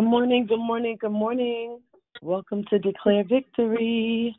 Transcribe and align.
Good 0.00 0.08
morning, 0.08 0.46
good 0.46 0.56
morning, 0.60 0.96
good 0.98 1.12
morning. 1.12 1.78
Welcome 2.22 2.64
to 2.70 2.78
Declare 2.78 3.24
Victory. 3.24 4.34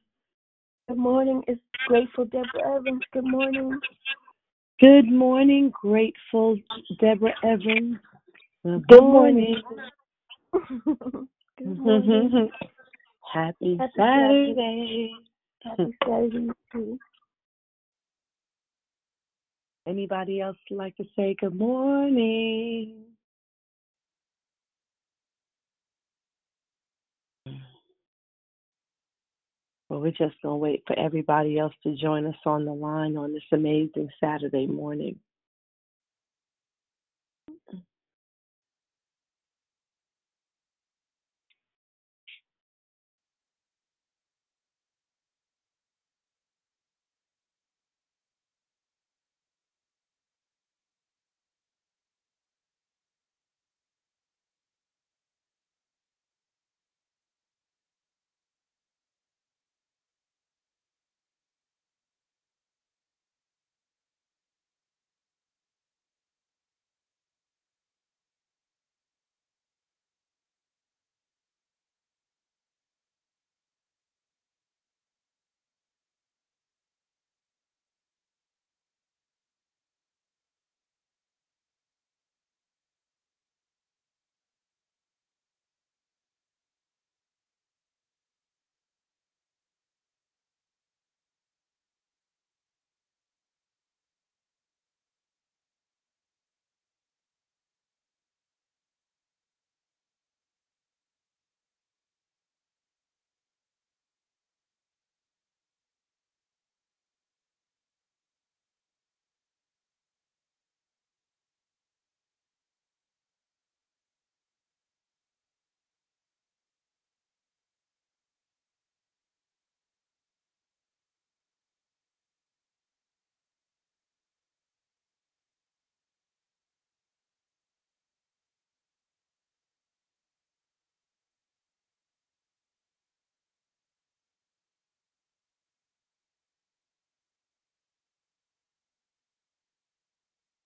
Good 0.89 0.97
morning. 0.97 1.43
It's 1.47 1.61
Grateful 1.85 2.25
Deborah 2.25 2.77
Evans. 2.77 3.03
Good 3.13 3.25
morning. 3.25 3.79
Good 4.79 5.11
morning, 5.11 5.71
grateful 5.79 6.57
Deborah 6.99 7.35
Evans. 7.43 7.97
Good, 8.63 8.87
Good 8.87 9.03
morning. 9.03 9.61
morning. 10.51 11.27
Good 11.59 11.77
morning. 11.77 12.49
Happy 13.31 13.77
Happy 13.77 13.91
Saturday. 13.95 15.11
Happy 15.63 15.95
Saturday. 16.03 16.97
Anybody 19.85 20.41
else 20.41 20.57
like 20.71 20.97
to 20.97 21.03
say 21.15 21.35
good 21.39 21.55
morning? 21.55 23.10
Well, 29.91 29.99
we're 29.99 30.11
just 30.11 30.41
going 30.41 30.53
to 30.53 30.55
wait 30.55 30.83
for 30.87 30.97
everybody 30.97 31.59
else 31.59 31.73
to 31.83 31.97
join 31.97 32.25
us 32.25 32.37
on 32.45 32.63
the 32.63 32.71
line 32.71 33.17
on 33.17 33.33
this 33.33 33.43
amazing 33.51 34.07
Saturday 34.21 34.65
morning. 34.65 35.19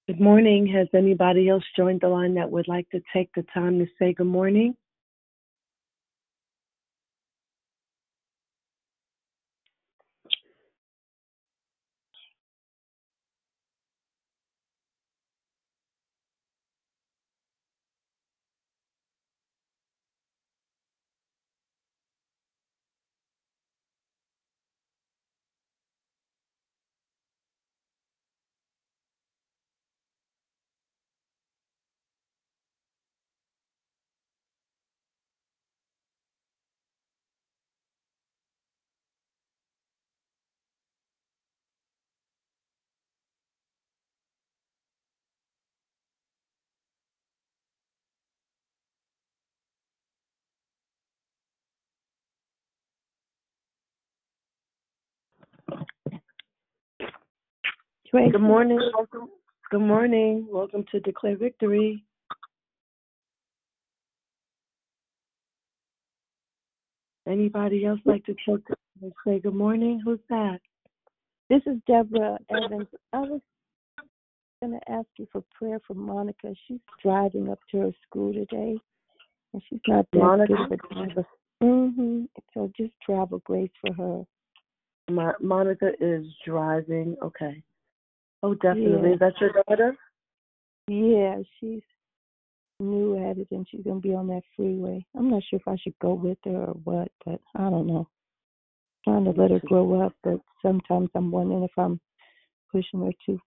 Good 0.08 0.22
morning. 0.22 0.68
Has 0.68 0.88
anybody 0.94 1.50
else 1.50 1.64
joined 1.76 2.02
the 2.02 2.10
line 2.10 2.36
that 2.36 2.52
would 2.52 2.68
like 2.68 2.88
to 2.92 3.02
take 3.12 3.32
the 3.34 3.44
time 3.52 3.80
to 3.80 3.88
say 3.98 4.14
good 4.14 4.28
morning? 4.28 4.76
Good 58.16 58.40
morning. 58.40 58.80
Welcome. 58.96 59.28
Good 59.72 59.82
morning. 59.82 60.48
Welcome 60.50 60.86
to 60.94 61.02
Declare 61.02 61.36
Victory. 61.36 62.02
Anybody 67.28 67.86
else 67.86 68.00
like 68.06 68.24
to 68.26 68.36
the 68.48 68.54
time 69.02 69.12
say 69.28 69.40
good 69.40 69.54
morning? 69.54 70.02
Who's 70.04 70.20
that? 70.30 70.60
This 71.50 71.62
is 71.66 71.76
Deborah 71.88 72.38
Evans. 72.50 72.88
I 73.12 73.20
was 73.20 73.42
going 74.62 74.80
to 74.80 74.92
ask 74.92 75.08
you 75.18 75.28
for 75.34 75.44
prayer 75.54 75.82
for 75.86 75.96
Monica. 75.96 76.54
She's 76.70 76.80
driving 77.04 77.50
up 77.50 77.60
to 77.72 77.80
her 77.80 77.92
school 78.08 78.32
today, 78.32 78.78
and 79.52 79.62
she's 79.70 79.82
not 79.90 80.08
that 80.14 80.20
Monica? 80.20 80.54
good 80.54 80.62
of 80.62 80.72
a 80.72 80.94
driver. 80.94 81.28
hmm 81.62 82.24
So 82.54 82.72
just 82.78 82.94
travel 83.06 83.42
grace 83.44 83.72
for 83.82 83.94
her. 83.94 84.24
Mo- 85.12 85.36
Monica 85.42 85.92
is 86.00 86.26
driving. 86.46 87.18
Okay. 87.22 87.62
Oh, 88.46 88.54
definitely. 88.54 89.10
Yeah. 89.10 89.14
Is 89.16 89.20
that 89.22 89.34
your 89.42 89.54
daughter? 89.68 89.98
Yeah, 90.88 91.38
she's 91.60 91.82
new 92.80 93.18
at 93.18 93.40
it, 93.40 93.48
and 93.50 93.66
she's 93.68 93.82
going 93.82 94.04
to 94.04 94.08
be 94.08 94.14
on 94.14 94.28
that 94.28 94.44
freeway. 94.56 95.04
I'm 95.18 95.32
not 95.32 95.42
sure 95.50 95.58
if 95.58 95.68
I 95.68 95.76
should 95.78 95.98
go 96.00 96.14
with 96.14 96.38
her 96.46 96.52
or 96.52 96.74
what, 96.84 97.12
but 97.26 97.42
I 97.56 97.72
don't 97.72 97.88
know. 97.88 98.08
Trying 99.04 99.24
to 99.24 99.32
let 99.32 99.50
her 99.50 99.60
grow 99.66 100.00
up, 100.00 100.14
but 100.24 100.40
sometimes 100.62 101.10
I'm 101.16 101.32
wondering 101.32 101.64
if 101.64 101.72
I'm 101.76 102.00
pushing 102.72 103.04
her 103.04 103.12
too 103.26 103.40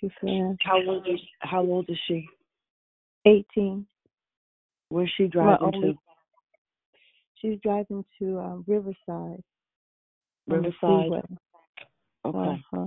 too 0.00 0.10
fast. 0.20 0.58
How 0.62 0.80
old 0.84 1.06
is 1.06 1.20
How 1.38 1.60
old 1.60 1.88
is 1.88 1.98
she? 2.08 2.28
18. 3.26 3.86
Where's 4.88 5.12
she 5.16 5.28
driving 5.28 5.70
only, 5.72 5.92
to? 5.92 5.98
she's 7.36 7.60
driving 7.62 8.04
to 8.18 8.38
um, 8.40 8.64
Riverside 8.66 9.44
Riverside. 10.48 11.12
Okay. 12.24 12.38
Uh-huh. 12.38 12.86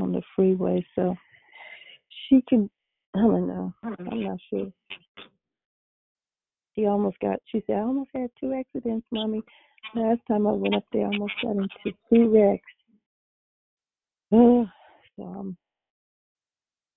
On 0.00 0.12
the 0.12 0.22
freeway, 0.36 0.86
so 0.94 1.16
she 2.28 2.42
can. 2.48 2.70
I 3.16 3.20
don't 3.20 3.48
know. 3.48 3.72
I'm 3.82 4.22
not 4.22 4.38
sure. 4.48 4.70
She 6.74 6.86
almost 6.86 7.18
got. 7.20 7.40
She 7.46 7.62
said, 7.66 7.76
"I 7.76 7.80
almost 7.80 8.10
had 8.14 8.30
two 8.38 8.52
accidents, 8.52 9.06
mommy. 9.10 9.42
Last 9.94 10.20
time 10.28 10.46
I 10.46 10.52
went 10.52 10.76
up 10.76 10.84
there, 10.92 11.02
I 11.02 11.06
almost 11.06 11.32
got 11.42 11.56
into 11.56 11.98
two 12.08 12.28
wrecks." 12.28 12.62
Ugh. 14.32 14.66
so 15.16 15.22
I'm. 15.24 15.56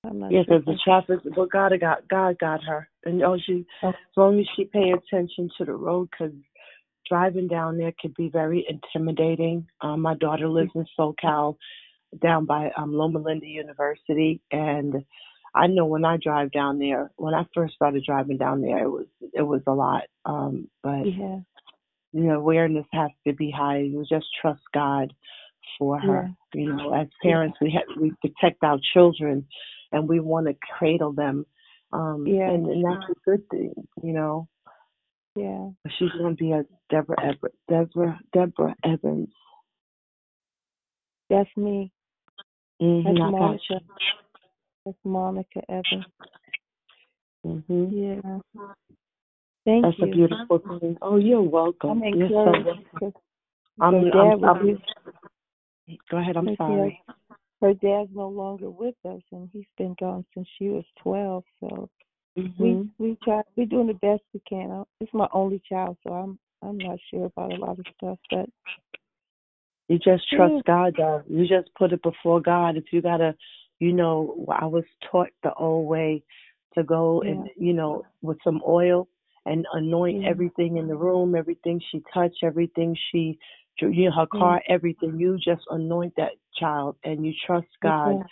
I'm 0.03 0.19
not 0.19 0.31
Yeah, 0.31 0.43
sure. 0.47 0.59
the 0.59 0.77
traffic. 0.83 1.19
but 1.35 1.51
God 1.51 1.71
got 1.79 2.07
God 2.07 2.37
got 2.39 2.63
her, 2.63 2.87
and 3.05 3.23
oh, 3.23 3.37
she 3.37 3.65
should- 3.81 3.89
as 3.89 4.17
long 4.17 4.39
as 4.39 4.45
she 4.55 4.65
pay 4.65 4.91
attention 4.91 5.49
to 5.57 5.65
the 5.65 5.73
road, 5.73 6.09
because 6.11 6.33
driving 7.07 7.47
down 7.47 7.77
there 7.77 7.93
could 7.99 8.13
be 8.15 8.29
very 8.29 8.65
intimidating. 8.69 9.67
Um, 9.81 10.01
my 10.01 10.15
daughter 10.15 10.47
lives 10.47 10.71
in 10.75 10.85
SoCal, 10.97 11.57
down 12.19 12.45
by 12.45 12.71
um, 12.77 12.93
Loma 12.93 13.19
Linda 13.19 13.45
University, 13.47 14.41
and 14.51 15.05
I 15.53 15.67
know 15.67 15.85
when 15.85 16.05
I 16.05 16.17
drive 16.17 16.51
down 16.51 16.79
there, 16.79 17.11
when 17.17 17.33
I 17.33 17.45
first 17.53 17.73
started 17.75 18.03
driving 18.05 18.37
down 18.37 18.61
there, 18.61 18.83
it 18.83 18.89
was 18.89 19.05
it 19.33 19.41
was 19.41 19.61
a 19.67 19.71
lot. 19.73 20.03
Um, 20.25 20.69
but 20.83 21.05
Yeah. 21.05 21.39
you 22.13 22.23
know, 22.23 22.35
awareness 22.35 22.85
has 22.93 23.11
to 23.27 23.33
be 23.33 23.51
high. 23.51 23.79
You 23.79 24.05
just 24.09 24.27
trust 24.41 24.61
God 24.73 25.13
for 25.77 25.99
her. 25.99 26.29
You 26.53 26.73
know, 26.73 26.93
as 26.93 27.07
parents, 27.23 27.57
we 27.61 27.71
have 27.71 27.83
we 27.99 28.11
protect 28.21 28.63
our 28.63 28.79
children, 28.93 29.45
and 29.91 30.07
we 30.07 30.19
want 30.19 30.47
to 30.47 30.55
cradle 30.77 31.13
them. 31.13 31.45
Um, 31.93 32.25
Yeah. 32.25 32.49
and, 32.49 32.67
and 32.67 32.85
that's 32.85 33.09
a 33.09 33.29
good 33.29 33.47
thing. 33.49 33.73
You 34.01 34.13
know, 34.13 34.47
Yeah. 35.35 35.69
She's 35.97 36.11
going 36.11 36.35
to 36.35 36.43
be 36.43 36.51
a 36.51 36.65
Deborah 36.89 37.21
Ever- 37.23 37.53
Deborah 37.69 38.19
Deborah 38.33 38.75
Evans. 38.83 39.29
That's 41.29 41.49
me. 41.55 41.91
Mm-hmm, 42.81 43.07
That's 43.07 43.17
I 43.17 43.21
got 43.21 43.31
Monica. 43.31 43.81
That's 44.85 44.97
Monica 45.03 45.61
Evans. 45.69 46.05
you. 47.43 47.63
hmm 47.67 47.85
Yeah. 47.91 48.39
Thank 49.65 49.85
you. 49.85 49.91
That's 49.91 49.99
you. 49.99 50.05
a 50.05 50.07
beautiful 50.15 50.59
thing. 50.79 50.97
Oh, 51.01 51.17
you're 51.17 51.41
welcome. 51.41 52.01
I'm 52.03 52.13
You're 52.15 52.29
so 52.29 52.39
encouraged. 52.49 52.65
welcome. 52.65 52.85
'cause 52.99 53.13
I'm, 53.79 53.93
her 53.93 53.99
I'm, 53.99 54.05
dad 54.05 54.41
was 54.41 54.57
I'm, 54.59 54.67
with- 54.67 55.97
go 56.09 56.17
ahead. 56.17 56.37
I'm 56.37 56.47
her 56.47 56.55
sorry. 56.57 57.03
dad- 57.07 57.15
her 57.61 57.73
dad's 57.75 58.09
no 58.15 58.27
longer 58.27 58.71
with 58.71 58.95
us, 59.05 59.21
and 59.31 59.47
he's 59.53 59.67
been 59.77 59.95
gone 59.99 60.25
since 60.33 60.47
she 60.57 60.69
was 60.69 60.83
12. 61.03 61.43
So 61.59 61.89
hmm 62.35 62.49
we 62.57 62.89
we 62.97 63.17
try. 63.23 63.41
We're 63.55 63.67
doing 63.67 63.85
the 63.87 63.93
best 63.93 64.23
we 64.33 64.39
can. 64.49 64.71
I- 64.71 64.83
It's 64.99 65.13
my 65.13 65.27
only 65.31 65.59
child, 65.69 65.97
so 66.03 66.11
I'm 66.13 66.39
I'm 66.63 66.79
not 66.79 66.97
sure 67.11 67.25
about 67.25 67.51
a 67.51 67.55
lot 67.55 67.77
of 67.77 67.85
stuff, 67.97 68.17
but 68.31 68.49
You 69.91 69.99
just 69.99 70.23
trust 70.29 70.53
Yeah. 70.53 70.61
God, 70.65 70.95
though. 70.97 71.21
You 71.27 71.45
just 71.45 71.73
put 71.75 71.91
it 71.91 72.01
before 72.01 72.39
God. 72.39 72.77
If 72.77 72.93
you 72.93 73.01
gotta, 73.01 73.35
you 73.79 73.91
know, 73.91 74.45
I 74.49 74.65
was 74.65 74.85
taught 75.11 75.31
the 75.43 75.53
old 75.55 75.85
way 75.85 76.23
to 76.75 76.83
go 76.83 77.21
and 77.23 77.49
you 77.57 77.73
know 77.73 78.05
with 78.21 78.37
some 78.41 78.61
oil 78.65 79.09
and 79.45 79.67
anoint 79.73 80.21
Yeah. 80.21 80.29
everything 80.29 80.77
in 80.77 80.87
the 80.87 80.95
room, 80.95 81.35
everything 81.35 81.81
she 81.91 82.01
touched, 82.13 82.41
everything 82.41 82.95
she, 83.09 83.37
you 83.81 84.05
know, 84.05 84.11
her 84.11 84.27
car, 84.27 84.63
everything. 84.69 85.19
You 85.19 85.37
just 85.37 85.65
anoint 85.69 86.15
that 86.15 86.37
child 86.55 86.95
and 87.03 87.25
you 87.25 87.33
trust 87.45 87.67
God, 87.81 88.23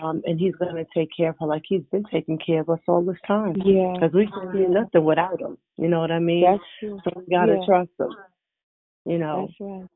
um, 0.00 0.22
and 0.26 0.38
He's 0.38 0.54
gonna 0.54 0.86
take 0.94 1.08
care 1.16 1.30
of 1.30 1.38
her 1.40 1.46
like 1.46 1.64
He's 1.66 1.82
been 1.90 2.04
taking 2.04 2.38
care 2.38 2.60
of 2.60 2.70
us 2.70 2.78
all 2.86 3.02
this 3.02 3.20
time. 3.26 3.56
yeah, 3.64 3.94
Because 3.94 4.14
we 4.14 4.28
can't 4.28 4.52
do 4.52 4.68
nothing 4.68 5.04
without 5.04 5.40
Him. 5.40 5.58
You 5.76 5.88
know 5.88 5.98
what 5.98 6.12
I 6.12 6.20
mean? 6.20 6.44
that's 6.44 6.62
true. 6.78 7.00
so 7.02 7.10
we 7.16 7.34
gotta 7.34 7.54
yeah. 7.54 7.66
trust 7.66 7.90
Him. 7.98 8.14
You 9.06 9.18
know. 9.18 9.48
That's 9.48 9.60
right. 9.60 9.88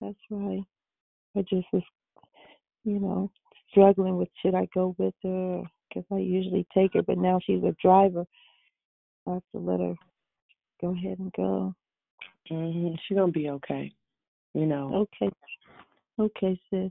That's 0.00 0.14
why 0.28 0.62
I 1.36 1.42
just 1.42 1.66
was, 1.72 1.82
you 2.84 3.00
know, 3.00 3.30
struggling 3.70 4.16
with 4.16 4.28
should 4.42 4.54
I 4.54 4.68
go 4.74 4.94
with 4.98 5.14
her 5.22 5.62
because 5.88 6.04
I 6.12 6.18
usually 6.18 6.66
take 6.74 6.94
her, 6.94 7.02
but 7.02 7.18
now 7.18 7.40
she's 7.44 7.62
a 7.62 7.74
driver. 7.80 8.24
I 9.26 9.34
have 9.34 9.42
to 9.52 9.58
let 9.58 9.80
her 9.80 9.94
go 10.80 10.92
ahead 10.92 11.18
and 11.18 11.32
go. 11.32 11.74
hmm 12.48 12.94
She's 13.06 13.16
gonna 13.16 13.32
be 13.32 13.50
okay. 13.50 13.92
You 14.54 14.66
know. 14.66 15.06
Okay. 15.22 15.30
Okay, 16.18 16.60
sis. 16.70 16.90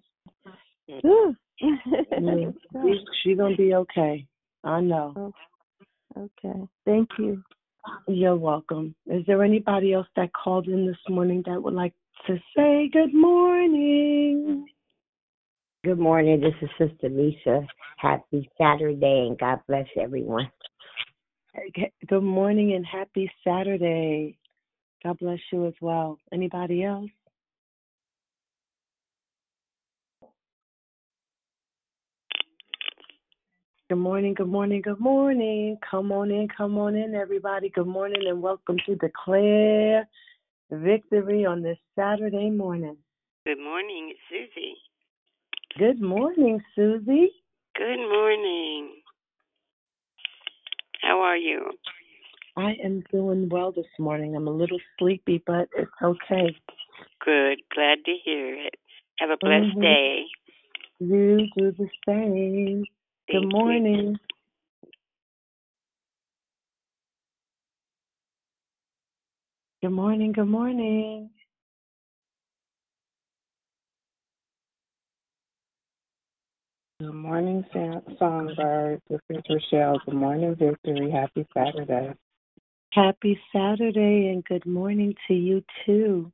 Mm. 1.04 1.36
Yeah, 1.62 2.52
she, 2.84 3.06
she 3.24 3.36
gonna 3.36 3.56
be 3.56 3.74
okay. 3.74 4.28
I 4.64 4.82
know. 4.82 5.34
okay. 6.18 6.60
Thank 6.86 7.10
you. 7.18 7.42
You're 8.08 8.36
welcome. 8.36 8.96
Is 9.08 9.24
there 9.26 9.44
anybody 9.44 9.94
else 9.94 10.08
that 10.16 10.32
called 10.34 10.68
in 10.68 10.86
this 10.86 10.98
morning 11.10 11.44
that 11.46 11.62
would 11.62 11.74
like 11.74 11.94
to 12.28 12.38
say 12.56 12.90
good 12.92 13.14
morning? 13.14 14.66
Good 15.84 16.00
morning. 16.00 16.42
This 16.42 16.54
is 16.62 16.70
Sister 16.78 17.10
Lisa. 17.10 17.68
Happy 17.98 18.50
Saturday 18.58 19.28
and 19.28 19.38
God 19.38 19.60
bless 19.68 19.88
everyone. 20.00 20.50
Good 22.08 22.24
morning 22.24 22.74
and 22.74 22.86
happy 22.86 23.32
Saturday. 23.44 24.38
God 25.04 25.18
bless 25.20 25.40
you 25.52 25.68
as 25.68 25.74
well. 25.82 26.18
Anybody 26.34 26.84
else? 26.84 27.10
Good 33.88 33.98
morning, 33.98 34.34
good 34.34 34.48
morning, 34.48 34.82
good 34.82 35.00
morning. 35.00 35.78
Come 35.90 36.12
on 36.12 36.32
in, 36.32 36.48
come 36.48 36.76
on 36.80 36.96
in, 36.96 37.14
everybody. 37.14 37.70
Good 37.70 37.86
morning 37.86 38.24
and 38.28 38.42
welcome 38.42 38.78
to 38.88 38.96
Declare 38.96 40.08
Victory 40.72 41.46
on 41.46 41.62
this 41.62 41.78
Saturday 41.96 42.50
morning. 42.50 42.98
Good 43.46 43.60
morning, 43.60 44.12
it's 44.12 44.20
Susie. 44.30 44.76
Good 45.78 46.02
morning, 46.02 46.62
Susie. 46.76 47.32
Good 47.76 47.98
morning. 48.10 48.96
How 51.02 51.20
are 51.20 51.38
you? 51.38 51.72
I 52.58 52.72
am 52.84 53.04
doing 53.12 53.50
well 53.50 53.72
this 53.72 53.86
morning. 54.00 54.36
I'm 54.36 54.48
a 54.48 54.52
little 54.52 54.80
sleepy, 54.98 55.44
but 55.46 55.68
it's 55.78 55.92
okay. 56.02 56.56
Good. 57.24 57.60
Glad 57.74 58.00
to 58.06 58.14
hear 58.24 58.56
it. 58.56 58.76
Have 59.20 59.30
a 59.30 59.38
blessed 59.38 59.76
Mhm. 59.76 59.82
day. 59.82 60.26
You 61.00 61.48
do 61.58 61.72
the 61.72 61.90
same. 62.08 62.86
Thank 63.28 63.52
Good 63.52 63.54
you. 63.54 64.16
Good 69.86 69.92
morning, 69.92 70.32
good 70.32 70.48
morning. 70.48 71.30
Good 77.00 77.14
morning, 77.14 77.64
Sam- 77.72 78.02
Songbird. 78.18 79.00
This 79.08 79.20
is 79.30 79.44
Rochelle. 79.48 80.02
Good 80.04 80.16
morning, 80.16 80.56
Victory. 80.56 81.12
Happy 81.12 81.46
Saturday. 81.54 82.16
Happy 82.94 83.40
Saturday 83.54 84.30
and 84.34 84.44
good 84.46 84.66
morning 84.66 85.14
to 85.28 85.36
you 85.36 85.64
too. 85.86 86.32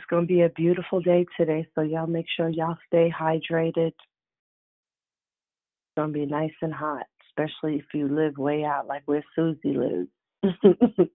It's 0.00 0.06
going 0.06 0.26
to 0.26 0.34
be 0.34 0.40
a 0.40 0.48
beautiful 0.48 1.02
day 1.02 1.26
today, 1.36 1.66
so 1.74 1.82
y'all 1.82 2.06
make 2.06 2.24
sure 2.34 2.48
y'all 2.48 2.78
stay 2.86 3.12
hydrated. 3.14 3.88
It's 3.88 3.96
going 5.94 6.14
to 6.14 6.18
be 6.18 6.24
nice 6.24 6.54
and 6.62 6.72
hot, 6.72 7.04
especially 7.28 7.76
if 7.76 7.84
you 7.92 8.08
live 8.08 8.38
way 8.38 8.64
out 8.64 8.86
like 8.86 9.02
where 9.04 9.22
Susie 9.36 9.76
lives. 9.76 10.08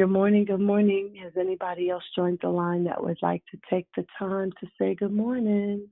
good 0.00 0.08
morning, 0.08 0.44
good 0.44 0.58
morning. 0.58 1.14
Has 1.22 1.34
anybody 1.38 1.88
else 1.88 2.02
joined 2.16 2.40
the 2.42 2.48
line 2.48 2.82
that 2.82 3.00
would 3.00 3.18
like 3.22 3.44
to 3.52 3.58
take 3.70 3.86
the 3.94 4.04
time 4.18 4.50
to 4.58 4.66
say 4.76 4.96
good 4.96 5.12
morning? 5.12 5.86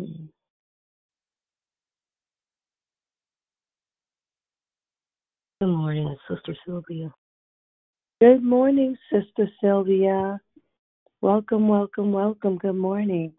Hmm. 0.00 0.26
Good 5.60 5.66
morning, 5.66 6.16
Sister 6.28 6.56
Sylvia. 6.64 7.12
Good 8.22 8.42
morning, 8.42 8.96
Sister 9.12 9.46
Sylvia. 9.62 10.40
Welcome, 11.20 11.68
welcome, 11.68 12.12
welcome. 12.12 12.56
Good 12.56 12.76
morning. 12.76 13.34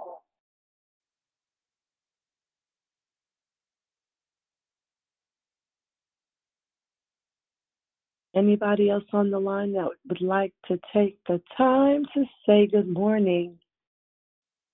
Anybody 8.36 8.92
else 8.92 9.04
on 9.14 9.32
the 9.32 9.40
line 9.40 9.74
that 9.74 9.90
would 10.08 10.22
like 10.22 10.54
to 10.68 10.80
take 10.94 11.18
the 11.28 11.42
time 11.58 12.06
to 12.14 12.24
say 12.46 12.68
good 12.68 12.88
morning? 12.88 13.58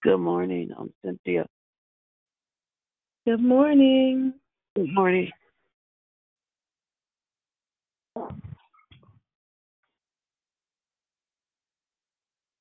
Good 0.03 0.19
morning. 0.19 0.71
I'm 0.77 0.93
Cynthia. 1.03 1.45
Good 3.27 3.43
morning. 3.43 4.33
Good 4.75 4.95
morning. 4.95 5.29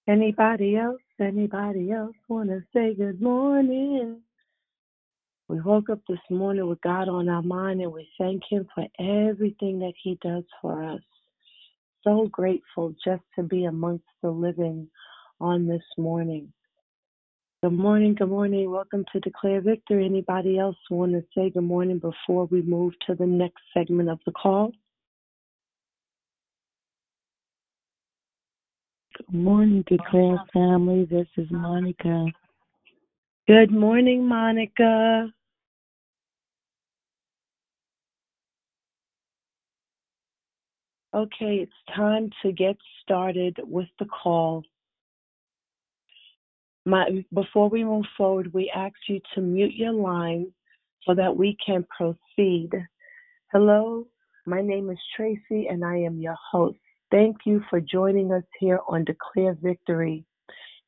Anybody 0.08 0.76
else? 0.76 1.00
Anybody 1.20 1.92
else 1.92 2.16
want 2.28 2.50
to 2.50 2.62
say 2.74 2.94
good 2.94 3.22
morning? 3.22 4.20
We 5.48 5.60
woke 5.60 5.90
up 5.90 6.00
this 6.08 6.18
morning 6.30 6.68
with 6.68 6.80
God 6.82 7.08
on 7.08 7.28
our 7.28 7.42
mind 7.42 7.80
and 7.80 7.92
we 7.92 8.08
thank 8.18 8.42
Him 8.50 8.66
for 8.74 8.86
everything 8.98 9.78
that 9.78 9.94
He 10.02 10.18
does 10.22 10.44
for 10.60 10.82
us. 10.82 11.02
So 12.04 12.28
grateful 12.32 12.94
just 13.04 13.22
to 13.36 13.44
be 13.44 13.66
amongst 13.66 14.06
the 14.22 14.30
living 14.30 14.88
on 15.40 15.68
this 15.68 15.84
morning. 15.96 16.52
Good 17.66 17.72
morning, 17.72 18.14
good 18.14 18.28
morning. 18.28 18.70
Welcome 18.70 19.04
to 19.12 19.18
Declare 19.18 19.60
Victory. 19.62 20.06
Anybody 20.06 20.56
else 20.56 20.76
want 20.88 21.10
to 21.14 21.24
say 21.34 21.50
good 21.50 21.64
morning 21.64 21.98
before 21.98 22.46
we 22.46 22.62
move 22.62 22.92
to 23.08 23.16
the 23.16 23.26
next 23.26 23.60
segment 23.74 24.08
of 24.08 24.20
the 24.24 24.30
call? 24.30 24.70
Good 29.16 29.34
morning, 29.34 29.82
Declare 29.88 30.44
family. 30.52 31.08
This 31.10 31.26
is 31.36 31.48
Monica. 31.50 32.26
Good 33.48 33.72
morning, 33.72 34.28
Monica. 34.28 35.28
Okay, 41.12 41.56
it's 41.56 41.96
time 41.96 42.30
to 42.42 42.52
get 42.52 42.76
started 43.02 43.58
with 43.64 43.88
the 43.98 44.04
call. 44.04 44.62
My, 46.86 47.24
before 47.34 47.68
we 47.68 47.82
move 47.82 48.04
forward, 48.16 48.54
we 48.54 48.70
ask 48.72 48.94
you 49.08 49.20
to 49.34 49.40
mute 49.40 49.74
your 49.74 49.92
line 49.92 50.52
so 51.02 51.16
that 51.16 51.36
we 51.36 51.56
can 51.64 51.84
proceed. 51.90 52.70
Hello, 53.50 54.06
my 54.46 54.60
name 54.60 54.88
is 54.90 54.98
Tracy 55.16 55.66
and 55.68 55.84
I 55.84 55.96
am 55.96 56.20
your 56.20 56.36
host. 56.52 56.78
Thank 57.10 57.38
you 57.44 57.60
for 57.68 57.80
joining 57.80 58.32
us 58.32 58.44
here 58.60 58.78
on 58.86 59.04
Declare 59.04 59.58
Victory. 59.60 60.24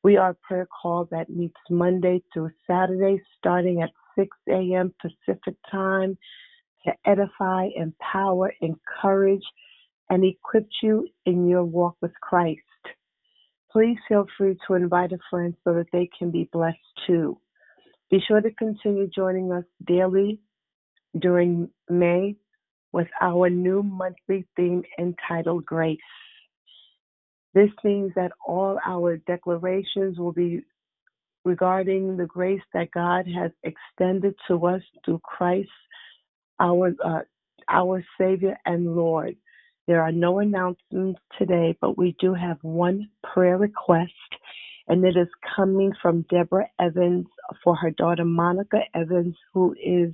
We 0.01 0.15
are 0.15 0.29
a 0.29 0.35
prayer 0.35 0.69
call 0.81 1.09
that 1.11 1.29
meets 1.29 1.59
Monday 1.69 2.23
through 2.33 2.51
Saturday 2.65 3.21
starting 3.37 3.81
at 3.81 3.91
6 4.17 4.29
a.m. 4.47 4.93
Pacific 5.01 5.55
time 5.69 6.17
to 6.85 6.93
edify, 7.05 7.67
empower, 7.75 8.53
encourage, 8.61 9.43
and 10.09 10.23
equip 10.23 10.69
you 10.81 11.09
in 11.25 11.49
your 11.49 11.65
walk 11.65 11.97
with 12.01 12.13
Christ. 12.21 12.61
Please 13.71 13.97
feel 14.07 14.25
free 14.37 14.57
to 14.67 14.73
invite 14.73 15.11
a 15.11 15.19
friend 15.29 15.55
so 15.63 15.73
that 15.73 15.87
they 15.91 16.09
can 16.17 16.31
be 16.31 16.49
blessed 16.51 16.77
too. 17.05 17.39
Be 18.09 18.19
sure 18.27 18.41
to 18.41 18.51
continue 18.51 19.07
joining 19.07 19.51
us 19.51 19.65
daily 19.85 20.39
during 21.19 21.69
May 21.89 22.35
with 22.91 23.07
our 23.21 23.49
new 23.49 23.83
monthly 23.83 24.47
theme 24.55 24.83
entitled 24.97 25.65
Grace. 25.65 25.99
This 27.53 27.69
means 27.83 28.11
that 28.15 28.31
all 28.45 28.79
our 28.85 29.17
declarations 29.17 30.17
will 30.17 30.31
be 30.31 30.63
regarding 31.45 32.17
the 32.17 32.25
grace 32.25 32.61
that 32.73 32.91
God 32.91 33.25
has 33.27 33.51
extended 33.63 34.35
to 34.47 34.65
us 34.67 34.81
through 35.05 35.19
Christ, 35.23 35.69
our 36.59 36.93
uh, 37.03 37.21
our 37.67 38.03
Savior 38.19 38.57
and 38.65 38.95
Lord. 38.95 39.35
There 39.89 40.03
are 40.03 40.11
no 40.11 40.37
announcements 40.37 41.19
today, 41.39 41.75
but 41.81 41.97
we 41.97 42.15
do 42.19 42.35
have 42.35 42.59
one 42.61 43.09
prayer 43.23 43.57
request, 43.57 44.13
and 44.87 45.03
it 45.03 45.17
is 45.17 45.27
coming 45.55 45.93
from 45.99 46.27
Deborah 46.29 46.69
Evans 46.79 47.25
for 47.63 47.75
her 47.75 47.89
daughter 47.89 48.23
Monica 48.23 48.81
Evans, 48.93 49.35
who 49.51 49.73
is 49.83 50.13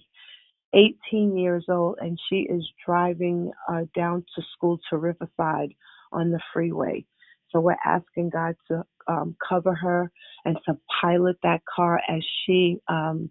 18 0.73 1.35
years 1.35 1.65
old, 1.67 1.97
and 1.99 2.17
she 2.29 2.47
is 2.49 2.65
driving 2.85 3.51
uh, 3.69 3.81
down 3.93 4.23
to 4.37 4.43
school 4.53 4.79
to 4.89 4.95
Riverside 4.95 5.73
on 6.13 6.31
the 6.31 6.39
freeway. 6.53 7.03
So 7.49 7.59
we're 7.59 7.75
asking 7.85 8.29
God 8.29 8.55
to 8.69 8.85
um, 9.09 9.35
cover 9.45 9.75
her 9.75 10.09
and 10.45 10.57
to 10.69 10.77
pilot 11.01 11.35
that 11.43 11.63
car 11.65 11.99
as 12.07 12.23
she 12.45 12.77
um, 12.87 13.29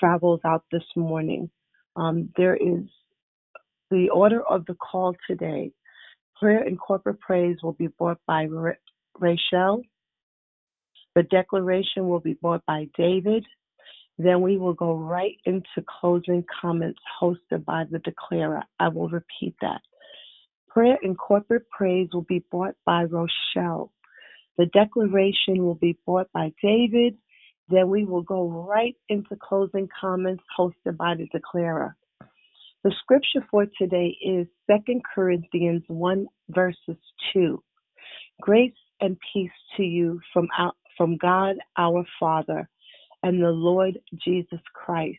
travels 0.00 0.40
out 0.44 0.64
this 0.72 0.82
morning. 0.96 1.48
Um, 1.94 2.30
there 2.36 2.56
is 2.56 2.88
the 3.90 4.10
order 4.10 4.42
of 4.42 4.66
the 4.66 4.74
call 4.74 5.14
today. 5.28 5.72
Prayer 6.40 6.62
and 6.62 6.78
corporate 6.80 7.20
praise 7.20 7.58
will 7.62 7.72
be 7.74 7.88
brought 7.88 8.18
by 8.26 8.46
Ra- 8.46 8.72
Rachel. 9.18 9.82
The 11.16 11.24
declaration 11.24 12.08
will 12.08 12.20
be 12.20 12.34
brought 12.34 12.64
by 12.66 12.88
David. 12.96 13.44
Then 14.18 14.42
we 14.42 14.58
will 14.58 14.74
go 14.74 14.94
right 14.94 15.36
into 15.46 15.84
closing 16.00 16.44
comments 16.62 17.00
hosted 17.22 17.64
by 17.64 17.84
the 17.90 18.00
declarer. 18.00 18.62
I 18.80 18.88
will 18.88 19.08
repeat 19.08 19.56
that. 19.62 19.80
Prayer 20.68 20.98
and 21.02 21.18
corporate 21.18 21.68
praise 21.70 22.08
will 22.12 22.22
be 22.22 22.44
brought 22.50 22.76
by 22.86 23.04
Rochelle. 23.04 23.92
The 24.58 24.66
declaration 24.66 25.64
will 25.64 25.76
be 25.76 25.98
brought 26.06 26.30
by 26.32 26.52
David. 26.62 27.16
Then 27.68 27.88
we 27.90 28.04
will 28.04 28.22
go 28.22 28.48
right 28.48 28.96
into 29.08 29.36
closing 29.40 29.88
comments 30.00 30.42
hosted 30.58 30.96
by 30.98 31.14
the 31.16 31.26
declarer. 31.32 31.96
The 32.82 32.94
scripture 33.02 33.46
for 33.50 33.66
today 33.76 34.16
is 34.22 34.46
2 34.70 35.00
Corinthians 35.14 35.82
1 35.88 36.26
verses 36.48 36.96
2. 37.34 37.62
Grace 38.40 38.72
and 39.02 39.18
peace 39.34 39.50
to 39.76 39.82
you 39.82 40.18
from, 40.32 40.48
our, 40.58 40.72
from 40.96 41.18
God 41.18 41.56
our 41.76 42.06
Father 42.18 42.70
and 43.22 43.42
the 43.42 43.50
Lord 43.50 43.98
Jesus 44.24 44.60
Christ. 44.72 45.18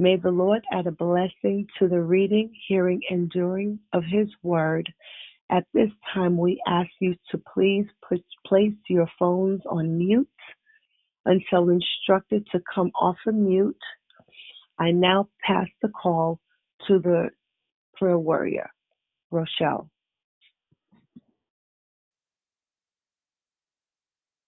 May 0.00 0.16
the 0.16 0.32
Lord 0.32 0.62
add 0.72 0.88
a 0.88 0.90
blessing 0.90 1.68
to 1.78 1.86
the 1.86 2.02
reading, 2.02 2.52
hearing, 2.66 3.02
and 3.08 3.30
doing 3.30 3.78
of 3.92 4.02
His 4.02 4.26
word. 4.42 4.92
At 5.52 5.62
this 5.72 5.90
time, 6.12 6.36
we 6.36 6.60
ask 6.66 6.90
you 6.98 7.14
to 7.30 7.40
please 7.54 7.86
put, 8.08 8.20
place 8.44 8.74
your 8.88 9.08
phones 9.16 9.60
on 9.70 9.96
mute 9.96 10.28
until 11.24 11.68
instructed 11.68 12.48
to 12.50 12.60
come 12.74 12.90
off 13.00 13.16
of 13.28 13.36
mute. 13.36 13.76
I 14.80 14.90
now 14.90 15.28
pass 15.46 15.68
the 15.82 15.90
call 15.90 16.40
to 16.86 16.98
the 16.98 17.30
prayer 17.96 18.18
warrior, 18.18 18.70
Rochelle. 19.30 19.88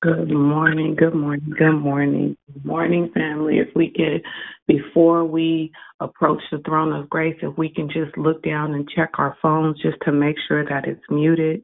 Good 0.03 0.31
morning, 0.31 0.97
good 0.99 1.15
morning, 1.15 1.53
good 1.59 1.75
morning, 1.75 2.35
good 2.51 2.65
morning, 2.65 3.11
family. 3.13 3.59
If 3.59 3.69
we 3.77 3.93
could, 3.95 4.25
before 4.67 5.27
we 5.27 5.71
approach 6.01 6.41
the 6.51 6.63
throne 6.65 6.95
of 6.95 7.11
grace, 7.11 7.37
if 7.43 7.59
we 7.59 7.69
can 7.69 7.87
just 7.89 8.17
look 8.17 8.43
down 8.43 8.73
and 8.73 8.89
check 8.89 9.11
our 9.19 9.37
phones 9.43 9.79
just 9.83 9.99
to 10.07 10.13
make 10.13 10.37
sure 10.49 10.65
that 10.65 10.87
it's 10.87 11.03
muted 11.11 11.61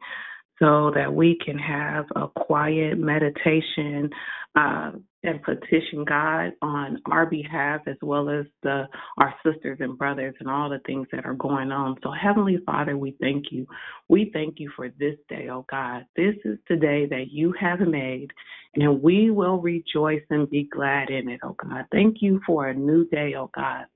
so 0.58 0.90
that 0.94 1.14
we 1.14 1.38
can 1.42 1.58
have 1.58 2.04
a 2.14 2.28
quiet 2.28 2.98
meditation 2.98 4.10
uh, 4.56 4.92
and 5.22 5.42
petition 5.42 6.04
God 6.04 6.52
on 6.62 7.00
our 7.10 7.26
behalf 7.26 7.82
as 7.86 7.96
well 8.00 8.30
as 8.30 8.46
the 8.62 8.84
our 9.18 9.34
sisters 9.44 9.78
and 9.80 9.98
brothers 9.98 10.34
and 10.40 10.48
all 10.48 10.70
the 10.70 10.80
things 10.86 11.06
that 11.12 11.26
are 11.26 11.34
going 11.34 11.72
on. 11.72 11.96
So 12.02 12.10
Heavenly 12.12 12.58
Father, 12.64 12.96
we 12.96 13.16
thank 13.20 13.46
you. 13.50 13.66
We 14.08 14.30
thank 14.32 14.58
you 14.58 14.70
for 14.76 14.88
this 14.88 15.16
day, 15.28 15.48
oh 15.50 15.66
God. 15.70 16.06
This 16.16 16.36
is 16.44 16.58
the 16.68 16.76
day 16.76 17.06
that 17.06 17.26
you 17.30 17.52
have 17.60 17.80
made 17.80 18.30
and 18.76 19.02
we 19.02 19.30
will 19.30 19.60
rejoice 19.60 20.22
and 20.30 20.48
be 20.48 20.64
glad 20.64 21.10
in 21.10 21.28
it, 21.28 21.40
oh 21.42 21.56
God. 21.58 21.86
Thank 21.92 22.18
you 22.20 22.40
for 22.46 22.68
a 22.68 22.74
new 22.74 23.06
day, 23.08 23.34
oh 23.36 23.50
God 23.54 23.86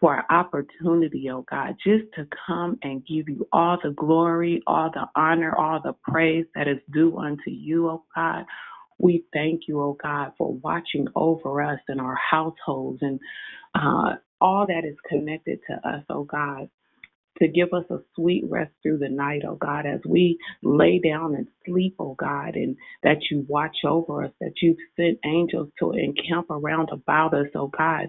for 0.00 0.14
our 0.14 0.40
opportunity, 0.40 1.30
oh 1.30 1.44
God, 1.50 1.74
just 1.82 2.04
to 2.16 2.26
come 2.46 2.78
and 2.82 3.06
give 3.06 3.28
you 3.28 3.48
all 3.52 3.78
the 3.82 3.92
glory, 3.92 4.62
all 4.66 4.90
the 4.92 5.06
honor, 5.16 5.56
all 5.56 5.80
the 5.82 5.94
praise 6.06 6.44
that 6.54 6.68
is 6.68 6.78
due 6.92 7.16
unto 7.16 7.50
you, 7.50 7.88
oh 7.88 8.04
God. 8.14 8.44
We 8.98 9.24
thank 9.32 9.62
you, 9.68 9.80
oh 9.82 9.98
God, 10.02 10.32
for 10.38 10.54
watching 10.54 11.08
over 11.16 11.62
us 11.62 11.80
and 11.88 12.00
our 12.00 12.16
households 12.30 13.00
and 13.02 13.20
uh, 13.74 14.16
all 14.40 14.66
that 14.68 14.84
is 14.86 14.96
connected 15.08 15.60
to 15.68 15.74
us, 15.88 16.04
oh 16.10 16.24
God 16.24 16.60
to 17.38 17.48
give 17.48 17.72
us 17.72 17.84
a 17.90 17.98
sweet 18.14 18.44
rest 18.48 18.72
through 18.82 18.98
the 18.98 19.08
night, 19.08 19.42
oh 19.48 19.56
God, 19.56 19.86
as 19.86 20.00
we 20.06 20.38
lay 20.62 21.00
down 21.00 21.34
and 21.34 21.48
sleep, 21.66 21.96
oh 21.98 22.14
God, 22.18 22.56
and 22.56 22.76
that 23.02 23.18
you 23.30 23.44
watch 23.48 23.76
over 23.86 24.24
us, 24.24 24.32
that 24.40 24.52
you've 24.62 24.76
sent 24.96 25.18
angels 25.24 25.70
to 25.80 25.92
encamp 25.92 26.50
around 26.50 26.90
about 26.92 27.34
us, 27.34 27.46
oh 27.54 27.68
God, 27.76 28.08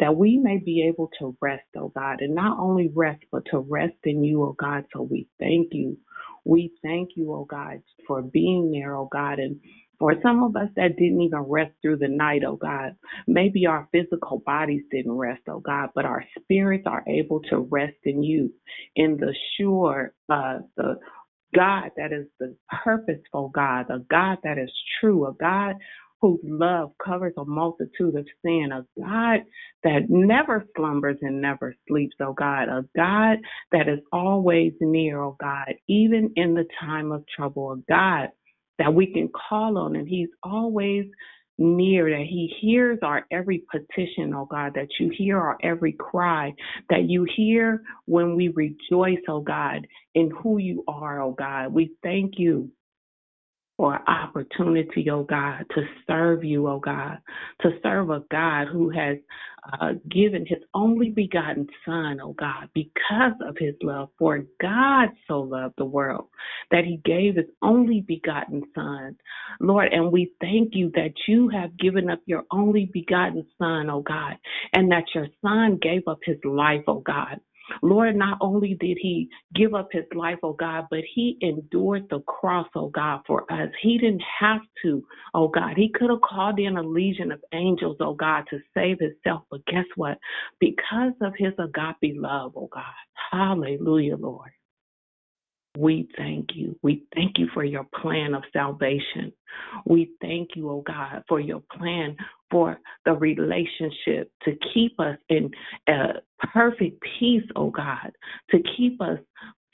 that 0.00 0.16
we 0.16 0.38
may 0.38 0.58
be 0.58 0.86
able 0.88 1.10
to 1.20 1.36
rest, 1.40 1.64
oh 1.76 1.92
God, 1.94 2.20
and 2.20 2.34
not 2.34 2.58
only 2.58 2.90
rest, 2.94 3.22
but 3.30 3.44
to 3.52 3.60
rest 3.60 3.96
in 4.04 4.24
you, 4.24 4.42
oh 4.42 4.56
God. 4.58 4.84
So 4.92 5.02
we 5.02 5.28
thank 5.38 5.68
you. 5.72 5.98
We 6.46 6.72
thank 6.82 7.10
you, 7.16 7.32
oh 7.32 7.46
God, 7.46 7.82
for 8.06 8.22
being 8.22 8.72
there, 8.72 8.96
oh 8.96 9.08
God, 9.10 9.38
and 9.38 9.60
for 9.98 10.14
some 10.22 10.42
of 10.42 10.56
us 10.56 10.68
that 10.76 10.96
didn't 10.96 11.20
even 11.20 11.40
rest 11.40 11.72
through 11.82 11.98
the 11.98 12.08
night, 12.08 12.42
oh 12.46 12.56
God, 12.56 12.96
maybe 13.26 13.66
our 13.66 13.88
physical 13.92 14.42
bodies 14.44 14.82
didn't 14.90 15.12
rest, 15.12 15.42
oh 15.48 15.60
God, 15.60 15.90
but 15.94 16.04
our 16.04 16.24
spirits 16.40 16.84
are 16.86 17.04
able 17.08 17.40
to 17.50 17.58
rest 17.70 17.96
in 18.04 18.22
you, 18.22 18.52
in 18.96 19.16
the 19.16 19.34
sure, 19.56 20.14
uh, 20.28 20.58
the 20.76 20.96
God 21.54 21.90
that 21.96 22.12
is 22.12 22.26
the 22.38 22.56
purposeful 22.84 23.50
God, 23.54 23.86
a 23.90 24.00
God 24.10 24.38
that 24.44 24.58
is 24.58 24.70
true, 25.00 25.26
a 25.26 25.34
God 25.34 25.76
whose 26.20 26.40
love 26.42 26.90
covers 27.04 27.34
a 27.38 27.44
multitude 27.44 28.16
of 28.16 28.26
sin, 28.44 28.70
a 28.72 28.84
God 29.00 29.40
that 29.84 30.06
never 30.08 30.66
slumbers 30.76 31.18
and 31.22 31.40
never 31.40 31.74
sleeps, 31.88 32.16
oh 32.20 32.32
God, 32.32 32.64
a 32.68 32.84
God 32.96 33.38
that 33.72 33.88
is 33.88 34.00
always 34.12 34.72
near, 34.80 35.20
oh 35.22 35.36
God, 35.40 35.74
even 35.88 36.32
in 36.36 36.54
the 36.54 36.66
time 36.80 37.12
of 37.12 37.24
trouble, 37.36 37.72
a 37.72 37.76
God 37.88 38.30
that 38.78 38.92
we 38.92 39.06
can 39.12 39.28
call 39.28 39.78
on 39.78 39.96
and 39.96 40.08
he's 40.08 40.28
always 40.42 41.06
near 41.58 42.08
that 42.08 42.24
he 42.28 42.54
hears 42.60 42.98
our 43.02 43.26
every 43.32 43.64
petition 43.70 44.32
oh 44.32 44.46
god 44.48 44.72
that 44.74 44.86
you 45.00 45.10
hear 45.16 45.38
our 45.38 45.58
every 45.62 45.92
cry 45.92 46.54
that 46.88 47.08
you 47.08 47.26
hear 47.36 47.82
when 48.04 48.36
we 48.36 48.48
rejoice 48.48 49.18
oh 49.28 49.40
god 49.40 49.86
in 50.14 50.30
who 50.42 50.58
you 50.58 50.84
are 50.86 51.20
oh 51.20 51.32
god. 51.32 51.72
We 51.72 51.92
thank 52.02 52.34
you 52.38 52.70
for 53.78 54.00
opportunity, 54.10 55.08
oh 55.10 55.24
God, 55.24 55.66
to 55.76 55.82
serve 56.08 56.44
you, 56.44 56.68
oh 56.68 56.80
God, 56.80 57.18
to 57.62 57.70
serve 57.82 58.10
a 58.10 58.24
God 58.30 58.68
who 58.68 58.90
has 58.90 59.18
uh, 59.80 59.94
given 60.10 60.46
his 60.46 60.60
only 60.74 61.10
begotten 61.10 61.68
Son, 61.86 62.20
oh 62.22 62.34
God, 62.34 62.70
because 62.74 63.34
of 63.48 63.56
his 63.58 63.76
love. 63.82 64.10
For 64.18 64.44
God 64.60 65.10
so 65.28 65.40
loved 65.42 65.76
the 65.78 65.86
world 65.86 66.28
that 66.72 66.84
he 66.86 67.00
gave 67.06 67.36
his 67.36 67.46
only 67.62 68.02
begotten 68.02 68.64
Son. 68.76 69.16
Lord, 69.60 69.90
and 69.92 70.12
we 70.12 70.32
thank 70.42 70.74
you 70.74 70.92
that 70.96 71.14
you 71.28 71.48
have 71.50 71.78
given 71.78 72.10
up 72.10 72.20
your 72.26 72.44
only 72.52 72.90
begotten 72.92 73.46
Son, 73.58 73.90
oh 73.90 74.02
God, 74.02 74.36
and 74.74 74.92
that 74.92 75.06
your 75.14 75.28
Son 75.42 75.78
gave 75.82 76.02
up 76.08 76.20
his 76.24 76.38
life, 76.44 76.84
oh 76.88 77.00
God. 77.00 77.40
Lord, 77.82 78.16
not 78.16 78.38
only 78.40 78.74
did 78.74 78.98
he 79.00 79.28
give 79.54 79.74
up 79.74 79.88
his 79.92 80.04
life, 80.14 80.38
oh 80.42 80.54
God, 80.54 80.86
but 80.90 81.00
he 81.14 81.38
endured 81.40 82.06
the 82.10 82.20
cross, 82.20 82.68
oh 82.74 82.88
God, 82.88 83.20
for 83.26 83.50
us. 83.52 83.70
He 83.82 83.98
didn't 83.98 84.22
have 84.40 84.60
to, 84.82 85.04
oh 85.34 85.48
God. 85.48 85.76
He 85.76 85.90
could 85.90 86.10
have 86.10 86.20
called 86.22 86.58
in 86.58 86.76
a 86.76 86.82
legion 86.82 87.32
of 87.32 87.42
angels, 87.52 87.96
oh 88.00 88.14
God, 88.14 88.44
to 88.50 88.58
save 88.74 88.98
himself. 89.00 89.42
But 89.50 89.66
guess 89.66 89.86
what? 89.96 90.18
Because 90.60 91.12
of 91.22 91.32
his 91.36 91.52
agape 91.58 92.16
love, 92.16 92.52
oh 92.56 92.68
God. 92.72 92.84
Hallelujah, 93.30 94.16
Lord. 94.16 94.50
We 95.78 96.08
thank 96.16 96.56
you. 96.56 96.76
We 96.82 97.04
thank 97.14 97.38
you 97.38 97.46
for 97.54 97.62
your 97.62 97.86
plan 98.02 98.34
of 98.34 98.42
salvation. 98.52 99.32
We 99.86 100.10
thank 100.20 100.56
you, 100.56 100.68
oh 100.70 100.82
God, 100.84 101.22
for 101.28 101.38
your 101.38 101.62
plan 101.78 102.16
for 102.50 102.80
the 103.04 103.12
relationship 103.12 104.32
to 104.42 104.56
keep 104.74 104.98
us 104.98 105.16
in 105.28 105.52
uh, 105.86 106.14
perfect 106.52 107.00
peace, 107.20 107.44
oh 107.54 107.70
God, 107.70 108.10
to 108.50 108.58
keep 108.76 109.00
us 109.00 109.20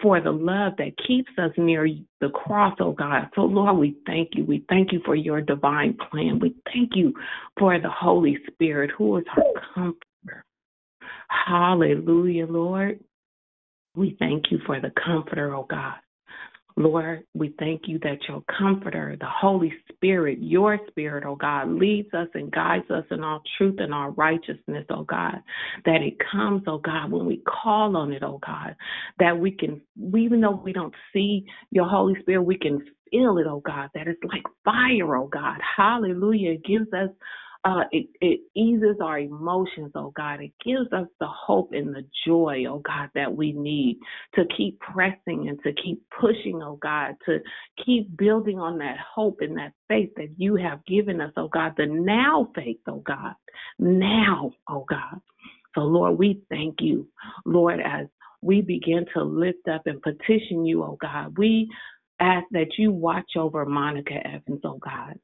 for 0.03 0.21
the 0.21 0.31
love 0.31 0.75
that 0.77 0.93
keeps 1.07 1.31
us 1.39 1.53
near 1.57 1.89
the 2.21 2.29
cross, 2.29 2.77
oh 2.81 2.93
God. 2.93 3.31
So, 3.35 3.41
Lord, 3.41 3.79
we 3.79 3.97
thank 4.07 4.33
you. 4.35 4.45
We 4.45 4.63
thank 4.69 4.93
you 4.93 5.01
for 5.07 5.15
your 5.15 5.41
divine 5.41 5.97
plan. 6.11 6.39
We 6.39 6.55
thank 6.71 6.91
you 6.95 7.15
for 7.59 7.81
the 7.81 7.89
Holy 7.89 8.37
Spirit, 8.53 8.91
who 8.99 9.17
is 9.17 9.25
our 9.35 9.63
comforter. 9.75 10.45
Hallelujah, 11.47 12.47
Lord. 12.47 13.01
We 13.97 14.17
thank 14.19 14.45
you 14.51 14.59
for 14.67 14.81
the 14.81 14.93
comforter, 15.05 15.55
oh 15.55 15.67
God. 15.69 15.95
Lord, 16.77 17.25
we 17.35 17.55
thank 17.61 17.83
you 17.87 18.01
that 18.01 18.19
your 18.29 18.43
comforter, 18.59 19.17
the 19.21 19.29
Holy 19.29 19.73
Spirit, 19.93 20.39
your 20.41 20.79
spirit, 20.89 21.25
oh 21.25 21.37
God, 21.37 21.69
leads 21.69 22.13
us 22.15 22.27
and 22.35 22.51
guides 22.51 22.91
us 22.91 23.05
in 23.13 23.23
all 23.23 23.43
truth 23.57 23.77
and 23.79 23.95
all 23.95 24.11
righteousness, 24.11 24.85
oh 24.91 25.05
God. 25.05 25.37
That 25.85 26.03
it 26.03 26.15
comes, 26.33 26.63
oh 26.67 26.79
God, 26.79 27.13
when 27.13 27.27
we 27.27 27.43
call 27.47 27.97
on 27.97 28.13
it, 28.13 28.25
oh 28.25 28.41
God, 28.45 28.75
that 29.21 29.39
we 29.39 29.53
can, 29.53 29.81
even 30.17 30.41
though 30.41 30.61
we 30.65 30.73
don't 30.73 30.95
see 31.13 31.45
your 31.71 31.89
Holy 31.89 32.15
Spirit, 32.23 32.43
we 32.43 32.59
can 32.59 32.81
feel 33.11 33.39
it, 33.39 33.47
oh 33.49 33.63
God, 33.65 33.91
that 33.95 34.09
it's 34.09 34.25
like 34.25 34.43
fire, 34.65 35.17
oh 35.17 35.29
God. 35.29 35.59
Hallelujah. 35.77 36.53
It 36.53 36.65
gives 36.65 36.93
us 36.93 37.11
uh, 37.65 37.85
it, 37.93 38.09
it 38.21 38.41
eases 38.57 38.97
our 39.03 39.19
emotions, 39.19 39.93
oh 39.95 40.13
God. 40.17 40.41
It 40.43 40.53
gives 40.65 40.93
us 40.93 41.09
the 41.21 41.29
hope 41.29 41.71
and 41.73 41.95
the 41.95 42.05
joy, 42.27 42.65
oh 42.69 42.81
God, 42.81 43.11
that 43.15 43.35
we 43.37 43.53
need 43.53 43.99
to 44.37 44.45
keep 44.57 44.81
pressing 44.81 45.49
and 45.49 45.61
to 45.65 45.73
keep 45.83 46.03
pushing, 46.21 46.63
oh 46.63 46.79
God, 46.83 47.17
to 47.27 47.39
keep 47.85 48.17
building 48.17 48.61
on 48.61 48.79
that 48.79 48.97
hope 49.15 49.39
and 49.41 49.57
that 49.59 49.73
faith 49.89 50.11
that 50.17 50.31
you 50.39 50.57
have 50.57 50.85
given 50.87 51.21
us, 51.21 51.33
oh 51.37 51.49
God, 51.49 51.75
the 51.77 51.87
now 51.87 52.49
faith, 52.55 52.79
oh 52.89 53.03
God, 53.07 53.35
now, 53.79 54.53
oh 54.69 54.85
God. 54.89 55.21
So, 55.75 55.83
Lord, 55.83 56.19
we 56.19 56.43
thank 56.51 56.77
you, 56.81 57.09
Lord, 57.47 57.81
as 57.81 58.07
we 58.43 58.63
begin 58.63 59.07
to 59.15 59.25
lift 59.25 59.69
up 59.73 59.83
and 59.87 60.03
petition 60.03 60.67
you, 60.67 60.85
oh 60.85 60.99
God. 61.01 61.39
We 61.39 61.69
ask 62.21 62.47
that 62.53 62.79
you 62.79 62.93
watch 62.93 63.33
over 63.37 63.67
Monica 63.67 64.15
Evans, 64.27 64.63
oh 64.65 64.79
God. 64.79 65.19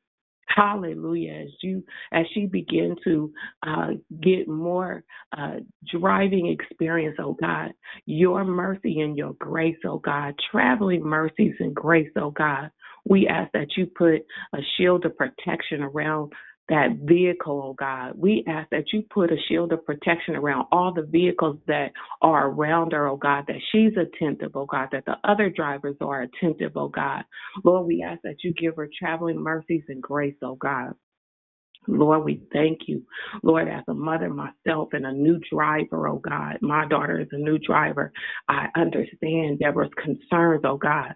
Hallelujah. 0.54 1.44
As 1.44 1.50
you 1.62 1.84
as 2.12 2.26
she 2.34 2.46
begin 2.46 2.96
to 3.04 3.32
uh, 3.66 3.88
get 4.22 4.48
more 4.48 5.04
uh, 5.36 5.56
driving 5.92 6.48
experience, 6.48 7.16
oh 7.20 7.36
God, 7.40 7.72
your 8.06 8.44
mercy 8.44 9.00
and 9.00 9.16
your 9.16 9.34
grace, 9.34 9.78
oh 9.86 9.98
God, 9.98 10.34
traveling 10.50 11.04
mercies 11.04 11.54
and 11.60 11.74
grace, 11.74 12.10
oh 12.16 12.32
God. 12.32 12.70
We 13.06 13.28
ask 13.28 13.52
that 13.52 13.68
you 13.76 13.86
put 13.86 14.26
a 14.54 14.58
shield 14.76 15.06
of 15.06 15.16
protection 15.16 15.82
around 15.82 16.32
that 16.70 16.98
vehicle, 17.04 17.62
oh 17.64 17.74
God. 17.74 18.14
We 18.16 18.44
ask 18.48 18.70
that 18.70 18.92
you 18.94 19.04
put 19.14 19.32
a 19.32 19.36
shield 19.48 19.72
of 19.74 19.86
protection 19.86 20.36
around 20.36 20.68
all 20.72 20.94
the 20.94 21.04
vehicles 21.10 21.58
that 21.68 21.92
are 22.22 22.48
around 22.50 22.92
her, 22.94 23.08
oh 23.08 23.18
God, 23.18 23.46
that 23.48 23.60
she's 23.72 23.92
attentive, 23.98 24.52
oh 24.56 24.66
God, 24.66 24.90
that 24.92 25.06
the 25.06 25.16
other 25.24 25.50
drivers 25.50 25.96
are 26.02 26.22
attentive, 26.24 26.72
oh 26.76 26.88
God. 26.90 27.24
Lord, 27.64 27.88
we 27.88 28.04
ask 28.04 28.22
that 28.24 28.44
you 28.44 28.54
give 28.54 28.76
her 28.78 28.90
traveling 28.98 29.40
mercies 29.42 29.84
and 29.88 30.02
grace, 30.02 30.36
oh 30.42 30.56
God. 30.56 30.94
Lord, 31.88 32.24
we 32.24 32.42
thank 32.52 32.80
you. 32.88 33.04
Lord, 33.42 33.68
as 33.68 33.84
a 33.88 33.94
mother 33.94 34.30
myself 34.30 34.90
and 34.92 35.06
a 35.06 35.12
new 35.12 35.40
driver, 35.52 36.08
oh 36.08 36.18
God, 36.18 36.58
my 36.62 36.86
daughter 36.88 37.20
is 37.20 37.28
a 37.32 37.38
new 37.38 37.58
driver. 37.58 38.12
I 38.48 38.68
understand 38.76 39.60
Deborah's 39.60 39.92
concerns, 40.02 40.62
oh 40.64 40.78
God. 40.78 41.14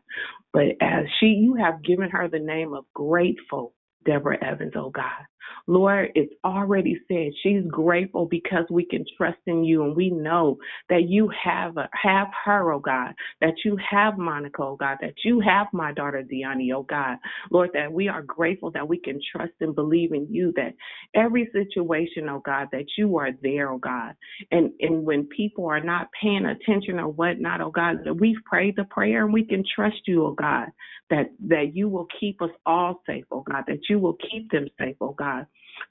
But 0.53 0.65
as 0.83 1.07
she, 1.21 1.27
you 1.27 1.57
have 1.57 1.85
given 1.85 2.11
her 2.11 2.29
the 2.29 2.41
name 2.41 2.75
of 2.75 2.85
grateful 2.95 3.75
Deborah 4.07 4.43
Evans, 4.45 4.75
oh 4.77 4.91
God. 4.91 5.25
Lord, 5.67 6.11
it's 6.15 6.35
already 6.45 6.99
said 7.09 7.33
she's 7.43 7.63
grateful 7.71 8.27
because 8.27 8.67
we 8.71 8.85
can 8.85 9.05
trust 9.17 9.39
in 9.47 9.65
you 9.65 9.85
and 9.85 9.97
we 9.97 10.11
know 10.11 10.59
that 10.91 11.09
you 11.09 11.31
have 11.43 11.77
have 12.03 12.29
her, 12.45 12.73
oh 12.73 12.79
God, 12.81 13.15
that 13.41 13.55
you 13.65 13.79
have 13.91 14.19
Monica, 14.19 14.63
oh 14.63 14.77
God, 14.77 14.99
that 15.01 15.15
you 15.25 15.41
have 15.41 15.69
my 15.73 15.93
daughter 15.93 16.23
Deani, 16.23 16.73
oh 16.75 16.83
God. 16.83 17.19
Lord, 17.51 17.71
that 17.75 17.93
we 17.93 18.09
are 18.09 18.23
grateful 18.23 18.71
that 18.73 18.87
we 18.89 18.99
can 18.99 19.21
trust 19.33 19.53
and 19.61 19.75
believe 19.75 20.13
in 20.13 20.27
you 20.31 20.53
that 20.57 20.75
every 21.15 21.49
situation, 21.53 22.29
oh 22.29 22.43
God, 22.45 22.69
that 22.73 22.87
you 22.99 23.17
are 23.19 23.31
there, 23.43 23.71
oh 23.71 23.79
God. 23.79 24.15
And 24.51 24.71
and 24.81 25.05
when 25.05 25.25
people 25.27 25.67
are 25.67 25.81
not 25.81 26.09
paying 26.21 26.47
attention 26.47 26.99
or 26.99 27.09
whatnot, 27.09 27.61
oh 27.61 27.71
God, 27.71 27.99
that 28.05 28.15
we've 28.15 28.43
prayed 28.45 28.77
the 28.77 28.85
prayer 28.85 29.25
and 29.25 29.33
we 29.33 29.45
can 29.45 29.65
trust 29.75 30.03
you, 30.07 30.27
oh 30.27 30.33
God, 30.35 30.69
that 31.11 31.31
that 31.49 31.75
you 31.75 31.89
will 31.89 32.09
keep 32.21 32.43
us 32.43 32.51
all 32.67 33.01
safe, 33.07 33.25
oh 33.31 33.43
God, 33.51 33.65
that 33.67 33.89
you 33.89 33.99
will 33.99 34.19
keep 34.31 34.51
them 34.51 34.69
safe, 34.79 34.97
oh 35.01 35.15
God. 35.19 35.34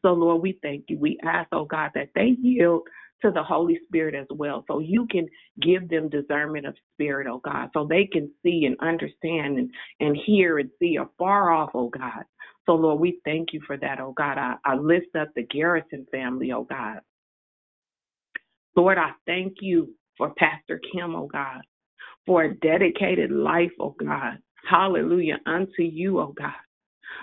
So, 0.02 0.14
Lord, 0.14 0.42
we 0.42 0.60
thank 0.62 0.86
you. 0.90 0.98
We 1.00 1.20
ask, 1.24 1.50
oh 1.52 1.66
God, 1.66 1.92
that 1.96 2.10
they 2.16 2.36
yield 2.42 2.84
to 3.24 3.32
the 3.32 3.44
Holy 3.44 3.80
Spirit 3.88 4.16
as 4.16 4.28
well. 4.32 4.66
So 4.68 4.80
you 4.80 5.08
can 5.10 5.28
give 5.62 5.90
them 5.90 6.10
discernment 6.10 6.66
of 6.68 6.76
spirit, 6.94 7.28
oh 7.32 7.42
God, 7.44 7.70
so 7.74 7.88
they 7.90 8.06
can 8.12 8.32
see 8.44 8.66
and 8.66 8.78
understand 8.82 9.58
and, 9.60 9.72
and 10.00 10.18
hear 10.26 10.60
and 10.60 10.70
see 10.80 10.98
afar 10.98 11.52
off, 11.52 11.72
oh 11.74 11.90
God. 11.90 12.24
So, 12.66 12.74
Lord, 12.76 13.00
we 13.00 13.20
thank 13.26 13.54
you 13.54 13.62
for 13.66 13.78
that, 13.78 14.00
oh 14.00 14.14
God. 14.18 14.38
I, 14.38 14.56
I 14.66 14.76
lift 14.76 15.16
up 15.20 15.30
the 15.36 15.44
Garrison 15.44 16.06
family, 16.12 16.52
oh 16.52 16.64
God. 16.66 17.00
Lord, 18.76 18.98
I 18.98 19.12
thank 19.28 19.56
you 19.62 19.94
for 20.18 20.34
Pastor 20.38 20.82
Kim, 20.94 21.16
oh 21.16 21.28
God, 21.28 21.62
for 22.26 22.44
a 22.44 22.56
dedicated 22.56 23.32
life, 23.32 23.72
oh 23.80 23.96
God. 24.00 24.40
Hallelujah 24.70 25.40
unto 25.46 25.84
you, 25.84 26.20
oh 26.20 26.34
God. 26.38 26.54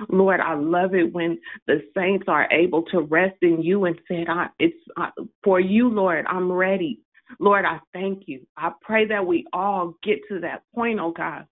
Lord, 0.09 0.41
I 0.41 0.55
love 0.55 0.95
it 0.95 1.13
when 1.13 1.39
the 1.67 1.83
saints 1.97 2.27
are 2.29 2.49
able 2.53 2.83
to 2.85 3.01
rest 3.01 3.37
in 3.43 3.63
you 3.63 3.85
and 3.85 3.99
said, 4.09 4.27
I, 4.29 4.49
"It's 4.59 4.77
uh, 4.97 5.11
for 5.43 5.61
you, 5.61 5.89
Lord. 5.89 6.27
I'm 6.29 6.51
ready." 6.51 7.01
Lord, 7.39 7.65
I 7.65 7.79
thank 7.93 8.25
you. 8.27 8.47
I 8.57 8.73
pray 8.83 9.07
that 9.07 9.25
we 9.25 9.47
all 9.53 9.95
get 10.03 10.19
to 10.29 10.41
that 10.41 10.63
point, 10.75 10.99
oh 10.99 11.13
God, 11.13 11.47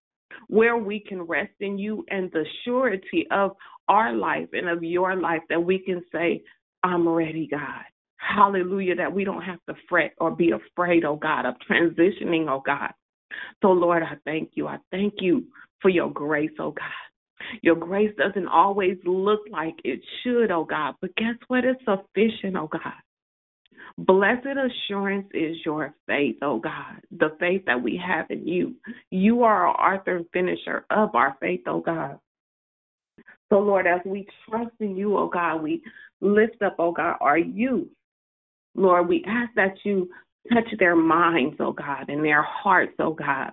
where 0.47 0.77
we 0.77 0.99
can 0.99 1.21
rest 1.21 1.53
in 1.59 1.77
you 1.77 2.05
and 2.09 2.31
the 2.31 2.45
surety 2.65 3.27
of 3.31 3.51
our 3.87 4.13
life 4.13 4.49
and 4.53 4.67
of 4.67 4.83
your 4.83 5.15
life 5.15 5.41
that 5.49 5.63
we 5.63 5.79
can 5.79 6.03
say, 6.11 6.43
I'm 6.83 7.07
ready, 7.07 7.47
God. 7.49 7.83
Hallelujah, 8.17 8.95
that 8.95 9.13
we 9.13 9.23
don't 9.23 9.41
have 9.41 9.59
to 9.67 9.75
fret 9.87 10.13
or 10.19 10.31
be 10.35 10.51
afraid, 10.51 11.05
oh 11.05 11.15
God, 11.15 11.45
of 11.45 11.55
transitioning, 11.69 12.49
oh 12.49 12.61
God. 12.65 12.91
So, 13.61 13.69
Lord, 13.69 14.03
I 14.03 14.15
thank 14.25 14.51
you. 14.55 14.67
I 14.67 14.77
thank 14.91 15.15
you 15.19 15.45
for 15.81 15.89
your 15.89 16.11
grace, 16.11 16.51
oh 16.59 16.71
God. 16.71 17.08
Your 17.61 17.75
grace 17.75 18.15
doesn't 18.17 18.47
always 18.47 18.97
look 19.05 19.41
like 19.51 19.75
it 19.83 20.01
should, 20.23 20.51
oh 20.51 20.65
God, 20.65 20.95
but 21.01 21.15
guess 21.15 21.35
what? 21.47 21.65
It's 21.65 21.79
sufficient, 21.85 22.55
oh 22.55 22.67
God. 22.71 22.93
Blessed 23.97 24.47
assurance 24.47 25.27
is 25.33 25.57
your 25.65 25.93
faith, 26.07 26.37
oh 26.41 26.59
God, 26.59 27.01
the 27.11 27.35
faith 27.39 27.63
that 27.65 27.81
we 27.81 28.01
have 28.05 28.27
in 28.29 28.47
you. 28.47 28.75
You 29.11 29.43
are 29.43 29.67
our 29.67 29.95
author 29.95 30.17
and 30.17 30.25
finisher 30.31 30.85
of 30.89 31.15
our 31.15 31.35
faith, 31.41 31.61
oh 31.67 31.81
God. 31.81 32.19
So, 33.49 33.59
Lord, 33.59 33.87
as 33.87 34.01
we 34.05 34.27
trust 34.47 34.75
in 34.79 34.95
you, 34.95 35.17
oh 35.17 35.27
God, 35.27 35.61
we 35.63 35.83
lift 36.21 36.61
up, 36.61 36.75
oh 36.79 36.91
God, 36.91 37.17
our 37.19 37.37
youth. 37.37 37.87
Lord, 38.75 39.07
we 39.09 39.25
ask 39.27 39.51
that 39.55 39.75
you 39.83 40.09
touch 40.53 40.67
their 40.77 40.95
minds, 40.95 41.55
oh 41.59 41.73
God, 41.73 42.09
and 42.09 42.23
their 42.23 42.43
hearts, 42.43 42.93
oh 42.99 43.13
God. 43.13 43.51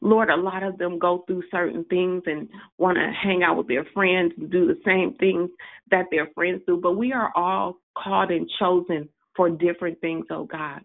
Lord, 0.00 0.30
a 0.30 0.36
lot 0.36 0.62
of 0.62 0.78
them 0.78 0.98
go 0.98 1.24
through 1.26 1.42
certain 1.50 1.84
things 1.84 2.22
and 2.26 2.48
want 2.78 2.96
to 2.96 3.12
hang 3.12 3.42
out 3.42 3.56
with 3.56 3.68
their 3.68 3.86
friends 3.92 4.32
and 4.36 4.50
do 4.50 4.66
the 4.66 4.78
same 4.84 5.14
things 5.18 5.50
that 5.90 6.06
their 6.10 6.28
friends 6.34 6.62
do, 6.66 6.78
but 6.80 6.96
we 6.96 7.12
are 7.12 7.32
all 7.36 7.76
called 7.96 8.30
and 8.30 8.48
chosen 8.58 9.08
for 9.36 9.50
different 9.50 10.00
things, 10.00 10.26
oh 10.30 10.44
God. 10.44 10.80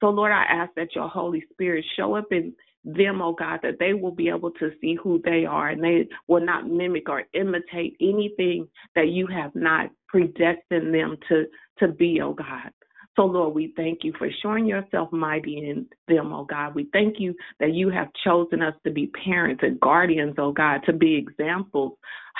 So, 0.00 0.08
Lord, 0.08 0.32
I 0.32 0.42
ask 0.42 0.72
that 0.74 0.94
your 0.94 1.08
Holy 1.08 1.44
Spirit 1.52 1.84
show 1.96 2.16
up 2.16 2.26
in 2.32 2.52
them, 2.84 3.22
oh 3.22 3.32
God, 3.32 3.60
that 3.62 3.78
they 3.78 3.94
will 3.94 4.10
be 4.10 4.28
able 4.28 4.50
to 4.52 4.72
see 4.80 4.96
who 4.96 5.20
they 5.24 5.44
are 5.44 5.68
and 5.68 5.82
they 5.82 6.08
will 6.26 6.44
not 6.44 6.68
mimic 6.68 7.08
or 7.08 7.22
imitate 7.34 7.96
anything 8.00 8.66
that 8.96 9.08
you 9.08 9.28
have 9.28 9.54
not 9.54 9.90
predestined 10.08 10.92
them 10.92 11.16
to, 11.28 11.44
to 11.78 11.88
be, 11.88 12.20
oh 12.20 12.34
God. 12.34 12.72
So, 13.14 13.26
Lord, 13.26 13.54
we 13.54 13.74
thank 13.76 14.04
you 14.04 14.14
for 14.18 14.28
showing 14.42 14.64
yourself 14.64 15.12
mighty 15.12 15.58
in 15.68 15.86
them, 16.08 16.32
oh 16.32 16.44
God. 16.44 16.74
We 16.74 16.88
thank 16.94 17.16
you 17.18 17.34
that 17.60 17.74
you 17.74 17.90
have 17.90 18.08
chosen 18.24 18.62
us 18.62 18.74
to 18.84 18.90
be 18.90 19.08
parents 19.08 19.62
and 19.62 19.78
guardians, 19.80 20.34
oh 20.38 20.52
God, 20.52 20.80
to 20.86 20.94
be 20.94 21.16
examples. 21.16 21.92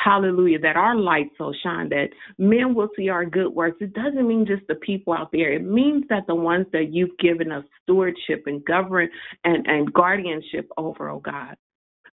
Hallelujah. 0.02 0.58
That 0.60 0.76
our 0.76 0.96
light 0.96 1.26
so 1.36 1.52
shine 1.62 1.90
that 1.90 2.08
men 2.38 2.74
will 2.74 2.88
see 2.96 3.10
our 3.10 3.26
good 3.26 3.50
works. 3.50 3.76
It 3.82 3.92
doesn't 3.92 4.26
mean 4.26 4.46
just 4.46 4.66
the 4.66 4.76
people 4.76 5.12
out 5.12 5.30
there. 5.30 5.52
It 5.52 5.62
means 5.62 6.04
that 6.08 6.26
the 6.26 6.34
ones 6.34 6.66
that 6.72 6.88
you've 6.90 7.18
given 7.18 7.52
us 7.52 7.64
stewardship 7.82 8.44
and 8.46 8.64
govern 8.64 9.10
and, 9.44 9.66
and 9.66 9.92
guardianship 9.92 10.70
over, 10.78 11.10
oh 11.10 11.20
God. 11.20 11.56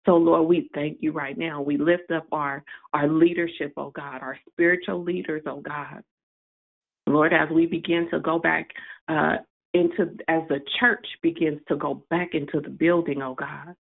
So, 0.07 0.13
Lord, 0.13 0.49
we 0.49 0.71
thank 0.73 0.99
you 1.01 1.13
right 1.13 1.37
now. 1.37 1.61
We 1.61 1.77
lift 1.77 2.11
up 2.11 2.27
our, 2.33 2.65
our 2.95 3.09
leadership, 3.09 3.75
oh 3.77 3.91
God, 3.91 4.23
our 4.23 4.39
spiritual 4.51 5.03
leaders, 5.03 5.43
oh 5.47 5.61
God. 5.61 6.03
Lord, 7.07 7.33
as 7.33 7.49
we 7.51 7.67
begin 7.67 8.09
to 8.11 8.21
go 8.21 8.39
back 8.39 8.69
uh, 9.09 9.37
into, 9.75 10.11
as 10.29 10.43
the 10.49 10.61
church 10.81 11.07
begins 11.23 11.61
to 11.69 11.77
go 11.77 12.03
back 12.11 12.31
into 12.33 12.61
the 12.61 12.71
building, 12.71 13.23
oh 13.23 13.35
God, 13.35 13.75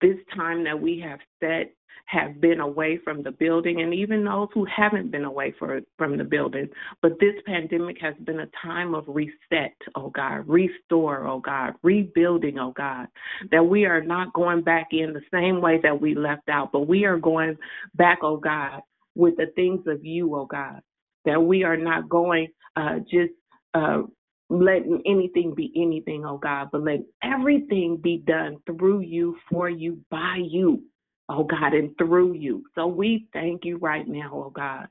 this 0.00 0.16
time 0.34 0.64
that 0.64 0.80
we 0.80 1.00
have 1.00 1.20
set 1.40 1.72
have 2.06 2.40
been 2.40 2.60
away 2.60 2.98
from 3.02 3.22
the 3.22 3.32
building 3.32 3.80
and 3.80 3.92
even 3.92 4.24
those 4.24 4.48
who 4.54 4.64
haven't 4.64 5.10
been 5.10 5.24
away 5.24 5.52
for, 5.58 5.80
from 5.98 6.16
the 6.16 6.24
building. 6.24 6.68
But 7.02 7.18
this 7.18 7.34
pandemic 7.44 7.96
has 8.00 8.14
been 8.24 8.40
a 8.40 8.48
time 8.62 8.94
of 8.94 9.04
reset, 9.08 9.74
oh 9.96 10.10
God, 10.10 10.48
restore, 10.48 11.26
oh 11.26 11.40
God, 11.40 11.74
rebuilding, 11.82 12.58
oh 12.58 12.72
God, 12.76 13.08
that 13.50 13.64
we 13.64 13.86
are 13.86 14.02
not 14.02 14.32
going 14.34 14.62
back 14.62 14.88
in 14.92 15.12
the 15.12 15.22
same 15.32 15.60
way 15.60 15.80
that 15.82 16.00
we 16.00 16.14
left 16.14 16.48
out, 16.48 16.70
but 16.72 16.86
we 16.86 17.04
are 17.04 17.18
going 17.18 17.56
back, 17.96 18.18
oh 18.22 18.36
God, 18.36 18.82
with 19.16 19.36
the 19.36 19.46
things 19.56 19.80
of 19.88 20.04
you, 20.04 20.32
oh 20.36 20.46
God, 20.46 20.80
that 21.24 21.42
we 21.42 21.64
are 21.64 21.76
not 21.76 22.08
going 22.08 22.48
uh, 22.76 22.98
just 23.10 23.32
uh, 23.74 24.02
letting 24.48 25.02
anything 25.06 25.54
be 25.54 25.72
anything, 25.76 26.24
oh 26.24 26.38
God, 26.38 26.68
but 26.72 26.82
let 26.82 27.00
everything 27.22 27.96
be 27.96 28.18
done 28.18 28.58
through 28.66 29.00
you, 29.00 29.36
for 29.50 29.68
you, 29.68 29.98
by 30.10 30.36
you, 30.42 30.82
oh 31.28 31.44
God, 31.44 31.74
and 31.74 31.96
through 31.98 32.34
you. 32.34 32.64
So 32.74 32.86
we 32.86 33.26
thank 33.32 33.64
you 33.64 33.78
right 33.78 34.06
now, 34.06 34.30
oh 34.32 34.50
God. 34.50 34.88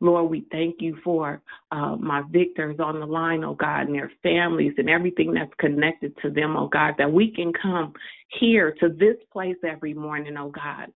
Lord, 0.00 0.30
we 0.30 0.46
thank 0.50 0.76
you 0.80 0.96
for 1.04 1.42
uh, 1.70 1.96
my 1.96 2.22
victors 2.30 2.76
on 2.80 3.00
the 3.00 3.06
line, 3.06 3.44
oh 3.44 3.54
God, 3.54 3.86
and 3.86 3.94
their 3.94 4.12
families 4.22 4.72
and 4.78 4.88
everything 4.88 5.34
that's 5.34 5.52
connected 5.58 6.16
to 6.22 6.30
them, 6.30 6.56
oh 6.56 6.68
God, 6.68 6.94
that 6.98 7.12
we 7.12 7.30
can 7.30 7.52
come 7.52 7.92
here 8.40 8.74
to 8.80 8.88
this 8.88 9.16
place 9.32 9.56
every 9.66 9.94
morning, 9.94 10.36
oh 10.38 10.50
God, 10.50 10.88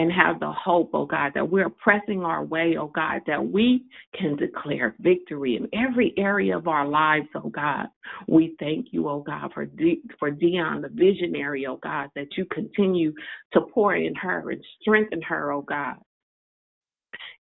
and 0.00 0.10
have 0.10 0.40
the 0.40 0.50
hope, 0.50 0.88
oh 0.94 1.04
God, 1.04 1.32
that 1.34 1.50
we're 1.50 1.68
pressing 1.68 2.22
our 2.22 2.42
way, 2.42 2.74
oh 2.80 2.86
God, 2.86 3.20
that 3.26 3.44
we 3.46 3.84
can 4.18 4.34
declare 4.34 4.96
victory 4.98 5.56
in 5.56 5.68
every 5.78 6.14
area 6.16 6.56
of 6.56 6.68
our 6.68 6.88
lives, 6.88 7.28
oh 7.34 7.50
God. 7.50 7.86
We 8.26 8.56
thank 8.58 8.86
you, 8.92 9.10
oh 9.10 9.20
God, 9.20 9.52
for 9.52 9.66
De- 9.66 10.00
for 10.18 10.30
Dion, 10.30 10.80
the 10.80 10.88
visionary, 10.88 11.66
oh 11.66 11.78
God, 11.82 12.08
that 12.16 12.28
you 12.38 12.46
continue 12.46 13.12
to 13.52 13.60
pour 13.60 13.94
in 13.94 14.14
her 14.14 14.50
and 14.50 14.64
strengthen 14.80 15.20
her, 15.20 15.52
oh 15.52 15.60
God 15.60 15.96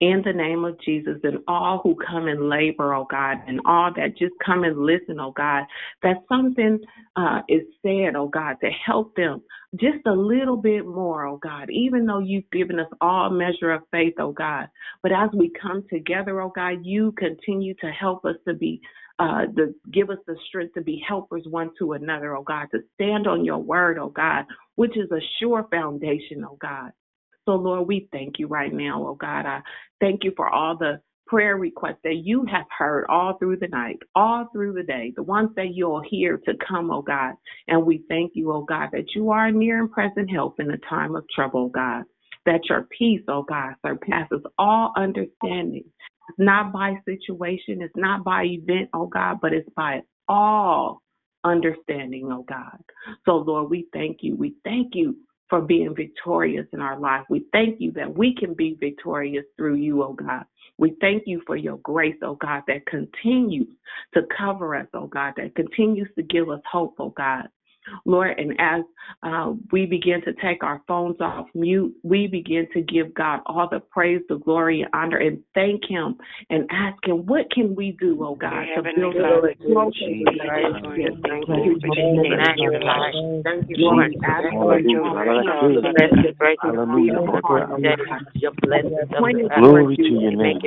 in 0.01 0.23
the 0.25 0.33
name 0.33 0.64
of 0.64 0.79
Jesus 0.81 1.16
and 1.23 1.38
all 1.49 1.81
who 1.83 1.97
come 2.07 2.29
and 2.29 2.49
labor, 2.49 2.95
oh 2.95 3.07
God, 3.11 3.38
and 3.47 3.61
all 3.64 3.90
that 3.97 4.19
just 4.19 4.35
come 4.45 4.64
and 4.64 4.79
listen, 4.85 5.19
oh 5.19 5.33
God, 5.33 5.64
that 6.03 6.16
something 6.29 6.79
uh, 7.16 7.40
is 7.49 7.62
said, 7.83 8.14
oh 8.14 8.29
God, 8.29 8.57
to 8.62 8.71
help 8.71 9.14
them 9.16 9.42
just 9.81 10.07
a 10.07 10.12
little 10.12 10.57
bit 10.57 10.87
more, 10.87 11.27
oh 11.27 11.39
God, 11.39 11.71
even 11.71 12.07
though 12.07 12.19
you've 12.19 12.51
given 12.51 12.79
us 12.79 12.89
all 13.01 13.31
measure 13.31 13.73
of 13.73 13.83
faith, 13.91 14.15
oh 14.19 14.33
God. 14.33 14.69
But 15.03 15.12
as 15.12 15.31
we 15.35 15.51
come 15.61 15.85
together, 15.91 16.41
oh 16.41 16.53
God, 16.55 16.85
you 16.85 17.12
continue 17.12 17.75
to 17.75 17.91
help 17.91 18.25
us 18.25 18.37
to 18.47 18.55
be 18.55 18.81
uh, 19.19 19.47
the, 19.55 19.75
give 19.93 20.11
us 20.11 20.19
the 20.27 20.37
strength 20.49 20.75
to 20.75 20.83
be 20.83 21.03
helpers 21.07 21.45
one 21.49 21.71
to 21.79 21.93
another, 21.93 22.37
oh 22.37 22.43
God, 22.43 22.67
to 22.73 22.81
stand 22.95 23.27
on 23.27 23.45
your 23.45 23.59
word, 23.59 23.99
oh 23.99 24.11
God, 24.11 24.45
which 24.75 24.97
is 24.97 25.11
a 25.11 25.21
sure 25.41 25.67
foundation, 25.71 26.45
oh 26.45 26.59
God. 26.61 26.93
So, 27.47 27.53
Lord, 27.53 27.87
we 27.87 28.09
thank 28.12 28.39
you 28.39 28.47
right 28.49 28.73
now, 28.73 29.07
oh 29.07 29.15
God. 29.15 29.47
I 29.47 29.62
thank 30.01 30.25
you 30.25 30.33
for 30.37 30.49
all 30.49 30.77
the 30.77 31.01
prayer 31.27 31.57
requests 31.57 32.01
that 32.05 32.23
you 32.25 32.45
have 32.51 32.67
heard 32.77 33.07
all 33.09 33.39
through 33.39 33.59
the 33.59 33.69
night, 33.69 33.99
all 34.15 34.49
through 34.53 34.75
the 34.75 34.83
day, 34.85 35.12
the 35.17 35.23
ones 35.23 35.51
that 35.57 35.75
you'll 35.75 36.03
hear 36.09 36.39
to 36.39 36.55
come, 36.69 36.91
oh 36.91 37.03
God. 37.03 37.35
And 37.69 37.87
we 37.87 38.05
thank 38.09 38.33
you, 38.35 38.53
oh 38.53 38.65
God, 38.65 38.91
that 38.93 39.15
you 39.15 39.31
are 39.31 39.51
near 39.53 39.81
and 39.81 39.91
present 39.93 40.31
help 40.31 40.61
in 40.61 40.69
the 40.69 40.81
time 40.89 41.17
of 41.17 41.25
trouble, 41.35 41.67
oh 41.67 41.69
God. 41.71 42.05
That 42.47 42.62
your 42.71 42.89
peace, 42.99 43.23
oh 43.29 43.45
God, 43.45 43.75
surpasses 43.87 44.43
all 44.59 44.93
understanding. 44.97 45.85
It's 46.29 46.39
not 46.39 46.73
by 46.73 46.97
situation, 47.07 47.83
it's 47.83 47.97
not 47.97 48.25
by 48.25 48.45
event, 48.45 48.91
oh 48.95 49.07
God, 49.07 49.39
but 49.43 49.53
it's 49.53 49.69
by 49.77 50.03
all 50.29 51.03
understanding, 51.45 52.31
oh 52.33 52.45
God. 52.49 52.79
So, 53.27 53.37
Lord, 53.39 53.71
we 53.71 53.89
thank 53.93 54.19
you. 54.23 54.37
We 54.37 54.57
thank 54.65 54.95
you 54.95 55.17
for 55.51 55.61
being 55.62 55.95
victorious 55.95 56.67
in 56.73 56.81
our 56.81 56.99
life. 56.99 57.25
We 57.31 57.47
thank 57.53 57.81
you 57.81 57.93
that 57.93 58.17
we 58.17 58.35
can 58.35 58.55
be 58.55 58.77
victorious 58.81 59.45
through 59.57 59.77
you, 59.77 60.03
oh 60.03 60.15
God. 60.15 60.45
We 60.79 60.97
thank 61.01 61.25
you 61.27 61.43
for 61.47 61.57
your 61.57 61.79
grace, 61.79 62.17
oh 62.23 62.37
God, 62.37 62.62
that 62.69 62.87
continues 62.87 63.69
to 64.15 64.23
cover 64.37 64.77
us, 64.77 64.87
oh 64.95 65.07
God, 65.07 65.35
that 65.37 65.55
continues 65.55 66.09
to 66.17 66.23
give 66.23 66.51
us 66.51 66.61
hope, 66.71 66.97
oh 66.99 67.11
God. 67.11 67.49
Lord, 68.05 68.38
and 68.38 68.55
as 68.59 68.83
uh, 69.22 69.53
we 69.72 69.87
begin 69.87 70.20
to 70.22 70.33
take 70.42 70.62
our 70.62 70.83
phones 70.87 71.20
off 71.20 71.46
mute, 71.55 71.94
we 72.03 72.27
begin 72.27 72.66
to 72.75 72.81
give 72.83 73.14
God 73.14 73.40
all 73.46 73.68
the 73.70 73.81
praise, 73.81 74.22
the 74.29 74.38
glory, 74.38 74.83
and 74.83 74.90
honor, 74.92 75.18
and 75.18 75.42
thank 75.55 75.83
Him 75.88 76.16
and 76.51 76.68
ask 76.70 76.96
Him, 77.05 77.27
what 77.27 77.51
can 77.53 77.75
we 77.75 77.92
do, 77.92 78.18
oh 78.22 78.35
God, 78.35 78.64
to 78.77 78.83
build 78.96 79.16
up 79.16 79.42
closer 79.72 79.92
to 79.92 80.11
you? 80.11 81.16
Thank 81.27 81.46
you 81.64 81.79
for 81.81 81.96
Thank 83.44 83.68
you, 83.70 83.77
Lord. 83.79 84.12
Ask 84.25 84.42
for 84.59 84.79
your 84.81 85.03
Glory 89.59 89.96
to 89.96 90.03
your 90.03 90.33
name. 90.33 90.61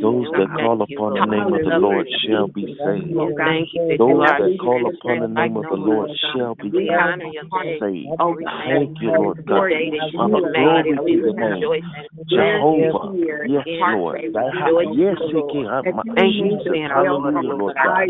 Those 0.00 0.32
that 0.32 0.48
call 0.56 0.82
upon 0.82 1.14
the 1.14 1.26
name 1.26 1.54
of 1.54 1.60
the 1.62 1.78
Lord. 1.78 2.06
Shall 2.26 2.48
be 2.48 2.76
saved. 2.84 3.14
Those 3.98 4.20
that 4.38 4.58
call 4.60 4.86
upon 4.86 5.17
the 5.20 5.28
name 5.28 5.56
of 5.56 5.68
the 5.68 5.76
Lord 5.76 6.10
shall 6.32 6.54
be 6.56 6.72
saved. 7.80 8.16
Thank 8.66 8.92
you, 9.00 9.10
Lord 9.12 9.38
God. 9.48 9.64
Father, 10.16 10.40
glory 10.54 11.00
to 11.06 11.16
your 11.16 11.32
name. 11.34 11.70
Jehovah. 12.28 13.12
Yes, 13.42 13.66
Lord. 13.80 14.22
Yes, 14.92 15.16
King. 15.32 15.70
Jesus. 16.16 16.78
Hallelujah, 16.94 17.50
Lord 17.52 17.76
God. 17.82 18.06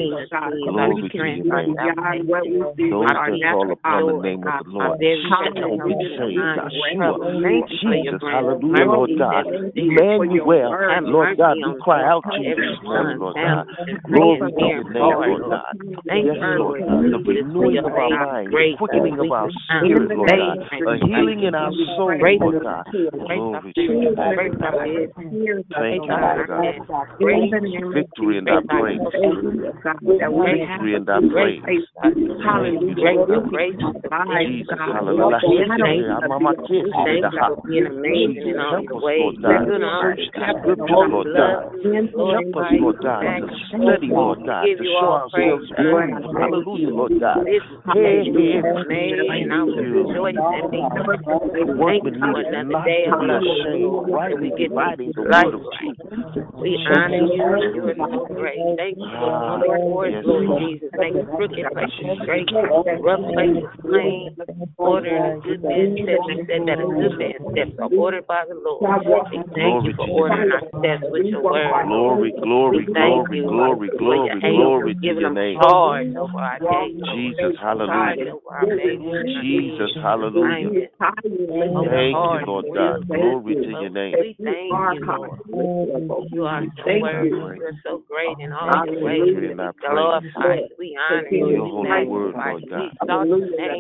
Glory 0.62 1.10
to 1.22 1.28
your 1.28 1.46
name. 1.46 1.76
Those 2.90 3.10
that 3.26 3.40
call 3.48 3.72
upon 3.72 4.06
the 4.06 4.14
name 4.14 4.46
of 4.46 4.54
the 4.58 4.64
Lord 4.66 5.00
shall 5.58 5.70
be 5.84 5.96
saved. 6.18 6.50
Yeshua. 6.56 7.18
Jesus. 7.82 8.22
Hallelujah, 8.30 8.86
Lord 8.86 9.12
God. 9.18 9.46
Emmanuel. 9.76 10.54
Lord 11.04 11.36
God, 11.36 11.58
we 11.64 11.74
cry 11.78 12.04
out 12.08 12.24
to 12.36 12.42
you 12.42 12.54
Lord 13.18 13.38
God. 13.42 13.66
Glory 14.10 14.52
to 14.58 14.66
your 14.66 14.84
name, 14.84 15.18
Lord 15.24 15.44
God. 15.46 15.76
Yes, 16.10 16.36
Lord 16.50 16.76
God 16.78 16.97
the 17.02 17.18
renewing 17.26 17.78
of 17.84 17.96
our 17.96 18.10
mind, 18.10 18.52
the 18.52 18.64
quickening 18.78 19.18
of 19.20 19.30
our 19.30 19.50
spirit, 19.80 20.10
Lord 20.14 20.32
God, 20.36 20.58
a 20.86 20.96
healing 21.06 21.42
in 21.44 21.54
our 21.54 21.72
soul, 21.96 22.36
Lord 22.40 22.56
God. 22.62 22.84
Glory 23.34 23.72
to 23.74 23.80
you. 23.82 24.16
Thank 25.78 26.04
you, 26.08 26.16
Lord 26.16 26.46
God. 26.48 26.74
Victory 27.92 28.38
in 28.38 28.48
our 28.48 28.62
praise. 28.62 29.00
Victory 30.04 30.96
in 30.96 31.08
our 31.08 31.22
praise. 31.42 31.84
Hallelujah. 32.44 32.96
Jesus, 34.26 34.78
hallelujah. 34.92 36.20
Mama 36.26 36.54
kiss 36.68 36.86
you. 37.08 37.18
Jesus, 38.26 38.62
help 38.72 38.86
us, 38.96 39.04
Lord 39.16 39.36
God. 39.42 39.68
Search 40.00 40.20
the 40.34 40.42
scriptures, 40.62 41.00
Lord 41.10 41.28
God. 41.34 41.64
Help 42.30 42.46
us, 42.56 42.66
Lord 42.72 42.96
God, 43.00 43.40
study, 43.82 44.12
Lord 44.12 44.40
God, 44.44 44.70
to 44.78 44.84
show 45.00 45.12
ourselves 45.12 45.64
approved. 46.42 46.87
Lord 46.88 47.12
God. 47.20 47.44
Hey, 47.46 47.60
thank 47.86 48.26
you. 48.34 50.04
Workmen 51.78 52.14
need 52.20 52.28
not 52.28 52.36
to 52.46 52.62
be 52.62 52.74
ashamed, 52.74 54.02
Lord. 54.04 54.10
Rightly 54.10 54.50
dividing 54.56 55.12
the 55.14 55.22
word 55.22 55.54
of 55.54 55.62
truth. 55.80 55.96
We 56.60 56.78
honor 56.90 57.16
you. 57.16 57.44
You 57.74 57.82
are 57.88 57.94
so 58.10 58.26
great. 58.34 58.58
Thank 58.76 58.98
you 58.98 59.08
for 59.18 59.30
the 59.30 59.66
Lord, 59.66 60.12
Lord 60.24 60.46
Jesus. 60.58 60.90
Make 60.98 61.14
crooked 61.36 61.66
places 61.72 62.18
straight, 62.22 62.48
rough 63.02 63.20
places 63.32 63.68
plain. 63.82 64.30
Order 64.78 65.38
good 65.42 65.62
man 65.62 65.98
steps. 66.02 66.22
You 66.28 66.44
said 66.46 66.62
that 66.66 66.78
a 66.80 66.86
good 66.86 67.18
man 67.18 67.34
steps 67.52 67.74
are 67.78 67.90
ordered 67.98 68.26
by 68.26 68.44
the 68.48 68.54
Lord. 68.54 68.82
We 69.32 69.42
thank 69.54 69.84
you 69.84 69.92
for 69.96 70.06
ordering 70.06 70.50
our 70.52 70.62
steps 70.78 71.04
with 71.10 71.26
your 71.26 71.42
word. 71.42 71.70
Glory, 71.86 72.32
glory, 72.32 72.86
glory, 72.86 73.42
glory, 73.42 73.90
glory, 73.98 74.40
glory 74.40 74.94
to 74.94 75.12
your 75.14 75.30
name. 75.34 75.58
Charge 75.58 76.06
over 76.16 76.38
our 76.38 76.58
days. 76.58 76.77
Jesus, 77.14 77.52
hallelujah. 77.60 78.34
Jesus, 79.42 79.90
hallelujah. 80.02 80.70
Thank 81.90 82.18
you, 82.30 82.40
Lord 82.46 82.66
God. 82.74 83.00
Glory 83.08 83.56
to 83.64 83.70
your 83.80 83.90
name. 83.90 84.14
We 84.20 84.38
thank 84.44 84.84
you, 84.90 85.00
Lord. 85.06 85.30
You 86.32 86.44
are 86.44 86.66
so 86.76 86.90
worthy. 87.00 87.36
You 87.36 87.64
are 87.64 87.80
so 87.84 88.02
great 88.08 88.38
in 88.40 88.52
all 88.52 88.76
your 88.84 89.00
ways. 89.02 89.22
We 89.58 89.70
glorify 89.88 90.56
you. 90.56 90.76
We 90.78 90.98
honor 91.00 91.30
you. 91.30 91.48
Your 91.54 91.68
holy 91.68 92.02
word, 92.04 92.36
Lord 92.44 92.64
God. 92.70 92.92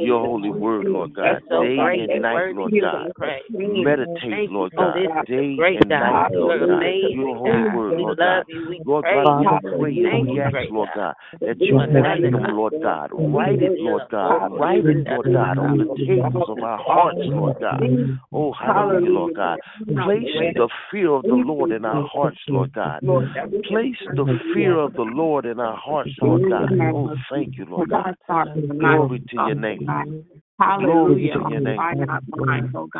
Your 0.02 0.20
holy 0.20 0.50
word, 0.50 0.88
Lord 0.88 1.14
God. 1.14 1.42
Day 1.60 1.98
and 2.02 2.22
night, 2.22 2.44
Lord 2.48 2.74
God. 2.80 3.10
Meditate, 3.58 4.50
Lord 4.50 4.74
God. 4.76 5.02
Day 5.26 5.76
and 5.80 5.98
night, 5.98 6.28
Lord 6.32 6.56
God. 6.66 6.92
Your 7.12 7.36
holy 7.36 7.64
word, 7.64 7.96
Lord 7.96 8.18
God. 8.22 8.44
Lord 8.86 9.06
God, 9.10 9.36
we 9.38 9.48
pray, 9.60 9.78
we 10.16 10.40
ask, 10.40 10.56
Lord 10.70 10.90
God, 10.94 11.14
that 11.40 11.58
you 11.68 11.82
write 12.00 12.22
them, 12.30 12.46
Lord 12.56 12.74
God. 12.82 12.87
Write 13.12 13.62
it, 13.62 13.72
Lord 13.80 14.02
God. 14.10 14.52
Write 14.58 14.86
it, 14.86 15.06
Lord 15.08 15.26
God, 15.32 15.58
on 15.58 15.78
the 15.78 15.84
tables 16.06 16.48
of 16.48 16.58
our 16.58 16.78
hearts, 16.78 17.18
Lord 17.26 17.56
God. 17.60 17.80
Oh, 18.32 18.52
hallelujah, 18.52 19.10
Lord 19.10 19.34
God. 19.34 19.58
Place 19.94 20.54
the 20.56 20.68
fear 20.90 21.10
of 21.10 21.24
the 21.24 21.34
Lord 21.34 21.70
in 21.72 21.84
our 21.84 22.08
hearts, 22.12 22.38
Lord 22.48 22.72
God. 22.72 23.00
Place 23.64 23.96
the 24.16 24.38
fear 24.54 24.78
of 24.78 24.94
the 24.94 25.02
Lord 25.02 25.46
in 25.46 25.60
our 25.60 25.76
hearts, 25.76 26.10
Lord 26.20 26.42
God. 26.48 26.70
Oh, 26.94 27.14
thank 27.30 27.58
you, 27.58 27.66
Lord 27.66 27.90
God. 27.90 28.14
Glory 28.78 29.22
to 29.30 29.36
your 29.36 29.54
name. 29.54 30.37
Glory 30.60 31.30
to 31.32 31.38
your 31.48 31.60
name. 31.60 31.78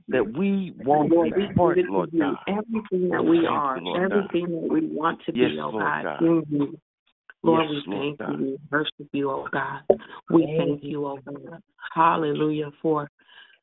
That 0.08 0.32
we 0.38 0.72
won't 0.78 1.08
depart, 1.34 1.76
Lord 1.88 2.10
God. 2.18 2.42
Everything 2.46 3.08
that 3.10 3.24
we 3.24 3.46
are, 3.46 3.78
everything 3.78 4.52
that 4.52 4.68
we 4.70 4.86
want 4.86 5.20
to 5.26 5.32
be, 5.32 5.58
oh 5.60 5.72
God, 5.72 6.06
you. 6.50 6.78
Lord, 7.42 7.64
yes, 7.70 7.84
we 7.86 7.96
thank 7.96 8.20
Lord 8.20 8.40
you. 8.40 8.44
We 8.44 8.58
worship 8.70 9.08
you, 9.12 9.30
oh 9.30 9.48
God. 9.50 9.80
We 10.30 10.54
thank 10.58 10.84
you, 10.84 11.06
oh 11.06 11.18
God. 11.24 11.60
Hallelujah 11.94 12.70
for 12.82 13.08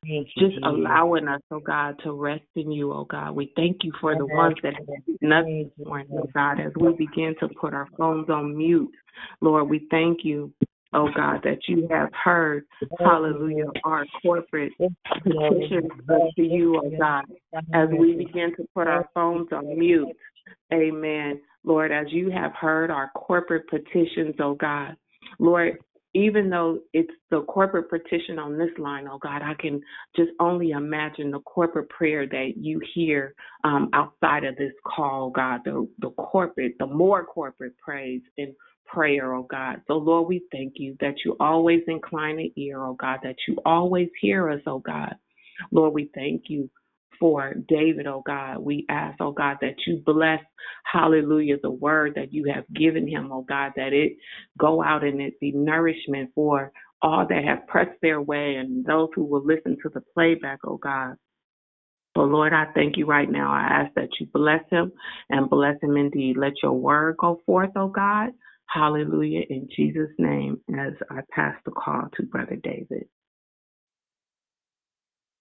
just 0.04 0.56
allowing 0.64 1.28
us, 1.28 1.40
oh 1.50 1.60
God, 1.60 1.96
to 2.04 2.12
rest 2.12 2.44
in 2.54 2.70
you, 2.70 2.92
oh 2.92 3.04
God. 3.04 3.32
We 3.32 3.52
thank 3.56 3.78
you 3.82 3.92
for 4.00 4.16
the 4.16 4.26
ones 4.26 4.56
that 4.62 4.74
have 4.74 4.86
nothing 5.20 5.70
morning, 5.84 6.08
oh 6.12 6.28
God, 6.34 6.60
as 6.60 6.72
we 6.76 6.92
begin 6.92 7.34
to 7.40 7.48
put 7.60 7.74
our 7.74 7.88
phones 7.96 8.28
on 8.30 8.56
mute. 8.56 8.90
Lord, 9.40 9.68
we 9.68 9.86
thank 9.90 10.20
you, 10.24 10.52
oh 10.92 11.08
God, 11.14 11.40
that 11.44 11.58
you 11.66 11.88
have 11.90 12.10
heard, 12.12 12.64
hallelujah, 12.98 13.66
our 13.84 14.06
corporate 14.22 14.72
petitions 15.22 15.90
to 16.36 16.42
you, 16.42 16.80
oh 16.82 16.90
God, 16.98 17.24
as 17.72 17.88
we 17.90 18.16
begin 18.16 18.54
to 18.56 18.66
put 18.74 18.86
our 18.86 19.08
phones 19.14 19.48
on 19.52 19.78
mute. 19.78 20.08
Amen. 20.72 21.40
Lord, 21.64 21.92
as 21.92 22.06
you 22.10 22.30
have 22.30 22.52
heard 22.54 22.90
our 22.90 23.10
corporate 23.14 23.68
petitions, 23.68 24.36
oh 24.40 24.54
God. 24.54 24.96
Lord, 25.38 25.78
even 26.14 26.48
though 26.48 26.78
it's 26.92 27.12
the 27.30 27.42
corporate 27.42 27.90
petition 27.90 28.38
on 28.38 28.56
this 28.56 28.70
line, 28.78 29.06
oh 29.08 29.18
God, 29.18 29.42
I 29.42 29.54
can 29.54 29.80
just 30.16 30.30
only 30.40 30.70
imagine 30.70 31.30
the 31.30 31.40
corporate 31.40 31.88
prayer 31.90 32.26
that 32.26 32.54
you 32.56 32.80
hear 32.94 33.34
um, 33.64 33.90
outside 33.92 34.44
of 34.44 34.56
this 34.56 34.72
call, 34.86 35.30
God, 35.30 35.60
the, 35.64 35.86
the 35.98 36.10
corporate, 36.10 36.74
the 36.78 36.86
more 36.86 37.24
corporate 37.24 37.76
praise 37.78 38.22
and 38.38 38.54
prayer, 38.86 39.34
oh 39.34 39.46
God. 39.50 39.82
So, 39.86 39.94
Lord, 39.94 40.28
we 40.28 40.42
thank 40.50 40.74
you 40.76 40.96
that 41.00 41.14
you 41.24 41.36
always 41.40 41.82
incline 41.86 42.38
an 42.38 42.52
ear, 42.56 42.84
oh 42.84 42.94
God, 42.94 43.20
that 43.22 43.36
you 43.46 43.58
always 43.66 44.08
hear 44.20 44.50
us, 44.50 44.60
oh 44.66 44.78
God. 44.78 45.14
Lord, 45.72 45.92
we 45.92 46.10
thank 46.14 46.44
you 46.48 46.70
for 47.18 47.54
David, 47.68 48.06
oh 48.06 48.22
God. 48.26 48.58
We 48.58 48.86
ask, 48.88 49.16
oh 49.20 49.32
God, 49.32 49.58
that 49.60 49.74
you 49.86 50.02
bless, 50.04 50.40
hallelujah, 50.84 51.56
the 51.62 51.70
word 51.70 52.14
that 52.16 52.32
you 52.32 52.52
have 52.52 52.64
given 52.74 53.06
him, 53.06 53.30
oh 53.32 53.42
God, 53.42 53.72
that 53.76 53.92
it 53.92 54.16
go 54.58 54.82
out 54.82 55.04
and 55.04 55.20
it 55.20 55.38
be 55.40 55.52
nourishment 55.52 56.30
for 56.34 56.72
all 57.02 57.26
that 57.28 57.44
have 57.44 57.66
pressed 57.66 58.00
their 58.02 58.20
way 58.20 58.56
and 58.56 58.84
those 58.84 59.08
who 59.14 59.24
will 59.24 59.44
listen 59.44 59.76
to 59.82 59.88
the 59.94 60.02
playback, 60.14 60.60
oh 60.64 60.78
God. 60.78 61.14
So, 62.16 62.24
Lord, 62.24 62.52
I 62.52 62.66
thank 62.74 62.96
you 62.96 63.06
right 63.06 63.30
now. 63.30 63.52
I 63.52 63.84
ask 63.84 63.94
that 63.94 64.08
you 64.18 64.26
bless 64.32 64.62
him 64.70 64.90
and 65.30 65.48
bless 65.48 65.76
him 65.80 65.96
indeed. 65.96 66.36
Let 66.36 66.54
your 66.62 66.72
word 66.72 67.16
go 67.18 67.40
forth, 67.46 67.70
oh 67.76 67.88
God. 67.88 68.30
Hallelujah. 68.66 69.44
In 69.48 69.68
Jesus' 69.74 70.10
name, 70.18 70.60
as 70.76 70.94
I 71.10 71.20
pass 71.30 71.54
the 71.64 71.70
call 71.70 72.08
to 72.16 72.22
Brother 72.24 72.56
David. 72.56 73.06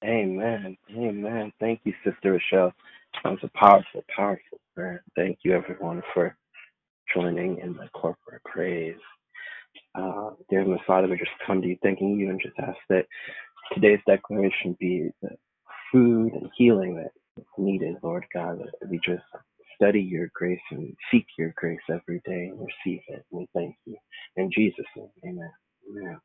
Amen. 0.05 0.77
Amen. 0.95 1.53
Thank 1.59 1.81
you, 1.85 1.93
Sister 2.05 2.33
Rochelle. 2.33 2.73
That 3.23 3.31
was 3.31 3.39
a 3.43 3.49
powerful, 3.59 4.05
powerful 4.15 4.59
prayer. 4.75 5.03
Thank 5.15 5.39
you, 5.43 5.53
everyone, 5.55 6.03
for 6.13 6.37
joining 7.15 7.59
in 7.59 7.73
the 7.73 7.89
corporate 7.93 8.43
praise. 8.45 8.97
Uh, 9.95 10.31
dear 10.49 10.59
Heavenly 10.61 10.81
Father, 10.87 11.07
we 11.09 11.17
just 11.17 11.31
come 11.47 11.61
to 11.61 11.67
you 11.67 11.77
thanking 11.83 12.19
you 12.19 12.29
and 12.29 12.41
just 12.41 12.57
ask 12.59 12.77
that 12.89 13.05
today's 13.73 13.99
declaration 14.07 14.77
be 14.79 15.09
the 15.21 15.29
food 15.91 16.33
and 16.33 16.49
healing 16.57 16.95
that 16.97 17.11
is 17.41 17.47
needed, 17.57 17.97
Lord 18.03 18.25
God, 18.33 18.59
that 18.59 18.89
we 18.89 18.99
just 19.05 19.23
study 19.75 20.01
your 20.01 20.29
grace 20.35 20.59
and 20.71 20.95
seek 21.11 21.25
your 21.37 21.53
grace 21.57 21.79
every 21.89 22.21
day 22.25 22.51
and 22.51 22.59
receive 22.59 23.01
it. 23.09 23.25
We 23.31 23.47
thank 23.55 23.75
you. 23.85 23.97
In 24.37 24.51
Jesus' 24.51 24.85
name, 24.95 25.09
amen. 25.25 25.51
Amen. 25.91 26.19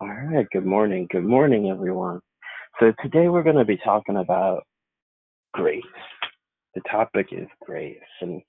All 0.00 0.08
right. 0.08 0.46
Good 0.52 0.66
morning. 0.66 1.08
Good 1.10 1.24
morning, 1.24 1.70
everyone. 1.70 2.20
So 2.80 2.92
today 3.02 3.28
we're 3.28 3.44
going 3.44 3.56
to 3.56 3.64
be 3.64 3.78
talking 3.78 4.16
about 4.16 4.64
grace. 5.54 5.82
The 6.74 6.82
topic 6.90 7.28
is 7.32 7.48
grace. 7.64 7.98
And 8.20 8.42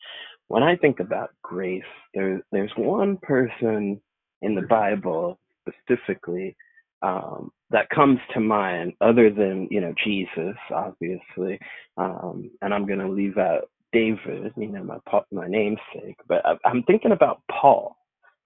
when 0.48 0.64
I 0.64 0.76
think 0.78 1.00
about 1.00 1.32
grace, 1.44 1.84
there's 2.14 2.42
there's 2.52 2.72
one 2.78 3.18
person 3.22 4.02
in 4.42 4.56
the 4.56 4.64
Bible 4.64 5.40
specifically 5.70 6.56
um, 7.04 7.52
that 7.72 7.90
comes 7.90 8.20
to 8.34 8.40
mind, 8.42 8.94
other 9.02 9.30
than 9.32 9.68
you 9.72 9.82
know 9.82 9.94
Jesus, 10.04 10.56
obviously, 10.74 11.60
um, 11.98 12.52
and 12.62 12.74
I'm 12.74 12.88
going 12.88 13.00
to 13.00 13.10
leave 13.10 13.38
out 13.38 13.70
David, 13.94 14.54
you 14.58 14.70
know, 14.70 14.84
my 14.84 14.98
my 15.32 15.48
namesake. 15.48 16.18
But 16.28 16.46
I, 16.46 16.56
I'm 16.66 16.84
thinking 16.84 17.12
about 17.14 17.42
Paul. 17.52 17.98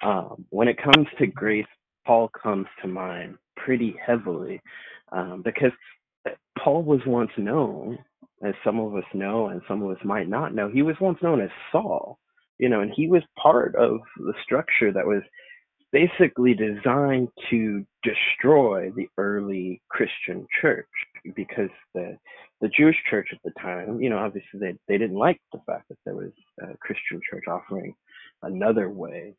Um, 0.04 0.46
when 0.52 0.68
it 0.68 0.78
comes 0.84 1.08
to 1.20 1.28
grace, 1.28 1.66
Paul 2.10 2.32
comes 2.42 2.66
to 2.82 2.88
mind 2.88 3.36
pretty 3.56 3.96
heavily 4.04 4.60
um, 5.12 5.44
because 5.46 5.72
Paul 6.58 6.82
was 6.82 7.02
once 7.06 7.30
known, 7.38 8.00
as 8.44 8.56
some 8.64 8.80
of 8.80 8.96
us 8.96 9.04
know 9.14 9.50
and 9.50 9.62
some 9.68 9.84
of 9.84 9.92
us 9.92 10.04
might 10.04 10.28
not 10.28 10.56
know, 10.56 10.72
he 10.74 10.82
was 10.82 10.96
once 11.00 11.20
known 11.22 11.40
as 11.40 11.52
Saul, 11.72 12.18
you 12.58 12.68
know, 12.68 12.82
and 12.82 12.92
he 12.96 13.08
was 13.08 13.22
part 13.40 13.76
of 13.76 14.00
the 14.18 14.34
structure 14.44 14.92
that 14.92 15.06
was 15.06 15.22
basically 15.92 16.56
designed 16.56 17.28
to 17.52 17.86
destroy 18.02 18.90
the 18.96 19.08
early 19.20 19.80
Christian 19.92 20.48
church 20.60 20.88
because 21.36 21.70
the 21.94 22.18
the 22.60 22.70
Jewish 22.76 22.98
church 23.08 23.28
at 23.32 23.40
the 23.44 23.52
time, 23.62 24.02
you 24.02 24.10
know, 24.10 24.18
obviously 24.18 24.60
they 24.60 24.74
they 24.88 24.98
didn't 24.98 25.18
like 25.18 25.40
the 25.54 25.62
fact 25.68 25.88
that 25.90 25.98
there 26.06 26.16
was 26.16 26.32
a 26.60 26.76
Christian 26.78 27.22
church 27.30 27.44
offering 27.48 27.94
another 28.42 28.90
way 28.90 29.36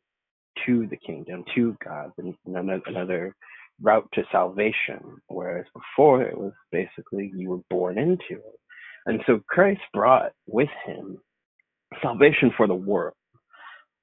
to 0.65 0.87
the 0.87 0.97
kingdom, 0.97 1.43
to 1.55 1.75
God, 1.83 2.11
and 2.17 2.35
another, 2.45 2.81
another 2.85 3.35
route 3.81 4.07
to 4.13 4.23
salvation, 4.31 4.99
whereas 5.27 5.65
before 5.73 6.21
it 6.21 6.37
was 6.37 6.53
basically 6.71 7.31
you 7.35 7.49
were 7.49 7.61
born 7.69 7.97
into 7.97 8.19
it. 8.31 8.59
And 9.05 9.21
so 9.25 9.41
Christ 9.47 9.81
brought 9.93 10.31
with 10.47 10.69
him 10.85 11.17
salvation 12.01 12.51
for 12.55 12.67
the 12.67 12.75
world. 12.75 13.15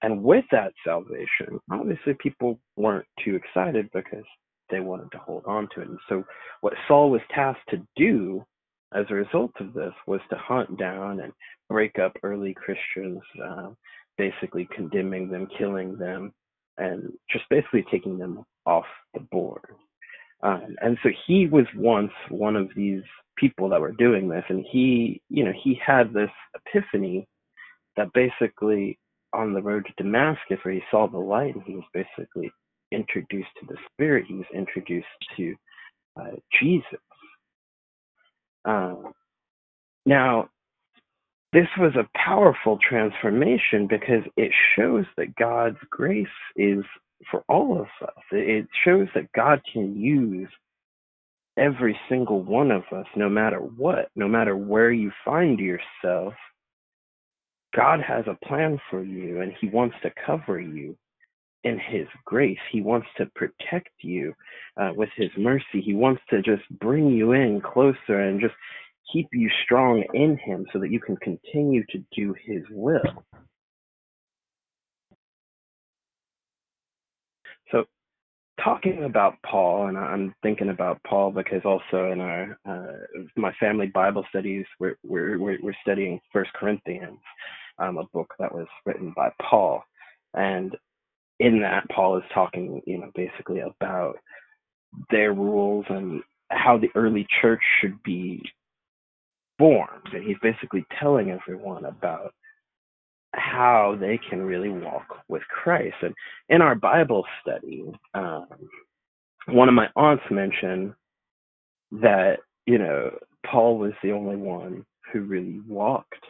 And 0.03 0.23
with 0.23 0.45
that 0.53 0.73
salvation, 0.85 1.61
obviously 1.71 2.15
people 2.21 2.61
weren't 2.77 3.07
too 3.25 3.37
excited 3.37 3.89
because 3.93 4.25
they 4.71 4.81
wanted 4.81 5.11
to 5.13 5.19
hold 5.19 5.45
on 5.47 5.69
to 5.75 5.81
it. 5.81 5.89
And 5.89 5.99
so 6.09 6.25
what 6.61 6.75
Saul 6.87 7.11
was 7.11 7.21
tasked 7.35 7.69
to 7.71 7.83
do 7.97 8.45
as 8.95 9.07
a 9.11 9.15
result 9.15 9.53
of 9.61 9.73
this 9.75 9.93
was 10.07 10.21
to 10.31 10.37
hunt 10.37 10.79
down 10.79 11.21
and 11.21 11.33
break 11.69 11.99
up 11.99 12.17
early 12.23 12.55
Christians, 12.55 13.21
uh, 13.45 13.71
basically 14.17 14.69
condemning 14.75 15.31
them, 15.31 15.49
killing 15.59 15.97
them, 15.97 16.33
and 16.79 17.13
just 17.31 17.45
basically 17.51 17.85
taking 17.91 18.19
them 18.19 18.45
off 18.67 18.87
the 19.15 19.21
board. 19.33 19.65
Um, 20.43 20.77
and 20.83 20.99
so 21.03 21.11
he 21.27 21.47
was 21.47 21.67
once 21.77 22.13
one 22.31 22.57
of 22.57 22.71
these 22.77 23.03
people 23.37 23.69
that 23.71 23.81
were 23.81 23.93
doing 23.93 24.29
this, 24.29 24.45
and 24.49 24.65
he, 24.71 25.21
you 25.29 25.45
know, 25.45 25.53
he 25.65 25.81
had 25.85 26.13
this 26.13 26.31
epiphany 26.55 27.27
that 27.97 28.13
basically 28.15 28.99
on 29.35 29.53
the 29.55 29.63
road 29.63 29.87
to 29.87 30.03
Damascus, 30.03 30.59
where 30.63 30.75
he 30.75 30.83
saw 30.91 31.09
the 31.09 31.19
light, 31.19 31.55
and 31.55 31.65
he 31.65 31.75
was 31.75 31.85
basically 31.95 32.51
introduced 32.93 33.51
to 33.61 33.67
the 33.69 33.77
Spirit. 33.93 34.27
He 34.29 34.35
was 34.35 34.47
introduced 34.55 35.07
to 35.37 35.55
uh, 36.21 36.37
Jesus, 36.61 37.01
Um, 38.65 39.13
now, 40.07 40.49
this 41.53 41.69
was 41.79 41.93
a 41.97 42.09
powerful 42.19 42.79
transformation 42.87 43.87
because 43.89 44.25
it 44.37 44.53
shows 44.77 45.07
that 45.17 45.35
God's 45.37 45.79
grace 45.91 46.27
is 46.57 46.85
for 47.31 47.43
all 47.49 47.81
of 47.81 47.87
us. 48.07 48.23
It 48.33 48.69
shows 48.85 49.09
that 49.15 49.33
God 49.33 49.61
can 49.73 49.97
use 49.99 50.49
every 51.57 51.99
single 52.09 52.43
one 52.43 52.71
of 52.71 52.83
us, 52.93 53.07
no 53.17 53.29
matter 53.29 53.59
what, 53.59 54.11
no 54.15 54.29
matter 54.29 54.57
where 54.57 54.93
you 54.93 55.11
find 55.25 55.59
yourself. 55.59 56.35
God 57.75 58.01
has 58.01 58.25
a 58.27 58.47
plan 58.47 58.79
for 58.91 59.03
you 59.03 59.41
and 59.41 59.53
He 59.61 59.69
wants 59.69 59.97
to 60.03 60.13
cover 60.25 60.61
you 60.61 60.97
in 61.65 61.79
His 61.79 62.07
grace. 62.25 62.59
He 62.71 62.83
wants 62.83 63.09
to 63.17 63.27
protect 63.35 63.91
you 64.01 64.35
uh, 64.77 64.91
with 64.95 65.11
His 65.17 65.31
mercy. 65.37 65.81
He 65.85 65.95
wants 65.95 66.23
to 66.31 66.43
just 66.43 66.63
bring 66.79 67.09
you 67.09 67.33
in 67.33 67.61
closer 67.61 68.21
and 68.21 68.41
just 68.41 68.55
keep 69.13 69.29
you 69.33 69.51
strong 69.65 70.05
in 70.15 70.37
Him 70.39 70.67
so 70.73 70.79
that 70.79 70.91
you 70.91 71.01
can 71.01 71.17
continue 71.17 71.85
to 71.91 71.99
do 72.15 72.35
His 72.45 72.63
will. 72.71 73.25
So, 77.71 77.85
talking 78.63 79.05
about 79.05 79.35
Paul, 79.45 79.89
and 79.89 79.99
I'm 79.99 80.35
thinking 80.43 80.71
about 80.71 81.03
Paul 81.07 81.31
because 81.31 81.63
also 81.65 82.11
in 82.11 82.21
our 82.21 82.59
uh, 82.69 83.27
my 83.37 83.53
family 83.61 83.87
Bible 83.87 84.25
studies, 84.29 84.65
we're 84.79 84.97
we're 85.05 85.39
we're 85.39 85.77
studying 85.83 86.21
First 86.33 86.53
Corinthians, 86.55 87.21
um, 87.79 87.99
a 87.99 88.05
book 88.13 88.33
that 88.39 88.55
was 88.55 88.67
written 88.87 89.13
by 89.17 89.31
Paul, 89.43 89.83
and 90.35 90.77
in 91.41 91.61
that 91.61 91.89
Paul 91.95 92.19
is 92.19 92.25
talking, 92.35 92.83
you 92.87 92.99
know, 92.99 93.11
basically 93.15 93.61
about 93.61 94.17
their 95.11 95.33
rules 95.33 95.85
and 95.89 96.23
how 96.51 96.79
the 96.79 96.89
early 96.95 97.27
church 97.41 97.61
should 97.81 98.03
be 98.03 98.43
formed. 99.59 100.09
And 100.13 100.25
he's 100.25 100.37
basically 100.43 100.85
telling 101.01 101.31
everyone 101.31 101.85
about 101.85 102.33
how 103.35 103.97
they 104.01 104.19
can 104.31 104.41
really 104.41 104.71
walk 104.71 105.19
with 105.29 105.43
Christ. 105.43 105.97
And 106.03 106.15
in 106.49 106.63
our 106.63 106.75
Bible 106.75 107.25
study, 107.43 107.85
um, 108.15 108.47
one 109.49 109.69
of 109.69 109.75
my 109.75 109.89
aunts 109.97 110.25
mentioned 110.31 110.95
that, 111.93 112.39
you 112.67 112.79
know, 112.79 113.11
Paul 113.47 113.79
was 113.79 113.93
the 114.03 114.13
only 114.13 114.37
one 114.37 114.85
who 115.13 115.21
really 115.21 115.61
walked 115.67 116.25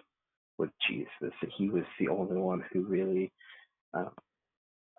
with 0.59 0.71
Jesus, 0.89 1.09
that 1.21 1.51
he 1.57 1.69
was 1.69 1.85
the 1.99 2.09
only 2.09 2.37
one 2.37 2.65
who 2.73 2.83
really 2.83 3.33
uh, 3.95 4.11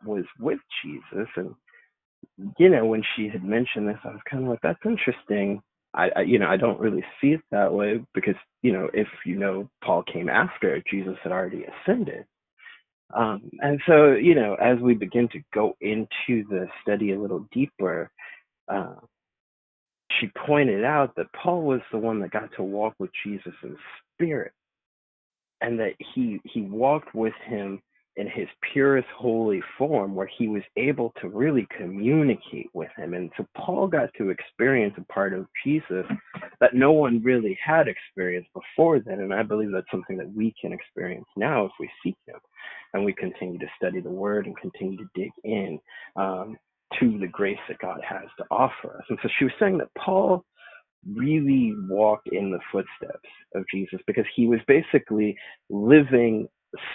was 0.06 0.26
with 0.40 0.60
Jesus. 0.84 1.28
And, 1.36 1.54
you 2.58 2.70
know, 2.70 2.86
when 2.86 3.04
she 3.16 3.28
had 3.28 3.44
mentioned 3.44 3.88
this, 3.88 4.00
I 4.04 4.10
was 4.10 4.22
kind 4.30 4.44
of 4.44 4.50
like, 4.50 4.60
that's 4.62 4.80
interesting 4.86 5.62
I, 5.94 6.10
I, 6.18 6.22
you 6.22 6.40
know 6.40 6.48
I 6.48 6.58
don't 6.58 6.80
really 6.80 7.04
see 7.22 7.30
it 7.30 7.42
that 7.52 7.74
way 7.74 8.04
because 8.14 8.36
you 8.62 8.74
know 8.74 8.90
if 8.94 9.08
you 9.26 9.38
know 9.38 9.70
Paul 9.84 10.04
came 10.04 10.30
after 10.30 10.82
Jesus 10.92 11.16
had 11.24 11.32
already 11.32 11.66
ascended, 11.66 12.26
um, 13.16 13.50
and 13.60 13.82
so 13.88 14.14
you 14.14 14.36
know 14.36 14.56
as 14.56 14.80
we 14.80 14.94
begin 14.94 15.30
to 15.30 15.42
go 15.54 15.76
into 15.82 16.48
the 16.50 16.68
study 16.84 17.14
a 17.14 17.20
little 17.20 17.46
deeper, 17.54 18.12
uh, 18.68 18.96
she 20.20 20.30
pointed 20.48 20.86
out 20.86 21.16
that 21.18 21.34
Paul 21.34 21.64
was 21.64 21.82
the 21.92 22.00
one 22.00 22.20
that 22.22 22.32
got 22.32 22.50
to 22.58 22.64
walk 22.64 22.96
with 23.00 23.12
Jesus 23.26 23.54
in 23.64 23.78
spirit, 24.16 24.54
and 25.62 25.80
that 25.80 25.94
he 26.16 26.42
he 26.46 26.62
walked 26.62 27.16
with 27.16 27.34
him 27.46 27.82
in 28.20 28.28
his 28.28 28.50
purest 28.74 29.08
holy 29.18 29.62
form 29.78 30.14
where 30.14 30.30
he 30.38 30.50
was 30.50 30.62
able 30.76 31.14
to 31.22 31.30
really 31.30 31.66
communicate 31.78 32.70
with 32.74 32.90
him. 32.98 33.14
And 33.14 33.32
so 33.38 33.46
paul 33.56 33.88
got 33.88 34.10
to 34.18 34.30
experience 34.30 34.94
a 34.98 35.14
part 35.14 35.34
of 35.34 35.48
jesus 35.66 36.06
that 36.60 36.74
no 36.74 36.92
one 36.92 37.24
really 37.24 37.58
had 37.66 37.88
experienced 37.88 38.50
before 38.54 39.00
then. 39.00 39.22
And 39.22 39.34
i 39.34 39.42
believe 39.42 39.72
that's 39.72 39.90
something 39.90 40.18
that 40.18 40.32
we 40.34 40.54
can 40.60 40.74
experience 40.74 41.28
now 41.38 41.66
if 41.66 41.72
we 41.80 41.90
seek 42.04 42.18
him 42.28 42.36
and 42.94 43.06
we 43.06 43.14
continue 43.14 43.58
to 43.58 43.68
study 43.78 44.02
the 44.02 44.10
word 44.10 44.48
and 44.48 44.58
continue 44.58 44.98
to 44.98 45.10
dig 45.16 45.32
in 45.46 45.80
um, 46.18 46.58
to 47.00 47.18
the 47.20 47.28
grace 47.28 47.58
that 47.70 47.80
god 47.80 48.02
has 48.08 48.28
to 48.38 48.44
offer 48.52 48.98
us. 48.98 49.06
And 49.10 49.18
so 49.24 49.30
she 49.38 49.46
was 49.46 49.54
saying 49.62 49.78
that 49.78 49.96
paul 49.98 50.44
really 51.16 51.74
walked 51.88 52.28
in 52.34 52.52
the 52.52 52.60
footsteps 52.70 53.30
of 53.56 53.64
jesus 53.74 54.02
because 54.06 54.26
he 54.36 54.46
was 54.46 54.60
basically 54.68 55.38
living 55.70 56.50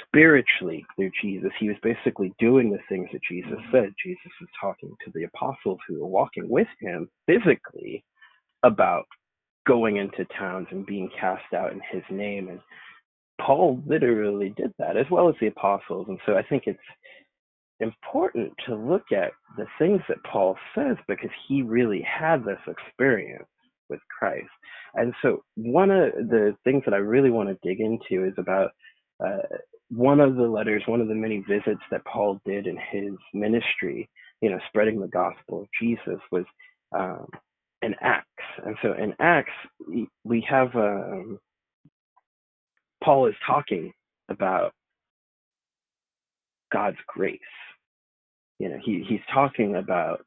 spiritually 0.06 0.84
through 0.94 1.10
Jesus. 1.20 1.50
He 1.58 1.68
was 1.68 1.76
basically 1.82 2.32
doing 2.38 2.70
the 2.70 2.78
things 2.88 3.08
that 3.12 3.22
Jesus 3.28 3.58
said. 3.72 3.92
Jesus 4.04 4.30
was 4.40 4.48
talking 4.60 4.94
to 5.04 5.12
the 5.14 5.24
apostles 5.24 5.78
who 5.86 6.00
were 6.00 6.06
walking 6.06 6.48
with 6.48 6.68
him 6.80 7.08
physically 7.26 8.04
about 8.62 9.04
going 9.66 9.96
into 9.96 10.24
towns 10.38 10.66
and 10.70 10.86
being 10.86 11.10
cast 11.18 11.52
out 11.54 11.72
in 11.72 11.80
his 11.90 12.02
name. 12.10 12.48
And 12.48 12.60
Paul 13.40 13.82
literally 13.86 14.54
did 14.56 14.72
that, 14.78 14.96
as 14.96 15.06
well 15.10 15.28
as 15.28 15.34
the 15.40 15.48
apostles. 15.48 16.06
And 16.08 16.18
so 16.26 16.36
I 16.36 16.42
think 16.42 16.64
it's 16.66 16.78
important 17.80 18.52
to 18.66 18.76
look 18.76 19.10
at 19.12 19.32
the 19.56 19.66
things 19.78 20.00
that 20.08 20.22
Paul 20.30 20.56
says 20.74 20.96
because 21.08 21.30
he 21.48 21.62
really 21.62 22.02
had 22.02 22.44
this 22.44 22.60
experience 22.68 23.48
with 23.88 24.00
Christ. 24.16 24.48
And 24.94 25.12
so 25.22 25.42
one 25.56 25.90
of 25.90 26.12
the 26.12 26.56
things 26.64 26.82
that 26.84 26.94
I 26.94 26.98
really 26.98 27.30
want 27.30 27.48
to 27.48 27.68
dig 27.68 27.80
into 27.80 28.24
is 28.26 28.34
about 28.38 28.70
uh, 29.24 29.38
one 29.90 30.20
of 30.20 30.36
the 30.36 30.42
letters, 30.42 30.82
one 30.86 31.00
of 31.00 31.08
the 31.08 31.14
many 31.14 31.44
visits 31.48 31.82
that 31.90 32.04
Paul 32.04 32.40
did 32.44 32.66
in 32.66 32.76
his 32.90 33.12
ministry, 33.32 34.08
you 34.40 34.50
know, 34.50 34.58
spreading 34.68 35.00
the 35.00 35.08
gospel 35.08 35.62
of 35.62 35.68
Jesus 35.80 36.20
was 36.32 36.44
um, 36.96 37.26
in 37.82 37.94
Acts. 38.00 38.28
And 38.64 38.76
so 38.82 38.92
in 38.94 39.14
Acts, 39.20 39.52
we 40.24 40.46
have 40.48 40.74
um, 40.74 41.38
Paul 43.02 43.26
is 43.26 43.34
talking 43.46 43.92
about 44.28 44.72
God's 46.72 46.96
grace. 47.06 47.38
You 48.58 48.70
know, 48.70 48.78
he, 48.84 49.04
he's 49.08 49.20
talking 49.32 49.76
about 49.76 50.24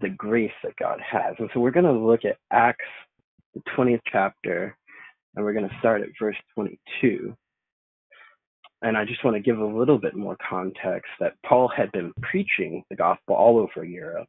the 0.00 0.10
grace 0.10 0.52
that 0.62 0.76
God 0.76 1.00
has. 1.00 1.34
And 1.38 1.48
so 1.54 1.60
we're 1.60 1.70
going 1.70 1.84
to 1.86 1.92
look 1.92 2.24
at 2.24 2.36
Acts, 2.52 2.84
the 3.54 3.62
20th 3.76 4.00
chapter, 4.10 4.76
and 5.34 5.44
we're 5.44 5.52
going 5.52 5.68
to 5.68 5.78
start 5.78 6.02
at 6.02 6.08
verse 6.20 6.36
22 6.54 7.34
and 8.82 8.96
I 8.96 9.04
just 9.04 9.24
want 9.24 9.36
to 9.36 9.42
give 9.42 9.58
a 9.58 9.64
little 9.64 9.98
bit 9.98 10.14
more 10.14 10.36
context 10.48 11.10
that 11.20 11.34
Paul 11.46 11.68
had 11.74 11.90
been 11.92 12.12
preaching 12.22 12.84
the 12.90 12.96
gospel 12.96 13.34
all 13.34 13.58
over 13.58 13.84
Europe. 13.84 14.28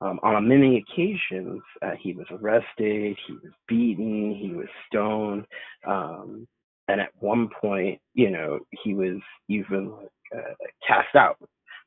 Um, 0.00 0.18
on 0.22 0.48
many 0.48 0.78
occasions, 0.78 1.60
uh, 1.82 1.92
he 2.00 2.14
was 2.14 2.26
arrested, 2.30 3.16
he 3.26 3.32
was 3.34 3.52
beaten, 3.68 4.34
he 4.34 4.52
was 4.54 4.68
stoned, 4.86 5.44
um, 5.86 6.46
and 6.88 7.00
at 7.00 7.10
one 7.18 7.48
point, 7.60 8.00
you 8.14 8.30
know, 8.30 8.60
he 8.82 8.94
was 8.94 9.20
even 9.48 9.92
uh, 10.34 10.54
cast 10.86 11.14
out. 11.14 11.36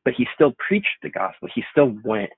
But 0.06 0.14
he 0.16 0.28
still 0.36 0.54
preached 0.68 0.88
the 1.02 1.10
gospel. 1.10 1.50
He 1.54 1.64
still 1.72 1.96
went 2.04 2.30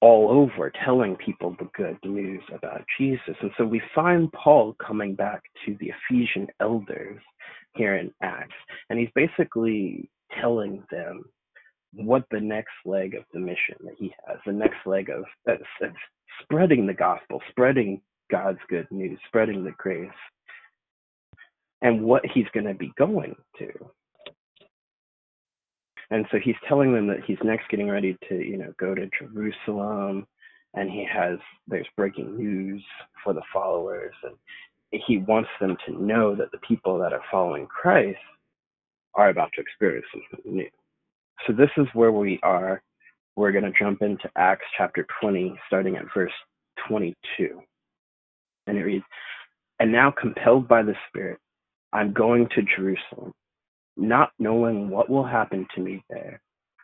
all 0.00 0.30
over 0.30 0.70
telling 0.84 1.16
people 1.16 1.56
the 1.58 1.68
good 1.74 1.96
news 2.04 2.42
about 2.52 2.84
Jesus. 2.98 3.34
And 3.40 3.50
so 3.56 3.64
we 3.64 3.80
find 3.94 4.30
Paul 4.32 4.76
coming 4.84 5.14
back 5.14 5.42
to 5.64 5.76
the 5.80 5.92
Ephesian 6.10 6.46
elders 6.60 7.22
here 7.74 7.96
in 7.96 8.12
Acts, 8.22 8.54
and 8.88 8.98
he's 8.98 9.10
basically 9.14 10.08
telling 10.40 10.82
them 10.90 11.24
what 11.92 12.24
the 12.30 12.40
next 12.40 12.74
leg 12.84 13.14
of 13.14 13.24
the 13.32 13.38
mission 13.38 13.76
that 13.84 13.94
he 13.98 14.12
has, 14.26 14.38
the 14.46 14.52
next 14.52 14.86
leg 14.86 15.10
of 15.10 15.24
uh, 15.48 15.54
spreading 16.42 16.86
the 16.86 16.94
gospel, 16.94 17.40
spreading 17.50 18.00
God's 18.30 18.58
good 18.68 18.86
news, 18.90 19.18
spreading 19.26 19.64
the 19.64 19.74
grace, 19.78 20.10
and 21.82 22.02
what 22.02 22.24
he's 22.32 22.46
going 22.52 22.66
to 22.66 22.74
be 22.74 22.92
going 22.98 23.36
to. 23.58 23.70
And 26.10 26.26
so 26.30 26.38
he's 26.42 26.56
telling 26.68 26.92
them 26.92 27.06
that 27.08 27.24
he's 27.26 27.38
next 27.42 27.68
getting 27.70 27.88
ready 27.88 28.16
to, 28.28 28.36
you 28.36 28.56
know, 28.56 28.72
go 28.78 28.94
to 28.94 29.08
Jerusalem, 29.18 30.26
and 30.74 30.90
he 30.90 31.06
has 31.10 31.38
there's 31.66 31.86
breaking 31.96 32.36
news 32.36 32.84
for 33.22 33.32
the 33.32 33.42
followers, 33.52 34.14
and 34.22 34.34
he 35.06 35.18
wants 35.18 35.50
them 35.60 35.76
to 35.86 36.02
know 36.02 36.34
that 36.34 36.50
the 36.52 36.58
people 36.58 36.98
that 36.98 37.12
are 37.12 37.22
following 37.30 37.66
Christ 37.66 38.18
are 39.14 39.28
about 39.28 39.50
to 39.54 39.60
experience 39.60 40.06
something 40.12 40.56
new. 40.56 40.68
So 41.46 41.52
this 41.52 41.70
is 41.76 41.86
where 41.94 42.12
we 42.12 42.38
are. 42.42 42.82
We're 43.36 43.52
going 43.52 43.64
to 43.64 43.78
jump 43.78 44.02
into 44.02 44.30
Acts 44.36 44.66
chapter 44.76 45.06
20, 45.20 45.58
starting 45.66 45.96
at 45.96 46.04
verse 46.14 46.32
22. 46.88 47.60
And 48.66 48.78
it 48.78 48.82
reads, 48.84 49.04
And 49.80 49.92
now 49.92 50.12
compelled 50.18 50.68
by 50.68 50.82
the 50.82 50.94
Spirit, 51.08 51.38
I'm 51.92 52.12
going 52.12 52.48
to 52.54 52.62
Jerusalem, 52.76 53.32
not 53.96 54.32
knowing 54.38 54.88
what 54.90 55.10
will 55.10 55.24
happen 55.24 55.66
to 55.74 55.80
me 55.80 56.02
there. 56.10 56.40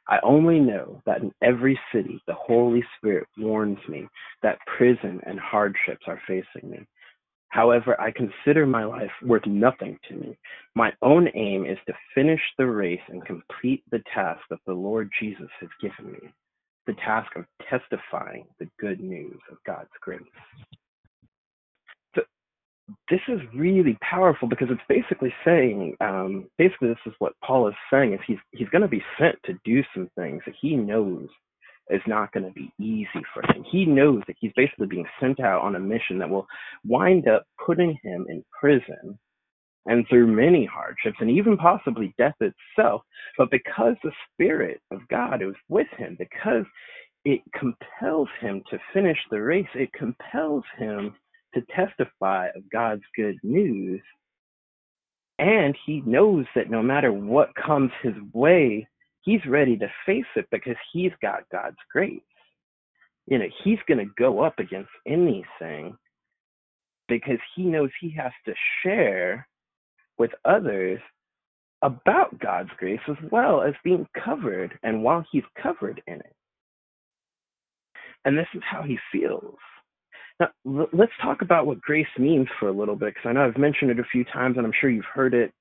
I 0.08 0.18
only 0.24 0.58
know 0.58 1.00
that 1.06 1.22
in 1.22 1.32
every 1.42 1.78
city 1.94 2.20
the 2.26 2.34
Holy 2.34 2.84
Spirit 2.98 3.28
warns 3.38 3.78
me 3.88 4.08
that 4.42 4.58
prison 4.76 5.20
and 5.24 5.38
hardships 5.38 6.04
are 6.08 6.20
facing 6.26 6.68
me. 6.68 6.86
However, 7.50 8.00
I 8.00 8.12
consider 8.12 8.64
my 8.64 8.84
life 8.84 9.10
worth 9.22 9.46
nothing 9.46 9.98
to 10.08 10.14
me. 10.14 10.38
My 10.74 10.92
own 11.02 11.28
aim 11.34 11.66
is 11.66 11.78
to 11.86 11.94
finish 12.14 12.40
the 12.56 12.66
race 12.66 13.00
and 13.08 13.24
complete 13.24 13.82
the 13.90 14.02
task 14.14 14.40
that 14.50 14.60
the 14.66 14.72
Lord 14.72 15.10
Jesus 15.20 15.48
has 15.60 15.68
given 15.80 16.12
me 16.12 16.20
the 16.86 16.94
task 16.94 17.30
of 17.36 17.44
testifying 17.68 18.46
the 18.58 18.68
good 18.80 19.00
news 19.00 19.38
of 19.50 19.58
God's 19.66 19.90
grace. 20.00 20.22
this 23.08 23.20
is 23.28 23.40
really 23.54 23.96
powerful 24.00 24.48
because 24.48 24.68
it's 24.70 24.80
basically 24.88 25.32
saying, 25.44 25.96
um, 26.00 26.46
basically, 26.58 26.88
this 26.88 26.98
is 27.06 27.14
what 27.18 27.34
Paul 27.44 27.68
is 27.68 27.74
saying: 27.92 28.14
is 28.14 28.20
he's 28.26 28.38
he's 28.52 28.68
going 28.70 28.82
to 28.82 28.88
be 28.88 29.02
sent 29.18 29.36
to 29.44 29.54
do 29.64 29.82
some 29.94 30.10
things 30.16 30.42
that 30.46 30.54
he 30.60 30.76
knows 30.76 31.28
is 31.88 32.02
not 32.06 32.32
going 32.32 32.46
to 32.46 32.52
be 32.52 32.72
easy 32.78 33.24
for 33.34 33.42
him. 33.52 33.64
He 33.70 33.84
knows 33.84 34.22
that 34.26 34.36
he's 34.38 34.52
basically 34.56 34.86
being 34.86 35.06
sent 35.20 35.40
out 35.40 35.62
on 35.62 35.76
a 35.76 35.80
mission 35.80 36.18
that 36.18 36.30
will 36.30 36.46
wind 36.84 37.28
up 37.28 37.44
putting 37.64 37.98
him 38.02 38.26
in 38.28 38.44
prison 38.58 39.18
and 39.86 40.06
through 40.08 40.26
many 40.26 40.66
hardships 40.66 41.16
and 41.20 41.30
even 41.30 41.56
possibly 41.56 42.14
death 42.18 42.36
itself. 42.40 43.02
But 43.38 43.50
because 43.50 43.96
the 44.02 44.12
Spirit 44.32 44.80
of 44.90 45.00
God 45.08 45.42
is 45.42 45.54
with 45.68 45.88
him, 45.96 46.16
because 46.18 46.64
it 47.24 47.40
compels 47.58 48.28
him 48.40 48.62
to 48.70 48.78
finish 48.92 49.18
the 49.30 49.40
race, 49.40 49.68
it 49.74 49.92
compels 49.92 50.64
him 50.78 51.14
to 51.54 51.62
testify 51.74 52.48
of 52.54 52.70
God's 52.70 53.02
good 53.16 53.36
news. 53.42 54.00
And 55.38 55.76
he 55.86 56.02
knows 56.04 56.44
that 56.54 56.70
no 56.70 56.82
matter 56.82 57.12
what 57.12 57.54
comes 57.54 57.90
his 58.02 58.14
way, 58.32 58.86
he's 59.22 59.44
ready 59.46 59.76
to 59.76 59.88
face 60.06 60.24
it 60.36 60.46
because 60.50 60.76
he's 60.92 61.12
got 61.22 61.48
God's 61.50 61.76
grace. 61.92 62.20
You 63.26 63.38
know, 63.38 63.48
he's 63.62 63.78
going 63.86 63.98
to 63.98 64.12
go 64.18 64.42
up 64.42 64.58
against 64.58 64.90
anything 65.06 65.96
because 67.08 67.38
he 67.54 67.64
knows 67.64 67.90
he 68.00 68.10
has 68.16 68.32
to 68.46 68.54
share 68.82 69.46
with 70.18 70.30
others 70.44 71.00
about 71.82 72.38
God's 72.38 72.70
grace 72.76 73.00
as 73.08 73.16
well 73.30 73.62
as 73.62 73.74
being 73.82 74.06
covered 74.24 74.78
and 74.82 75.02
while 75.02 75.24
he's 75.32 75.42
covered 75.62 76.02
in 76.06 76.14
it. 76.14 76.34
And 78.24 78.36
this 78.36 78.48
is 78.54 78.62
how 78.70 78.82
he 78.82 78.98
feels. 79.10 79.56
Now, 80.38 80.48
let's 80.92 81.12
talk 81.22 81.42
about 81.42 81.66
what 81.66 81.80
grace 81.80 82.06
means 82.18 82.48
for 82.58 82.68
a 82.68 82.72
little 82.72 82.96
bit, 82.96 83.14
because 83.14 83.28
I 83.28 83.32
know 83.32 83.46
I've 83.46 83.58
mentioned 83.58 83.90
it 83.90 83.98
a 83.98 84.04
few 84.04 84.24
times, 84.24 84.56
and 84.56 84.66
I'm 84.66 84.72
sure 84.78 84.90
you've 84.90 85.04
heard 85.04 85.34
it 85.34 85.52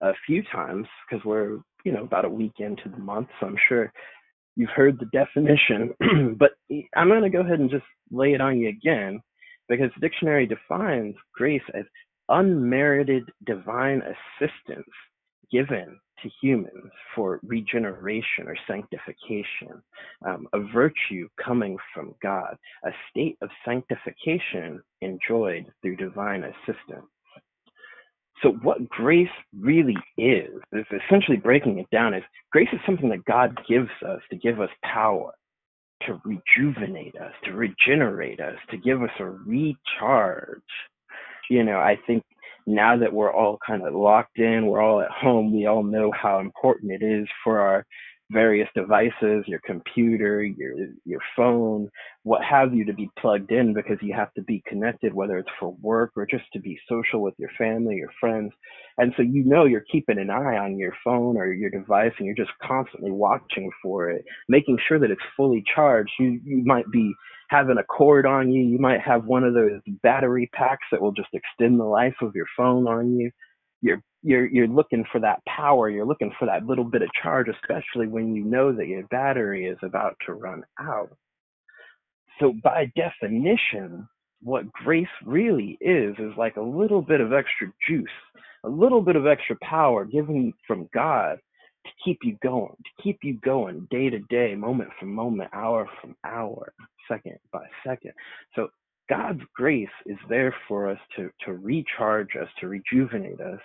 a 0.00 0.12
few 0.26 0.42
times, 0.52 0.86
because 1.08 1.24
we're, 1.24 1.58
you 1.86 1.92
know, 1.92 2.02
about 2.02 2.24
a 2.24 2.28
week 2.28 2.54
into 2.58 2.88
the 2.88 2.98
month, 2.98 3.28
so 3.38 3.46
I'm 3.46 3.56
sure 3.68 3.92
you've 4.56 4.70
heard 4.70 4.98
the 4.98 5.06
definition. 5.06 5.94
but 6.36 6.50
I'm 6.96 7.08
going 7.08 7.22
to 7.22 7.30
go 7.30 7.40
ahead 7.40 7.60
and 7.60 7.70
just 7.70 7.84
lay 8.10 8.32
it 8.32 8.40
on 8.40 8.58
you 8.58 8.68
again, 8.68 9.20
because 9.68 9.90
the 9.94 10.00
dictionary 10.00 10.46
defines 10.46 11.14
grace 11.32 11.62
as 11.74 11.84
unmerited 12.28 13.22
divine 13.46 14.02
assistance 14.02 14.90
given 15.52 15.96
to 16.22 16.30
humans 16.42 16.90
for 17.14 17.38
regeneration 17.44 18.48
or 18.48 18.56
sanctification, 18.66 19.80
um, 20.26 20.48
a 20.54 20.60
virtue 20.74 21.28
coming 21.44 21.76
from 21.94 22.16
God, 22.20 22.56
a 22.84 22.90
state 23.10 23.36
of 23.42 23.50
sanctification 23.64 24.82
enjoyed 25.02 25.66
through 25.82 25.96
divine 25.96 26.42
assistance. 26.42 27.06
So, 28.42 28.50
what 28.62 28.88
grace 28.88 29.28
really 29.58 29.96
is, 30.18 30.50
is 30.72 30.86
essentially 31.06 31.38
breaking 31.38 31.78
it 31.78 31.88
down, 31.90 32.14
is 32.14 32.22
grace 32.52 32.68
is 32.72 32.80
something 32.84 33.08
that 33.10 33.24
God 33.24 33.58
gives 33.68 33.90
us 34.06 34.20
to 34.30 34.36
give 34.36 34.60
us 34.60 34.70
power, 34.84 35.32
to 36.02 36.20
rejuvenate 36.24 37.16
us, 37.16 37.32
to 37.44 37.52
regenerate 37.52 38.40
us, 38.40 38.56
to 38.70 38.76
give 38.76 39.02
us 39.02 39.10
a 39.20 39.24
recharge. 39.24 40.60
You 41.48 41.64
know, 41.64 41.78
I 41.78 41.96
think 42.06 42.22
now 42.66 42.98
that 42.98 43.12
we're 43.12 43.32
all 43.32 43.58
kind 43.66 43.86
of 43.86 43.94
locked 43.94 44.38
in, 44.38 44.66
we're 44.66 44.82
all 44.82 45.00
at 45.00 45.10
home, 45.10 45.54
we 45.54 45.66
all 45.66 45.82
know 45.82 46.12
how 46.12 46.40
important 46.40 46.92
it 46.92 47.02
is 47.02 47.28
for 47.44 47.60
our 47.60 47.86
various 48.30 48.68
devices, 48.74 49.44
your 49.46 49.60
computer, 49.64 50.42
your 50.42 50.74
your 51.04 51.20
phone, 51.36 51.88
what 52.24 52.42
have 52.42 52.74
you 52.74 52.84
to 52.84 52.92
be 52.92 53.08
plugged 53.18 53.52
in 53.52 53.72
because 53.72 53.98
you 54.02 54.14
have 54.14 54.32
to 54.34 54.42
be 54.42 54.62
connected 54.66 55.14
whether 55.14 55.38
it's 55.38 55.48
for 55.60 55.76
work 55.80 56.12
or 56.16 56.26
just 56.26 56.44
to 56.52 56.58
be 56.58 56.78
social 56.88 57.22
with 57.22 57.34
your 57.38 57.50
family, 57.56 57.96
your 57.96 58.10
friends. 58.18 58.52
And 58.98 59.12
so 59.16 59.22
you 59.22 59.44
know 59.44 59.64
you're 59.64 59.84
keeping 59.92 60.18
an 60.18 60.30
eye 60.30 60.58
on 60.58 60.78
your 60.78 60.92
phone 61.04 61.36
or 61.36 61.52
your 61.52 61.70
device 61.70 62.12
and 62.18 62.26
you're 62.26 62.34
just 62.34 62.56
constantly 62.62 63.12
watching 63.12 63.70
for 63.82 64.10
it, 64.10 64.24
making 64.48 64.78
sure 64.88 64.98
that 64.98 65.10
it's 65.10 65.20
fully 65.36 65.62
charged. 65.74 66.12
You 66.18 66.40
you 66.44 66.64
might 66.64 66.90
be 66.90 67.12
having 67.48 67.78
a 67.78 67.84
cord 67.84 68.26
on 68.26 68.50
you. 68.50 68.62
You 68.62 68.78
might 68.78 69.00
have 69.00 69.24
one 69.24 69.44
of 69.44 69.54
those 69.54 69.80
battery 70.02 70.50
packs 70.52 70.86
that 70.90 71.00
will 71.00 71.12
just 71.12 71.28
extend 71.32 71.78
the 71.78 71.84
life 71.84 72.16
of 72.22 72.34
your 72.34 72.46
phone 72.56 72.88
on 72.88 73.16
you. 73.16 73.30
You're 73.82 74.02
you're 74.26 74.46
you're 74.46 74.66
looking 74.66 75.04
for 75.12 75.20
that 75.20 75.40
power. 75.46 75.88
You're 75.88 76.06
looking 76.06 76.32
for 76.38 76.46
that 76.46 76.66
little 76.66 76.84
bit 76.84 77.02
of 77.02 77.08
charge, 77.22 77.46
especially 77.48 78.08
when 78.08 78.34
you 78.34 78.44
know 78.44 78.72
that 78.72 78.88
your 78.88 79.04
battery 79.04 79.66
is 79.66 79.78
about 79.82 80.16
to 80.26 80.34
run 80.34 80.64
out. 80.80 81.16
So 82.40 82.52
by 82.62 82.92
definition, 82.96 84.08
what 84.42 84.70
grace 84.72 85.06
really 85.24 85.78
is 85.80 86.16
is 86.18 86.32
like 86.36 86.56
a 86.56 86.62
little 86.62 87.00
bit 87.02 87.20
of 87.20 87.32
extra 87.32 87.72
juice, 87.88 88.08
a 88.64 88.68
little 88.68 89.00
bit 89.00 89.14
of 89.14 89.26
extra 89.26 89.56
power 89.62 90.04
given 90.04 90.52
from 90.66 90.88
God 90.92 91.38
to 91.84 91.90
keep 92.04 92.18
you 92.24 92.36
going, 92.42 92.74
to 92.84 93.02
keep 93.02 93.18
you 93.22 93.38
going 93.44 93.86
day 93.92 94.10
to 94.10 94.18
day, 94.28 94.56
moment 94.56 94.90
from 94.98 95.14
moment, 95.14 95.50
hour 95.52 95.88
from 96.00 96.16
hour, 96.24 96.72
second 97.08 97.38
by 97.52 97.64
second. 97.86 98.12
So 98.56 98.68
God's 99.08 99.42
grace 99.54 99.88
is 100.04 100.18
there 100.28 100.54
for 100.66 100.90
us 100.90 100.98
to, 101.14 101.30
to 101.44 101.52
recharge 101.52 102.30
us, 102.40 102.48
to 102.60 102.66
rejuvenate 102.66 103.40
us, 103.40 103.60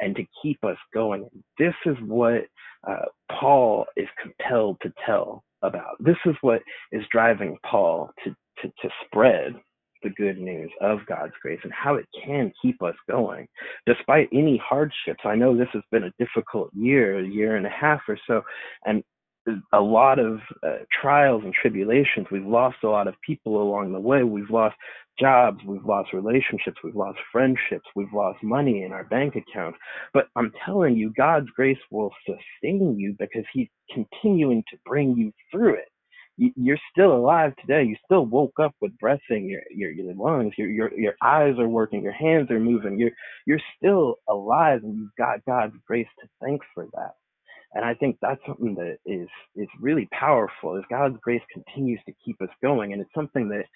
and 0.00 0.16
to 0.16 0.24
keep 0.42 0.62
us 0.64 0.76
going. 0.94 1.28
This 1.58 1.74
is 1.84 1.96
what 2.06 2.46
uh, 2.88 3.06
Paul 3.30 3.86
is 3.96 4.08
compelled 4.20 4.78
to 4.82 4.92
tell 5.04 5.44
about. 5.62 5.96
This 6.00 6.16
is 6.26 6.34
what 6.40 6.62
is 6.92 7.02
driving 7.10 7.56
Paul 7.68 8.10
to, 8.24 8.30
to, 8.62 8.68
to 8.68 8.88
spread 9.06 9.54
the 10.02 10.10
good 10.10 10.38
news 10.38 10.70
of 10.80 11.00
God's 11.06 11.32
grace 11.42 11.58
and 11.64 11.72
how 11.72 11.96
it 11.96 12.06
can 12.24 12.52
keep 12.62 12.82
us 12.82 12.94
going 13.10 13.48
despite 13.86 14.28
any 14.32 14.60
hardships. 14.64 15.24
I 15.24 15.34
know 15.34 15.56
this 15.56 15.68
has 15.72 15.82
been 15.90 16.04
a 16.04 16.12
difficult 16.18 16.70
year, 16.74 17.18
a 17.18 17.26
year 17.26 17.56
and 17.56 17.66
a 17.66 17.70
half 17.70 18.00
or 18.08 18.18
so, 18.26 18.42
and 18.84 19.02
a 19.72 19.80
lot 19.80 20.18
of 20.18 20.40
uh, 20.66 20.78
trials 21.00 21.42
and 21.44 21.54
tribulations. 21.54 22.26
We've 22.30 22.46
lost 22.46 22.78
a 22.84 22.88
lot 22.88 23.08
of 23.08 23.14
people 23.26 23.62
along 23.62 23.92
the 23.92 24.00
way. 24.00 24.22
We've 24.24 24.50
lost 24.50 24.76
jobs, 25.18 25.60
we've 25.66 25.84
lost 25.84 26.12
relationships, 26.12 26.76
we've 26.84 26.96
lost 26.96 27.18
friendships, 27.32 27.86
we've 27.94 28.12
lost 28.12 28.42
money 28.42 28.82
in 28.82 28.92
our 28.92 29.04
bank 29.04 29.34
accounts. 29.36 29.78
But 30.14 30.28
I'm 30.36 30.52
telling 30.64 30.96
you, 30.96 31.12
God's 31.16 31.48
grace 31.56 31.78
will 31.90 32.12
sustain 32.26 32.98
you 32.98 33.16
because 33.18 33.44
He's 33.52 33.68
continuing 33.92 34.62
to 34.70 34.78
bring 34.86 35.16
you 35.16 35.32
through 35.52 35.74
it 35.74 35.88
you're 36.38 36.78
still 36.92 37.14
alive 37.16 37.54
today. 37.60 37.84
You 37.84 37.96
still 38.04 38.26
woke 38.26 38.58
up 38.62 38.74
with 38.80 38.96
breath 38.98 39.20
in 39.30 39.48
your 39.48 39.62
your, 39.74 39.90
your 39.90 40.14
lungs. 40.14 40.54
Your 40.58 40.68
your 40.68 40.98
your 40.98 41.14
eyes 41.22 41.54
are 41.58 41.68
working. 41.68 42.02
Your 42.02 42.12
hands 42.12 42.50
are 42.50 42.60
moving. 42.60 42.98
You're 42.98 43.12
you're 43.46 43.60
still 43.76 44.16
alive, 44.28 44.80
and 44.82 44.96
you've 44.98 45.16
got 45.16 45.44
God's 45.46 45.76
grace 45.86 46.08
to 46.20 46.28
thank 46.42 46.62
for 46.74 46.86
that. 46.94 47.14
And 47.76 47.84
I 47.86 47.94
think 47.94 48.18
that's 48.22 48.40
something 48.48 48.74
that 48.76 48.98
is 49.06 49.28
is 49.56 49.68
really 49.80 50.08
powerful. 50.12 50.76
Is 50.78 50.84
God's 50.90 51.18
grace 51.22 51.42
continues 51.52 52.00
to 52.06 52.14
keep 52.24 52.42
us 52.42 52.50
going, 52.62 52.94
and 52.94 53.02
it's 53.02 53.14
something 53.14 53.50
that 53.50 53.66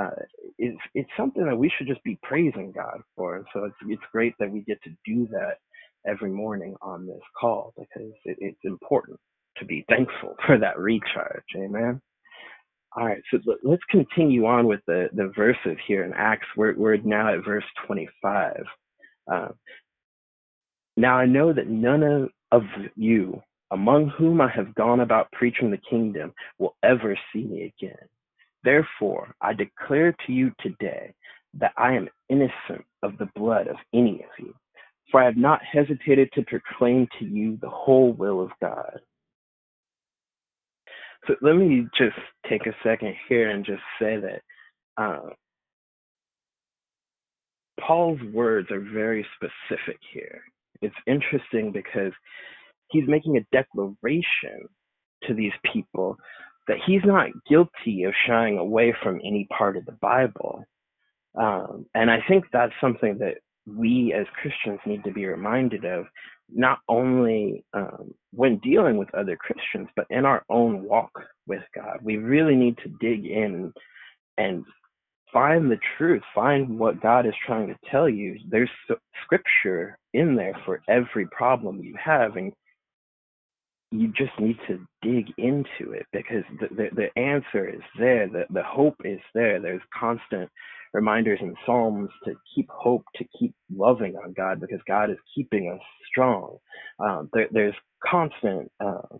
uh, 0.00 0.10
is 0.60 0.76
it's 0.94 1.10
something 1.18 1.46
that 1.46 1.56
we 1.56 1.72
should 1.78 1.88
just 1.88 2.04
be 2.04 2.20
praising 2.24 2.72
God 2.76 3.02
for. 3.16 3.38
And 3.38 3.46
so 3.54 3.64
it's 3.66 3.76
it's 3.88 4.02
great 4.12 4.34
that 4.40 4.52
we 4.52 4.62
get 4.62 4.82
to 4.84 4.90
do 5.06 5.28
that 5.32 5.58
every 6.06 6.30
morning 6.32 6.76
on 6.82 7.08
this 7.08 7.22
call 7.40 7.74
because 7.78 8.12
it, 8.26 8.38
it's 8.40 8.60
important 8.64 9.20
to 9.58 9.66
be 9.66 9.86
thankful 9.90 10.36
for 10.46 10.58
that 10.58 10.78
recharge. 10.78 11.44
Amen. 11.56 12.02
All 12.96 13.06
right, 13.06 13.22
so 13.30 13.38
let's 13.62 13.84
continue 13.90 14.46
on 14.46 14.66
with 14.66 14.80
the, 14.88 15.08
the 15.14 15.32
verses 15.36 15.78
here 15.88 16.04
in 16.04 16.12
Acts. 16.16 16.48
We're, 16.58 16.74
we're 16.76 16.98
now 16.98 17.34
at 17.34 17.44
verse 17.46 17.64
25. 17.86 18.64
Uh, 19.32 19.48
now 20.96 21.16
I 21.18 21.26
know 21.26 21.52
that 21.52 21.68
none 21.68 22.02
of, 22.02 22.30
of 22.52 22.62
you 22.96 23.42
among 23.72 24.08
whom 24.10 24.40
I 24.40 24.48
have 24.50 24.74
gone 24.74 25.00
about 25.00 25.30
preaching 25.32 25.70
the 25.70 25.80
kingdom 25.90 26.32
will 26.58 26.76
ever 26.82 27.18
see 27.32 27.44
me 27.44 27.72
again. 27.78 27.98
Therefore, 28.64 29.34
I 29.40 29.52
declare 29.52 30.14
to 30.26 30.32
you 30.32 30.52
today 30.60 31.12
that 31.54 31.72
I 31.76 31.94
am 31.94 32.08
innocent 32.28 32.84
of 33.02 33.18
the 33.18 33.28
blood 33.34 33.68
of 33.68 33.76
any 33.94 34.22
of 34.22 34.44
you, 34.44 34.54
for 35.10 35.22
I 35.22 35.24
have 35.24 35.36
not 35.36 35.60
hesitated 35.64 36.30
to 36.34 36.42
proclaim 36.42 37.08
to 37.18 37.24
you 37.24 37.58
the 37.60 37.70
whole 37.70 38.12
will 38.12 38.40
of 38.40 38.50
God. 38.60 39.00
So 41.26 41.34
let 41.42 41.54
me 41.56 41.86
just 41.98 42.16
take 42.48 42.66
a 42.66 42.76
second 42.84 43.14
here 43.28 43.50
and 43.50 43.64
just 43.64 43.82
say 44.00 44.18
that 44.20 44.42
uh, 44.96 45.30
Paul's 47.80 48.20
words 48.32 48.70
are 48.70 48.80
very 48.80 49.26
specific 49.36 49.98
here. 50.12 50.42
It's 50.82 50.94
interesting 51.06 51.72
because 51.72 52.12
he's 52.90 53.08
making 53.08 53.36
a 53.36 53.56
declaration 53.56 54.68
to 55.24 55.34
these 55.34 55.52
people 55.72 56.16
that 56.68 56.78
he's 56.86 57.02
not 57.04 57.30
guilty 57.48 58.04
of 58.04 58.12
shying 58.26 58.58
away 58.58 58.94
from 59.02 59.20
any 59.24 59.46
part 59.56 59.76
of 59.76 59.84
the 59.86 59.96
Bible. 60.00 60.64
Um, 61.38 61.86
and 61.94 62.10
I 62.10 62.18
think 62.28 62.44
that's 62.52 62.72
something 62.80 63.18
that 63.18 63.36
we 63.66 64.12
as 64.12 64.26
Christians 64.40 64.80
need 64.86 65.04
to 65.04 65.12
be 65.12 65.26
reminded 65.26 65.84
of, 65.84 66.06
not 66.48 66.78
only 66.88 67.64
um, 67.74 68.14
when 68.32 68.58
dealing 68.58 68.96
with 68.96 69.12
other 69.14 69.36
Christians, 69.36 69.88
but 69.96 70.06
in 70.10 70.24
our 70.24 70.44
own 70.48 70.84
walk 70.84 71.10
with 71.46 71.62
God. 71.74 71.98
We 72.02 72.16
really 72.16 72.54
need 72.54 72.78
to 72.78 72.88
dig 73.00 73.26
in 73.26 73.72
and 74.38 74.64
find 75.32 75.70
the 75.70 75.78
truth, 75.98 76.22
find 76.34 76.78
what 76.78 77.02
God 77.02 77.26
is 77.26 77.34
trying 77.46 77.68
to 77.68 77.76
tell 77.90 78.08
you. 78.08 78.38
There's 78.48 78.70
scripture 79.24 79.98
in 80.14 80.36
there 80.36 80.54
for 80.64 80.80
every 80.88 81.26
problem 81.26 81.82
you 81.82 81.94
have, 82.02 82.36
and 82.36 82.52
you 83.90 84.08
just 84.08 84.38
need 84.38 84.58
to 84.68 84.80
dig 85.02 85.26
into 85.38 85.92
it 85.92 86.06
because 86.12 86.44
the, 86.60 86.68
the, 86.74 86.88
the 86.94 87.20
answer 87.20 87.68
is 87.68 87.82
there. 87.98 88.28
The, 88.28 88.44
the 88.50 88.62
hope 88.64 88.96
is 89.04 89.20
there. 89.34 89.60
There's 89.60 89.82
constant 89.98 90.50
reminders 90.92 91.38
in 91.42 91.54
Psalms 91.64 92.10
to 92.24 92.34
keep 92.54 92.68
hope, 92.70 93.04
to 93.16 93.24
keep 93.38 93.54
loving 93.74 94.16
on 94.16 94.32
God 94.32 94.60
because 94.60 94.80
God 94.88 95.10
is 95.10 95.18
keeping 95.34 95.70
us 95.72 95.84
strong. 96.08 96.58
Um, 96.98 97.30
there, 97.32 97.48
there's 97.50 97.74
constant 98.04 98.70
uh, 98.80 99.16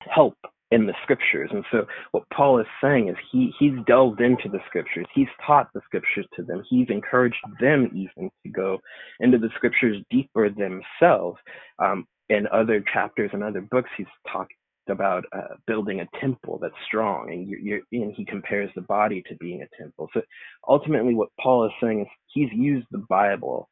help 0.00 0.36
in 0.70 0.86
the 0.86 0.94
scriptures. 1.02 1.50
And 1.52 1.64
so 1.70 1.86
what 2.10 2.24
Paul 2.34 2.60
is 2.60 2.66
saying 2.82 3.08
is 3.08 3.16
he 3.30 3.52
he's 3.58 3.72
delved 3.86 4.20
into 4.20 4.48
the 4.48 4.58
scriptures. 4.66 5.06
He's 5.14 5.28
taught 5.46 5.68
the 5.74 5.80
scriptures 5.84 6.26
to 6.34 6.42
them. 6.42 6.62
He's 6.68 6.88
encouraged 6.90 7.36
them 7.60 7.90
even 7.94 8.30
to 8.44 8.48
go 8.50 8.78
into 9.20 9.38
the 9.38 9.50
scriptures 9.56 9.96
deeper 10.10 10.50
themselves. 10.50 11.38
Um, 11.78 12.06
in 12.28 12.48
other 12.52 12.84
chapters 12.92 13.30
and 13.32 13.44
other 13.44 13.60
books, 13.60 13.88
he's 13.96 14.06
talked 14.30 14.52
about 14.88 15.24
uh, 15.32 15.54
building 15.66 16.00
a 16.00 16.18
temple 16.20 16.58
that's 16.60 16.74
strong, 16.86 17.30
and 17.30 17.48
you're, 17.48 17.58
you're, 17.60 17.80
and 17.92 18.12
he 18.16 18.24
compares 18.24 18.70
the 18.74 18.82
body 18.82 19.22
to 19.28 19.36
being 19.36 19.62
a 19.62 19.82
temple. 19.82 20.08
So 20.12 20.22
ultimately, 20.68 21.14
what 21.14 21.28
Paul 21.40 21.66
is 21.66 21.72
saying 21.80 22.00
is 22.02 22.06
he's 22.32 22.48
used 22.52 22.86
the 22.90 23.04
Bible 23.08 23.68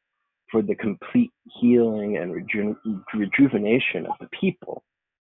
for 0.51 0.61
the 0.61 0.75
complete 0.75 1.31
healing 1.59 2.17
and 2.17 2.33
reju- 2.33 2.77
rejuvenation 3.13 4.05
of 4.05 4.13
the 4.21 4.29
people 4.39 4.83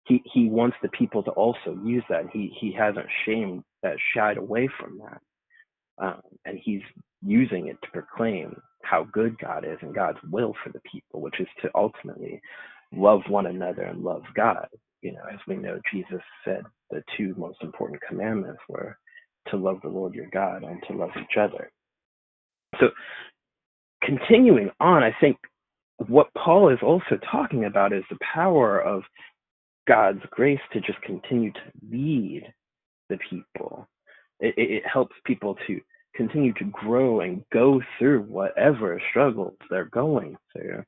he 0.05 0.23
he 0.33 0.49
wants 0.49 0.77
the 0.83 0.89
people 0.89 1.23
to 1.23 1.31
also 1.33 1.79
use 1.85 2.05
that. 2.09 2.25
He 2.33 2.53
he 2.61 2.73
hasn't 2.73 3.07
shamed 3.25 3.63
that 3.83 3.97
shied 4.15 4.37
away 4.37 4.69
from 4.79 4.99
that, 4.99 6.05
um, 6.05 6.21
and 6.45 6.59
he's 6.63 6.83
using 7.25 7.69
it 7.69 7.77
to 7.83 7.91
proclaim 7.93 8.57
how 8.83 9.05
good 9.13 9.39
God 9.39 9.65
is 9.65 9.79
and 9.81 9.95
God's 9.95 10.19
will 10.31 10.55
for 10.63 10.71
the 10.71 10.81
people, 10.91 11.21
which 11.21 11.41
is 11.41 11.47
to 11.63 11.71
ultimately 11.75 12.41
love 12.93 13.21
one 13.29 13.47
another 13.47 13.83
and 13.83 14.03
love 14.03 14.23
God. 14.35 14.67
You 15.03 15.13
know, 15.13 15.23
as 15.33 15.39
we 15.47 15.57
know, 15.57 15.81
Jesus 15.93 16.21
said 16.45 16.63
the 16.91 17.03
two 17.17 17.35
most 17.37 17.59
important 17.63 18.01
commandments 18.09 18.61
were 18.69 18.99
to 19.49 19.57
love 19.57 19.79
the 19.83 19.89
Lord 19.89 20.15
your 20.15 20.29
God 20.33 20.63
and 20.63 20.83
to 20.89 20.97
love 20.97 21.11
each 21.17 21.37
other. 21.39 21.71
So, 22.81 22.89
continuing 24.03 24.71
on, 24.81 25.03
I 25.03 25.15
think 25.21 25.37
what 26.09 26.29
Paul 26.35 26.69
is 26.71 26.79
also 26.83 27.19
talking 27.31 27.65
about 27.65 27.93
is 27.93 28.05
the 28.11 28.19
power 28.35 28.81
of 28.81 29.03
God's 29.87 30.23
grace 30.31 30.61
to 30.73 30.81
just 30.81 31.01
continue 31.03 31.53
to 31.53 31.61
lead 31.91 32.53
the 33.09 33.19
people. 33.29 33.89
It, 34.41 34.55
it, 34.57 34.83
helps 34.87 35.15
people 35.25 35.57
to 35.67 35.81
continue 36.15 36.53
to 36.55 36.65
grow 36.65 37.21
and 37.21 37.45
go 37.53 37.81
through 37.99 38.23
whatever 38.23 39.01
struggles 39.11 39.55
they're 39.71 39.87
going 39.87 40.37
through. 40.53 40.83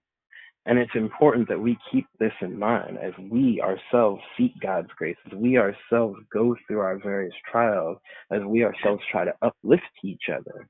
And 0.67 0.79
it's 0.79 0.95
important 0.95 1.49
that 1.49 1.61
we 1.61 1.77
keep 1.93 2.07
this 2.19 2.33
in 2.41 2.59
mind 2.59 2.99
as 2.99 3.13
we 3.31 3.61
ourselves 3.61 4.23
seek 4.37 4.53
God's 4.61 4.89
grace, 4.97 5.17
as 5.27 5.39
we 5.39 5.59
ourselves 5.59 6.19
go 6.33 6.57
through 6.67 6.81
our 6.81 6.99
various 6.99 7.35
trials, 7.51 7.99
as 8.33 8.41
we 8.43 8.65
ourselves 8.65 9.03
try 9.11 9.25
to 9.25 9.35
uplift 9.43 9.83
each 10.03 10.25
other. 10.33 10.67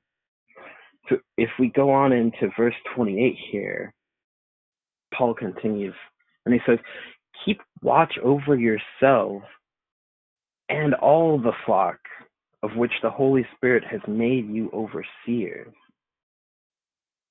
So 1.09 1.17
if 1.37 1.49
we 1.59 1.69
go 1.69 1.91
on 1.91 2.11
into 2.11 2.49
verse 2.57 2.75
28 2.93 3.37
here, 3.51 3.93
Paul 5.13 5.33
continues 5.33 5.95
and 6.45 6.53
he 6.53 6.59
says, 6.65 6.79
keep 7.45 7.61
watch 7.81 8.13
over 8.23 8.55
yourself 8.55 9.43
and 10.69 10.93
all 10.95 11.37
the 11.37 11.53
flock 11.65 11.99
of 12.63 12.71
which 12.75 12.91
the 13.03 13.09
Holy 13.09 13.45
Spirit 13.55 13.83
has 13.89 14.01
made 14.07 14.49
you 14.49 14.69
overseers. 14.73 15.73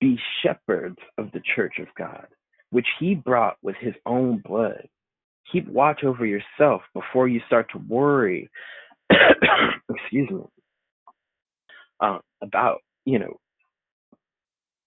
Be 0.00 0.16
shepherds 0.42 0.98
of 1.18 1.32
the 1.32 1.42
church 1.56 1.74
of 1.80 1.88
God, 1.98 2.26
which 2.70 2.86
he 3.00 3.14
brought 3.14 3.56
with 3.62 3.76
his 3.80 3.94
own 4.06 4.42
blood. 4.46 4.86
Keep 5.50 5.68
watch 5.68 6.04
over 6.04 6.24
yourself 6.24 6.82
before 6.94 7.26
you 7.28 7.40
start 7.46 7.66
to 7.72 7.82
worry, 7.88 8.48
excuse 9.10 10.30
me, 10.30 10.42
uh, 12.00 12.18
about, 12.42 12.80
you 13.04 13.18
know, 13.18 13.36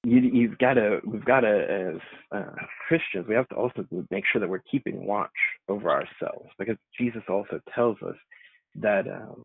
you, 0.04 0.20
you've 0.20 0.58
got 0.58 0.76
to 0.76 1.00
we've 1.06 1.26
got 1.26 1.41
to 1.41 1.93
as 1.93 2.02
uh, 2.38 2.52
Christians 2.88 3.26
we 3.28 3.36
have 3.36 3.48
to 3.50 3.56
also 3.56 3.86
make 4.10 4.24
sure 4.32 4.39
that 4.39 4.50
we're 4.50 4.62
keeping 4.70 5.06
watch 5.06 5.30
over 5.68 5.89
ourselves 5.89 6.50
because 6.58 6.78
Jesus 7.00 7.24
also 7.28 7.60
tells 7.74 7.98
us 8.02 8.16
that 8.76 9.08
um, 9.08 9.43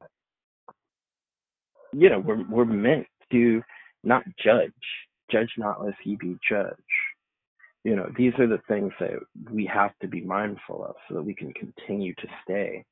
you 1.93 2.09
know 2.11 2.19
we're 2.19 2.45
we're 2.49 2.65
meant 2.65 3.07
to 3.33 3.63
not 4.05 4.23
judge 4.43 4.73
judge 5.31 5.51
not 5.57 5.85
lest 5.85 5.97
ye 6.05 6.17
be 6.17 6.37
judged. 6.49 6.77
You 7.85 7.97
know 7.97 8.11
these 8.17 8.33
are 8.39 8.47
the 8.47 8.61
things 8.69 8.93
that 9.01 9.19
we 9.51 9.67
have 9.67 9.93
to 10.01 10.09
be 10.09 10.21
mindful 10.21 10.85
of 10.85 10.95
so 11.09 11.15
that 11.15 11.23
we 11.23 11.35
can 11.35 11.53
continue 11.55 12.15
to 12.15 12.29
stay 12.45 12.85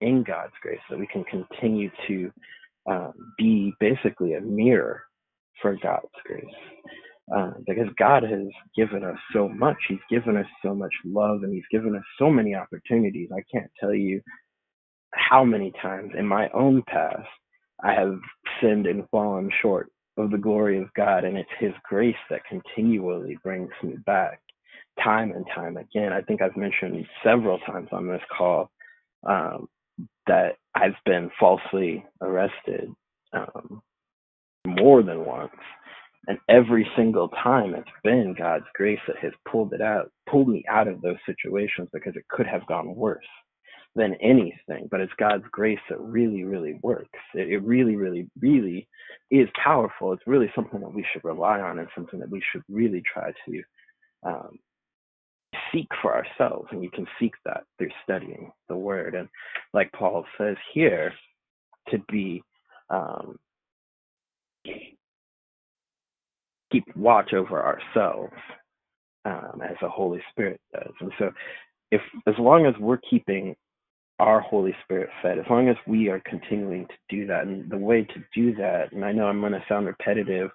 in 0.00 0.22
God's 0.22 0.52
grace 0.60 0.80
so 0.88 0.94
that 0.94 1.00
we 1.00 1.06
can 1.06 1.24
continue 1.24 1.90
to 2.08 2.32
um, 2.86 3.12
be 3.38 3.72
basically 3.80 4.34
a 4.34 4.40
mirror 4.40 5.02
for 5.62 5.76
God's 5.82 6.08
grace 6.24 6.44
uh, 7.34 7.52
because 7.66 7.88
God 7.98 8.22
has 8.22 8.48
given 8.76 9.04
us 9.04 9.18
so 9.32 9.48
much. 9.48 9.76
He's 9.88 9.98
given 10.10 10.36
us 10.36 10.46
so 10.64 10.74
much 10.74 10.92
love 11.04 11.42
and 11.42 11.52
He's 11.52 11.64
given 11.70 11.96
us 11.96 12.04
so 12.18 12.30
many 12.30 12.54
opportunities. 12.54 13.30
I 13.32 13.42
can't 13.52 13.70
tell 13.80 13.94
you 13.94 14.20
how 15.12 15.44
many 15.44 15.72
times 15.82 16.12
in 16.18 16.26
my 16.26 16.48
own 16.54 16.82
past 16.88 17.28
I 17.82 17.92
have 17.92 18.18
sinned 18.60 18.86
and 18.86 19.08
fallen 19.10 19.50
short 19.62 19.90
of 20.18 20.30
the 20.30 20.38
glory 20.38 20.80
of 20.80 20.92
God, 20.94 21.24
and 21.24 21.36
it's 21.36 21.48
His 21.58 21.72
grace 21.88 22.16
that 22.30 22.44
continually 22.48 23.38
brings 23.42 23.70
me 23.82 23.96
back 24.06 24.40
time 25.02 25.32
and 25.32 25.46
time 25.54 25.76
again. 25.76 26.12
I 26.12 26.22
think 26.22 26.42
I've 26.42 26.56
mentioned 26.56 27.06
several 27.24 27.58
times 27.60 27.88
on 27.92 28.08
this 28.08 28.22
call 28.36 28.70
um, 29.28 29.68
that 30.26 30.56
I've 30.74 30.96
been 31.04 31.30
falsely 31.38 32.04
arrested 32.22 32.90
um, 33.34 33.82
more 34.66 35.02
than 35.02 35.24
once 35.24 35.52
and 36.28 36.38
every 36.48 36.88
single 36.96 37.28
time 37.28 37.74
it's 37.74 37.88
been 38.02 38.34
God's 38.36 38.66
grace 38.74 38.98
that 39.06 39.18
has 39.18 39.32
pulled 39.50 39.72
it 39.72 39.80
out, 39.80 40.10
pulled 40.28 40.48
me 40.48 40.64
out 40.68 40.88
of 40.88 41.00
those 41.00 41.16
situations 41.24 41.88
because 41.92 42.16
it 42.16 42.26
could 42.28 42.46
have 42.46 42.66
gone 42.66 42.96
worse 42.96 43.26
than 43.94 44.14
anything. 44.20 44.88
But 44.90 45.00
it's 45.00 45.12
God's 45.18 45.44
grace 45.52 45.78
that 45.88 46.00
really, 46.00 46.44
really 46.44 46.78
works. 46.82 47.18
It, 47.34 47.50
it 47.50 47.58
really, 47.58 47.96
really, 47.96 48.28
really 48.40 48.88
is 49.30 49.48
powerful. 49.62 50.12
It's 50.12 50.26
really 50.26 50.50
something 50.54 50.80
that 50.80 50.92
we 50.92 51.06
should 51.12 51.24
rely 51.24 51.60
on 51.60 51.78
and 51.78 51.88
something 51.94 52.18
that 52.20 52.30
we 52.30 52.42
should 52.52 52.62
really 52.68 53.02
try 53.12 53.32
to 53.48 53.62
um, 54.24 54.58
seek 55.72 55.88
for 56.02 56.14
ourselves. 56.14 56.68
And 56.72 56.82
you 56.82 56.90
can 56.90 57.06
seek 57.20 57.34
that 57.44 57.64
through 57.78 57.90
studying 58.02 58.50
the 58.68 58.76
Word. 58.76 59.14
And 59.14 59.28
like 59.72 59.92
Paul 59.92 60.24
says 60.38 60.56
here, 60.74 61.12
to 61.90 61.98
be 62.10 62.42
um, 62.90 63.36
keep 66.70 66.84
watch 66.96 67.32
over 67.32 67.62
ourselves 67.62 68.34
um, 69.24 69.60
as 69.62 69.76
the 69.80 69.88
Holy 69.88 70.20
Spirit 70.30 70.60
does. 70.72 70.92
And 71.00 71.12
so, 71.18 71.30
if 71.90 72.00
as 72.26 72.34
long 72.38 72.66
as 72.66 72.74
we're 72.80 73.00
keeping 73.08 73.54
our 74.18 74.40
Holy 74.40 74.74
Spirit 74.84 75.10
fed, 75.22 75.38
as 75.38 75.44
long 75.50 75.68
as 75.68 75.76
we 75.86 76.08
are 76.08 76.22
continuing 76.26 76.86
to 76.86 76.94
do 77.08 77.26
that, 77.26 77.44
and 77.44 77.70
the 77.70 77.76
way 77.76 78.04
to 78.04 78.24
do 78.34 78.54
that, 78.56 78.92
and 78.92 79.04
I 79.04 79.12
know 79.12 79.26
I'm 79.26 79.40
going 79.40 79.52
to 79.52 79.64
sound 79.68 79.86
repetitive, 79.86 80.50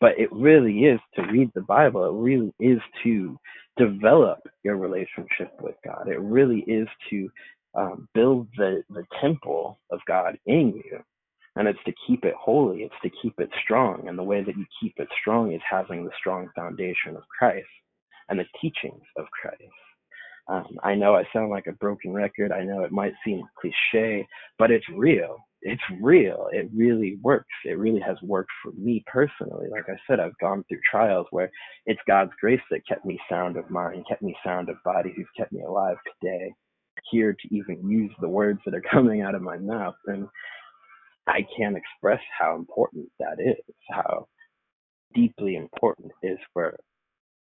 but 0.00 0.18
it 0.18 0.32
really 0.32 0.80
is 0.80 1.00
to 1.14 1.22
read 1.22 1.50
the 1.54 1.62
Bible. 1.62 2.04
It 2.06 2.22
really 2.22 2.52
is 2.58 2.80
to 3.04 3.38
develop 3.76 4.40
your 4.62 4.76
relationship 4.76 5.52
with 5.60 5.74
God. 5.84 6.08
It 6.08 6.20
really 6.20 6.60
is 6.60 6.88
to 7.10 7.30
um, 7.74 8.08
build 8.14 8.48
the, 8.56 8.82
the 8.90 9.04
temple 9.20 9.78
of 9.90 10.00
God 10.06 10.38
in 10.46 10.82
you 10.84 11.00
and 11.56 11.68
it's 11.68 11.82
to 11.86 11.92
keep 12.06 12.24
it 12.24 12.34
holy 12.38 12.82
it's 12.82 12.94
to 13.02 13.10
keep 13.22 13.34
it 13.38 13.50
strong 13.62 14.08
and 14.08 14.18
the 14.18 14.22
way 14.22 14.42
that 14.42 14.56
you 14.56 14.64
keep 14.80 14.94
it 14.98 15.08
strong 15.20 15.52
is 15.52 15.60
having 15.68 16.04
the 16.04 16.10
strong 16.18 16.48
foundation 16.54 17.16
of 17.16 17.22
christ 17.38 17.66
and 18.28 18.38
the 18.38 18.44
teachings 18.60 19.02
of 19.16 19.26
christ. 19.40 19.62
Um, 20.48 20.78
i 20.82 20.94
know 20.94 21.14
i 21.14 21.24
sound 21.32 21.50
like 21.50 21.66
a 21.66 21.72
broken 21.72 22.12
record 22.12 22.52
i 22.52 22.62
know 22.62 22.84
it 22.84 22.92
might 22.92 23.14
seem 23.24 23.42
cliche 23.60 24.26
but 24.58 24.70
it's 24.70 24.88
real 24.94 25.38
it's 25.62 25.82
real 26.00 26.48
it 26.52 26.68
really 26.74 27.18
works 27.22 27.54
it 27.64 27.78
really 27.78 28.00
has 28.00 28.18
worked 28.22 28.50
for 28.62 28.72
me 28.72 29.02
personally. 29.06 29.68
Like 29.70 29.88
i 29.88 29.96
said 30.06 30.20
i've 30.20 30.38
gone 30.38 30.64
through 30.68 30.80
trials 30.90 31.26
where 31.30 31.50
it's 31.86 32.00
god's 32.06 32.32
grace 32.40 32.60
that 32.70 32.86
kept 32.86 33.06
me 33.06 33.18
sound 33.30 33.56
of 33.56 33.70
mind 33.70 34.04
kept 34.08 34.22
me 34.22 34.36
sound 34.44 34.68
of 34.68 34.76
body 34.84 35.12
who's 35.16 35.26
kept 35.36 35.52
me 35.52 35.62
alive 35.62 35.96
today 36.20 36.52
here 37.10 37.32
to 37.32 37.54
even 37.54 37.88
use 37.88 38.12
the 38.20 38.28
words 38.28 38.60
that 38.64 38.74
are 38.74 38.82
coming 38.90 39.22
out 39.22 39.34
of 39.34 39.42
my 39.42 39.56
mouth 39.56 39.94
and 40.06 40.28
I 41.26 41.46
can't 41.56 41.76
express 41.76 42.20
how 42.38 42.56
important 42.56 43.08
that 43.18 43.38
is, 43.40 43.74
how 43.90 44.26
deeply 45.14 45.56
important 45.56 46.12
it 46.22 46.28
is 46.32 46.38
for 46.52 46.76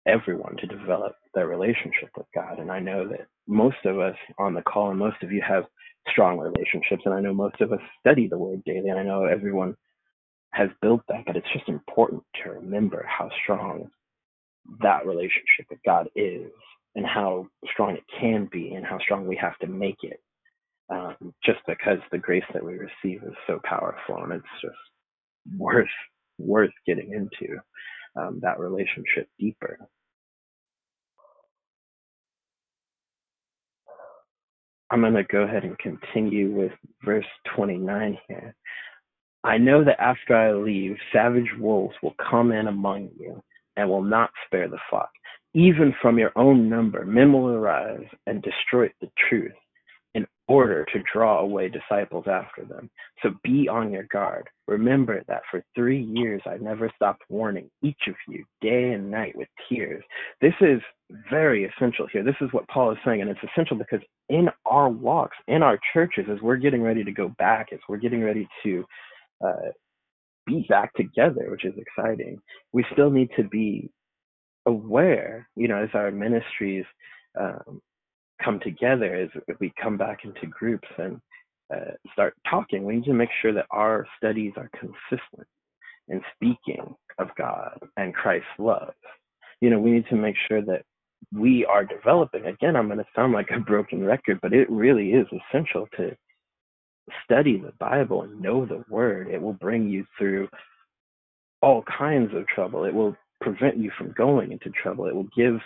everyone 0.08 0.58
to 0.58 0.68
develop 0.68 1.16
their 1.34 1.48
relationship 1.48 2.10
with 2.18 2.26
God. 2.36 2.60
And 2.60 2.72
I 2.72 2.80
know 2.80 3.08
that 3.10 3.28
most 3.48 3.78
of 3.86 4.00
us 4.00 4.16
on 4.40 4.54
the 4.54 4.62
call 4.64 4.90
and 4.90 5.00
most 5.00 5.18
of 5.24 5.32
you 5.32 5.42
have 5.48 5.66
strong 6.10 6.40
relationships. 6.40 7.04
And 7.06 7.14
I 7.14 7.22
know 7.22 7.34
most 7.34 7.62
of 7.62 7.72
us 7.72 7.80
study 8.00 8.28
the 8.28 8.38
word 8.38 8.64
daily. 8.66 8.90
And 8.90 9.00
I 9.00 9.04
know 9.04 9.26
everyone 9.26 9.76
has 10.54 10.70
built 10.82 11.02
that, 11.10 11.26
but 11.26 11.36
it's 11.38 11.52
just 11.54 11.70
important 11.70 12.24
to 12.44 12.52
remember 12.52 13.06
how 13.08 13.30
strong 13.44 13.90
that 14.82 15.06
relationship 15.06 15.68
with 15.70 15.80
God 15.86 16.10
is 16.16 16.52
and 16.96 17.06
how 17.06 17.48
strong 17.72 17.96
it 17.96 18.04
can 18.20 18.50
be 18.52 18.74
and 18.74 18.86
how 18.86 19.00
strong 19.00 19.28
we 19.28 19.36
have 19.38 19.58
to 19.60 19.68
make 19.68 19.98
it. 20.04 20.20
Um, 20.92 21.34
just 21.46 21.60
because 21.68 22.00
the 22.12 22.18
grace 22.18 22.44
that 22.54 22.66
we 22.66 22.74
receive 22.74 23.22
is 23.24 23.36
so 23.46 23.60
powerful 23.64 24.24
and 24.24 24.34
it's 24.34 24.46
just 24.62 24.76
worth 25.58 25.88
worth 26.40 26.72
getting 26.88 27.14
into 27.14 27.58
um, 28.16 28.40
that 28.42 28.60
relationship 28.60 29.28
deeper. 29.40 29.78
I'm 34.92 35.02
going 35.02 35.14
to 35.14 35.24
go 35.24 35.44
ahead 35.44 35.64
and 35.64 35.78
continue 35.78 36.52
with 36.52 36.72
verse 37.06 37.26
29 37.56 38.18
here. 38.28 38.56
I 39.44 39.58
know 39.58 39.84
that 39.84 40.02
after 40.02 40.36
I 40.36 40.54
leave, 40.54 40.98
savage 41.14 41.50
wolves 41.60 41.96
will 42.02 42.16
come 42.30 42.52
in 42.52 42.68
among 42.68 43.10
you 43.20 43.42
and 43.78 43.90
will 43.90 44.04
not 44.04 44.32
spare 44.46 44.68
the 44.68 44.80
flock. 44.90 45.10
Even 45.54 45.94
from 46.02 46.18
your 46.20 46.32
own 46.36 46.70
number, 46.70 47.06
men 47.06 47.32
will 47.32 47.50
arise 47.50 48.06
and 48.28 48.42
destroy 48.42 48.92
the 49.02 49.10
truth 49.30 49.54
order 50.50 50.84
to 50.92 51.04
draw 51.14 51.40
away 51.40 51.70
disciples 51.70 52.26
after 52.28 52.66
them. 52.66 52.90
So 53.22 53.30
be 53.44 53.70
on 53.70 53.92
your 53.92 54.08
guard. 54.12 54.50
Remember 54.68 55.24
that 55.28 55.44
for 55.50 55.64
three 55.76 56.02
years 56.02 56.42
I 56.46 56.58
never 56.58 56.92
stopped 56.96 57.22
warning 57.30 57.70
each 57.84 58.02
of 58.08 58.16
you 58.28 58.44
day 58.60 58.94
and 58.94 59.12
night 59.12 59.36
with 59.38 59.48
tears. 59.70 60.04
This 60.42 60.56
is 60.60 60.82
very 61.30 61.66
essential 61.66 62.08
here. 62.12 62.24
This 62.24 62.36
is 62.42 62.50
what 62.52 62.68
Paul 62.68 62.92
is 62.92 62.98
saying, 63.06 63.22
and 63.22 63.30
it's 63.30 63.40
essential 63.44 63.78
because 63.78 64.02
in 64.28 64.50
our 64.66 64.90
walks, 64.90 65.38
in 65.48 65.62
our 65.62 65.80
churches, 65.94 66.26
as 66.32 66.42
we're 66.42 66.58
getting 66.58 66.82
ready 66.82 67.04
to 67.04 67.12
go 67.12 67.30
back, 67.38 67.68
as 67.72 67.80
we're 67.88 67.98
getting 67.98 68.24
ready 68.24 68.48
to 68.64 68.86
uh, 69.46 69.70
be 70.48 70.66
back 70.68 70.94
together, 70.96 71.52
which 71.52 71.66
is 71.66 71.74
exciting, 71.78 72.40
we 72.74 72.84
still 72.94 73.12
need 73.12 73.30
to 73.38 73.44
be 73.44 73.92
aware, 74.66 75.48
you 75.56 75.68
know, 75.68 75.78
as 75.78 75.90
our 75.94 76.10
ministries 76.10 76.86
um, 77.40 77.82
come 78.44 78.60
together, 78.60 79.16
as 79.16 79.30
we 79.60 79.74
come 79.82 79.98
back 79.98 80.20
into 80.24 80.48
groups 80.48 80.88
and 80.98 81.20
uh, 81.74 81.92
start 82.14 82.36
talking, 82.50 82.84
we 82.84 82.96
need 82.96 83.06
to 83.06 83.14
make 83.14 83.30
sure 83.42 83.54
that 83.54 83.68
our 83.72 84.08
studies 84.18 84.54
are 84.58 84.70
consistent 84.80 85.48
in 86.08 86.22
speaking 86.36 86.96
of 87.20 87.28
God 87.38 87.80
and 87.98 88.14
Christ's 88.14 88.48
love. 88.58 88.94
You 89.62 89.70
know, 89.70 89.80
we 89.80 89.92
need 89.92 90.08
to 90.10 90.16
make 90.16 90.36
sure 90.48 90.62
that 90.62 90.84
we 91.34 91.66
are 91.66 91.86
developing. 91.86 92.46
Again, 92.46 92.76
I'm 92.76 92.88
going 92.88 93.00
to 93.00 93.06
sound 93.16 93.34
like 93.34 93.50
a 93.52 93.60
broken 93.60 94.04
record, 94.04 94.40
but 94.42 94.54
it 94.54 94.70
really 94.70 95.12
is 95.12 95.28
essential 95.28 95.88
to 95.98 96.16
study 97.24 97.58
the 97.58 97.74
Bible 97.80 98.24
and 98.24 98.42
know 98.42 98.66
the 98.66 98.84
Word. 98.90 99.28
It 99.28 99.42
will 99.42 99.54
bring 99.54 99.90
you 99.90 100.06
through 100.18 100.48
all 101.62 101.84
kinds 101.84 102.34
of 102.34 102.48
trouble. 102.48 102.86
It 102.86 102.94
will 102.94 103.16
prevent 103.42 103.78
you 103.78 103.92
from 103.98 104.14
going 104.14 104.52
into 104.52 104.70
trouble. 104.70 105.08
It 105.08 105.16
will 105.16 105.30
give 105.36 105.60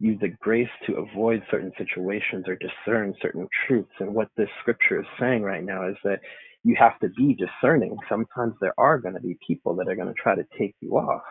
you 0.00 0.18
the 0.18 0.28
grace 0.40 0.68
to 0.86 0.96
avoid 0.96 1.42
certain 1.50 1.72
situations 1.78 2.46
or 2.48 2.56
discern 2.56 3.14
certain 3.22 3.48
truths. 3.66 3.92
And 4.00 4.14
what 4.14 4.28
this 4.36 4.48
scripture 4.60 5.00
is 5.00 5.06
saying 5.20 5.42
right 5.42 5.64
now 5.64 5.88
is 5.88 5.96
that 6.04 6.20
you 6.64 6.76
have 6.78 6.98
to 7.00 7.08
be 7.10 7.34
discerning. 7.36 7.96
Sometimes 8.08 8.54
there 8.60 8.74
are 8.78 8.98
going 8.98 9.14
to 9.14 9.20
be 9.20 9.38
people 9.46 9.74
that 9.76 9.88
are 9.88 9.96
going 9.96 10.08
to 10.08 10.22
try 10.22 10.34
to 10.34 10.44
take 10.58 10.74
you 10.80 10.92
off. 10.98 11.22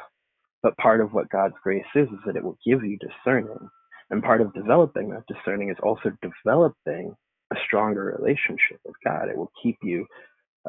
But 0.64 0.78
part 0.78 1.02
of 1.02 1.14
what 1.14 1.30
God's 1.30 1.56
grace 1.64 1.86
is, 1.96 2.08
is 2.10 2.20
that 2.26 2.36
it 2.36 2.44
will 2.44 2.58
give 2.66 2.84
you 2.84 2.98
discerning. 2.98 3.70
And 4.10 4.24
part 4.24 4.42
of 4.42 4.54
developing 4.54 5.10
that 5.12 5.24
discerning 5.28 5.70
is 5.70 5.78
also 5.84 6.12
developing 6.22 7.16
a 7.54 7.58
stronger 7.68 8.18
relationship 8.20 8.80
with 8.86 8.96
God. 9.06 9.30
It 9.30 9.38
will 9.38 9.52
keep 9.62 9.78
you 9.84 10.06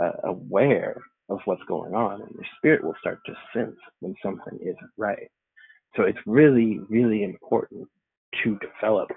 uh, 0.00 0.12
aware 0.24 0.96
of 1.28 1.40
what's 1.46 1.62
going 1.68 1.94
on, 1.94 2.22
and 2.22 2.30
your 2.34 2.44
spirit 2.58 2.84
will 2.84 2.96
start 3.00 3.20
to 3.26 3.34
sense 3.54 3.76
when 4.00 4.14
something 4.22 4.58
isn't 4.60 4.90
right. 4.96 5.30
So 5.94 6.02
it's 6.02 6.18
really, 6.26 6.80
really 6.88 7.22
important 7.22 7.88
to 8.42 8.58
develop 8.58 9.08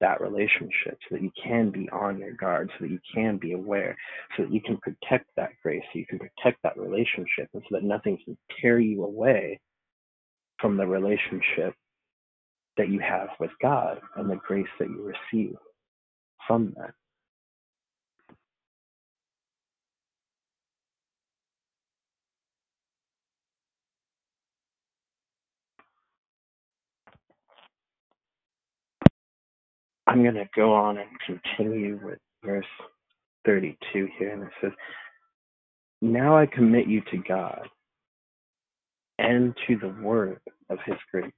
that 0.00 0.20
relationship 0.20 0.98
so 1.08 1.12
that 1.12 1.22
you 1.22 1.30
can 1.42 1.70
be 1.70 1.88
on 1.90 2.18
your 2.18 2.32
guard, 2.32 2.70
so 2.72 2.84
that 2.84 2.90
you 2.90 3.00
can 3.14 3.38
be 3.38 3.52
aware, 3.52 3.96
so 4.36 4.42
that 4.42 4.52
you 4.52 4.60
can 4.60 4.76
protect 4.78 5.26
that 5.36 5.50
grace, 5.62 5.82
so 5.92 5.98
you 5.98 6.06
can 6.06 6.18
protect 6.18 6.62
that 6.62 6.76
relationship, 6.76 7.48
and 7.54 7.62
so 7.62 7.76
that 7.76 7.84
nothing 7.84 8.18
can 8.24 8.36
tear 8.60 8.78
you 8.78 9.04
away 9.04 9.60
from 10.60 10.76
the 10.76 10.86
relationship 10.86 11.74
that 12.76 12.88
you 12.88 12.98
have 13.00 13.28
with 13.40 13.50
God 13.62 14.00
and 14.16 14.28
the 14.28 14.36
grace 14.36 14.66
that 14.78 14.88
you 14.88 15.14
receive 15.32 15.56
from 16.46 16.74
that. 16.76 16.92
I'm 30.06 30.22
going 30.22 30.34
to 30.34 30.48
go 30.54 30.74
on 30.74 30.98
and 30.98 31.08
continue 31.26 31.98
with 32.02 32.18
verse 32.44 32.66
32 33.46 34.08
here, 34.18 34.32
and 34.32 34.42
it 34.44 34.50
says, 34.60 34.72
Now 36.02 36.36
I 36.36 36.46
commit 36.46 36.86
you 36.86 37.00
to 37.10 37.18
God 37.26 37.66
and 39.18 39.54
to 39.66 39.76
the 39.76 39.94
word 40.02 40.40
of 40.68 40.78
his 40.84 40.96
grace, 41.10 41.32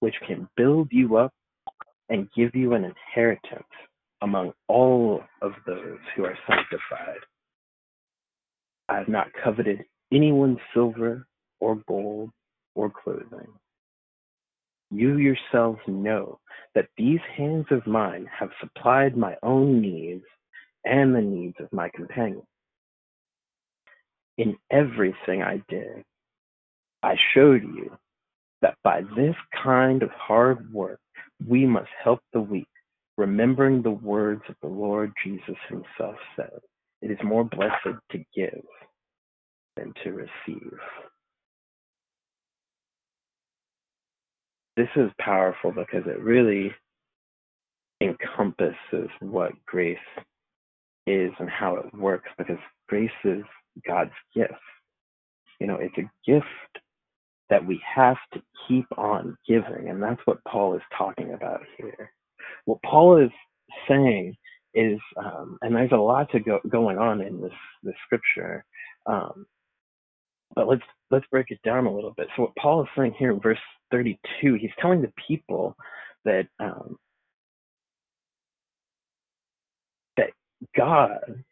which 0.00 0.14
can 0.26 0.48
build 0.56 0.88
you 0.90 1.16
up 1.16 1.32
and 2.08 2.28
give 2.36 2.54
you 2.54 2.74
an 2.74 2.84
inheritance 2.84 3.64
among 4.22 4.52
all 4.68 5.22
of 5.42 5.52
those 5.66 5.98
who 6.16 6.24
are 6.24 6.38
sanctified. 6.46 7.20
I 8.88 8.96
have 8.98 9.08
not 9.08 9.28
coveted 9.42 9.84
anyone's 10.12 10.58
silver 10.74 11.26
or 11.60 11.76
gold 11.86 12.30
or 12.74 12.90
clothing. 12.90 13.48
You 14.90 15.18
yourselves 15.18 15.80
know 15.86 16.38
that 16.74 16.88
these 16.96 17.20
hands 17.36 17.66
of 17.70 17.86
mine 17.86 18.26
have 18.38 18.50
supplied 18.60 19.16
my 19.16 19.36
own 19.42 19.80
needs 19.80 20.24
and 20.84 21.14
the 21.14 21.20
needs 21.20 21.56
of 21.60 21.72
my 21.72 21.90
companions. 21.94 22.44
In 24.38 24.56
everything 24.70 25.42
I 25.42 25.62
did, 25.68 26.04
I 27.02 27.16
showed 27.34 27.62
you 27.62 27.96
that 28.62 28.76
by 28.82 29.02
this 29.16 29.36
kind 29.62 30.02
of 30.02 30.10
hard 30.10 30.72
work 30.72 31.00
we 31.46 31.66
must 31.66 31.90
help 32.02 32.20
the 32.32 32.40
weak, 32.40 32.68
remembering 33.16 33.82
the 33.82 33.90
words 33.90 34.42
of 34.48 34.56
the 34.62 34.68
Lord 34.68 35.12
Jesus 35.24 35.56
himself 35.68 36.16
said, 36.36 36.58
It 37.02 37.10
is 37.10 37.18
more 37.22 37.44
blessed 37.44 37.98
to 38.12 38.18
give 38.34 38.62
than 39.76 39.92
to 40.04 40.12
receive. 40.12 40.78
This 44.78 44.88
is 44.96 45.10
powerful 45.20 45.72
because 45.72 46.04
it 46.06 46.20
really 46.20 46.72
encompasses 48.00 49.10
what 49.20 49.52
grace 49.66 49.98
is 51.08 51.32
and 51.40 51.50
how 51.50 51.76
it 51.76 51.92
works 51.94 52.30
because 52.38 52.58
grace 52.88 53.10
is 53.24 53.42
God's 53.84 54.12
gift. 54.36 54.52
You 55.60 55.66
know, 55.66 55.78
it's 55.80 55.98
a 55.98 56.08
gift 56.30 56.46
that 57.50 57.66
we 57.66 57.82
have 57.96 58.18
to 58.34 58.42
keep 58.68 58.86
on 58.96 59.36
giving. 59.48 59.88
And 59.88 60.00
that's 60.00 60.20
what 60.26 60.44
Paul 60.46 60.76
is 60.76 60.82
talking 60.96 61.32
about 61.34 61.62
here. 61.76 62.12
What 62.66 62.78
Paul 62.84 63.18
is 63.18 63.32
saying 63.88 64.36
is, 64.74 65.00
um, 65.16 65.58
and 65.62 65.74
there's 65.74 65.90
a 65.92 65.96
lot 65.96 66.30
to 66.32 66.40
go, 66.40 66.60
going 66.68 66.98
on 66.98 67.20
in 67.20 67.40
this, 67.40 67.52
this 67.82 67.96
scripture. 68.06 68.64
Um, 69.06 69.44
but 70.54 70.68
let's 70.68 70.82
let's 71.10 71.26
break 71.30 71.46
it 71.50 71.60
down 71.64 71.86
a 71.86 71.94
little 71.94 72.12
bit. 72.16 72.28
So 72.36 72.42
what 72.42 72.56
Paul 72.56 72.82
is 72.82 72.88
saying 72.96 73.14
here 73.18 73.32
in 73.32 73.40
verse 73.40 73.58
32, 73.90 74.54
he's 74.54 74.70
telling 74.80 75.02
the 75.02 75.12
people 75.28 75.76
that 76.24 76.46
um, 76.60 76.96
that 80.16 80.30
God 80.76 81.44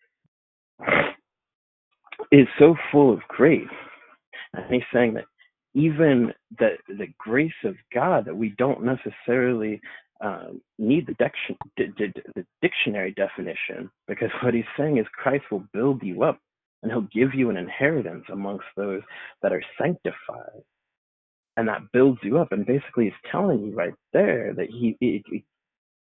is 2.32 2.46
so 2.58 2.76
full 2.92 3.12
of 3.12 3.20
grace, 3.28 3.64
and 4.54 4.64
he's 4.72 4.82
saying 4.92 5.14
that 5.14 5.24
even 5.74 6.32
the 6.58 6.70
the 6.88 7.08
grace 7.18 7.52
of 7.64 7.76
God 7.94 8.24
that 8.26 8.36
we 8.36 8.54
don't 8.58 8.84
necessarily 8.84 9.80
um, 10.20 10.60
need 10.78 11.06
the, 11.06 12.12
the 12.34 12.46
dictionary 12.62 13.12
definition 13.12 13.90
because 14.08 14.30
what 14.42 14.54
he's 14.54 14.64
saying 14.78 14.98
is 14.98 15.06
Christ 15.12 15.44
will 15.50 15.64
build 15.72 16.02
you 16.02 16.22
up 16.22 16.38
and 16.82 16.92
he'll 16.92 17.08
give 17.12 17.34
you 17.34 17.50
an 17.50 17.56
inheritance 17.56 18.24
amongst 18.30 18.66
those 18.76 19.02
that 19.42 19.52
are 19.52 19.62
sanctified 19.80 20.62
and 21.56 21.68
that 21.68 21.92
builds 21.92 22.20
you 22.22 22.38
up 22.38 22.52
and 22.52 22.66
basically 22.66 23.04
he's 23.04 23.30
telling 23.32 23.60
you 23.64 23.74
right 23.74 23.94
there 24.12 24.52
that 24.54 24.68
he 24.68 24.96
it, 25.00 25.22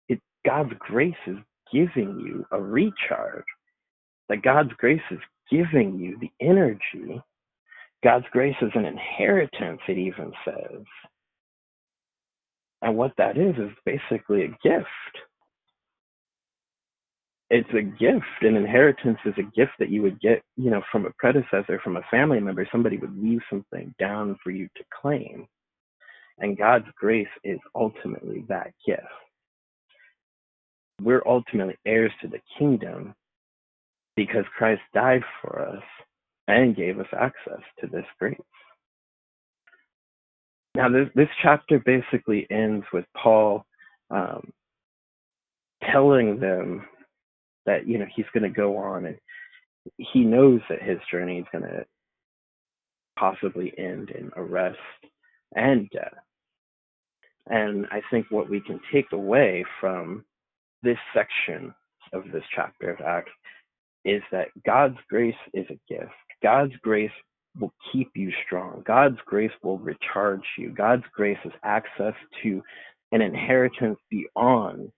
it 0.09 0.21
God's 0.45 0.73
grace 0.79 1.14
is 1.27 1.37
giving 1.73 2.21
you 2.21 2.45
a 2.53 2.61
recharge 2.61 3.45
that 4.29 4.43
God's 4.43 4.73
grace 4.79 5.01
is 5.11 5.21
giving 5.51 5.99
you 5.99 6.19
the 6.21 6.31
energy 6.41 7.21
God's 8.05 8.27
grace 8.31 8.57
is 8.62 8.71
an 8.75 8.85
inheritance, 8.85 9.81
it 9.89 9.99
even 9.99 10.33
says. 10.45 10.85
And 12.83 12.97
what 12.97 13.12
that 13.19 13.37
is, 13.37 13.57
is 13.57 13.71
basically 13.85 14.45
a 14.45 14.49
gift. 14.62 14.87
It's 17.51 17.68
a 17.70 17.82
gift. 17.82 18.24
An 18.42 18.57
inheritance 18.57 19.18
is 19.24 19.34
a 19.38 19.57
gift 19.57 19.72
that 19.78 19.90
you 19.90 20.03
would 20.03 20.20
get, 20.20 20.42
you 20.57 20.70
know, 20.70 20.82
from 20.90 21.07
a 21.07 21.11
predecessor, 21.18 21.80
from 21.82 21.97
a 21.97 22.07
family 22.11 22.40
member. 22.40 22.66
Somebody 22.72 22.97
would 22.97 23.16
leave 23.16 23.40
something 23.49 23.94
down 23.99 24.36
for 24.42 24.51
you 24.51 24.68
to 24.76 24.84
claim. 25.01 25.47
And 26.38 26.59
God's 26.59 26.86
grace 26.99 27.28
is 27.44 27.59
ultimately 27.74 28.44
that 28.49 28.72
gift. 28.86 29.03
We're 31.01 31.22
ultimately 31.26 31.76
heirs 31.86 32.12
to 32.22 32.28
the 32.28 32.40
kingdom 32.59 33.14
because 34.16 34.44
Christ 34.57 34.82
died 34.94 35.22
for 35.40 35.61
us 35.61 35.82
and 36.49 36.76
gave 36.76 36.99
us 36.99 37.07
access 37.12 37.62
to 37.80 37.86
this 37.86 38.05
grace. 38.18 38.38
Now, 40.74 40.88
this, 40.88 41.09
this 41.14 41.28
chapter 41.42 41.78
basically 41.84 42.47
ends 42.51 42.84
with 42.92 43.05
Paul 43.16 43.64
um, 44.11 44.51
telling 45.90 46.38
them 46.38 46.86
that 47.67 47.87
you 47.87 47.99
know 47.99 48.07
he's 48.14 48.27
going 48.33 48.43
to 48.45 48.49
go 48.49 48.77
on 48.77 49.07
and 49.07 49.19
he 49.99 50.21
knows 50.21 50.61
that 50.69 50.83
his 50.83 50.99
journey 51.11 51.39
is 51.39 51.47
going 51.53 51.64
to 51.64 51.85
possibly 53.19 53.73
end 53.79 54.11
in 54.11 54.31
arrest 54.37 54.79
and 55.55 55.89
death. 55.91 56.14
And 57.49 57.87
I 57.91 58.01
think 58.11 58.27
what 58.31 58.51
we 58.51 58.61
can 58.61 58.81
take 58.93 59.12
away 59.12 59.64
from 59.81 60.25
this 60.83 60.99
section 61.14 61.75
of 62.12 62.25
this 62.33 62.43
chapter 62.55 62.91
of 62.91 63.01
Acts 63.01 63.31
is 64.05 64.23
that 64.33 64.49
God's 64.64 64.99
grace 65.09 65.35
is 65.55 65.67
a 65.71 65.93
gift. 65.93 66.11
God's 66.43 66.75
grace 66.83 67.11
will 67.59 67.73
keep 67.93 68.11
you 68.14 68.31
strong. 68.45 68.83
God's 68.87 69.19
grace 69.27 69.53
will 69.62 69.79
recharge 69.79 70.45
you. 70.59 70.71
God's 70.71 71.05
grace 71.14 71.39
is 71.45 71.53
access 71.62 72.14
to 72.43 72.62
an 73.12 73.23
inheritance 73.23 73.99
beyond 74.11 74.91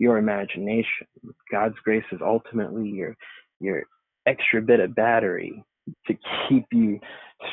your 0.00 0.18
imagination. 0.18 1.08
God's 1.52 1.76
grace 1.84 2.04
is 2.12 2.20
ultimately 2.24 2.90
your 2.90 3.16
your 3.60 3.84
extra 4.26 4.62
bit 4.62 4.80
of 4.80 4.96
battery 4.96 5.64
to 6.08 6.14
keep 6.48 6.66
you 6.72 7.00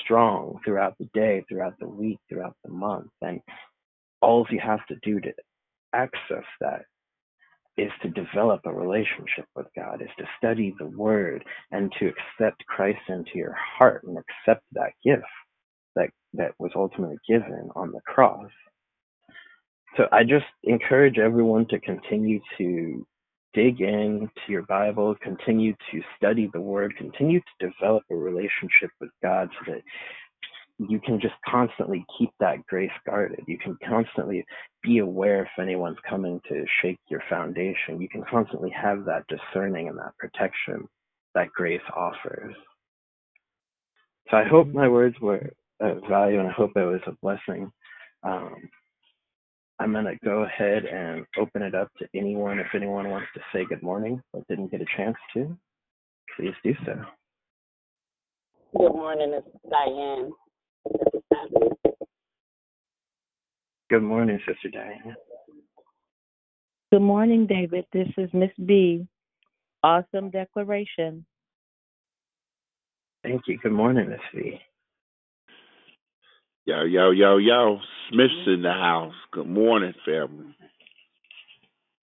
strong 0.03 0.59
throughout 0.65 0.95
the 0.99 1.09
day, 1.13 1.45
throughout 1.49 1.75
the 1.79 1.89
week, 1.89 2.19
throughout 2.29 2.55
the 2.65 2.71
month. 2.71 3.09
And 3.21 3.41
all 4.21 4.47
you 4.49 4.59
have 4.63 4.85
to 4.87 4.95
do 5.03 5.21
to 5.21 5.33
access 5.93 6.45
that 6.61 6.83
is 7.77 7.91
to 8.03 8.09
develop 8.09 8.61
a 8.65 8.73
relationship 8.73 9.45
with 9.55 9.67
God, 9.75 10.01
is 10.01 10.09
to 10.19 10.25
study 10.37 10.75
the 10.79 10.87
Word 10.87 11.43
and 11.71 11.91
to 11.99 12.07
accept 12.09 12.65
Christ 12.67 12.99
into 13.09 13.31
your 13.35 13.55
heart 13.79 14.03
and 14.05 14.17
accept 14.17 14.63
that 14.73 14.91
gift 15.05 15.23
that, 15.95 16.09
that 16.35 16.53
was 16.59 16.71
ultimately 16.75 17.17
given 17.27 17.69
on 17.75 17.91
the 17.91 18.01
cross. 18.07 18.49
So 19.97 20.07
I 20.11 20.23
just 20.23 20.45
encourage 20.63 21.17
everyone 21.17 21.67
to 21.69 21.79
continue 21.79 22.39
to 22.59 23.05
dig 23.55 23.81
into 23.81 24.29
your 24.47 24.61
Bible, 24.63 25.15
continue 25.23 25.73
to 25.91 26.01
study 26.15 26.49
the 26.53 26.61
Word, 26.61 26.95
continue 26.95 27.39
to 27.39 27.67
develop 27.67 28.03
a 28.11 28.15
relationship 28.15 28.91
with 29.01 29.09
God 29.23 29.49
so 29.53 29.73
that 29.73 29.81
you 30.77 30.99
can 30.99 31.19
just 31.19 31.33
constantly 31.47 32.05
keep 32.19 32.29
that 32.39 32.63
grace 32.67 32.91
guarded. 33.07 33.43
You 33.47 33.57
can 33.57 33.75
constantly 33.83 34.45
be 34.83 34.99
aware 34.99 35.41
if 35.43 35.49
anyone's 35.59 35.97
coming 36.07 36.39
to 36.47 36.63
shake 36.83 36.99
your 37.09 37.23
foundation. 37.27 37.99
You 37.99 38.07
can 38.07 38.23
constantly 38.29 38.69
have 38.69 39.03
that 39.05 39.23
discerning 39.27 39.87
and 39.87 39.97
that 39.97 40.15
protection 40.19 40.87
that 41.33 41.51
grace 41.53 41.81
offers. 41.95 42.55
So 44.29 44.37
I 44.37 44.43
hope 44.43 44.67
my 44.67 44.87
words 44.87 45.15
were 45.19 45.49
of 45.79 46.01
value 46.07 46.39
and 46.39 46.49
I 46.49 46.51
hope 46.51 46.71
it 46.75 46.85
was 46.85 47.01
a 47.07 47.13
blessing. 47.23 47.71
Um, 48.21 48.69
I'm 49.80 49.91
going 49.91 50.05
to 50.05 50.17
go 50.23 50.43
ahead 50.43 50.86
and 50.86 51.25
open 51.39 51.61
it 51.61 51.75
up 51.75 51.89
to 51.99 52.07
anyone. 52.15 52.59
If 52.59 52.67
anyone 52.73 53.09
wants 53.09 53.28
to 53.36 53.41
say 53.53 53.65
good 53.65 53.84
morning 53.84 54.21
but 54.34 54.47
didn't 54.47 54.71
get 54.71 54.82
a 54.82 54.86
chance 54.95 55.17
to, 55.34 55.55
please 56.36 56.53
do 56.63 56.73
so. 56.86 56.95
Good 58.78 58.93
morning, 58.93 59.34
it's 59.34 59.47
Diane. 59.69 60.32
Good 63.89 64.03
morning, 64.03 64.39
Sister 64.45 64.69
Diane. 64.69 65.15
Good 66.91 67.01
morning, 67.01 67.47
David. 67.47 67.86
This 67.93 68.07
is 68.17 68.30
Miss 68.34 68.51
B. 68.65 69.07
Awesome 69.84 70.30
declaration. 70.30 71.25
Thank 73.23 73.43
you. 73.47 73.57
Good 73.59 73.71
morning, 73.71 74.09
Miss 74.09 74.19
V. 74.34 74.59
Yo, 76.68 76.84
yo, 76.84 77.11
yo, 77.11 77.38
yo. 77.38 77.80
Smith's 78.09 78.34
mm-hmm. 78.41 78.49
in 78.55 78.61
the 78.61 78.74
house. 78.74 79.13
Good 79.32 79.47
morning, 79.47 79.93
family. 80.05 80.53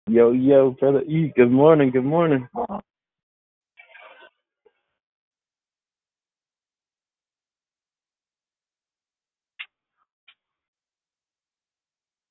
Yo, 0.09 0.33
yo, 0.33 0.71
brother 0.81 1.03
E. 1.03 1.31
Good 1.37 1.51
morning. 1.51 1.91
Good 1.91 2.07
morning. 2.07 2.49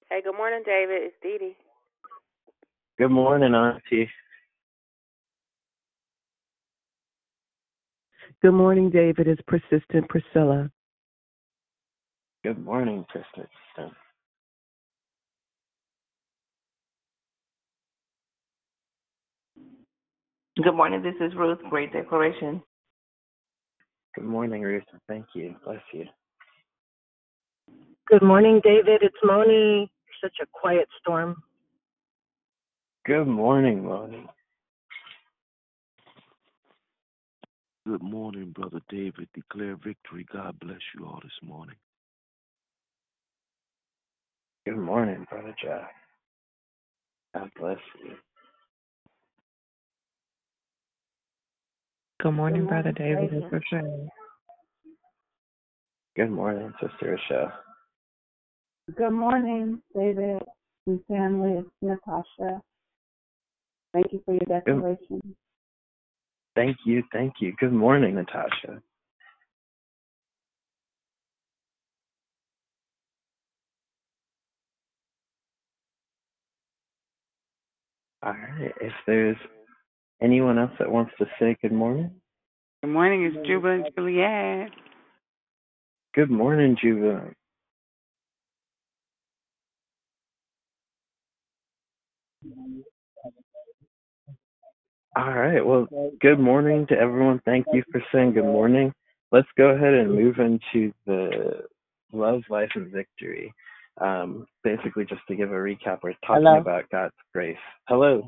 Hey, 0.10 0.24
good 0.24 0.36
morning, 0.36 0.64
David. 0.66 1.04
It's 1.04 1.16
Dee 1.22 1.38
Dee. 1.40 1.56
Good 2.98 3.12
morning, 3.12 3.54
Auntie. 3.54 4.10
Good 8.42 8.54
morning, 8.54 8.90
David. 8.90 9.28
It's 9.28 9.42
Persistent 9.46 10.10
Priscilla. 10.10 10.72
Good 12.46 12.64
morning, 12.64 13.04
Kristen. 13.10 13.48
Good 20.64 20.76
morning. 20.76 21.02
This 21.02 21.16
is 21.20 21.36
Ruth. 21.36 21.58
Great 21.72 21.92
declaration. 21.92 22.62
Good 24.14 24.26
morning, 24.26 24.62
Ruth. 24.62 24.84
Thank 25.08 25.26
you. 25.34 25.56
Bless 25.66 25.82
you. 25.92 26.06
Good 28.10 28.22
morning, 28.22 28.62
David. 28.64 29.02
It's 29.02 29.16
Moni. 29.24 29.92
Such 30.24 30.36
a 30.40 30.46
quiet 30.54 30.88
storm. 31.02 31.42
Good 33.08 33.26
morning, 33.26 33.86
Moni. 33.86 34.28
Good 37.88 38.04
morning, 38.04 38.52
Brother 38.52 38.82
David. 38.90 39.30
Declare 39.34 39.78
victory. 39.78 40.28
God 40.32 40.60
bless 40.60 40.78
you 40.96 41.08
all 41.08 41.20
this 41.24 41.50
morning. 41.50 41.78
Good 44.68 44.75
morning, 44.86 45.26
Brother 45.30 45.56
Jack. 45.62 45.92
God 47.34 47.50
bless 47.60 47.78
you. 48.04 48.12
Good 52.22 52.32
morning, 52.32 52.62
Good 52.62 52.70
Brother 52.70 52.94
morning, 53.00 53.18
David. 53.18 53.32
David. 53.32 53.44
It's 53.44 53.64
Rochelle. 53.72 54.10
Good 56.16 56.32
morning, 56.32 56.72
Sister 56.80 57.18
Rochelle. 57.30 57.54
Good 58.96 59.12
morning, 59.12 59.82
David 59.96 60.44
and 60.86 61.00
family. 61.08 61.60
It's 61.60 61.70
Natasha. 61.82 62.62
Thank 63.92 64.14
you 64.14 64.22
for 64.24 64.34
your 64.34 64.62
declaration. 64.62 65.36
Thank 66.56 66.78
you. 66.86 67.04
Thank 67.12 67.34
you. 67.40 67.54
Good 67.60 67.74
morning, 67.74 68.16
Natasha. 68.16 68.82
All 78.26 78.34
right. 78.34 78.74
If 78.82 78.94
there's 79.08 79.38
anyone 80.22 80.60
else 80.60 80.72
that 80.80 80.92
wants 80.92 81.14
to 81.20 81.26
say 81.40 81.58
good 81.62 81.74
morning, 81.74 82.12
Good 82.84 82.92
morning, 82.92 83.26
it's 83.26 83.38
Juba 83.48 83.70
and 83.70 83.90
Juliet. 83.98 84.72
good 86.16 86.32
morning, 86.32 86.78
Juba. 86.82 87.32
All 95.18 95.34
right. 95.34 95.66
Well, 95.66 95.88
good 96.22 96.40
morning 96.40 96.88
to 96.90 96.96
everyone. 96.98 97.42
Thank 97.46 97.68
you 97.74 97.84
for 97.92 98.02
saying 98.14 98.34
good 98.34 98.46
morning. 98.46 98.94
Let's 99.32 99.48
go 99.58 99.70
ahead 99.70 99.94
and 99.94 100.14
move 100.16 100.38
into 100.40 100.94
the 101.06 101.64
love, 102.14 102.44
life, 102.50 102.72
and 102.76 102.92
victory. 102.92 103.54
Um, 104.00 104.46
basically, 104.64 105.06
just 105.06 105.22
to 105.28 105.36
give 105.36 105.52
a 105.52 105.56
recap, 105.56 106.00
we're 106.04 106.14
talking 106.26 106.44
Hello? 106.44 106.60
about 106.60 106.90
God's 106.90 107.14
grace. 107.34 107.58
Hello. 107.88 108.28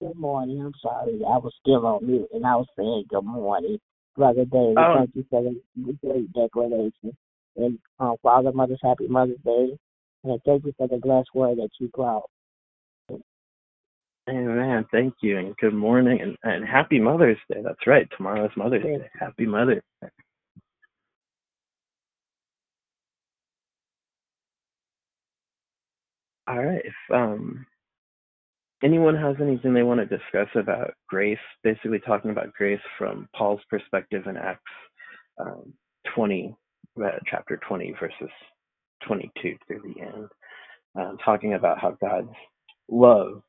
Good 0.00 0.16
morning. 0.16 0.60
I'm 0.60 0.74
sorry. 0.82 1.20
I 1.24 1.38
was 1.38 1.54
still 1.60 1.86
on 1.86 2.04
mute 2.04 2.28
and 2.32 2.44
I 2.44 2.56
was 2.56 2.66
saying 2.76 3.04
good 3.08 3.22
morning. 3.22 3.78
Brother 4.16 4.44
David, 4.44 4.78
Oh. 4.78 4.94
thank 4.96 5.10
you 5.14 5.24
for 5.30 5.42
the 5.42 5.98
great 6.02 6.32
declaration. 6.32 7.16
And 7.56 7.78
um, 8.00 8.16
Father, 8.22 8.52
Mother's 8.52 8.80
Happy 8.82 9.06
Mother's 9.06 9.38
Day. 9.44 9.78
And 10.24 10.40
thank 10.44 10.64
you 10.64 10.72
for 10.76 10.88
the 10.88 10.98
blessed 10.98 11.28
word 11.34 11.58
that 11.58 11.70
you 11.78 11.88
brought. 11.94 12.28
Amen. 14.28 14.86
Thank 14.92 15.14
you, 15.20 15.38
and 15.38 15.56
good 15.56 15.74
morning, 15.74 16.20
and, 16.20 16.36
and 16.44 16.64
happy 16.64 17.00
Mother's 17.00 17.38
Day. 17.48 17.60
That's 17.62 17.86
right. 17.88 18.08
Tomorrow 18.16 18.44
is 18.44 18.52
Mother's 18.56 18.84
Day. 18.84 19.08
Happy 19.18 19.46
Mother's 19.46 19.82
Day. 20.00 20.08
All 26.48 26.62
right. 26.62 26.82
If 26.84 26.94
um, 27.14 27.66
anyone 28.82 29.16
has 29.16 29.36
anything 29.40 29.74
they 29.74 29.82
want 29.82 30.00
to 30.00 30.06
discuss 30.18 30.48
about 30.54 30.94
grace, 31.08 31.38
basically 31.62 32.00
talking 32.00 32.30
about 32.30 32.52
grace 32.54 32.80
from 32.98 33.28
Paul's 33.36 33.60
perspective 33.70 34.26
in 34.26 34.36
Acts 34.36 34.62
um, 35.40 35.72
20, 36.14 36.54
uh, 37.02 37.08
chapter 37.30 37.58
20, 37.66 37.94
verses 38.00 38.30
22 39.06 39.56
through 39.66 39.82
the 39.94 40.00
end, 40.00 40.28
um, 40.96 41.16
talking 41.24 41.54
about 41.54 41.78
how 41.78 41.96
God's 42.00 42.34
love 42.90 43.42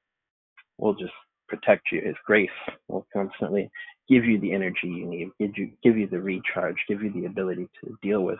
will 0.78 0.94
just 0.94 1.14
protect 1.48 1.91
you. 1.91 2.02
His 2.06 2.16
grace 2.26 2.50
will 2.88 3.06
constantly 3.12 3.70
give 4.10 4.26
you 4.26 4.39
the 4.39 4.54
energy 4.54 4.88
you 4.88 5.06
need, 5.06 5.30
give 5.39 5.58
you, 5.58 5.72
give 5.84 5.98
you 5.98 6.08
the 6.08 6.22
recharge, 6.22 6.78
give 6.88 7.02
you 7.02 7.12
the 7.12 7.26
ability 7.26 7.68
to 7.84 7.98
deal 8.04 8.22
with 8.22 8.39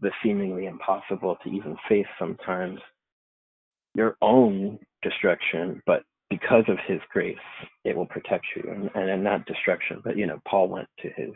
the 0.00 0.10
seemingly 0.22 0.66
impossible 0.66 1.36
to 1.42 1.50
even 1.50 1.76
face 1.88 2.06
sometimes 2.18 2.80
your 3.94 4.16
own 4.22 4.78
destruction, 5.02 5.82
but 5.86 6.02
because 6.28 6.64
of 6.68 6.78
his 6.86 7.00
grace, 7.12 7.36
it 7.84 7.96
will 7.96 8.06
protect 8.06 8.46
you. 8.54 8.70
And, 8.70 8.90
and, 8.94 9.10
and 9.10 9.24
not 9.24 9.46
destruction, 9.46 10.00
but 10.04 10.16
you 10.16 10.26
know, 10.26 10.40
Paul 10.48 10.68
went 10.68 10.88
to 11.00 11.08
his 11.16 11.32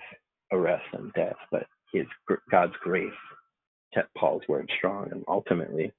arrest 0.52 0.84
and 0.92 1.12
death, 1.14 1.36
but 1.50 1.66
his 1.92 2.06
God's 2.50 2.74
grace 2.80 3.12
kept 3.92 4.14
Paul's 4.14 4.42
word 4.48 4.70
strong. 4.78 5.08
And 5.10 5.24
ultimately, 5.28 5.92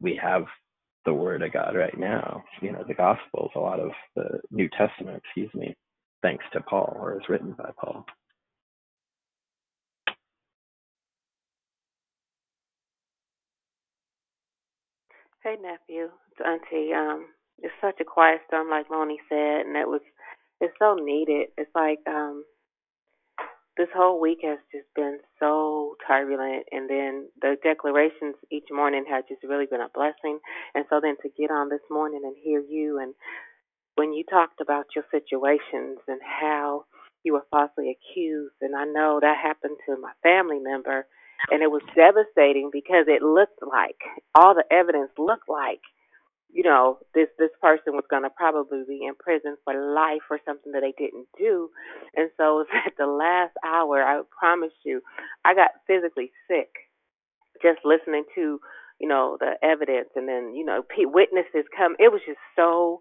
we 0.00 0.18
have 0.22 0.44
the 1.04 1.14
word 1.14 1.42
of 1.42 1.52
God 1.52 1.74
right 1.76 1.96
now. 1.98 2.42
You 2.60 2.72
know, 2.72 2.84
the 2.86 2.94
Gospels, 2.94 3.50
a 3.54 3.60
lot 3.60 3.80
of 3.80 3.90
the 4.16 4.40
New 4.50 4.68
Testament, 4.76 5.22
excuse 5.24 5.52
me, 5.54 5.74
thanks 6.22 6.44
to 6.52 6.60
Paul 6.60 6.96
or 7.00 7.16
is 7.16 7.28
written 7.28 7.52
by 7.52 7.70
Paul. 7.78 8.04
Hey 15.44 15.56
nephew, 15.60 16.08
it's 16.32 16.40
Auntie. 16.40 16.94
Um, 16.94 17.26
it's 17.58 17.74
such 17.78 18.00
a 18.00 18.04
quiet 18.04 18.40
storm, 18.46 18.70
like 18.70 18.88
Lonnie 18.88 19.20
said, 19.28 19.66
and 19.66 19.76
it 19.76 19.86
was. 19.86 20.00
It's 20.58 20.72
so 20.78 20.94
needed. 20.94 21.48
It's 21.58 21.70
like 21.74 21.98
um, 22.08 22.44
this 23.76 23.88
whole 23.94 24.22
week 24.22 24.38
has 24.42 24.56
just 24.72 24.86
been 24.96 25.18
so 25.38 25.96
turbulent, 26.06 26.64
and 26.72 26.88
then 26.88 27.28
the 27.42 27.56
declarations 27.62 28.36
each 28.50 28.68
morning 28.72 29.04
have 29.10 29.28
just 29.28 29.44
really 29.44 29.66
been 29.66 29.82
a 29.82 29.92
blessing. 29.92 30.38
And 30.74 30.86
so 30.88 30.98
then 31.02 31.16
to 31.20 31.28
get 31.38 31.50
on 31.50 31.68
this 31.68 31.84
morning 31.90 32.22
and 32.24 32.34
hear 32.42 32.60
you, 32.60 32.98
and 32.98 33.12
when 33.96 34.14
you 34.14 34.24
talked 34.24 34.62
about 34.62 34.86
your 34.96 35.04
situations 35.10 35.98
and 36.08 36.20
how 36.24 36.86
you 37.22 37.34
were 37.34 37.44
falsely 37.50 37.94
accused, 37.94 38.56
and 38.62 38.74
I 38.74 38.86
know 38.86 39.18
that 39.20 39.36
happened 39.36 39.76
to 39.86 40.00
my 40.00 40.12
family 40.22 40.58
member 40.58 41.04
and 41.50 41.62
it 41.62 41.70
was 41.70 41.82
devastating 41.94 42.70
because 42.72 43.06
it 43.08 43.22
looked 43.22 43.60
like 43.62 43.98
all 44.34 44.54
the 44.54 44.64
evidence 44.72 45.10
looked 45.18 45.48
like 45.48 45.80
you 46.52 46.62
know 46.62 46.98
this 47.14 47.28
this 47.38 47.50
person 47.60 47.94
was 47.94 48.04
going 48.10 48.22
to 48.22 48.30
probably 48.30 48.82
be 48.86 49.04
in 49.06 49.14
prison 49.14 49.56
for 49.64 49.74
life 49.94 50.22
for 50.28 50.38
something 50.46 50.72
that 50.72 50.82
they 50.82 50.94
didn't 50.96 51.26
do. 51.36 51.70
And 52.14 52.30
so 52.36 52.60
it 52.60 52.66
was 52.66 52.72
at 52.86 52.92
the 52.98 53.06
last 53.06 53.54
hour 53.64 54.02
i 54.02 54.20
promise 54.38 54.72
you 54.84 55.00
i 55.44 55.54
got 55.54 55.70
physically 55.86 56.30
sick 56.48 56.70
just 57.62 57.80
listening 57.84 58.24
to 58.34 58.60
you 59.00 59.08
know 59.08 59.36
the 59.40 59.54
evidence. 59.62 60.08
And 60.16 60.28
then 60.28 60.54
you 60.54 60.64
know 60.64 60.82
witnesses 60.98 61.64
come. 61.76 61.96
It 61.98 62.12
was 62.12 62.20
just 62.26 62.38
so 62.56 63.00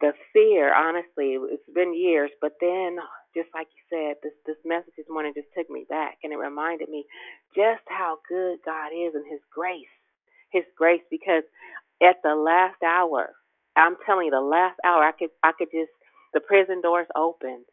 the 0.00 0.12
fear, 0.32 0.72
honestly, 0.74 1.36
it's 1.50 1.68
been 1.74 1.94
years, 1.94 2.30
but 2.40 2.52
then 2.60 2.98
just 3.38 3.54
like 3.54 3.68
you 3.70 3.82
said, 3.86 4.18
this 4.26 4.34
this 4.50 4.58
message 4.66 4.98
this 4.98 5.06
morning 5.10 5.34
just 5.38 5.54
took 5.54 5.70
me 5.70 5.86
back 5.88 6.18
and 6.26 6.34
it 6.34 6.42
reminded 6.42 6.90
me 6.90 7.06
just 7.54 7.86
how 7.86 8.18
good 8.28 8.58
God 8.66 8.90
is 8.90 9.14
and 9.14 9.26
his 9.30 9.42
grace. 9.54 9.94
His 10.50 10.66
grace 10.78 11.06
because 11.10 11.44
at 12.02 12.18
the 12.24 12.34
last 12.34 12.82
hour, 12.82 13.30
I'm 13.78 13.96
telling 14.06 14.26
you, 14.26 14.32
the 14.34 14.42
last 14.42 14.78
hour 14.84 15.04
I 15.06 15.12
could 15.14 15.30
I 15.44 15.52
could 15.56 15.70
just 15.70 15.94
the 16.34 16.40
prison 16.40 16.82
doors 16.82 17.06
opened 17.16 17.66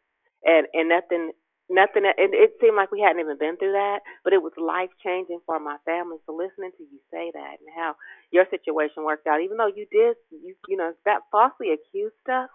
and 0.44 0.66
and 0.74 0.88
nothing 0.88 1.32
nothing 1.70 2.04
it, 2.06 2.14
it 2.32 2.52
seemed 2.60 2.76
like 2.76 2.92
we 2.92 3.02
hadn't 3.02 3.20
even 3.20 3.38
been 3.38 3.56
through 3.58 3.72
that 3.72 4.00
but 4.24 4.32
it 4.32 4.42
was 4.42 4.52
life 4.58 4.90
changing 5.04 5.40
for 5.46 5.58
my 5.60 5.76
family 5.84 6.18
so 6.26 6.32
listening 6.34 6.70
to 6.78 6.84
you 6.84 7.00
say 7.10 7.30
that 7.34 7.58
and 7.60 7.70
how 7.76 7.94
your 8.32 8.46
situation 8.50 9.04
worked 9.04 9.26
out 9.26 9.42
even 9.42 9.56
though 9.58 9.68
you 9.72 9.86
did 9.90 10.16
you 10.30 10.54
you 10.68 10.76
know 10.76 10.92
that 11.04 11.22
falsely 11.32 11.72
accused 11.74 12.14
stuff 12.22 12.50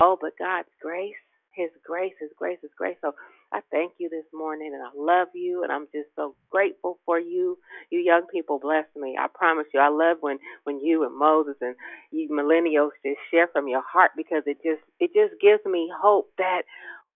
oh 0.00 0.18
but 0.20 0.32
god's 0.38 0.68
grace 0.82 1.23
his 1.54 1.70
grace 1.84 2.12
his 2.20 2.30
grace 2.36 2.58
his 2.62 2.70
grace. 2.76 2.96
So 3.00 3.14
i 3.52 3.60
thank 3.70 3.92
you 3.98 4.08
this 4.08 4.24
morning 4.32 4.72
and 4.74 4.82
i 4.82 4.90
love 4.96 5.28
you 5.34 5.62
and 5.62 5.72
i'm 5.72 5.86
just 5.94 6.08
so 6.16 6.34
grateful 6.50 6.98
for 7.06 7.18
you. 7.18 7.58
You 7.90 8.00
young 8.00 8.26
people 8.32 8.58
bless 8.58 8.86
me. 8.96 9.16
I 9.18 9.26
promise 9.32 9.66
you 9.72 9.80
i 9.80 9.88
love 9.88 10.18
when 10.20 10.38
when 10.64 10.80
you 10.80 11.04
and 11.04 11.16
moses 11.16 11.56
and 11.60 11.76
you 12.10 12.28
millennials 12.28 12.90
just 13.04 13.18
share 13.30 13.48
from 13.48 13.68
your 13.68 13.82
heart 13.82 14.12
because 14.16 14.42
it 14.46 14.58
just 14.62 14.82
it 15.00 15.10
just 15.14 15.40
gives 15.40 15.64
me 15.64 15.90
hope 16.02 16.30
that 16.38 16.62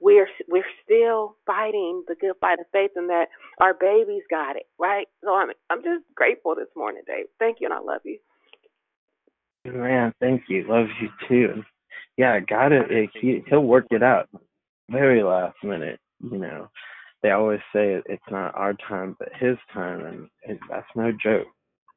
we're 0.00 0.28
we're 0.48 0.64
still 0.84 1.36
fighting 1.46 2.04
the 2.08 2.14
good 2.14 2.34
fight 2.40 2.60
of 2.60 2.66
faith 2.72 2.92
and 2.96 3.10
that 3.10 3.26
our 3.60 3.74
babies 3.74 4.22
got 4.30 4.56
it 4.56 4.66
right? 4.78 5.06
So 5.24 5.34
i'm 5.34 5.50
i'm 5.70 5.82
just 5.82 6.04
grateful 6.14 6.54
this 6.54 6.68
morning 6.76 7.02
dave. 7.06 7.26
Thank 7.38 7.58
you 7.60 7.66
and 7.66 7.74
i 7.74 7.80
love 7.80 8.02
you. 8.04 8.18
Man 9.64 10.14
thank 10.20 10.44
you. 10.48 10.66
Love 10.68 10.86
you 11.00 11.08
too 11.28 11.64
yeah 12.18 12.40
got 12.40 12.72
it, 12.72 13.10
he, 13.22 13.42
he'll 13.48 13.62
work 13.64 13.86
it 13.92 14.04
out 14.04 14.28
very 14.90 15.24
last 15.24 15.56
minute 15.64 16.00
you 16.20 16.38
know 16.38 16.68
they 17.22 17.32
always 17.32 17.60
say 17.74 18.00
it's 18.06 18.22
not 18.30 18.54
our 18.56 18.74
time 18.88 19.16
but 19.20 19.30
his 19.40 19.58
time 19.74 20.30
and 20.46 20.60
that's 20.70 20.88
no 20.96 21.12
joke 21.24 21.48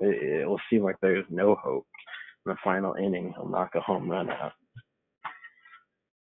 it, 0.02 0.42
it 0.42 0.48
will 0.48 0.62
seem 0.70 0.84
like 0.84 0.98
there's 1.02 1.26
no 1.32 1.56
hope 1.56 1.88
in 2.48 2.52
the 2.54 2.58
final 2.64 2.96
inning 2.96 3.34
he'll 3.36 3.50
knock 3.50 3.72
a 3.76 3.82
home 3.82 4.10
run 4.10 4.30
out 4.32 4.54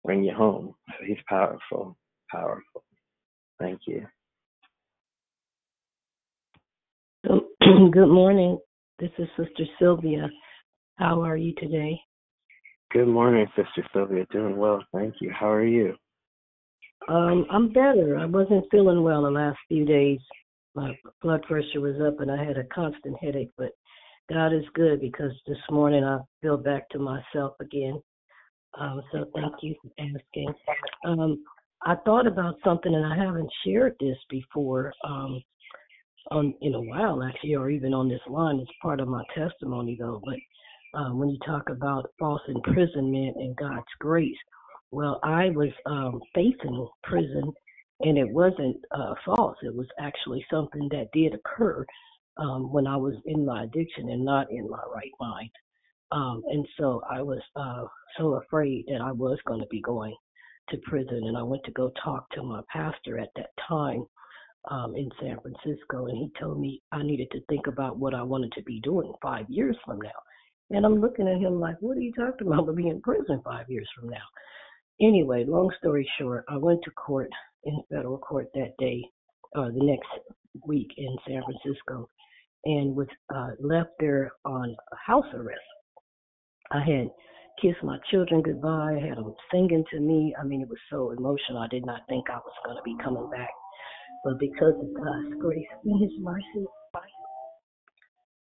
bring 0.06 0.24
you 0.24 0.34
home. 0.34 0.76
So 0.88 1.06
he's 1.06 1.18
powerful, 1.28 1.98
powerful. 2.32 2.84
Thank 3.60 3.82
you. 3.88 4.06
Good 7.24 8.08
morning. 8.10 8.60
This 9.00 9.12
is 9.20 9.28
Sister 9.38 9.66
Sylvia. 9.80 10.30
How 10.98 11.22
are 11.24 11.38
you 11.38 11.54
today? 11.56 12.00
Good 12.92 13.08
morning, 13.08 13.46
Sister 13.56 13.88
Sylvia. 13.94 14.26
Doing 14.32 14.58
well, 14.58 14.84
thank 14.92 15.16
you. 15.22 15.32
How 15.32 15.52
are 15.52 15.64
you? 15.64 15.96
Um, 17.08 17.46
I'm 17.52 17.72
better. 17.72 18.18
I 18.18 18.26
wasn't 18.26 18.66
feeling 18.72 19.04
well 19.04 19.22
the 19.22 19.30
last 19.30 19.60
few 19.68 19.86
days. 19.86 20.20
My 20.74 20.98
blood 21.22 21.44
pressure 21.44 21.82
was 21.82 22.02
up 22.02 22.20
and 22.20 22.32
I 22.32 22.44
had 22.44 22.58
a 22.58 22.64
constant 22.66 23.16
headache, 23.22 23.52
but 23.60 23.74
God 24.28 24.54
is 24.54 24.64
good 24.74 25.02
because 25.02 25.32
this 25.46 25.60
morning 25.70 26.04
I 26.04 26.18
feel 26.42 26.58
back 26.58 26.90
to 26.90 27.00
myself 27.00 27.54
again. 27.60 28.02
Um, 28.80 29.04
so 29.12 29.26
thank 29.36 29.54
you 29.62 29.76
for 29.84 29.92
asking. 30.00 30.54
Um, 31.06 31.44
I 31.86 31.96
thought 32.06 32.26
about 32.26 32.56
something, 32.64 32.94
and 32.94 33.06
I 33.06 33.16
haven't 33.16 33.52
shared 33.66 33.96
this 34.00 34.18
before 34.32 34.94
um, 35.04 35.42
on 36.32 36.56
in 36.62 36.74
a 36.74 36.82
while, 36.82 37.24
actually, 37.24 37.56
or 37.56 37.70
even 37.70 37.94
on 37.94 38.10
this 38.10 38.22
line. 38.28 38.60
It's 38.60 38.72
part 38.82 39.00
of 39.00 39.08
my 39.08 39.24
testimony, 39.36 39.96
though. 40.00 40.22
But 40.26 40.36
um, 40.94 41.20
when 41.20 41.30
you 41.30 41.38
talk 41.46 41.70
about 41.70 42.12
false 42.20 42.42
imprisonment 42.48 43.36
and 43.38 43.56
God's 43.56 43.86
grace, 44.00 44.38
well, 44.92 45.20
I 45.24 45.50
was 45.50 45.70
um, 45.86 46.20
facing 46.34 46.88
prison, 47.04 47.54
and 48.02 48.18
it 48.18 48.30
wasn't 48.30 48.78
uh, 48.92 49.14
false. 49.26 49.58
It 49.62 49.76
was 49.76 49.88
actually 50.00 50.44
something 50.52 50.90
that 50.92 51.10
did 51.14 51.34
occur 51.36 51.86
um, 52.38 52.72
when 52.72 52.88
I 52.88 52.96
was 52.96 53.16
in 53.26 53.46
my 53.46 53.64
addiction 53.64 54.10
and 54.10 54.26
not 54.26 54.50
in 54.52 54.70
my 54.70 54.82
right 54.94 55.12
mind. 55.20 55.52
Um, 56.12 56.42
and 56.48 56.66
so 56.80 57.04
I 57.10 57.22
was 57.22 57.42
uh, 57.56 57.84
so 58.18 58.36
afraid 58.36 58.86
that 58.88 59.02
I 59.02 59.12
was 59.12 59.38
going 59.46 59.60
to 59.60 59.68
be 59.68 59.82
going 59.82 60.16
to 60.70 60.78
prison. 60.86 61.22
And 61.26 61.38
I 61.38 61.44
went 61.44 61.64
to 61.66 61.72
go 61.72 61.92
talk 62.04 62.30
to 62.32 62.44
my 62.44 62.62
pastor 62.72 63.20
at 63.20 63.30
that 63.36 63.50
time 63.68 64.06
um, 64.72 64.96
in 64.96 65.10
San 65.22 65.38
Francisco. 65.42 66.08
And 66.08 66.18
he 66.18 66.32
told 66.40 66.60
me 66.60 66.82
I 66.92 67.04
needed 67.04 67.30
to 67.32 67.42
think 67.48 67.68
about 67.68 67.98
what 68.00 68.16
I 68.16 68.24
wanted 68.24 68.52
to 68.54 68.64
be 68.64 68.80
doing 68.82 69.14
five 69.22 69.46
years 69.50 69.78
from 69.86 70.00
now. 70.02 70.10
And 70.72 70.86
I'm 70.86 71.02
looking 71.02 71.28
at 71.28 71.40
him 71.40 71.60
like, 71.60 71.76
what 71.80 71.98
are 71.98 72.02
you 72.02 72.14
talking 72.14 72.48
about? 72.48 72.68
I'll 72.68 72.76
be 72.76 72.88
in 72.90 73.02
prison 73.02 73.42
five 73.44 73.70
years 73.70 73.90
from 74.00 74.10
now. 74.10 74.26
Anyway, 75.02 75.46
long 75.48 75.72
story 75.80 76.10
short, 76.20 76.46
I 76.50 76.58
went 76.58 76.82
to 76.84 76.92
court 76.92 77.30
in 77.64 77.82
federal 77.90 78.18
court 78.18 78.48
that 78.54 78.74
day, 78.78 79.04
or 79.56 79.72
the 79.72 79.84
next 79.84 80.08
week 80.68 80.90
in 80.98 81.16
San 81.28 81.42
Francisco, 81.44 82.10
and 82.66 82.96
was 82.96 83.08
uh, 83.34 83.52
left 83.60 83.92
there 84.00 84.32
on 84.46 84.76
house 85.06 85.26
arrest 85.34 85.62
I 86.72 86.82
had 86.82 87.10
kissed 87.62 87.84
my 87.84 87.98
children 88.12 88.42
goodbye. 88.42 89.00
I 89.02 89.08
had 89.08 89.18
them 89.18 89.34
singing 89.52 89.84
to 89.92 90.00
me. 90.00 90.36
I 90.40 90.44
mean, 90.44 90.62
it 90.62 90.70
was 90.70 90.78
so 90.90 91.12
emotional. 91.12 91.60
I 91.60 91.68
did 91.68 91.86
not 91.86 92.02
think 92.08 92.30
I 92.30 92.38
was 92.38 92.54
going 92.64 92.78
to 92.78 92.84
be 92.84 92.96
coming 93.04 93.30
back. 93.32 93.50
But 94.24 94.40
because 94.40 94.76
of 94.80 94.94
God's 94.94 95.42
grace 95.42 95.68
and 95.84 96.02
His 96.02 96.12
mercy, 96.20 96.66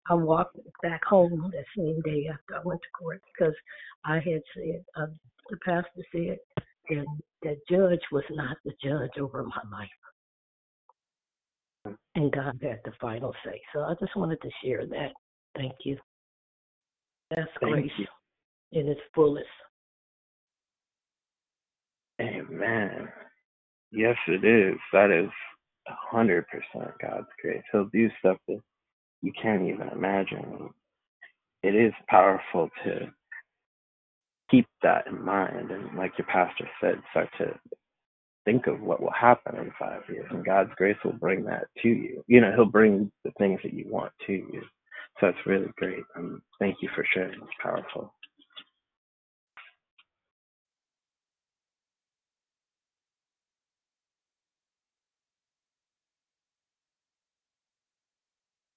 I 0.08 0.14
walked 0.14 0.58
back 0.82 1.04
home 1.04 1.50
that 1.52 1.64
same 1.76 2.00
day 2.02 2.28
after 2.32 2.60
I 2.60 2.62
went 2.64 2.80
to 2.80 2.88
court 2.98 3.20
because 3.36 3.54
I 4.04 4.16
had 4.16 4.42
said, 4.54 4.84
uh, 4.96 5.06
the 5.50 5.56
pastor 5.64 6.02
said 6.12 6.38
that 6.88 7.06
the 7.42 7.56
judge 7.68 8.00
was 8.12 8.24
not 8.30 8.56
the 8.64 8.72
judge 8.82 9.18
over 9.20 9.42
my 9.44 9.62
life. 9.78 9.88
And 12.14 12.32
God 12.32 12.58
had 12.62 12.80
the 12.84 12.92
final 13.00 13.34
say. 13.44 13.60
So 13.74 13.80
I 13.80 13.94
just 14.00 14.16
wanted 14.16 14.40
to 14.42 14.50
share 14.64 14.86
that. 14.86 15.12
Thank 15.56 15.74
you. 15.84 15.98
That's 17.30 17.50
Thank 17.60 17.72
grace. 17.72 17.90
You. 17.98 18.06
in 18.72 18.88
its 18.88 19.00
fullest. 19.14 19.46
Amen. 22.20 23.08
Yes, 23.92 24.16
it 24.28 24.44
is. 24.44 24.78
That 24.92 25.10
is 25.10 25.30
a 25.88 25.94
hundred 26.10 26.46
percent 26.48 26.92
God's 27.00 27.26
grace. 27.40 27.62
He'll 27.72 27.88
do 27.92 28.08
stuff 28.20 28.38
that 28.48 28.60
you 29.22 29.32
can't 29.40 29.62
even 29.68 29.88
imagine. 29.90 30.70
It 31.62 31.74
is 31.76 31.92
powerful 32.08 32.70
to 32.84 33.12
keep 34.50 34.66
that 34.82 35.06
in 35.08 35.24
mind 35.24 35.70
and 35.72 35.96
like 35.96 36.12
your 36.18 36.26
pastor 36.28 36.68
said, 36.80 37.02
start 37.12 37.30
to 37.38 37.58
think 38.46 38.68
of 38.68 38.80
what 38.82 39.02
will 39.02 39.12
happen 39.12 39.56
in 39.58 39.72
five 39.78 40.02
years 40.10 40.26
and 40.30 40.44
God's 40.46 40.70
grace 40.76 40.98
will 41.04 41.14
bring 41.14 41.44
that 41.46 41.66
to 41.82 41.88
you. 41.90 42.24
You 42.28 42.42
know, 42.42 42.52
he'll 42.56 42.66
bring 42.66 43.12
the 43.24 43.32
things 43.38 43.60
that 43.64 43.74
you 43.74 43.86
want 43.90 44.12
to 44.28 44.34
you. 44.34 44.62
So 45.20 45.28
that's 45.28 45.46
really 45.46 45.72
great. 45.78 46.04
Um, 46.16 46.42
thank 46.60 46.78
you 46.82 46.90
for 46.96 47.06
sharing. 47.14 47.34
It's 47.34 47.52
powerful. 47.62 48.14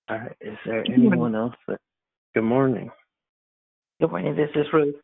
All 0.09 0.17
right. 0.17 0.35
Is 0.41 0.57
there 0.65 0.83
anyone 0.91 1.35
else 1.35 1.53
that? 1.67 1.79
Good 2.33 2.43
morning. 2.43 2.89
Good 4.01 4.09
morning. 4.09 4.35
This 4.35 4.49
is 4.55 4.65
Ruth. 4.73 4.95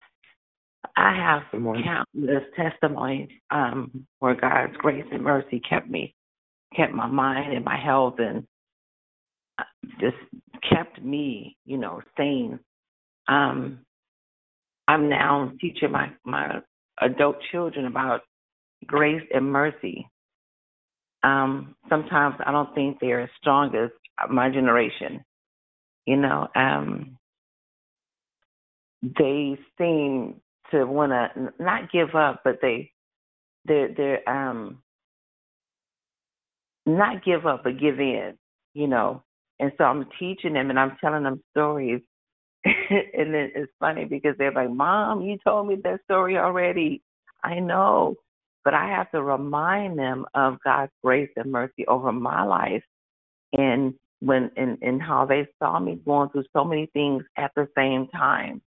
I 0.97 1.15
have 1.15 1.43
Good 1.51 1.61
morning. 1.61 1.83
countless 1.83 2.43
testimonies 2.55 3.29
um, 3.51 4.07
where 4.19 4.35
God's 4.35 4.75
grace 4.77 5.05
and 5.11 5.23
mercy 5.23 5.61
kept 5.67 5.89
me, 5.89 6.15
kept 6.75 6.93
my 6.93 7.07
mind 7.07 7.53
and 7.53 7.65
my 7.65 7.77
health, 7.77 8.15
and 8.19 8.45
uh, 9.59 9.63
just 9.99 10.17
kept 10.67 11.01
me, 11.03 11.57
you 11.65 11.77
know, 11.77 12.01
sane. 12.17 12.59
Um, 13.27 13.79
I'm 14.87 15.09
now 15.09 15.51
teaching 15.59 15.91
my 15.91 16.11
my 16.23 16.61
adult 17.01 17.37
children 17.51 17.85
about 17.85 18.21
grace 18.87 19.23
and 19.33 19.51
mercy. 19.51 20.07
Um, 21.23 21.75
sometimes 21.89 22.35
I 22.45 22.51
don't 22.51 22.73
think 22.75 22.97
they're 22.99 23.21
as 23.21 23.29
strong 23.39 23.75
as 23.75 23.89
my 24.30 24.49
generation. 24.49 25.24
You 26.05 26.18
know, 26.18 26.47
um, 26.55 27.18
they 29.01 29.57
seem 29.78 30.41
to 30.72 30.86
want 30.86 31.11
to 31.11 31.53
not 31.59 31.91
give 31.91 32.16
up, 32.16 32.41
but 32.43 32.59
they 32.61 32.91
they're 33.66 33.93
they're 33.95 34.30
um 34.30 34.82
not 36.86 37.24
give 37.24 37.45
up, 37.45 37.63
but 37.63 37.80
give 37.80 37.99
in. 37.99 38.36
You 38.74 38.88
know, 38.88 39.24
and 39.59 39.72
so 39.78 39.86
I'm 39.86 40.05
teaching 40.20 40.53
them 40.53 40.70
and 40.70 40.80
I'm 40.80 40.97
telling 41.01 41.24
them 41.24 41.41
stories, 41.51 42.01
and 42.66 43.34
then 43.34 43.51
it's 43.55 43.72
funny 43.80 44.05
because 44.05 44.36
they're 44.38 44.51
like, 44.51 44.72
"Mom, 44.72 45.22
you 45.22 45.38
told 45.45 45.68
me 45.68 45.78
that 45.84 46.01
story 46.03 46.38
already." 46.38 47.01
I 47.43 47.59
know, 47.59 48.16
but 48.63 48.74
I 48.74 48.88
have 48.89 49.11
to 49.11 49.22
remind 49.22 49.99
them 49.99 50.26
of 50.34 50.57
God's 50.63 50.91
grace 51.03 51.30
and 51.36 51.51
mercy 51.51 51.86
over 51.88 52.11
my 52.11 52.43
life, 52.43 52.84
and 53.53 53.93
when 54.22 54.51
and 54.57 54.78
and 54.82 55.01
how 55.01 55.26
they 55.26 55.47
saw 55.59 55.80
me 55.80 55.99
going 56.05 56.30
through 56.30 56.45
so 56.53 56.63
many 56.63 56.88
things 56.93 57.24
at 57.38 57.51
the 57.55 57.68
same 57.78 58.07
time 58.07 58.61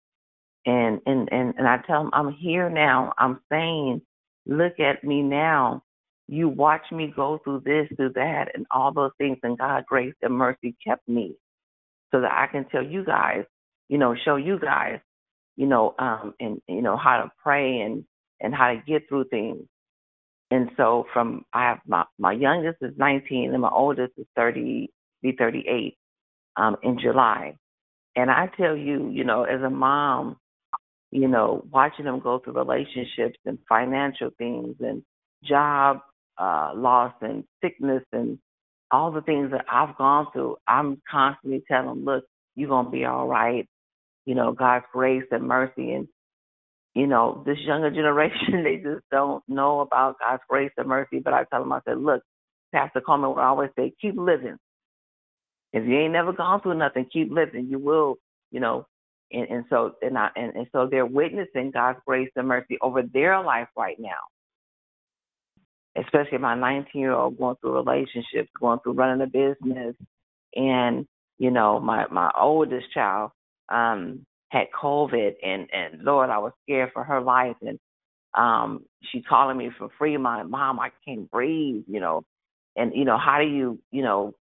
and 0.67 1.01
and 1.07 1.29
and 1.33 1.55
and 1.57 1.69
I 1.69 1.79
tell 1.87 2.03
them 2.03 2.11
I'm 2.13 2.33
here 2.33 2.69
now. 2.69 3.13
I'm 3.19 3.41
saying, 3.51 4.03
look 4.47 4.81
at 4.81 5.05
me 5.05 5.23
now. 5.23 5.83
You 6.29 6.49
watch 6.49 6.83
me 6.91 7.13
go 7.15 7.41
through 7.45 7.63
this, 7.65 7.89
through 7.97 8.15
that, 8.15 8.49
and 8.55 8.67
all 8.71 8.93
those 8.93 9.13
things, 9.17 9.39
and 9.45 9.57
God 9.57 9.87
grace 9.87 10.15
and 10.23 10.35
mercy 10.35 10.77
kept 10.87 11.09
me, 11.09 11.37
so 12.13 12.21
that 12.21 12.33
I 12.33 12.49
can 12.51 12.67
tell 12.69 12.85
you 12.85 13.05
guys, 13.05 13.45
you 13.89 13.99
know, 13.99 14.17
show 14.25 14.37
you 14.37 14.59
guys, 14.59 14.99
you 15.57 15.67
know, 15.67 15.95
um, 15.99 16.35
and 16.41 16.61
you 16.69 16.83
know 16.83 16.97
how 16.97 17.19
to 17.23 17.31
pray 17.43 17.81
and 17.81 18.05
and 18.41 18.55
how 18.55 18.73
to 18.73 18.83
get 18.87 19.09
through 19.09 19.27
things. 19.31 19.63
And 20.51 20.71
so 20.77 21.07
from 21.13 21.45
I 21.53 21.69
have 21.69 21.79
my 21.87 22.05
my 22.19 22.33
youngest 22.33 22.79
is 22.83 22.93
19 22.99 23.53
and 23.53 23.63
my 23.63 23.71
oldest 23.71 24.15
is 24.19 24.27
30, 24.37 24.91
be 25.31 25.37
38, 25.37 25.97
um, 26.57 26.77
in 26.83 26.99
July. 26.99 27.57
And 28.15 28.31
I 28.31 28.49
tell 28.57 28.77
you, 28.77 29.11
you 29.11 29.25
know, 29.25 29.45
as 29.45 29.61
a 29.63 29.71
mom, 29.71 30.37
you 31.11 31.29
know, 31.29 31.65
watching 31.71 32.05
them 32.05 32.21
go 32.21 32.39
through 32.39 32.55
relationships 32.55 33.39
and 33.45 33.59
financial 33.69 34.31
things 34.39 34.77
and 34.81 35.03
job 35.45 36.01
uh, 36.39 36.73
loss 36.75 37.13
and 37.21 37.45
sickness 37.63 38.03
and 38.13 38.39
all 38.91 39.11
the 39.11 39.21
things 39.23 39.51
that 39.51 39.65
I've 39.71 39.97
gone 39.97 40.27
through, 40.33 40.57
I'm 40.67 41.01
constantly 41.11 41.63
telling 41.69 41.89
them, 41.89 42.05
look, 42.05 42.25
you're 42.55 42.69
going 42.69 42.87
to 42.87 42.91
be 42.91 43.05
all 43.05 43.27
right. 43.27 43.67
You 44.25 44.35
know, 44.35 44.53
God's 44.53 44.85
grace 44.93 45.25
and 45.31 45.47
mercy. 45.47 45.93
And, 45.93 46.09
you 46.95 47.07
know, 47.07 47.43
this 47.47 47.59
younger 47.67 47.91
generation, 47.95 48.63
they 48.65 48.77
just 48.77 49.05
don't 49.11 49.43
know 49.49 49.81
about 49.81 50.17
God's 50.21 50.43
grace 50.49 50.73
and 50.77 50.89
mercy. 50.89 51.19
But 51.19 51.35
I 51.35 51.45
tell 51.45 51.61
them, 51.61 51.73
I 51.73 51.81
said, 51.87 51.99
look, 51.99 52.23
Pastor 52.73 53.01
Coleman 53.01 53.31
would 53.31 53.41
always 53.41 53.71
say, 53.79 53.93
keep 54.01 54.17
living. 54.17 54.57
If 55.77 55.87
you 55.87 55.99
ain't 55.99 56.15
never 56.15 56.33
gone 56.33 56.63
through 56.63 56.79
nothing, 56.79 57.07
keep 57.13 57.31
living. 57.31 57.67
You 57.69 57.79
will, 57.79 58.17
you 58.51 58.61
know, 58.61 58.87
and, 59.31 59.47
and 59.51 59.65
so 59.69 59.93
and, 60.01 60.17
I, 60.17 60.31
and 60.35 60.55
and 60.55 60.67
so 60.73 60.89
they're 60.91 61.05
witnessing 61.05 61.71
God's 61.71 61.99
grace 62.07 62.31
and 62.35 62.49
mercy 62.49 62.79
over 62.81 63.03
their 63.03 63.43
life 63.43 63.69
right 63.77 63.99
now. 64.01 64.17
Especially 66.03 66.39
my 66.39 66.55
19 66.55 66.99
year 66.99 67.13
old 67.13 67.37
going 67.37 67.57
through 67.61 67.75
relationships, 67.75 68.49
going 68.59 68.79
through 68.81 68.95
running 68.95 69.23
a 69.23 69.27
business, 69.27 69.95
and 70.55 71.07
you 71.39 71.51
know 71.51 71.79
my 71.79 72.07
my 72.11 72.31
oldest 72.41 72.87
child 72.95 73.33
um 73.69 74.25
had 74.49 74.69
COVID, 74.81 75.33
and 75.45 75.69
and 75.75 76.05
Lord, 76.05 76.31
I 76.31 76.39
was 76.39 76.53
scared 76.63 76.91
for 76.95 77.05
her 77.05 77.21
life, 77.21 77.57
and 77.61 77.79
um 78.33 78.85
she 79.13 79.21
calling 79.21 79.59
me 79.59 79.71
for 79.77 79.91
free. 79.99 80.17
My 80.17 80.43
mom, 80.43 80.81
I 80.81 80.89
can't 81.07 81.31
breathe, 81.31 81.85
you 81.87 82.01
know, 82.01 82.25
and 82.77 82.93
you 82.95 83.05
know 83.05 83.19
how 83.19 83.41
do 83.43 83.47
you 83.47 83.79
you 83.91 84.03
know, 84.03 84.35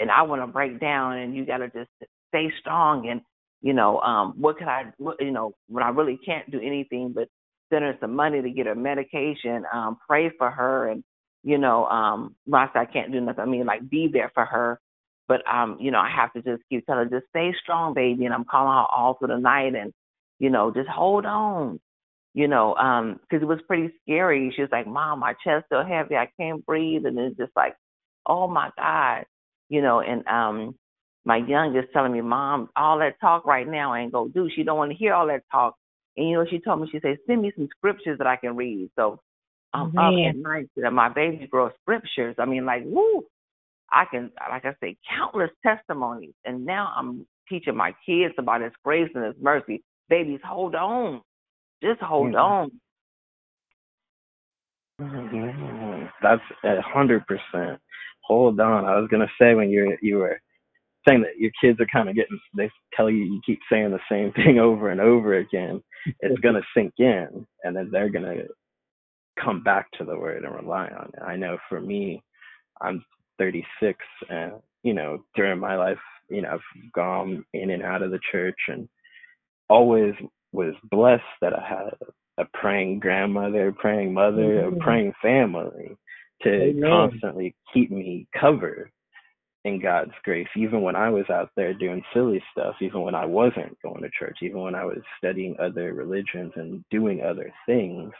and 0.00 0.10
I 0.10 0.22
want 0.22 0.42
to 0.42 0.46
break 0.48 0.80
down, 0.80 1.18
and 1.18 1.36
you 1.36 1.46
got 1.46 1.58
to 1.58 1.68
just 1.68 1.90
stay 2.30 2.52
strong 2.60 3.08
and 3.08 3.22
you 3.62 3.74
know, 3.74 4.00
um, 4.00 4.34
what 4.38 4.58
can 4.58 4.68
I, 4.68 4.84
you 5.20 5.30
know, 5.32 5.54
when 5.68 5.84
I 5.84 5.90
really 5.90 6.18
can't 6.24 6.50
do 6.50 6.60
anything 6.60 7.12
but 7.14 7.28
send 7.72 7.84
her 7.84 7.96
some 8.00 8.14
money 8.16 8.42
to 8.42 8.50
get 8.50 8.66
her 8.66 8.74
medication, 8.74 9.64
um, 9.72 9.98
pray 10.08 10.30
for 10.38 10.50
her, 10.50 10.88
and 10.88 11.04
you 11.42 11.58
know, 11.58 11.86
um, 11.86 12.36
I 12.52 12.68
I 12.74 12.86
can't 12.86 13.12
do 13.12 13.20
nothing, 13.20 13.42
I 13.42 13.46
mean 13.46 13.66
like 13.66 13.88
be 13.88 14.08
there 14.12 14.30
for 14.34 14.44
her. 14.46 14.80
But 15.28 15.42
um, 15.52 15.78
you 15.80 15.90
know, 15.92 16.00
I 16.00 16.10
have 16.14 16.32
to 16.34 16.42
just 16.42 16.62
keep 16.70 16.86
telling 16.86 17.08
her, 17.10 17.20
just 17.20 17.30
stay 17.30 17.54
strong, 17.62 17.94
baby, 17.94 18.24
and 18.24 18.34
I'm 18.34 18.44
calling 18.44 18.72
her 18.72 18.86
all 18.90 19.16
through 19.18 19.28
the 19.28 19.38
night, 19.38 19.74
and 19.74 19.92
you 20.38 20.50
know, 20.50 20.72
just 20.72 20.88
hold 20.88 21.26
on, 21.26 21.80
you 22.34 22.48
know, 22.48 22.74
um, 22.76 23.20
because 23.22 23.42
it 23.42 23.46
was 23.48 23.60
pretty 23.68 23.92
scary. 24.02 24.52
She 24.56 24.62
was 24.62 24.70
like, 24.72 24.86
"Mom, 24.86 25.20
my 25.20 25.34
chest 25.44 25.66
so 25.72 25.84
heavy, 25.84 26.16
I 26.16 26.28
can't 26.40 26.64
breathe," 26.66 27.06
and 27.06 27.18
it's 27.18 27.36
just 27.36 27.52
like, 27.56 27.76
"Oh 28.26 28.48
my 28.48 28.70
God," 28.78 29.26
you 29.70 29.82
know, 29.82 30.00
and 30.02 30.26
um, 30.28 30.76
my 31.24 31.38
youngest 31.38 31.92
telling 31.94 32.12
me, 32.12 32.22
Mom, 32.22 32.70
all 32.76 32.98
that 33.00 33.20
talk 33.20 33.46
right 33.46 33.68
now 33.68 33.94
ain't 33.94 34.12
gonna 34.12 34.30
do. 34.30 34.50
She 34.54 34.64
don't 34.64 34.78
want 34.78 34.92
to 34.92 34.98
hear 34.98 35.14
all 35.14 35.28
that 35.28 35.44
talk. 35.52 35.76
And 36.18 36.28
you 36.28 36.36
know, 36.36 36.46
she 36.50 36.60
told 36.60 36.82
me, 36.82 36.88
she 36.92 37.00
said, 37.00 37.18
send 37.26 37.42
me 37.42 37.52
some 37.56 37.68
scriptures 37.78 38.18
that 38.18 38.28
I 38.28 38.36
can 38.36 38.56
read. 38.56 38.90
So 38.96 39.20
I'm 39.74 39.92
Man. 39.94 39.96
up 39.98 40.14
at 40.28 40.36
night 40.36 40.70
that 40.76 40.92
my 40.92 41.08
baby 41.08 41.48
girl 41.50 41.72
scriptures. 41.82 42.36
I 42.38 42.46
mean, 42.46 42.66
like, 42.66 42.82
woo, 42.86 43.24
I 43.92 44.06
can, 44.10 44.32
like 44.50 44.66
I 44.66 44.74
say, 44.82 44.98
countless 45.08 45.50
testimonies. 45.64 46.34
And 46.44 46.66
now 46.66 46.92
I'm 46.96 47.26
teaching 47.48 47.76
my 47.76 47.94
kids 48.06 48.34
about 48.38 48.62
His 48.62 48.72
grace 48.84 49.10
and 49.14 49.24
His 49.24 49.36
mercy. 49.40 49.82
Babies, 50.08 50.40
hold 50.44 50.74
on, 50.74 51.22
just 51.82 52.00
hold 52.00 52.34
Yeah. 52.34 52.40
on. 52.40 52.72
Mhm. 55.00 56.10
That's 56.22 56.42
a 56.64 56.82
hundred 56.82 57.26
percent. 57.26 57.80
Hold 58.24 58.60
on. 58.60 58.84
I 58.84 58.98
was 58.98 59.08
gonna 59.10 59.30
say 59.40 59.54
when 59.54 59.70
you 59.70 59.96
you 60.02 60.18
were 60.18 60.40
saying 61.08 61.22
that 61.22 61.38
your 61.38 61.50
kids 61.62 61.80
are 61.80 61.86
kind 61.92 62.08
of 62.08 62.14
getting 62.16 62.38
they 62.56 62.70
tell 62.94 63.10
you 63.10 63.24
you 63.24 63.40
keep 63.46 63.60
saying 63.70 63.90
the 63.90 64.00
same 64.10 64.32
thing 64.34 64.58
over 64.58 64.90
and 64.90 65.00
over 65.00 65.36
again. 65.36 65.82
It's 66.20 66.40
gonna 66.40 66.62
sink 66.76 66.94
in, 66.98 67.46
and 67.64 67.76
then 67.76 67.90
they're 67.92 68.10
gonna 68.10 68.44
come 69.42 69.62
back 69.62 69.90
to 69.92 70.04
the 70.04 70.18
word 70.18 70.44
and 70.44 70.54
rely 70.54 70.88
on 70.88 71.10
it. 71.14 71.22
I 71.24 71.36
know 71.36 71.58
for 71.68 71.80
me, 71.80 72.22
I'm 72.80 73.04
36, 73.38 73.98
and 74.30 74.54
you 74.82 74.94
know 74.94 75.24
during 75.36 75.60
my 75.60 75.76
life, 75.76 75.98
you 76.30 76.42
know 76.42 76.50
I've 76.54 76.92
gone 76.94 77.44
in 77.54 77.70
and 77.70 77.82
out 77.82 78.02
of 78.02 78.10
the 78.10 78.20
church, 78.32 78.58
and 78.68 78.88
always 79.68 80.14
was 80.52 80.74
blessed 80.90 81.22
that 81.42 81.54
I 81.58 81.66
had 81.68 81.94
a 82.38 82.44
praying 82.54 83.00
grandmother, 83.00 83.72
praying 83.72 84.14
mother, 84.14 84.68
a 84.68 84.72
Mhm. 84.72 84.80
praying 84.80 85.14
family 85.22 85.96
to 86.42 86.48
Amen. 86.50 86.90
constantly 86.90 87.54
keep 87.72 87.90
me 87.90 88.26
covered 88.38 88.90
in 89.64 89.80
God's 89.80 90.12
grace, 90.24 90.48
even 90.56 90.80
when 90.80 90.96
I 90.96 91.10
was 91.10 91.28
out 91.30 91.50
there 91.54 91.74
doing 91.74 92.02
silly 92.14 92.42
stuff, 92.52 92.76
even 92.80 93.02
when 93.02 93.14
I 93.14 93.26
wasn't 93.26 93.76
going 93.82 94.02
to 94.02 94.10
church, 94.18 94.38
even 94.42 94.60
when 94.62 94.74
I 94.74 94.84
was 94.84 94.98
studying 95.18 95.54
other 95.60 95.92
religions 95.92 96.52
and 96.56 96.82
doing 96.90 97.20
other 97.20 97.52
things, 97.66 98.10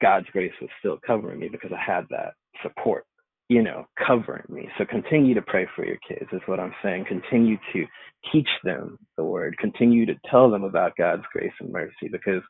God's 0.00 0.26
grace 0.32 0.52
was 0.60 0.70
still 0.78 0.98
covering 1.04 1.40
me 1.40 1.48
because 1.48 1.72
I 1.72 1.82
had 1.84 2.06
that 2.10 2.34
support, 2.62 3.04
you 3.48 3.62
know, 3.62 3.86
covering 4.06 4.44
me. 4.48 4.68
So 4.78 4.84
continue 4.84 5.34
to 5.34 5.42
pray 5.42 5.66
for 5.74 5.84
your 5.84 5.98
kids, 6.08 6.30
is 6.32 6.40
what 6.46 6.60
I'm 6.60 6.74
saying. 6.84 7.06
Continue 7.08 7.58
to 7.72 7.84
teach 8.32 8.48
them 8.62 8.98
the 9.16 9.24
word. 9.24 9.58
Continue 9.58 10.06
to 10.06 10.14
tell 10.30 10.50
them 10.50 10.62
about 10.62 10.96
God's 10.96 11.24
grace 11.32 11.52
and 11.58 11.72
mercy 11.72 12.08
because 12.10 12.42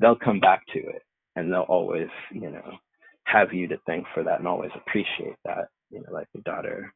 they'll 0.00 0.16
come 0.16 0.38
back 0.38 0.62
to 0.74 0.78
it 0.78 1.02
and 1.34 1.52
they'll 1.52 1.62
always, 1.62 2.08
you 2.32 2.50
know, 2.50 2.72
have 3.32 3.52
you 3.52 3.68
to 3.68 3.78
thank 3.86 4.06
for 4.14 4.22
that 4.24 4.38
and 4.38 4.48
always 4.48 4.70
appreciate 4.74 5.36
that. 5.44 5.68
You 5.90 6.00
know, 6.00 6.12
like 6.12 6.28
your 6.32 6.42
daughter 6.42 6.92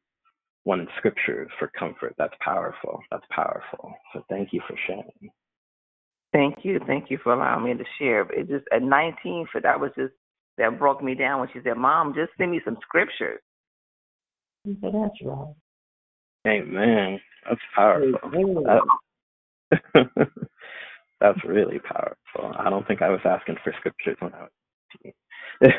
wanted 0.64 0.88
scriptures 0.98 1.50
for 1.58 1.70
comfort. 1.78 2.14
That's 2.18 2.34
powerful. 2.40 3.00
That's 3.10 3.26
powerful. 3.30 3.92
So 4.12 4.24
thank 4.28 4.52
you 4.52 4.60
for 4.66 4.76
sharing. 4.86 5.30
Thank 6.32 6.64
you. 6.64 6.80
Thank 6.86 7.10
you 7.10 7.18
for 7.22 7.32
allowing 7.32 7.64
me 7.64 7.74
to 7.74 7.84
share. 7.98 8.22
It 8.32 8.48
just 8.48 8.64
at 8.72 8.82
19, 8.82 9.46
for 9.52 9.60
that 9.60 9.78
was 9.78 9.90
just 9.96 10.12
that 10.58 10.78
broke 10.78 11.02
me 11.02 11.14
down 11.14 11.40
when 11.40 11.48
she 11.52 11.60
said, 11.62 11.76
"Mom, 11.76 12.14
just 12.14 12.30
send 12.38 12.50
me 12.50 12.60
some 12.64 12.76
scriptures." 12.82 13.40
He 14.64 14.76
said, 14.80 14.92
"That's 14.94 15.22
right." 15.22 15.54
Amen. 16.46 17.20
That's 17.48 17.60
powerful. 17.74 18.18
That, 19.70 19.82
that's 21.20 21.44
really 21.44 21.78
powerful. 21.78 22.52
I 22.58 22.70
don't 22.70 22.86
think 22.86 23.02
I 23.02 23.10
was 23.10 23.20
asking 23.24 23.56
for 23.62 23.72
scriptures 23.78 24.16
when 24.20 24.32
I 24.34 24.42
was. 24.42 24.50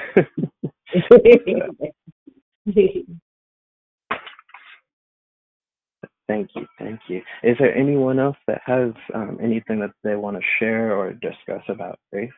Thank 6.28 6.50
you, 6.56 6.66
thank 6.80 7.00
you. 7.08 7.22
Is 7.44 7.58
there 7.60 7.76
anyone 7.76 8.20
else 8.20 8.38
that 8.48 8.62
has 8.66 8.92
um, 9.14 9.38
anything 9.44 9.80
that 9.82 9.92
they 10.04 10.16
want 10.16 10.38
to 10.38 10.44
share 10.60 10.96
or 10.98 11.14
discuss 11.14 11.64
about 11.70 12.00
grace? 12.12 12.32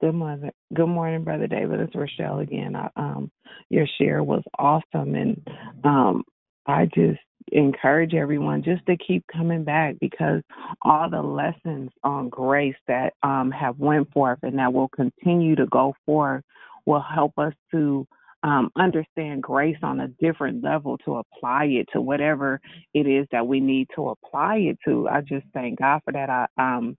Good 0.00 0.14
morning, 0.14 0.52
good 0.74 0.86
morning, 0.88 1.24
brother 1.24 1.46
David. 1.48 1.80
It's 1.80 1.94
Rochelle 1.96 2.40
again. 2.40 2.76
I, 2.76 2.90
um, 2.96 3.30
your 3.70 3.86
share 3.98 4.22
was 4.22 4.42
awesome, 4.58 5.14
and 5.16 5.42
um, 5.84 6.24
I 6.66 6.86
just 6.86 7.20
encourage 7.52 8.14
everyone 8.14 8.62
just 8.62 8.84
to 8.86 8.96
keep 8.96 9.24
coming 9.32 9.64
back 9.64 9.96
because 10.00 10.42
all 10.82 11.10
the 11.10 11.22
lessons 11.22 11.90
on 12.04 12.28
grace 12.28 12.76
that 12.88 13.14
um, 13.22 13.50
have 13.50 13.78
went 13.78 14.12
forth 14.12 14.38
and 14.42 14.58
that 14.58 14.72
will 14.72 14.88
continue 14.90 15.56
to 15.56 15.66
go 15.66 15.94
forth 16.06 16.44
will 16.86 17.02
help 17.14 17.32
us 17.38 17.54
to 17.72 18.06
um, 18.44 18.70
understand 18.76 19.42
grace 19.42 19.76
on 19.82 20.00
a 20.00 20.08
different 20.20 20.64
level 20.64 20.98
to 20.98 21.16
apply 21.16 21.64
it 21.66 21.86
to 21.92 22.00
whatever 22.00 22.60
it 22.94 23.06
is 23.06 23.26
that 23.32 23.46
we 23.46 23.60
need 23.60 23.88
to 23.96 24.10
apply 24.10 24.56
it 24.58 24.78
to. 24.86 25.08
I 25.08 25.22
just 25.22 25.46
thank 25.54 25.78
God 25.80 26.00
for 26.04 26.12
that. 26.12 26.30
I 26.30 26.46
um 26.58 26.96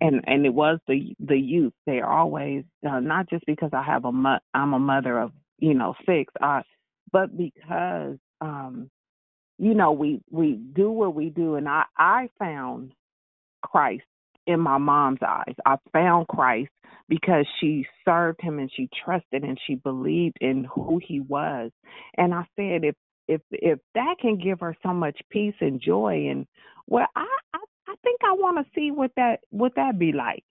and 0.00 0.22
and 0.26 0.46
it 0.46 0.54
was 0.54 0.78
the 0.88 1.14
the 1.20 1.38
youth. 1.38 1.72
They're 1.86 2.08
always 2.08 2.64
uh, 2.88 3.00
not 3.00 3.30
just 3.30 3.44
because 3.46 3.70
I 3.72 3.82
have 3.82 4.04
a 4.04 4.12
mo- 4.12 4.40
I'm 4.54 4.74
a 4.74 4.78
mother 4.78 5.18
of 5.18 5.32
you 5.58 5.74
know 5.74 5.94
six, 6.06 6.32
uh, 6.42 6.62
but 7.12 7.36
because 7.36 8.18
um 8.40 8.90
you 9.64 9.74
know 9.74 9.92
we 9.92 10.20
we 10.30 10.54
do 10.74 10.90
what 10.90 11.14
we 11.14 11.30
do, 11.30 11.54
and 11.56 11.68
I 11.68 11.84
I 11.96 12.28
found 12.38 12.92
Christ 13.62 14.04
in 14.46 14.60
my 14.60 14.78
mom's 14.78 15.20
eyes. 15.26 15.54
I 15.64 15.76
found 15.92 16.28
Christ 16.28 16.70
because 17.08 17.46
she 17.60 17.86
served 18.04 18.40
him 18.42 18.58
and 18.58 18.70
she 18.76 18.90
trusted 19.04 19.42
and 19.42 19.58
she 19.66 19.76
believed 19.76 20.36
in 20.42 20.64
who 20.64 21.00
he 21.02 21.20
was. 21.20 21.70
And 22.18 22.34
I 22.34 22.42
said 22.56 22.84
if 22.84 22.94
if 23.26 23.40
if 23.52 23.78
that 23.94 24.16
can 24.20 24.38
give 24.38 24.60
her 24.60 24.76
so 24.82 24.92
much 24.92 25.18
peace 25.30 25.54
and 25.60 25.80
joy 25.80 26.28
and 26.30 26.46
well 26.86 27.06
I 27.16 27.26
I, 27.54 27.60
I 27.88 27.94
think 28.04 28.20
I 28.22 28.32
want 28.32 28.58
to 28.58 28.72
see 28.74 28.90
what 28.90 29.12
that 29.16 29.40
what 29.50 29.72
that 29.76 29.98
be 29.98 30.12
like. 30.12 30.44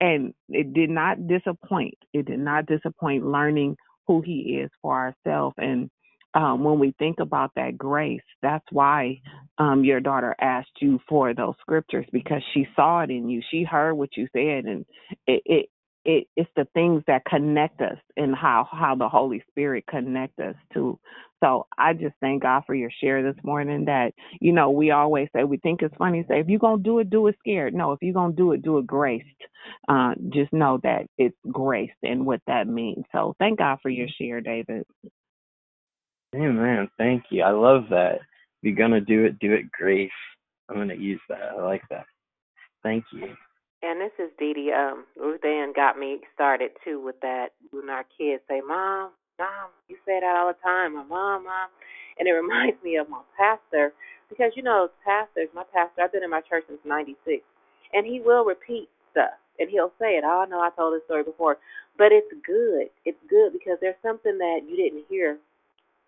And 0.00 0.34
it 0.48 0.74
did 0.74 0.90
not 0.90 1.28
disappoint. 1.28 1.94
It 2.12 2.26
did 2.26 2.40
not 2.40 2.66
disappoint 2.66 3.24
learning 3.24 3.76
who 4.08 4.22
he 4.22 4.60
is 4.62 4.70
for 4.82 4.92
ourselves 4.94 5.54
and 5.58 5.88
um, 6.36 6.64
when 6.64 6.80
we 6.80 6.94
think 7.00 7.20
about 7.20 7.52
that 7.56 7.78
grace, 7.78 8.22
that's 8.42 8.66
why 8.72 9.20
um, 9.58 9.84
your 9.84 10.00
daughter 10.00 10.36
asked 10.40 10.80
you 10.82 11.00
for 11.08 11.34
those 11.34 11.56
scriptures 11.62 12.06
because 12.12 12.42
she 12.54 12.68
saw 12.76 13.02
it 13.02 13.10
in 13.10 13.30
you. 13.30 13.42
She 13.50 13.64
heard 13.64 13.96
what 13.96 14.16
you 14.16 14.28
said, 14.34 14.66
and 14.66 14.86
it, 15.28 15.42
it 15.46 15.70
it 16.06 16.28
it's 16.36 16.50
the 16.56 16.66
things 16.74 17.04
that 17.08 17.26
connect 17.26 17.82
us 17.82 17.98
and 18.16 18.36
how 18.36 18.68
how 18.72 18.96
the 18.96 19.10
Holy 19.10 19.44
Spirit 19.50 19.86
connect 19.90 20.40
us 20.40 20.56
to. 20.74 21.00
So 21.44 21.68
I 21.78 21.94
just 21.94 22.16
thank 22.22 22.44
God 22.44 22.64
for 22.66 22.74
your 22.76 22.92
share 23.02 23.22
this 23.24 23.42
morning. 23.44 23.86
That 23.86 24.12
you 24.40 24.52
know 24.52 24.70
we 24.70 24.92
always 24.92 25.28
say 25.36 25.44
we 25.44 25.58
think 25.58 25.82
it's 25.82 25.96
funny. 25.98 26.24
Say 26.28 26.40
if 26.40 26.48
you're 26.48 26.60
gonna 26.60 26.82
do 26.82 27.00
it, 27.00 27.10
do 27.10 27.28
it 27.28 27.36
scared. 27.40 27.74
No, 27.74 27.92
if 27.92 28.00
you're 28.02 28.14
gonna 28.14 28.34
do 28.34 28.52
it, 28.52 28.62
do 28.62 28.78
it 28.78 28.88
graced. 28.88 29.26
Uh, 29.88 30.14
just 30.30 30.52
know 30.54 30.80
that 30.84 31.06
it's 31.18 31.36
graced 31.52 31.94
and 32.04 32.26
what 32.26 32.42
that 32.48 32.68
means. 32.68 33.04
So 33.12 33.34
thank 33.40 33.58
God 33.60 33.78
for 33.82 33.90
your 33.90 34.08
share, 34.20 34.40
David. 34.42 34.84
Amen. 36.34 36.88
Thank 36.98 37.24
you. 37.30 37.42
I 37.42 37.50
love 37.50 37.84
that. 37.90 38.16
If 38.16 38.62
you're 38.62 38.74
gonna 38.74 39.00
do 39.00 39.24
it, 39.24 39.38
do 39.38 39.52
it 39.52 39.70
grace. 39.70 40.10
I'm 40.68 40.76
gonna 40.76 40.94
use 40.94 41.20
that. 41.28 41.52
I 41.56 41.62
like 41.62 41.82
that. 41.90 42.06
Thank 42.82 43.04
you. 43.12 43.36
And 43.82 44.00
this 44.00 44.12
is 44.18 44.30
Dee 44.38 44.54
Dee. 44.54 44.72
Um, 44.72 45.04
Ruth 45.16 45.42
got 45.74 45.98
me 45.98 46.20
started 46.34 46.72
too 46.84 47.00
with 47.00 47.20
that. 47.20 47.48
When 47.70 47.88
our 47.90 48.04
kids 48.18 48.42
say, 48.48 48.60
"Mom, 48.60 49.12
Mom," 49.38 49.70
you 49.88 49.96
say 50.04 50.18
that 50.20 50.36
all 50.36 50.48
the 50.48 50.58
time. 50.62 50.94
My 50.94 51.04
mom, 51.04 51.44
Mom, 51.44 51.68
and 52.18 52.26
it 52.26 52.32
reminds 52.42 52.82
me 52.82 52.96
of 52.96 53.08
my 53.08 53.22
pastor 53.36 53.92
because 54.28 54.52
you 54.56 54.62
know, 54.62 54.90
pastors, 55.04 55.48
my 55.54 55.64
pastor. 55.72 56.02
I've 56.02 56.12
been 56.12 56.24
in 56.24 56.30
my 56.30 56.40
church 56.40 56.64
since 56.68 56.80
'96, 56.84 57.44
and 57.92 58.06
he 58.06 58.20
will 58.20 58.44
repeat 58.44 58.88
stuff, 59.12 59.38
and 59.58 59.70
he'll 59.70 59.92
say 59.98 60.16
it. 60.16 60.24
Oh, 60.26 60.40
I 60.40 60.46
know 60.46 60.60
I 60.60 60.70
told 60.70 60.94
this 60.94 61.04
story 61.04 61.22
before, 61.22 61.58
but 61.96 62.12
it's 62.12 62.32
good. 62.44 62.88
It's 63.04 63.22
good 63.28 63.52
because 63.52 63.78
there's 63.80 64.00
something 64.02 64.38
that 64.38 64.60
you 64.68 64.76
didn't 64.76 65.04
hear 65.08 65.38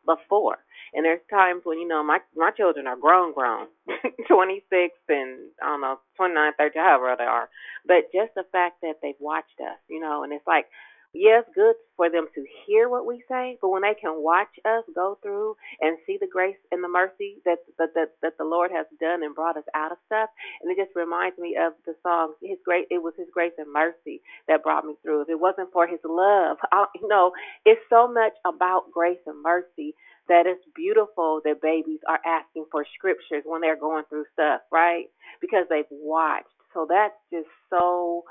before. 0.09 0.57
And 0.95 1.05
there's 1.05 1.21
times 1.29 1.63
when, 1.65 1.79
you 1.79 1.87
know, 1.87 2.03
my 2.03 2.19
my 2.35 2.51
children 2.51 2.87
are 2.87 2.97
grown 2.97 3.35
grown. 3.35 3.69
twenty 4.29 4.65
six 4.71 4.95
and 5.09 5.53
I 5.63 5.69
don't 5.69 5.83
know, 5.83 6.01
twenty 6.17 6.35
nine, 6.35 6.53
thirty, 6.57 6.79
however 6.79 7.15
they 7.19 7.25
are. 7.29 7.49
But 7.87 8.09
just 8.13 8.33
the 8.35 8.45
fact 8.51 8.81
that 8.83 8.97
they've 9.03 9.21
watched 9.21 9.61
us, 9.61 9.77
you 9.89 10.01
know, 10.01 10.25
and 10.25 10.33
it's 10.33 10.47
like 10.47 10.67
it's 11.15 11.49
good 11.55 11.77
for 11.97 12.11
them 12.11 12.27
to 12.35 12.45
hear 12.67 12.89
what 12.89 13.07
we 13.07 13.23
say, 13.29 13.59
but 13.63 13.71
when 13.71 13.83
they 13.83 13.95
can 14.01 14.23
watch 14.23 14.53
us 14.65 14.85
go 14.95 15.19
through 15.23 15.57
and 15.81 15.99
see 16.07 16.19
the 16.21 16.29
grace 16.31 16.57
and 16.73 16.85
the 16.85 16.89
mercy 16.89 17.39
that 17.45 17.59
that 17.79 17.95
that, 17.95 18.11
that 18.23 18.39
the 18.39 18.45
Lord 18.45 18.71
has 18.73 18.87
done 19.01 19.23
and 19.23 19.35
brought 19.35 19.57
us 19.57 19.65
out 19.75 19.93
of 19.93 19.99
stuff, 20.07 20.31
and 20.63 20.71
it 20.71 20.77
just 20.83 20.97
reminds 20.97 21.39
me 21.39 21.57
of 21.61 21.73
the 21.87 21.95
song 22.03 22.35
His 22.43 22.59
great. 22.65 22.87
It 22.91 23.03
was 23.03 23.15
His 23.19 23.29
grace 23.33 23.53
and 23.59 23.73
mercy 23.73 24.23
that 24.49 24.63
brought 24.63 24.85
me 24.87 24.95
through. 25.03 25.23
If 25.23 25.31
it 25.31 25.41
wasn't 25.41 25.73
for 25.73 25.87
His 25.87 26.01
love, 26.05 26.59
I, 26.73 26.87
you 27.01 27.09
know, 27.09 27.33
it's 27.65 27.83
so 27.91 28.09
much 28.13 28.35
about 28.47 28.93
grace 28.93 29.21
and 29.27 29.43
mercy 29.43 29.95
that 30.29 30.47
it's 30.47 30.65
beautiful 30.77 31.41
that 31.45 31.63
babies 31.63 32.01
are 32.09 32.21
asking 32.27 32.67
for 32.71 32.85
scriptures 32.97 33.45
when 33.47 33.63
they're 33.63 33.81
going 33.81 34.05
through 34.11 34.25
stuff, 34.35 34.61
right? 34.71 35.07
Because 35.41 35.67
they've 35.71 35.85
watched. 35.91 36.47
So 36.75 36.87
that's 36.89 37.15
just 37.33 37.49
so 37.71 38.25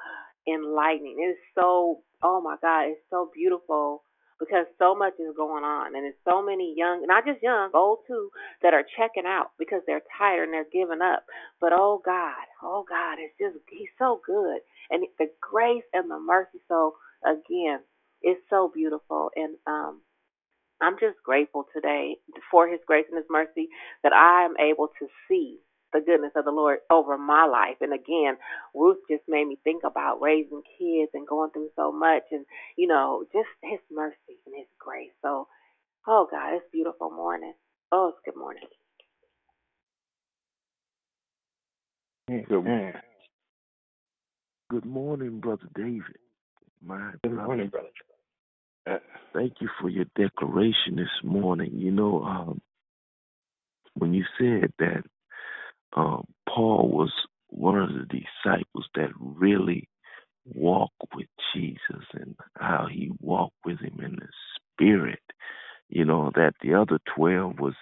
enlightening. 0.48 1.18
It 1.20 1.32
is 1.32 1.38
so, 1.56 2.02
oh 2.24 2.42
my 2.42 2.58
God, 2.62 2.90
it's 2.90 3.02
so 3.10 3.30
beautiful 3.36 4.04
because 4.40 4.66
so 4.80 4.96
much 4.96 5.14
is 5.20 5.36
going 5.38 5.64
on 5.64 5.96
and 5.96 6.06
there's 6.06 6.24
so 6.28 6.44
many 6.44 6.74
young, 6.78 7.06
not 7.08 7.26
just 7.26 7.44
young, 7.44 7.72
old 7.74 8.00
too, 8.08 8.30
that 8.64 8.74
are 8.74 8.86
checking 8.98 9.26
out 9.28 9.52
because 9.60 9.82
they're 9.88 10.04
tired 10.18 10.46
and 10.46 10.54
they're 10.54 10.72
giving 10.74 11.02
up. 11.02 11.26
But 11.62 11.74
oh 11.74 12.02
God, 12.06 12.46
oh 12.64 12.86
God, 12.90 13.18
it's 13.20 13.36
just, 13.40 13.64
He's 13.70 13.90
so 14.00 14.22
good. 14.26 14.60
And 14.92 15.06
the 15.20 15.28
grace 15.42 15.86
and 15.94 16.12
the 16.12 16.20
mercy. 16.20 16.60
So 16.70 16.96
again, 17.26 17.80
it's 18.22 18.42
so 18.50 18.72
beautiful. 18.74 19.32
And, 19.36 19.58
um, 19.68 20.02
I'm 20.82 20.96
just 21.00 21.18
grateful 21.26 21.66
today 21.74 22.18
for 22.52 22.68
His 22.70 22.82
grace 22.88 23.06
and 23.10 23.18
His 23.18 23.28
mercy 23.32 23.70
that 24.04 24.14
I 24.14 24.46
am 24.46 24.56
able 24.60 24.90
to 25.00 25.08
see 25.30 25.60
the 25.94 26.02
goodness 26.06 26.34
of 26.36 26.46
the 26.46 26.52
Lord 26.52 26.80
over 26.92 27.18
my 27.18 27.46
life. 27.46 27.78
And 27.82 27.94
again, 27.94 28.38
Ruth 28.76 29.00
just 29.10 29.24
made 29.28 29.48
me 29.48 29.58
think 29.64 29.84
about 29.86 30.22
raising 30.22 30.62
kids 30.80 31.12
and 31.14 31.28
going 31.28 31.52
through 31.52 31.70
so 31.76 31.92
much 31.92 32.24
and, 32.32 32.46
you 32.78 32.88
know, 32.88 33.26
just 33.34 33.50
His 33.64 33.80
mercy 33.92 34.40
and 34.46 34.56
His 34.56 34.68
grace. 34.80 35.12
So, 35.22 35.48
oh 36.08 36.28
God, 36.32 36.56
it's 36.56 36.66
beautiful 36.74 37.12
morning. 37.12 37.54
Oh, 37.92 38.10
it's 38.10 38.20
good 38.26 38.40
morning. 38.40 38.64
Good 42.30 42.50
morning. 42.52 42.94
Good 44.70 44.86
morning, 44.86 45.40
Brother 45.40 45.68
David. 45.76 46.18
My 46.86 47.14
Good 47.24 47.34
brother. 47.34 47.48
morning, 47.48 47.70
brother. 47.70 47.90
Uh, 48.90 48.98
Thank 49.34 49.56
you 49.62 49.70
for 49.82 49.90
your 49.90 50.06
declaration 50.18 50.96
this 50.98 51.08
morning. 51.24 51.72
You 51.76 51.92
know, 51.92 52.24
um, 52.24 52.62
when 53.96 54.14
you 54.14 54.24
said 54.40 54.74
that 54.80 55.04
um, 55.96 56.26
Paul 56.50 56.90
was 56.90 57.12
one 57.50 57.80
of 57.80 57.90
the 57.90 58.06
disciples 58.06 58.86
that 58.96 59.10
really 59.20 59.88
walked 60.46 60.96
with 61.16 61.28
Jesus 61.56 62.06
and 62.14 62.36
how 62.58 62.88
he 62.92 63.12
walked 63.22 63.56
with 63.66 63.80
him 63.80 64.00
in 64.04 64.14
the 64.18 64.28
spirit, 64.80 65.20
you 65.90 66.06
know, 66.06 66.32
that 66.36 66.54
the 66.62 66.76
other 66.76 67.00
twelve 67.16 67.60
was 67.60 67.76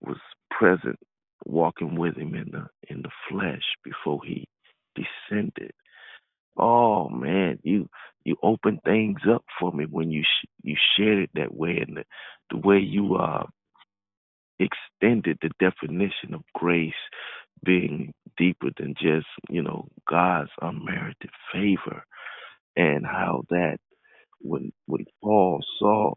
was 0.00 0.18
present 0.50 0.98
walking 1.46 1.96
with 1.96 2.16
him 2.16 2.34
in 2.34 2.50
the 2.52 2.66
in 2.88 3.02
the 3.02 3.10
flesh 3.30 3.62
before 3.84 4.20
he 4.26 4.48
descended. 4.96 5.72
Oh 6.58 7.08
man, 7.10 7.58
you 7.64 7.88
you 8.24 8.36
opened 8.42 8.80
things 8.84 9.20
up 9.32 9.44
for 9.60 9.72
me 9.72 9.86
when 9.90 10.10
you 10.10 10.22
sh- 10.24 10.48
you 10.62 10.76
shared 10.96 11.18
it 11.20 11.30
that 11.34 11.54
way, 11.54 11.78
and 11.86 11.96
the, 11.98 12.04
the 12.50 12.58
way 12.58 12.78
you 12.78 13.16
uh 13.16 13.46
extended 14.60 15.38
the 15.42 15.50
definition 15.60 16.34
of 16.34 16.42
grace 16.54 16.94
being 17.64 18.12
deeper 18.38 18.70
than 18.78 18.94
just 19.00 19.26
you 19.50 19.62
know 19.62 19.88
God's 20.10 20.50
unmerited 20.62 21.30
favor, 21.52 22.04
and 22.76 23.06
how 23.06 23.44
that 23.50 23.78
when 24.40 24.72
when 24.86 25.06
Paul 25.22 25.64
saw 25.78 26.14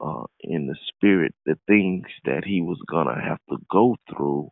uh, 0.00 0.24
in 0.42 0.66
the 0.68 0.76
spirit 0.88 1.34
the 1.46 1.58
things 1.68 2.06
that 2.26 2.44
he 2.46 2.62
was 2.62 2.78
gonna 2.90 3.20
have 3.22 3.40
to 3.50 3.58
go 3.70 3.96
through 4.10 4.50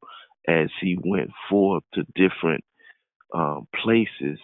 as 0.49 0.69
he 0.81 0.99
went 1.05 1.31
forth 1.51 1.85
to 1.95 2.05
different 2.17 2.65
uh, 3.35 3.61
places 3.83 4.41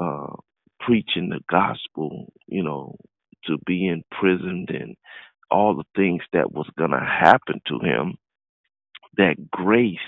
uh, 0.00 0.34
preaching 0.80 1.30
the 1.30 1.40
gospel, 1.50 2.32
you 2.48 2.62
know, 2.64 2.96
to 3.46 3.58
be 3.66 3.88
imprisoned 3.88 4.70
and 4.70 4.96
all 5.50 5.76
the 5.76 5.84
things 5.96 6.22
that 6.32 6.52
was 6.52 6.68
gonna 6.78 7.04
happen 7.04 7.60
to 7.68 7.78
him. 7.80 8.16
That 9.16 9.50
grace 9.50 9.98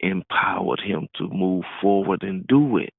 empowered 0.00 0.80
him 0.80 1.08
to 1.16 1.28
move 1.28 1.64
forward 1.82 2.22
and 2.22 2.46
do 2.46 2.78
it. 2.78 2.94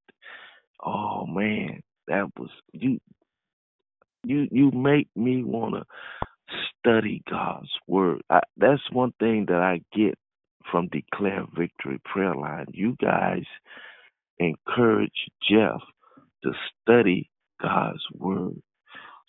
Oh 0.84 1.26
man, 1.28 1.82
that 2.08 2.28
was 2.38 2.50
you. 2.74 3.00
You 4.26 4.48
you 4.52 4.72
make 4.72 5.10
me 5.16 5.44
wanna 5.44 5.84
study 6.80 7.24
God's 7.30 7.72
word. 7.88 8.22
I, 8.30 8.42
that's 8.58 8.82
one 8.92 9.14
thing 9.20 9.46
that 9.48 9.62
I 9.62 9.82
get 9.96 10.16
from 10.72 10.90
Declare 10.90 11.46
Victory 11.58 12.00
Prayer 12.06 12.36
Line. 12.36 12.68
You 12.74 12.96
guys 13.02 13.44
encourage 14.40 15.30
Jeff 15.50 15.82
to 16.44 16.54
study 16.82 17.30
God's 17.62 18.04
word. 18.14 18.62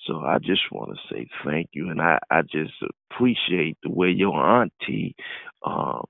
So 0.07 0.21
I 0.21 0.39
just 0.39 0.63
want 0.71 0.91
to 0.93 1.15
say 1.15 1.27
thank 1.45 1.69
you, 1.73 1.91
and 1.91 2.01
I, 2.01 2.19
I 2.31 2.43
just 2.43 2.73
appreciate 3.11 3.77
the 3.83 3.91
way 3.91 4.09
your 4.09 4.35
auntie 4.37 5.15
um, 5.65 6.05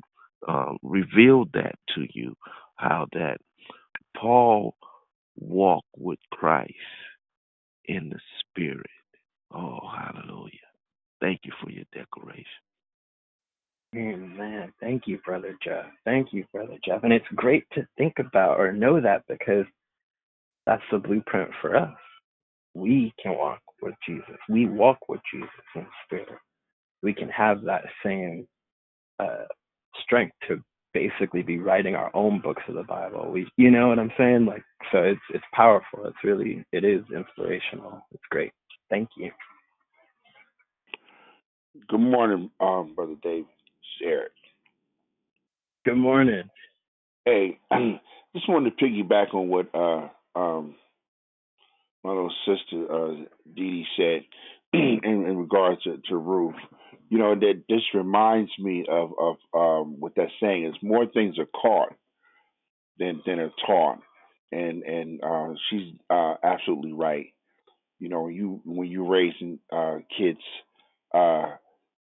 um, 0.47 0.79
revealed 0.83 1.51
that 1.55 1.75
to 1.95 2.07
you, 2.13 2.35
how 2.77 3.07
that 3.13 3.39
Paul 4.17 4.75
walked 5.37 5.89
with 5.97 6.19
Christ 6.33 6.75
in 7.87 8.11
the 8.11 8.21
Spirit. 8.41 8.87
Oh, 9.53 9.81
hallelujah. 9.89 10.53
Thank 11.21 11.41
you 11.45 11.53
for 11.63 11.71
your 11.71 11.85
declaration. 11.93 12.45
Amen. 13.97 14.73
Thank 14.81 15.05
you, 15.07 15.19
Brother 15.25 15.57
Jeff. 15.65 15.87
Thank 16.05 16.33
you, 16.33 16.45
Brother 16.53 16.77
Jeff. 16.85 17.05
And 17.05 17.13
it's 17.13 17.25
great 17.35 17.65
to 17.73 17.87
think 17.97 18.15
about 18.19 18.61
or 18.61 18.73
know 18.73 19.01
that 19.01 19.23
because 19.29 19.65
that's 20.67 20.83
the 20.93 20.99
blueprint 20.99 21.51
for 21.63 21.75
us. 21.75 21.95
We 22.75 23.15
can 23.21 23.37
walk 23.37 23.61
with 23.83 23.95
Jesus. 24.07 24.37
We 24.49 24.67
walk 24.69 24.99
with 25.09 25.21
Jesus 25.33 25.51
in 25.77 25.87
spirit. 26.07 26.29
We 27.03 27.15
can 27.15 27.29
have 27.31 27.63
that 27.65 27.85
same 28.05 28.47
uh, 29.21 29.45
strength 30.03 30.35
to 30.49 30.63
basically 30.95 31.43
be 31.43 31.59
writing 31.59 31.95
our 31.95 32.11
own 32.15 32.41
books 32.41 32.63
of 32.69 32.75
the 32.77 32.85
Bible. 32.85 33.31
We, 33.33 33.49
you 33.57 33.71
know 33.71 33.89
what 33.89 33.99
I'm 33.99 34.13
saying? 34.19 34.47
Like, 34.47 34.65
so 34.93 34.99
it's 34.99 35.21
it's 35.35 35.45
powerful. 35.55 36.07
It's 36.07 36.25
really 36.25 36.65
it 36.73 36.85
is 36.85 37.03
inspirational. 37.15 38.05
It's 38.13 38.25
great. 38.31 38.53
Thank 38.91 39.11
you. 39.17 39.31
Good 41.89 42.01
morning, 42.01 42.51
um, 42.61 42.95
Brother 42.97 43.15
Dave. 43.23 43.45
Eric. 44.05 44.33
Good 45.85 45.97
morning. 45.97 46.45
Hey, 47.25 47.59
I 47.71 48.01
just 48.37 48.49
wanted 48.49 48.79
to 48.79 48.85
piggyback 48.85 49.35
on 49.35 49.49
what 49.49 49.69
uh, 49.75 50.09
um, 50.39 50.75
my 52.09 52.15
little 52.15 52.35
sister 52.47 52.91
uh, 52.91 53.15
Dee 53.55 53.85
Dee 53.85 53.87
said 53.97 54.25
in, 54.73 55.01
in 55.05 55.37
regards 55.37 55.83
to, 55.83 55.99
to 56.09 56.17
Ruth. 56.17 56.55
You 57.11 57.19
know 57.19 57.35
that 57.35 57.65
this 57.69 57.83
reminds 57.95 58.51
me 58.59 58.87
of 58.91 59.13
of 59.19 59.37
um, 59.55 59.97
what 59.99 60.15
that 60.17 60.29
saying 60.41 60.67
is 60.67 60.75
more 60.83 61.07
things 61.07 61.39
are 61.39 61.47
caught 61.47 61.95
than 62.99 63.23
than 63.27 63.39
are 63.39 63.53
taught, 63.67 63.99
and 64.53 64.83
and 64.83 65.21
uh, 65.23 65.55
she's 65.69 65.95
uh, 66.11 66.35
absolutely 66.43 66.93
right. 66.93 67.27
You 67.99 68.09
know, 68.09 68.29
you 68.29 68.61
when 68.65 68.89
you're 68.89 69.09
raising 69.09 69.59
uh, 69.73 69.99
kids, 70.17 70.41
uh, 71.15 71.57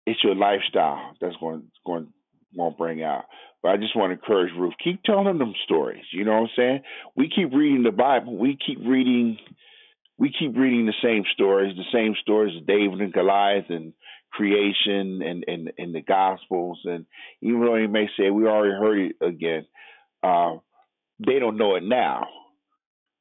it's 0.06 0.22
your 0.22 0.34
lifestyle 0.34 1.14
that's 1.20 1.36
going 1.40 1.64
going 1.86 2.72
to 2.72 2.76
bring 2.76 3.02
out. 3.02 3.24
But 3.62 3.70
I 3.70 3.76
just 3.78 3.96
want 3.96 4.10
to 4.10 4.14
encourage 4.14 4.52
Ruth, 4.58 4.74
keep 4.82 5.02
telling 5.02 5.38
them 5.38 5.54
stories. 5.64 6.04
You 6.12 6.24
know 6.24 6.32
what 6.32 6.42
I'm 6.42 6.48
saying? 6.56 6.80
We 7.16 7.30
keep 7.34 7.52
reading 7.52 7.82
the 7.82 7.92
Bible. 7.92 8.36
We 8.36 8.58
keep 8.64 8.78
reading. 8.86 9.38
We 10.18 10.32
keep 10.38 10.56
reading 10.56 10.86
the 10.86 10.94
same 11.02 11.24
stories, 11.32 11.76
the 11.76 11.84
same 11.92 12.14
stories 12.22 12.56
of 12.56 12.66
David 12.66 13.00
and 13.00 13.12
Goliath 13.12 13.66
and 13.68 13.92
creation 14.32 15.22
and 15.22 15.44
and, 15.46 15.72
and 15.78 15.94
the 15.94 16.02
Gospels. 16.02 16.80
And 16.84 17.06
even 17.42 17.60
though 17.60 17.76
you 17.76 17.88
may 17.88 18.08
say 18.18 18.30
we 18.30 18.46
already 18.46 18.74
heard 18.74 18.98
it 18.98 19.16
again, 19.26 19.66
uh, 20.22 20.56
they 21.24 21.38
don't 21.38 21.56
know 21.58 21.76
it 21.76 21.82
now 21.82 22.26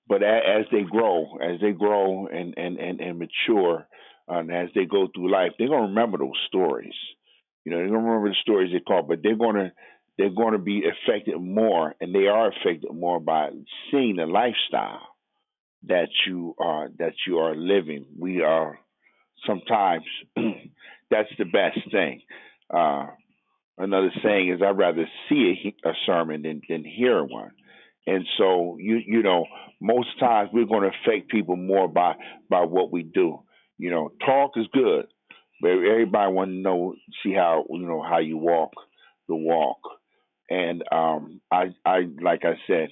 but 0.07 0.21
as 0.23 0.65
they 0.71 0.83
grow, 0.83 1.37
as 1.41 1.59
they 1.61 1.71
grow 1.71 2.27
and 2.27 2.53
and 2.57 2.77
and, 2.77 2.99
and 2.99 3.19
mature, 3.19 3.87
and 4.27 4.51
as 4.51 4.69
they 4.75 4.85
go 4.85 5.07
through 5.07 5.31
life, 5.31 5.51
they're 5.57 5.69
gonna 5.69 5.87
remember 5.87 6.17
those 6.17 6.39
stories. 6.47 6.93
You 7.65 7.71
know, 7.71 7.77
they're 7.77 7.87
gonna 7.87 7.99
remember 7.99 8.29
the 8.29 8.35
stories 8.41 8.71
they 8.73 8.81
call, 8.81 9.03
but 9.03 9.19
they're 9.23 9.37
gonna 9.37 9.71
they're 10.17 10.29
gonna 10.29 10.59
be 10.59 10.83
affected 10.85 11.39
more, 11.39 11.95
and 12.01 12.13
they 12.13 12.27
are 12.27 12.49
affected 12.49 12.93
more 12.93 13.19
by 13.19 13.49
seeing 13.91 14.17
the 14.17 14.25
lifestyle 14.25 15.12
that 15.87 16.09
you 16.25 16.55
are 16.59 16.89
that 16.99 17.13
you 17.27 17.39
are 17.39 17.55
living. 17.55 18.05
We 18.17 18.41
are 18.41 18.79
sometimes 19.45 20.03
that's 21.09 21.29
the 21.37 21.45
best 21.45 21.79
thing. 21.91 22.21
Uh, 22.73 23.07
another 23.77 24.11
saying 24.23 24.49
is, 24.49 24.61
I'd 24.61 24.77
rather 24.77 25.07
see 25.29 25.75
a, 25.83 25.89
a 25.89 25.93
sermon 26.05 26.43
than, 26.43 26.61
than 26.67 26.83
hear 26.83 27.23
one. 27.23 27.51
And 28.05 28.25
so 28.37 28.77
you 28.79 28.99
you 29.05 29.23
know 29.23 29.45
most 29.81 30.19
times 30.19 30.49
we're 30.53 30.65
going 30.65 30.83
to 30.83 30.91
affect 30.97 31.29
people 31.29 31.55
more 31.55 31.87
by 31.87 32.15
by 32.49 32.61
what 32.61 32.91
we 32.91 33.03
do. 33.03 33.39
You 33.77 33.91
know, 33.91 34.11
talk 34.25 34.51
is 34.55 34.67
good, 34.73 35.07
but 35.61 35.71
everybody 35.71 36.31
want 36.31 36.51
to 36.51 36.55
know 36.55 36.95
see 37.23 37.33
how 37.33 37.65
you 37.69 37.87
know 37.87 38.01
how 38.01 38.19
you 38.19 38.37
walk 38.37 38.71
the 39.27 39.35
walk. 39.35 39.79
And 40.49 40.83
um, 40.91 41.41
I 41.51 41.73
I 41.85 42.07
like 42.21 42.43
I 42.43 42.55
said, 42.67 42.89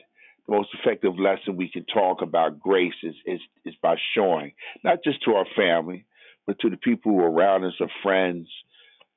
most 0.51 0.69
effective 0.73 1.17
lesson 1.17 1.55
we 1.55 1.71
can 1.71 1.85
talk 1.85 2.21
about 2.21 2.59
grace 2.59 2.93
is 3.03 3.15
is 3.25 3.39
is 3.65 3.73
by 3.81 3.95
showing 4.13 4.51
not 4.83 4.99
just 5.03 5.23
to 5.23 5.31
our 5.31 5.45
family, 5.55 6.05
but 6.45 6.59
to 6.59 6.69
the 6.69 6.77
people 6.77 7.13
who 7.13 7.19
are 7.19 7.31
around 7.31 7.63
us, 7.63 7.73
our 7.79 7.87
friends, 8.03 8.47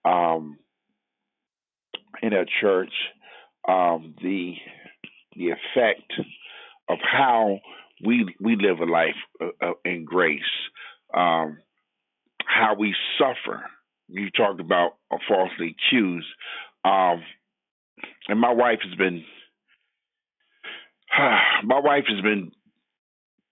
um, 0.05 0.57
in 2.23 2.33
our 2.33 2.47
church, 2.61 2.93
um, 3.69 4.15
the 4.23 4.55
the 5.37 5.49
effect 5.51 6.13
of 6.89 6.99
how 7.03 7.59
we 8.05 8.33
we 8.41 8.55
live 8.57 8.79
a 8.79 8.85
life 8.85 9.17
uh, 9.41 9.67
uh, 9.67 9.73
in 9.85 10.05
grace, 10.05 10.41
um, 11.13 11.59
how 12.47 12.77
we 12.79 12.95
suffer. 13.19 13.65
You 14.09 14.31
talked 14.31 14.61
about 14.61 14.93
falsely 15.27 15.75
accused, 15.75 16.29
um, 16.85 17.23
and 18.29 18.39
my 18.39 18.53
wife 18.53 18.81
has 18.85 18.95
been 18.97 19.25
my 21.65 21.81
wife 21.81 22.05
has 22.09 22.21
been 22.23 22.53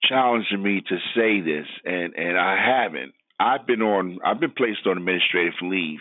challenging 0.05 0.62
me 0.62 0.82
to 0.89 0.97
say 1.14 1.40
this, 1.40 1.66
and 1.84 2.14
and 2.14 2.39
I 2.39 2.56
haven't. 2.56 3.12
I've 3.39 3.66
been 3.66 3.82
on 3.82 4.18
I've 4.24 4.40
been 4.40 4.52
placed 4.52 4.86
on 4.86 4.98
administrative 4.98 5.55
leave 5.62 6.01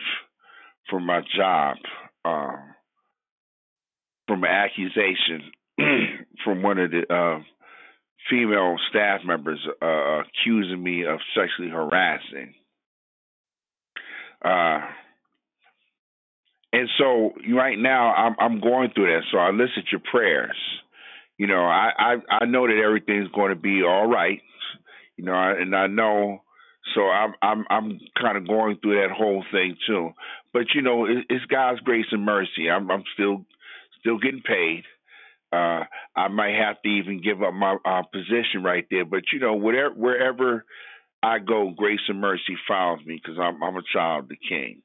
from 0.89 1.05
my 1.05 1.21
job. 1.35 1.77
Uh, 2.23 2.57
from 4.27 4.45
an 4.45 4.49
accusation 4.49 5.51
from 6.45 6.61
one 6.61 6.77
of 6.77 6.91
the 6.91 7.01
uh, 7.13 7.39
female 8.29 8.77
staff 8.89 9.19
members 9.25 9.59
uh, 9.81 10.21
accusing 10.21 10.81
me 10.81 11.03
of 11.05 11.19
sexually 11.35 11.69
harassing. 11.69 12.53
Uh, 14.43 14.79
and 16.71 16.87
so 16.97 17.31
right 17.53 17.77
now 17.77 18.13
I'm 18.13 18.35
I'm 18.39 18.61
going 18.61 18.91
through 18.95 19.07
that. 19.07 19.23
So 19.31 19.37
I 19.37 19.49
listen 19.49 19.83
to 19.83 19.91
your 19.91 20.01
prayers. 20.09 20.55
You 21.41 21.47
know, 21.47 21.63
I 21.65 21.89
I, 21.97 22.15
I 22.43 22.45
know 22.45 22.67
that 22.67 22.77
everything's 22.77 23.31
going 23.31 23.49
to 23.49 23.59
be 23.59 23.81
all 23.81 24.05
right. 24.07 24.39
You 25.17 25.23
know, 25.23 25.33
and 25.33 25.75
I 25.75 25.87
know. 25.87 26.43
So 26.93 27.01
I'm 27.01 27.33
I'm 27.41 27.65
I'm 27.67 27.99
kind 28.21 28.37
of 28.37 28.47
going 28.47 28.77
through 28.77 29.01
that 29.01 29.09
whole 29.09 29.43
thing 29.51 29.75
too. 29.87 30.11
But 30.53 30.75
you 30.75 30.83
know, 30.83 31.05
it, 31.05 31.25
it's 31.31 31.45
God's 31.45 31.79
grace 31.79 32.05
and 32.11 32.23
mercy. 32.23 32.69
I'm 32.69 32.91
I'm 32.91 33.03
still 33.15 33.43
still 33.99 34.19
getting 34.19 34.43
paid. 34.43 34.83
Uh, 35.51 35.85
I 36.15 36.27
might 36.27 36.53
have 36.53 36.79
to 36.83 36.89
even 36.89 37.23
give 37.23 37.41
up 37.41 37.55
my 37.55 37.75
uh, 37.85 38.03
position 38.03 38.61
right 38.63 38.85
there. 38.91 39.05
But 39.05 39.23
you 39.33 39.39
know, 39.39 39.55
whatever 39.55 39.95
wherever 39.95 40.65
I 41.23 41.39
go, 41.39 41.73
grace 41.75 42.01
and 42.07 42.21
mercy 42.21 42.55
follows 42.67 42.99
me 43.03 43.19
because 43.19 43.39
I'm 43.41 43.63
I'm 43.63 43.77
a 43.77 43.83
child 43.91 44.25
of 44.25 44.29
the 44.29 44.37
King. 44.47 44.83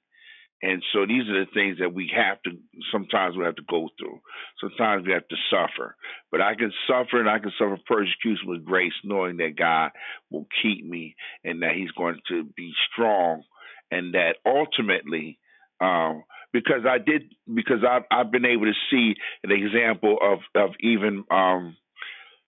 And 0.62 0.82
so 0.92 1.04
these 1.06 1.28
are 1.28 1.44
the 1.44 1.50
things 1.52 1.78
that 1.80 1.92
we 1.92 2.10
have 2.16 2.42
to 2.42 2.52
sometimes 2.90 3.36
we 3.36 3.44
have 3.44 3.56
to 3.56 3.62
go 3.68 3.88
through. 3.98 4.20
Sometimes 4.60 5.06
we 5.06 5.12
have 5.12 5.28
to 5.28 5.36
suffer. 5.50 5.96
But 6.30 6.40
I 6.40 6.54
can 6.54 6.72
suffer 6.86 7.20
and 7.20 7.28
I 7.28 7.38
can 7.38 7.52
suffer 7.58 7.78
persecution 7.86 8.46
with 8.48 8.64
grace, 8.64 8.94
knowing 9.04 9.36
that 9.36 9.56
God 9.58 9.90
will 10.30 10.46
keep 10.62 10.84
me 10.84 11.14
and 11.44 11.62
that 11.62 11.74
He's 11.74 11.90
going 11.90 12.18
to 12.28 12.44
be 12.56 12.72
strong 12.90 13.42
and 13.90 14.14
that 14.14 14.36
ultimately 14.46 15.38
um, 15.80 16.24
because 16.52 16.86
I 16.88 16.98
did 16.98 17.34
because 17.52 17.84
I've 17.88 18.04
I've 18.10 18.30
been 18.30 18.46
able 18.46 18.64
to 18.66 18.72
see 18.90 19.14
an 19.44 19.50
example 19.50 20.16
of 20.22 20.38
of 20.54 20.70
even 20.80 21.24
um, 21.30 21.76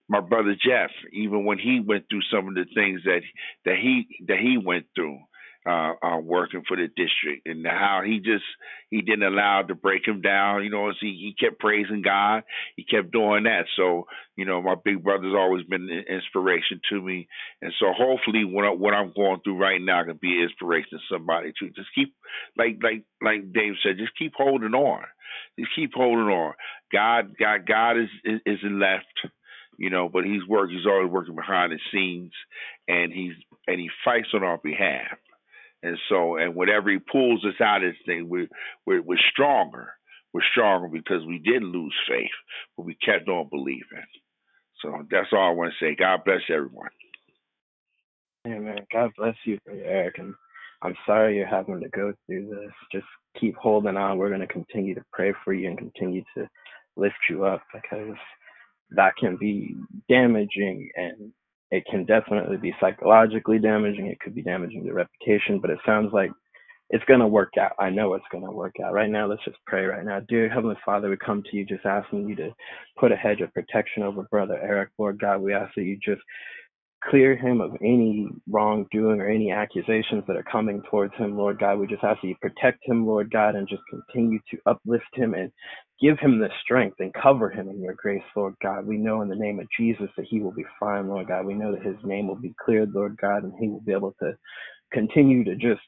my 0.09 0.21
brother 0.21 0.55
Jeff, 0.55 0.91
even 1.13 1.45
when 1.45 1.59
he 1.59 1.81
went 1.81 2.07
through 2.09 2.23
some 2.33 2.49
of 2.49 2.55
the 2.55 2.65
things 2.75 3.03
that 3.05 3.21
that 3.67 3.77
he 3.77 4.07
that 4.29 4.39
he 4.39 4.57
went 4.57 4.87
through, 4.95 5.19
uh, 5.69 5.93
uh, 6.03 6.19
working 6.19 6.63
for 6.67 6.77
the 6.77 6.89
district, 6.89 7.47
and 7.47 7.67
how 7.67 8.01
he 8.05 8.19
just 8.19 8.45
he 8.91 9.03
didn't 9.03 9.25
allow 9.25 9.63
to 9.63 9.75
break 9.75 10.07
him 10.07 10.23
down. 10.23 10.65
You 10.65 10.71
know, 10.71 10.91
he 11.01 11.09
he 11.09 11.35
kept 11.39 11.61
praising 11.61 12.03
God, 12.03 12.45
he 12.77 12.85
kept 12.85 13.13
doing 13.13 13.45
that. 13.45 13.67
So 13.77 14.07
you 14.37 14.47
know, 14.47 14.63
my 14.63 14.77
big 14.83 15.05
brother's 15.05 15.35
always 15.37 15.67
been 15.67 15.91
an 15.91 16.05
inspiration 16.09 16.81
to 16.91 17.03
me, 17.03 17.29
and 17.61 17.73
so 17.79 17.93
hopefully, 17.93 18.45
what 18.45 18.65
I, 18.65 18.71
what 18.71 18.95
I'm 18.95 19.13
going 19.15 19.41
through 19.45 19.61
right 19.61 19.81
now 19.81 20.05
can 20.05 20.19
be 20.21 20.39
an 20.39 20.45
inspiration 20.45 20.99
to 20.99 21.15
somebody 21.15 21.53
to 21.59 21.69
just 21.71 21.89
keep 21.95 22.15
like 22.57 22.79
like 22.83 23.05
like 23.23 23.53
Dave 23.53 23.75
said, 23.83 23.99
just 23.99 24.17
keep 24.19 24.33
holding 24.37 24.75
on, 24.75 25.05
just 25.59 25.71
keep 25.77 25.93
holding 25.95 26.33
on. 26.33 26.55
God 26.91 27.37
God 27.39 27.67
God 27.67 27.99
is 27.99 28.09
is, 28.25 28.41
is 28.47 28.59
left 28.65 29.07
you 29.79 29.91
know, 29.91 30.09
but 30.09 30.25
he's 30.25 30.45
working. 30.49 30.77
He's 30.77 30.87
always 30.87 31.11
working 31.11 31.37
behind 31.37 31.73
the 31.73 31.79
scenes, 31.93 32.33
and 32.89 33.13
he's 33.13 33.35
and 33.69 33.79
he 33.79 33.89
fights 34.05 34.29
on 34.35 34.43
our 34.43 34.59
behalf. 34.59 35.19
And 35.83 35.99
so, 36.09 36.37
and 36.37 36.55
whenever 36.55 36.91
he 36.91 36.99
pulls 36.99 37.45
us 37.45 37.61
out 37.61 37.85
of 37.85 37.93
this 37.93 38.01
thing, 38.07 38.29
we're, 38.29 38.49
we're, 38.87 39.03
we're 39.03 39.19
stronger. 39.33 39.91
We're 40.33 40.43
stronger 40.53 40.89
because 40.89 41.25
we 41.27 41.39
didn't 41.39 41.73
lose 41.73 41.95
faith, 42.09 42.31
but 42.77 42.85
we 42.85 42.97
kept 42.97 43.29
on 43.29 43.49
believing. 43.51 44.05
So 44.83 45.07
that's 45.11 45.29
all 45.33 45.49
I 45.49 45.51
want 45.51 45.73
to 45.79 45.85
say. 45.85 45.97
God 45.97 46.21
bless 46.25 46.43
everyone. 46.51 46.91
Amen. 48.47 48.79
God 48.93 49.11
bless 49.17 49.35
you, 49.45 49.59
Eric. 49.69 50.19
And 50.19 50.35
I'm 50.83 50.95
sorry 51.07 51.37
you're 51.37 51.47
having 51.47 51.81
to 51.81 51.89
go 51.89 52.13
through 52.27 52.49
this. 52.51 52.73
Just 52.93 53.07
keep 53.41 53.57
holding 53.57 53.97
on. 53.97 54.19
We're 54.19 54.29
going 54.29 54.41
to 54.41 54.47
continue 54.47 54.95
to 54.95 55.05
pray 55.13 55.33
for 55.45 55.53
you 55.53 55.69
and 55.69 55.79
continue 55.79 56.23
to 56.37 56.49
lift 56.97 57.17
you 57.29 57.45
up 57.45 57.63
because 57.73 58.17
that 58.91 59.17
can 59.17 59.37
be 59.37 59.75
damaging 60.09 60.91
and 60.97 61.33
it 61.71 61.85
can 61.91 62.05
definitely 62.05 62.57
be 62.57 62.75
psychologically 62.81 63.59
damaging. 63.59 64.07
It 64.07 64.21
could 64.21 64.35
be 64.35 64.43
damaging 64.43 64.85
the 64.85 64.93
reputation, 64.95 65.61
but 65.61 65.71
it 65.71 65.79
sounds 65.85 66.13
like 66.13 66.31
it's 66.91 67.05
going 67.05 67.21
to 67.21 67.27
work 67.27 67.53
out. 67.61 67.73
I 67.79 67.91
know 67.91 68.15
it's 68.15 68.25
going 68.33 68.45
to 68.45 68.51
work 68.51 68.77
out. 68.83 68.95
Right 68.95 69.11
now, 69.11 69.27
let's 69.27 69.45
just 69.45 69.59
pray 69.67 69.85
right 69.85 70.05
now. 70.05 70.21
Dear 70.21 70.49
Heavenly 70.49 70.77
Father, 70.85 71.11
we 71.11 71.19
come 71.19 71.43
to 71.43 71.57
you 71.57 71.67
just 71.67 71.85
asking 71.85 72.29
you 72.29 72.37
to 72.37 72.51
put 72.99 73.13
a 73.13 73.17
hedge 73.17 73.43
of 73.43 73.53
protection 73.53 74.03
over 74.03 74.23
Brother 74.31 74.59
Eric. 74.63 74.91
Lord 74.99 75.21
God, 75.21 75.43
we 75.43 75.53
ask 75.53 75.75
that 75.75 75.83
you 75.83 75.99
just 76.03 76.23
clear 77.05 77.37
him 77.37 77.61
of 77.61 77.77
any 77.83 78.29
wrongdoing 78.49 79.21
or 79.21 79.29
any 79.29 79.53
accusations 79.53 80.25
that 80.27 80.37
are 80.37 80.45
coming 80.45 80.83
towards 80.91 81.15
him, 81.17 81.37
Lord 81.37 81.59
God. 81.59 81.79
We 81.79 81.87
just 81.87 82.05
ask 82.05 82.21
that 82.23 82.29
you 82.29 82.37
protect 82.41 82.81
him, 82.85 83.07
Lord 83.07 83.31
God, 83.31 83.55
and 83.57 83.69
just 83.69 83.83
continue 83.91 84.41
to 84.51 84.59
uplift 84.67 85.05
him 85.15 85.35
and 85.35 85.53
give 86.01 86.19
him 86.19 86.39
the 86.41 86.49
strength 86.63 86.97
and 87.01 87.15
cover 87.15 87.51
him 87.51 87.69
in 87.69 87.83
your 87.83 87.95
grace, 87.95 88.23
Lord 88.37 88.55
God. 88.63 88.87
We 88.87 88.99
know 88.99 89.23
in 89.23 89.29
the 89.29 89.37
name 89.37 89.61
of 89.61 89.69
Jesus 89.79 90.09
that 90.17 90.27
he 90.29 90.41
will 90.41 90.53
be 90.53 90.67
fine, 90.81 91.09
Lord 91.09 91.29
God. 91.29 91.47
We 91.47 91.55
know 91.55 91.73
that 91.73 91.83
his 91.85 91.97
name 92.05 92.29
will 92.29 92.37
be 92.41 92.55
cleared, 92.65 92.93
Lord 92.95 93.17
God, 93.21 93.45
and 93.45 93.53
he 93.61 93.69
will 93.69 93.83
be 93.83 93.93
able 93.93 94.15
to 94.21 94.37
continue 94.93 95.45
to 95.45 95.57
just 95.57 95.81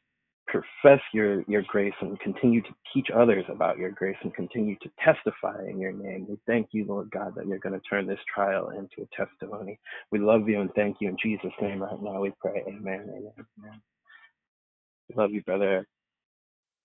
profess 0.51 1.01
your 1.13 1.43
your 1.43 1.63
grace 1.63 1.95
and 2.01 2.19
continue 2.21 2.61
to 2.63 2.69
teach 2.93 3.09
others 3.15 3.45
about 3.49 3.79
your 3.79 3.91
grace 3.91 4.17
and 4.23 4.35
continue 4.35 4.77
to 4.83 4.91
testify 5.05 5.57
in 5.69 5.79
your 5.79 5.93
name. 5.93 6.27
We 6.29 6.39
thank 6.47 6.69
you, 6.73 6.85
Lord 6.85 7.11
God, 7.11 7.35
that 7.37 7.47
you're 7.47 7.59
going 7.59 7.79
to 7.79 7.87
turn 7.89 8.07
this 8.07 8.19
trial 8.33 8.71
into 8.71 9.03
a 9.03 9.17
testimony. 9.17 9.79
We 10.11 10.19
love 10.19 10.49
you 10.49 10.61
and 10.61 10.71
thank 10.75 10.97
you 11.01 11.09
in 11.09 11.17
Jesus' 11.23 11.53
name 11.61 11.83
right 11.83 12.03
now. 12.03 12.21
We 12.21 12.33
pray. 12.41 12.63
Amen. 12.67 13.09
Amen. 13.09 13.33
Amen. 13.59 13.81
Love 15.17 15.31
you, 15.33 15.43
brother. 15.43 15.87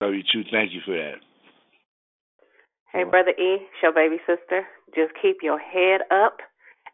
Love 0.00 0.14
you 0.14 0.22
too. 0.32 0.42
Thank 0.50 0.72
you 0.72 0.80
for 0.84 0.94
that. 0.94 1.14
Hey, 2.92 3.04
brother 3.04 3.32
E, 3.38 3.58
show 3.80 3.92
baby 3.92 4.16
sister, 4.26 4.64
just 4.94 5.12
keep 5.20 5.38
your 5.42 5.58
head 5.58 6.00
up 6.10 6.38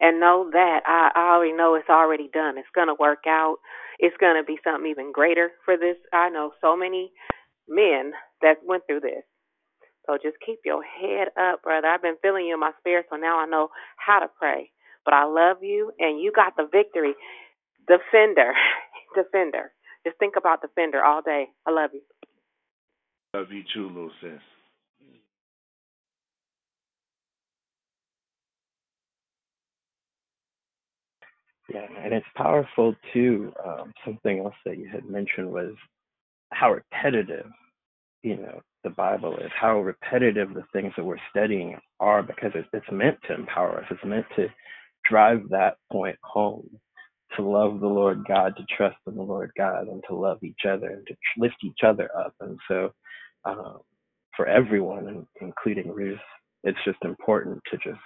and 0.01 0.19
know 0.19 0.49
that 0.51 0.81
I, 0.85 1.11
I 1.15 1.35
already 1.35 1.53
know 1.53 1.75
it's 1.75 1.89
already 1.89 2.29
done. 2.33 2.57
It's 2.57 2.67
gonna 2.75 2.95
work 2.99 3.23
out. 3.27 3.57
It's 3.99 4.15
gonna 4.17 4.43
be 4.43 4.59
something 4.63 4.89
even 4.89 5.11
greater 5.11 5.51
for 5.65 5.77
this. 5.77 5.97
I 6.11 6.29
know 6.29 6.51
so 6.61 6.75
many 6.75 7.11
men 7.67 8.13
that 8.41 8.57
went 8.65 8.83
through 8.87 9.01
this. 9.01 9.23
So 10.05 10.17
just 10.21 10.37
keep 10.45 10.59
your 10.65 10.83
head 10.83 11.29
up, 11.39 11.63
brother. 11.63 11.87
I've 11.87 12.01
been 12.01 12.17
feeling 12.21 12.45
you 12.45 12.55
in 12.55 12.59
my 12.59 12.71
spirit, 12.79 13.05
so 13.09 13.15
now 13.15 13.39
I 13.39 13.45
know 13.45 13.69
how 13.97 14.19
to 14.19 14.27
pray. 14.27 14.71
But 15.05 15.13
I 15.13 15.25
love 15.25 15.63
you, 15.63 15.91
and 15.99 16.19
you 16.19 16.31
got 16.35 16.55
the 16.57 16.67
victory. 16.69 17.13
Defender, 17.87 18.53
defender. 19.15 19.71
Just 20.05 20.17
think 20.17 20.35
about 20.37 20.61
defender 20.61 21.03
all 21.03 21.21
day. 21.21 21.47
I 21.65 21.71
love 21.71 21.91
you. 21.93 22.01
Love 23.33 23.51
you 23.51 23.63
too, 23.73 23.87
little 23.87 24.11
sis. 24.21 24.39
Yeah, 31.73 31.87
and 32.03 32.13
it's 32.13 32.27
powerful 32.37 32.95
too. 33.13 33.53
Um, 33.65 33.93
something 34.05 34.39
else 34.39 34.55
that 34.65 34.79
you 34.79 34.89
had 34.91 35.05
mentioned 35.05 35.51
was 35.51 35.73
how 36.51 36.73
repetitive, 36.73 37.47
you 38.23 38.37
know, 38.37 38.61
the 38.83 38.91
Bible 38.91 39.37
is. 39.37 39.51
How 39.59 39.79
repetitive 39.81 40.53
the 40.53 40.65
things 40.73 40.93
that 40.97 41.05
we're 41.05 41.17
studying 41.31 41.77
are, 41.99 42.23
because 42.23 42.51
it's, 42.55 42.69
it's 42.73 42.91
meant 42.91 43.17
to 43.27 43.35
empower 43.35 43.79
us. 43.79 43.85
It's 43.91 44.05
meant 44.05 44.25
to 44.37 44.47
drive 45.09 45.41
that 45.49 45.77
point 45.91 46.17
home, 46.23 46.69
to 47.37 47.43
love 47.43 47.79
the 47.81 47.87
Lord 47.87 48.25
God, 48.27 48.55
to 48.57 48.65
trust 48.77 48.97
in 49.07 49.15
the 49.15 49.23
Lord 49.23 49.51
God, 49.57 49.87
and 49.87 50.03
to 50.09 50.15
love 50.15 50.43
each 50.43 50.65
other 50.69 50.87
and 50.89 51.07
to 51.07 51.15
lift 51.37 51.55
each 51.63 51.79
other 51.85 52.09
up. 52.17 52.33
And 52.41 52.59
so, 52.67 52.91
um, 53.45 53.79
for 54.37 54.47
everyone, 54.47 55.27
including 55.41 55.91
Ruth, 55.91 56.19
it's 56.63 56.79
just 56.85 56.99
important 57.03 57.61
to 57.71 57.77
just 57.77 57.99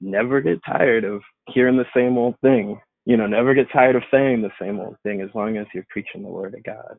never 0.00 0.40
get 0.40 0.58
tired 0.64 1.04
of 1.04 1.22
hearing 1.48 1.76
the 1.76 1.84
same 1.94 2.18
old 2.18 2.34
thing. 2.40 2.78
You 3.04 3.16
know, 3.16 3.26
never 3.26 3.54
get 3.54 3.70
tired 3.72 3.96
of 3.96 4.02
saying 4.10 4.42
the 4.42 4.50
same 4.60 4.80
old 4.80 4.96
thing 5.02 5.20
as 5.20 5.30
long 5.34 5.56
as 5.56 5.66
you're 5.72 5.86
preaching 5.90 6.22
the 6.22 6.28
word 6.28 6.54
of 6.54 6.64
God 6.64 6.96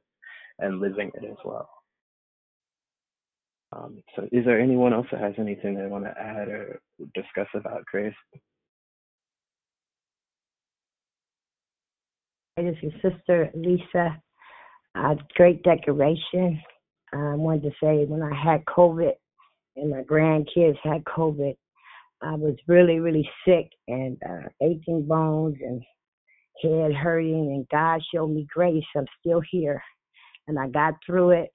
and 0.60 0.80
living 0.80 1.12
it 1.14 1.26
as 1.26 1.38
well. 1.44 1.70
Um, 3.74 4.02
so, 4.16 4.24
is 4.32 4.46
there 4.46 4.62
anyone 4.62 4.94
else 4.94 5.08
that 5.12 5.20
has 5.20 5.34
anything 5.38 5.76
they 5.76 5.88
want 5.88 6.06
to 6.06 6.18
add 6.18 6.48
or 6.48 6.80
discuss 7.14 7.48
about 7.54 7.86
grace? 7.86 8.14
This 12.56 12.76
is 12.82 12.94
Sister 13.02 13.52
Lisa. 13.54 14.20
Uh, 14.96 15.16
great 15.36 15.62
decoration. 15.64 16.60
I 17.14 17.36
wanted 17.36 17.64
to 17.64 17.72
say 17.84 18.06
when 18.06 18.24
I 18.24 18.34
had 18.34 18.66
COVID 18.66 19.12
and 19.76 19.92
my 19.92 20.02
grandkids 20.02 20.78
had 20.84 21.04
COVID, 21.04 21.56
I 22.22 22.34
was 22.36 22.56
really, 22.68 23.00
really 23.00 23.30
sick 23.46 23.70
and 23.88 24.18
uh, 24.28 24.50
aching 24.62 25.06
bones 25.08 25.58
and 25.62 25.84
head 26.62 26.94
hurting, 26.94 27.54
and 27.54 27.68
God 27.70 28.02
showed 28.14 28.30
me 28.30 28.48
grace. 28.52 28.84
I'm 28.96 29.06
still 29.20 29.42
here, 29.52 29.82
and 30.48 30.58
I 30.58 30.68
got 30.68 30.96
through 31.06 31.32
it. 31.32 31.50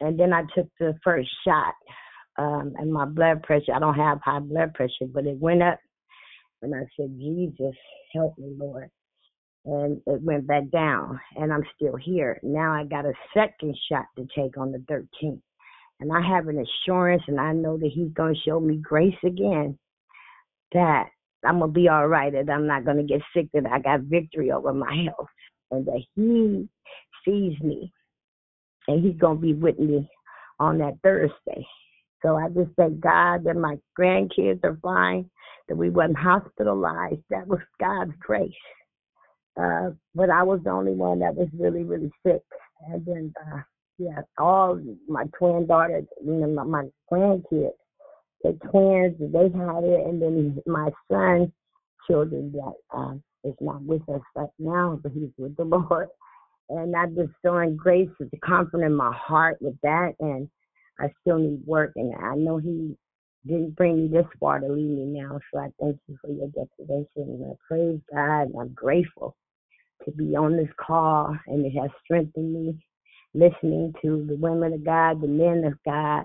And 0.00 0.18
then 0.18 0.32
I 0.32 0.42
took 0.54 0.68
the 0.78 0.94
first 1.02 1.28
shot, 1.46 1.74
um, 2.38 2.74
and 2.76 2.92
my 2.92 3.06
blood 3.06 3.42
pressure. 3.42 3.74
I 3.74 3.78
don't 3.78 3.94
have 3.94 4.20
high 4.24 4.38
blood 4.40 4.74
pressure, 4.74 5.06
but 5.12 5.26
it 5.26 5.38
went 5.38 5.62
up, 5.62 5.78
and 6.62 6.74
I 6.74 6.84
said, 6.96 7.18
"Jesus, 7.18 7.74
help 8.12 8.36
me, 8.38 8.54
Lord." 8.58 8.90
And 9.66 10.00
it 10.06 10.22
went 10.22 10.46
back 10.46 10.70
down, 10.70 11.20
and 11.36 11.52
I'm 11.52 11.64
still 11.74 11.96
here. 11.96 12.40
Now 12.42 12.72
I 12.72 12.84
got 12.84 13.04
a 13.04 13.12
second 13.34 13.76
shot 13.90 14.06
to 14.16 14.26
take 14.34 14.56
on 14.56 14.72
the 14.72 14.78
13th. 14.90 15.42
And 16.00 16.12
I 16.12 16.20
have 16.22 16.48
an 16.48 16.64
assurance, 16.64 17.22
and 17.28 17.38
I 17.38 17.52
know 17.52 17.76
that 17.76 17.90
He's 17.92 18.12
going 18.12 18.34
to 18.34 18.40
show 18.40 18.58
me 18.58 18.76
grace 18.76 19.14
again 19.24 19.78
that 20.72 21.08
I'm 21.44 21.58
going 21.58 21.70
to 21.70 21.74
be 21.74 21.88
all 21.88 22.06
right, 22.06 22.34
and 22.34 22.48
I'm 22.50 22.66
not 22.66 22.84
going 22.84 22.96
to 22.96 23.02
get 23.02 23.22
sick, 23.34 23.48
that 23.52 23.66
I 23.70 23.80
got 23.80 24.00
victory 24.02 24.50
over 24.50 24.72
my 24.72 25.04
health, 25.04 25.28
and 25.70 25.86
that 25.86 26.02
He 26.14 26.68
sees 27.24 27.60
me, 27.60 27.92
and 28.88 29.04
He's 29.04 29.18
going 29.18 29.36
to 29.36 29.42
be 29.42 29.54
with 29.54 29.78
me 29.78 30.08
on 30.58 30.78
that 30.78 30.98
Thursday. 31.02 31.66
So 32.22 32.36
I 32.36 32.48
just 32.48 32.70
thank 32.76 33.00
God 33.00 33.44
that 33.44 33.56
my 33.56 33.76
grandkids 33.98 34.62
are 34.64 34.78
fine, 34.82 35.30
that 35.68 35.76
we 35.76 35.90
wasn't 35.90 36.18
hospitalized. 36.18 37.22
That 37.30 37.46
was 37.46 37.60
God's 37.78 38.12
grace. 38.20 38.52
Uh, 39.60 39.90
but 40.14 40.30
I 40.30 40.42
was 40.42 40.60
the 40.64 40.70
only 40.70 40.92
one 40.92 41.20
that 41.20 41.34
was 41.34 41.48
really, 41.58 41.82
really 41.82 42.10
sick. 42.26 42.42
And 42.86 43.04
then 43.04 43.32
uh, 43.40 43.60
yeah, 44.00 44.22
all 44.38 44.80
my 45.08 45.24
twin 45.38 45.66
daughters, 45.66 46.06
you 46.24 46.32
know, 46.32 46.48
my, 46.48 46.64
my 46.64 46.84
grandkids, 47.12 47.72
the 48.42 48.58
twins, 48.70 49.16
they 49.20 49.58
had 49.58 49.84
it, 49.84 50.06
and 50.06 50.22
then 50.22 50.62
my 50.66 50.90
son, 51.12 51.52
children 52.08 52.52
that 52.52 52.96
um, 52.96 53.22
is 53.44 53.54
not 53.60 53.82
with 53.82 54.02
us 54.08 54.22
right 54.34 54.48
now, 54.58 54.98
but 55.02 55.12
he's 55.12 55.30
with 55.38 55.56
the 55.56 55.64
Lord. 55.90 56.08
and 56.70 56.96
I'm 56.96 57.14
just 57.16 57.32
showing 57.44 57.76
grace 57.76 58.10
the 58.20 58.30
confidence 58.44 58.86
in 58.90 58.94
my 58.96 59.14
heart 59.14 59.58
with 59.60 59.76
that, 59.82 60.14
and 60.20 60.48
I 61.00 61.12
still 61.22 61.38
need 61.38 61.62
work, 61.66 61.92
and 61.96 62.14
I 62.16 62.36
know 62.36 62.58
He 62.58 62.96
didn't 63.46 63.76
bring 63.76 64.04
me 64.04 64.08
this 64.08 64.26
far 64.40 64.60
to 64.60 64.68
leave 64.68 64.98
me 64.98 65.04
now, 65.20 65.40
so 65.52 65.60
I 65.60 65.68
thank 65.80 65.98
you 66.08 66.18
for 66.22 66.30
your 66.30 66.48
declaration, 66.48 67.08
and 67.16 67.52
I 67.52 67.54
praise 67.68 68.00
God, 68.12 68.42
and 68.44 68.56
I'm 68.60 68.74
grateful 68.74 69.36
to 70.04 70.12
be 70.12 70.36
on 70.36 70.56
this 70.56 70.70
call, 70.78 71.36
and 71.48 71.66
it 71.66 71.78
has 71.78 71.90
strengthened 72.04 72.54
me. 72.54 72.78
Listening 73.32 73.92
to 74.02 74.26
the 74.28 74.36
women 74.36 74.72
of 74.72 74.84
God, 74.84 75.20
the 75.20 75.28
men 75.28 75.64
of 75.64 75.74
God, 75.84 76.24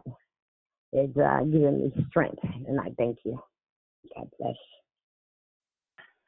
is 0.91 1.15
uh, 1.17 1.43
giving 1.43 1.81
me 1.81 2.05
strength, 2.09 2.39
and 2.67 2.79
I 2.79 2.89
thank 2.97 3.19
you. 3.23 3.39
God 4.15 4.29
bless. 4.39 4.55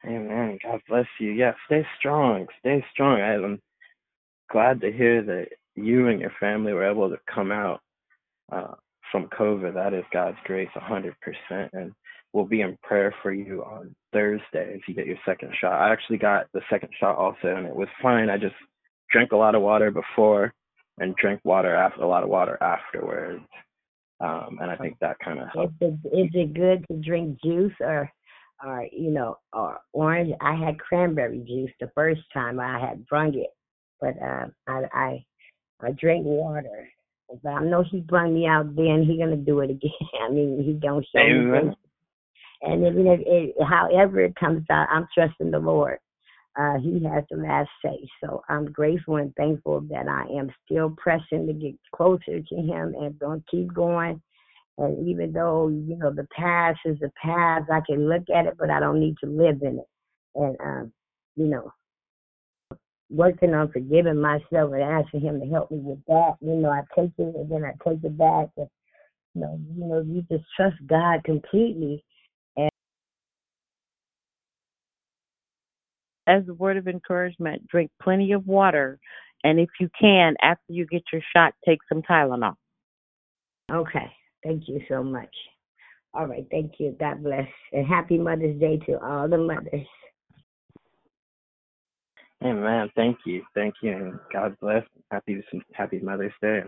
Amen. 0.06 0.58
God 0.62 0.80
bless 0.88 1.06
you. 1.18 1.32
Yeah, 1.32 1.52
stay 1.66 1.84
strong. 1.98 2.46
Stay 2.60 2.84
strong. 2.92 3.20
I'm 3.20 3.60
glad 4.50 4.80
to 4.82 4.92
hear 4.92 5.22
that 5.22 5.48
you 5.74 6.08
and 6.08 6.20
your 6.20 6.32
family 6.38 6.72
were 6.72 6.88
able 6.88 7.10
to 7.10 7.18
come 7.32 7.50
out 7.50 7.80
uh, 8.52 8.74
from 9.10 9.28
COVID. 9.28 9.74
That 9.74 9.94
is 9.94 10.04
God's 10.12 10.38
grace, 10.44 10.68
100%. 10.76 11.12
And 11.72 11.92
we'll 12.32 12.44
be 12.44 12.60
in 12.60 12.78
prayer 12.82 13.14
for 13.22 13.32
you 13.32 13.62
on 13.64 13.94
Thursday 14.12 14.74
if 14.74 14.82
you 14.86 14.94
get 14.94 15.06
your 15.06 15.18
second 15.26 15.52
shot. 15.60 15.72
I 15.72 15.92
actually 15.92 16.18
got 16.18 16.46
the 16.52 16.60
second 16.70 16.90
shot 16.98 17.16
also, 17.16 17.48
and 17.56 17.66
it 17.66 17.74
was 17.74 17.88
fine. 18.00 18.30
I 18.30 18.38
just 18.38 18.54
drank 19.10 19.32
a 19.32 19.36
lot 19.36 19.54
of 19.54 19.62
water 19.62 19.90
before 19.90 20.52
and 21.00 21.14
drank 21.16 21.40
water 21.44 21.74
after 21.74 22.02
a 22.02 22.08
lot 22.08 22.22
of 22.22 22.28
water 22.28 22.58
afterwards. 22.62 23.42
Um, 24.20 24.58
and 24.60 24.70
I 24.70 24.76
think 24.76 24.96
that 25.00 25.18
kind 25.24 25.38
of 25.38 25.48
helps. 25.54 25.74
Is 25.80 25.94
it, 26.04 26.16
is 26.16 26.30
it 26.34 26.54
good 26.54 26.84
to 26.90 27.00
drink 27.00 27.38
juice 27.42 27.72
or, 27.80 28.10
or 28.64 28.86
you 28.90 29.10
know, 29.10 29.38
or 29.52 29.78
orange? 29.92 30.34
I 30.40 30.54
had 30.54 30.78
cranberry 30.78 31.38
juice 31.46 31.70
the 31.80 31.90
first 31.94 32.22
time 32.32 32.58
I 32.58 32.80
had 32.80 33.06
drunk 33.06 33.36
it, 33.36 33.50
but 34.00 34.14
uh, 34.20 34.46
I 34.66 34.82
I 34.92 35.24
I 35.80 35.92
drank 35.92 36.24
water. 36.24 36.88
But 37.42 37.48
I 37.50 37.62
know 37.62 37.84
he 37.88 38.00
brought 38.00 38.32
me 38.32 38.46
out 38.46 38.74
then. 38.74 39.04
He 39.06 39.18
gonna 39.18 39.36
do 39.36 39.60
it 39.60 39.70
again. 39.70 39.90
I 40.20 40.30
mean, 40.30 40.62
he 40.64 40.72
don't 40.72 41.06
show 41.14 41.20
Amen. 41.20 41.68
me. 41.68 41.74
And 42.62 42.84
even 42.84 43.06
if 43.06 43.20
it, 43.24 43.54
however 43.68 44.20
it 44.20 44.34
comes 44.34 44.64
out, 44.68 44.88
I'm 44.90 45.06
trusting 45.14 45.52
the 45.52 45.60
Lord. 45.60 45.98
Uh, 46.58 46.76
he 46.78 47.04
has 47.04 47.22
the 47.30 47.36
last 47.36 47.68
say. 47.84 48.08
So 48.22 48.42
I'm 48.48 48.72
grateful 48.72 49.16
and 49.16 49.32
thankful 49.36 49.80
that 49.90 50.08
I 50.08 50.24
am 50.36 50.50
still 50.64 50.90
pressing 50.96 51.46
to 51.46 51.52
get 51.52 51.74
closer 51.94 52.40
to 52.40 52.56
Him 52.56 52.94
and 52.98 53.18
going 53.18 53.40
to 53.40 53.46
keep 53.50 53.72
going. 53.72 54.20
And 54.76 55.08
even 55.08 55.32
though, 55.32 55.68
you 55.68 55.96
know, 55.96 56.12
the 56.12 56.26
past 56.36 56.80
is 56.84 56.98
the 57.00 57.12
past, 57.22 57.70
I 57.70 57.80
can 57.86 58.08
look 58.08 58.24
at 58.34 58.46
it, 58.46 58.54
but 58.58 58.70
I 58.70 58.80
don't 58.80 58.98
need 58.98 59.16
to 59.22 59.30
live 59.30 59.62
in 59.62 59.78
it. 59.78 59.88
And, 60.34 60.56
um, 60.60 60.92
you 61.36 61.46
know, 61.46 61.72
working 63.08 63.54
on 63.54 63.70
forgiving 63.70 64.20
myself 64.20 64.72
and 64.72 64.82
asking 64.82 65.20
Him 65.20 65.40
to 65.40 65.46
help 65.46 65.70
me 65.70 65.78
with 65.78 66.04
that. 66.08 66.34
You 66.40 66.54
know, 66.54 66.70
I 66.70 66.82
take 66.96 67.12
it 67.18 67.36
and 67.36 67.50
then 67.50 67.64
I 67.64 67.72
take 67.88 68.02
it 68.02 68.18
back. 68.18 68.48
And, 68.56 68.68
you 69.34 69.42
know, 69.42 69.60
you 69.76 69.84
know, 69.84 70.00
you 70.00 70.22
just 70.30 70.44
trust 70.56 70.76
God 70.88 71.22
completely 71.22 72.04
as 76.28 76.46
a 76.48 76.54
word 76.54 76.76
of 76.76 76.86
encouragement, 76.86 77.66
drink 77.66 77.90
plenty 78.00 78.32
of 78.32 78.46
water. 78.46 78.98
And 79.44 79.58
if 79.58 79.70
you 79.80 79.88
can, 79.98 80.34
after 80.42 80.72
you 80.72 80.86
get 80.86 81.02
your 81.12 81.22
shot, 81.34 81.54
take 81.66 81.78
some 81.88 82.02
Tylenol. 82.02 82.54
Okay. 83.72 84.10
Thank 84.44 84.68
you 84.68 84.80
so 84.88 85.02
much. 85.02 85.34
All 86.14 86.26
right. 86.26 86.46
Thank 86.50 86.74
you. 86.78 86.96
God 86.98 87.22
bless. 87.22 87.48
And 87.72 87.86
happy 87.86 88.18
Mother's 88.18 88.58
Day 88.60 88.78
to 88.86 89.00
all 89.04 89.28
the 89.28 89.38
mothers. 89.38 89.86
Amen. 92.44 92.88
Thank 92.94 93.18
you. 93.26 93.42
Thank 93.54 93.74
you. 93.82 93.92
And 93.92 94.18
God 94.32 94.56
bless. 94.60 94.84
Happy 95.10 95.42
Happy 95.72 95.98
Mother's 95.98 96.32
Day. 96.40 96.62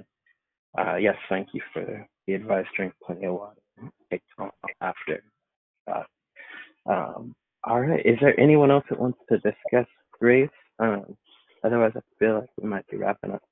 Uh, 0.79 0.97
yes, 0.97 1.17
thank 1.29 1.49
you 1.53 1.61
for 1.73 2.07
the 2.27 2.35
advice. 2.35 2.67
Drink 2.77 2.93
plenty 3.05 3.27
of 3.27 3.35
water. 3.35 3.61
Take 4.11 4.23
Tylenol 4.39 4.51
after. 4.81 5.23
Uh, 5.91 6.03
um, 6.91 7.35
all 7.65 7.81
right. 7.81 8.01
Is 8.05 8.17
there 8.21 8.39
anyone 8.41 8.71
else 8.71 8.85
that 8.89 8.99
wants 8.99 9.19
to 9.29 9.37
discuss 9.39 9.87
grace? 10.19 10.49
Um, 10.79 11.17
otherwise, 11.63 11.93
I 11.95 12.01
feel 12.19 12.41
like 12.41 12.51
we 12.61 12.69
might 12.69 12.87
be 12.89 12.97
wrapping 12.97 13.33
up. 13.33 13.43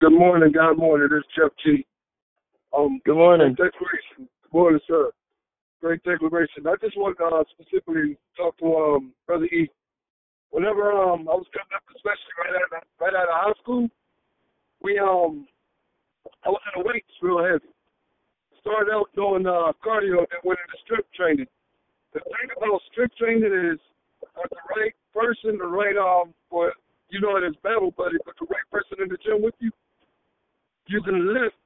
Good 0.00 0.12
morning, 0.12 0.52
God 0.52 0.78
morning. 0.78 1.08
This 1.10 1.18
is 1.18 1.24
Jeff 1.36 1.52
G. 1.64 1.86
Um, 2.76 3.00
Good 3.04 3.16
morning. 3.16 3.54
Great 3.54 3.72
declaration. 3.72 4.28
Good 4.42 4.52
morning, 4.52 4.80
sir. 4.86 5.10
Great 5.80 6.02
declaration. 6.04 6.66
I 6.66 6.74
just 6.80 6.96
want 6.96 7.18
to 7.18 7.24
uh, 7.24 7.44
specifically 7.50 8.16
talk 8.36 8.56
to 8.58 8.66
um, 8.76 9.12
Brother 9.26 9.46
E. 9.46 9.68
Whenever 10.50 10.92
um, 10.92 11.28
I 11.28 11.34
was 11.34 11.46
coming 11.52 11.74
up, 11.74 11.82
especially 11.96 12.34
right 12.38 12.54
out 12.54 12.82
of, 12.82 12.86
right 13.00 13.14
out 13.14 13.28
of 13.28 13.34
high 13.34 13.60
school, 13.62 13.88
we 14.80 14.98
um, 14.98 15.46
I 16.44 16.50
was 16.50 16.60
in 16.70 16.82
the 16.82 16.88
weights 16.88 17.10
real 17.20 17.42
heavy. 17.42 17.72
Started 18.60 18.92
out 18.92 19.10
doing 19.16 19.46
uh, 19.46 19.72
cardio 19.82 20.22
and 20.22 20.42
went 20.44 20.60
into 20.62 20.78
strength 20.84 21.08
training 21.16 21.50
the 22.12 22.20
thing 22.20 22.48
about 22.56 22.80
strength 22.90 23.16
training 23.16 23.52
is 23.52 23.80
uh, 24.36 24.46
the 24.50 24.62
right 24.76 24.94
person, 25.12 25.58
the 25.58 25.66
right 25.66 25.96
um, 25.96 26.32
for 26.48 26.72
you 27.08 27.20
know 27.20 27.36
it 27.36 27.44
is 27.44 27.56
battle 27.62 27.92
buddy, 27.96 28.16
but 28.24 28.34
the 28.40 28.46
right 28.46 28.68
person 28.70 29.02
in 29.02 29.08
the 29.08 29.18
gym 29.24 29.42
with 29.42 29.54
you, 29.58 29.70
you 30.86 31.02
can 31.02 31.32
lift 31.32 31.56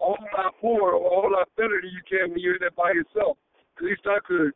a 0.00 0.04
whole 0.04 0.18
lot 0.36 0.54
more 0.62 0.92
or 0.92 1.06
a 1.06 1.10
whole 1.10 1.32
lot 1.32 1.48
better 1.56 1.80
than 1.82 1.90
you 1.90 2.02
can 2.08 2.30
when 2.30 2.40
you're 2.40 2.58
there 2.58 2.74
by 2.76 2.92
yourself. 2.92 3.36
At 3.78 3.84
least 3.84 4.02
I 4.06 4.18
could. 4.26 4.52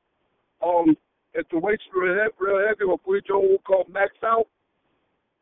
Um, 0.63 0.97
if 1.35 1.49
the 1.51 1.59
weights 1.59 1.83
were 1.95 2.05
real 2.05 2.19
heavy, 2.19 2.35
real 2.39 2.67
heavy 2.67 2.85
or 2.85 2.99
put 2.99 3.29
your 3.29 3.41
what 3.41 3.65
called 3.65 3.89
max 3.89 4.13
out, 4.25 4.47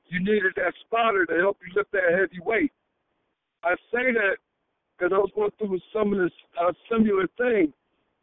you 0.09 0.21
needed 0.21 0.53
that 0.57 0.73
spotter 0.87 1.27
to 1.27 1.35
help 1.37 1.59
you 1.65 1.73
lift 1.77 1.93
that 1.93 2.13
heavy 2.13 2.41
weight. 2.45 2.73
I 3.65 3.75
say 3.93 4.13
that 4.13 4.37
because 4.97 5.13
I 5.13 5.19
was 5.19 5.31
going 5.35 5.51
through 5.59 5.79
some 5.93 6.13
of 6.13 6.19
this 6.19 6.33
uh, 6.61 6.73
similar 6.91 7.27
thing 7.37 7.73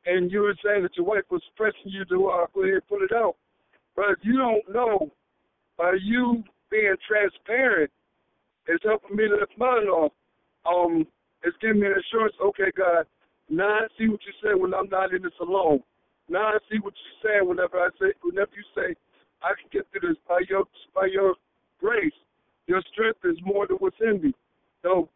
and 0.06 0.32
you 0.32 0.42
were 0.42 0.56
saying 0.64 0.84
that 0.84 0.96
your 0.96 1.06
wife 1.06 1.24
was 1.30 1.42
pressing 1.56 1.86
you 1.86 2.06
to 2.06 2.28
uh, 2.30 2.46
go 2.54 2.64
ahead 2.64 2.76
and 2.76 2.88
put 2.88 3.02
it 3.02 3.12
out. 3.14 3.36
But 3.96 4.18
you 4.22 4.38
don't 4.38 4.74
know 4.74 5.12
by 5.78 5.98
you 6.02 6.44
being 6.70 6.96
transparent, 7.08 7.92
it's 8.68 8.84
helping 8.84 9.16
me 9.16 9.28
to 9.28 9.36
lift 9.36 9.58
mine 9.58 9.88
off. 9.88 10.12
Um, 10.66 11.06
it's 11.44 11.56
giving 11.62 11.82
me 11.82 11.88
an 11.88 11.94
assurance, 11.94 12.36
okay, 12.42 12.72
God, 12.76 13.06
now 13.50 13.86
I 13.86 13.88
see 13.98 14.08
what 14.08 14.22
you 14.26 14.34
say 14.42 14.56
when 14.56 14.74
I'm 14.74 14.90
not 14.90 15.14
in 15.14 15.22
this 15.22 15.38
alone. 15.40 15.82
Now 16.28 16.48
I 16.48 16.58
see 16.72 16.80
what 16.80 16.94
you're 16.98 17.22
saying 17.32 17.48
whenever 17.48 17.78
I 17.78 17.90
say 18.02 18.14
whenever 18.24 18.52
you 18.56 18.66
say 18.74 18.96
I 19.44 19.54
can 19.54 19.70
get 19.72 19.86
through 19.92 20.10
this 20.10 20.18
by 20.28 20.42
your 20.50 20.66
by 20.96 21.06
your 21.06 21.36
grace. 21.80 22.18
Your 22.66 22.82
strength 22.92 23.20
is 23.24 23.38
more 23.46 23.68
than 23.68 23.78
what's 23.78 24.02
in 24.02 24.22
me. 24.22 24.34
So 24.82 25.10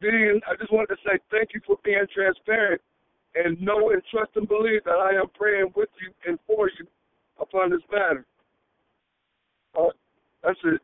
being 0.00 0.40
I 0.50 0.56
just 0.56 0.72
wanted 0.72 0.96
to 0.96 1.00
say 1.06 1.18
thank 1.30 1.54
you 1.54 1.60
for 1.64 1.76
being 1.84 2.04
transparent 2.12 2.80
and 3.34 3.60
know 3.60 3.90
and 3.90 4.02
trust 4.10 4.30
and 4.36 4.48
believe 4.48 4.84
that 4.84 4.98
I 4.98 5.14
am 5.14 5.28
praying 5.34 5.72
with 5.76 5.88
you 6.00 6.12
and 6.26 6.38
for 6.46 6.68
you 6.78 6.86
upon 7.40 7.70
this 7.70 7.80
matter. 7.90 8.24
Uh, 9.78 9.88
that's 10.42 10.58
it. 10.64 10.80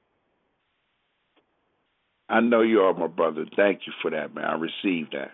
I 2.28 2.40
know 2.40 2.62
you 2.62 2.80
are, 2.80 2.94
my 2.94 3.06
brother. 3.06 3.44
Thank 3.54 3.80
you 3.86 3.92
for 4.02 4.10
that, 4.10 4.34
man. 4.34 4.44
I 4.44 4.54
received 4.54 5.12
that. 5.12 5.30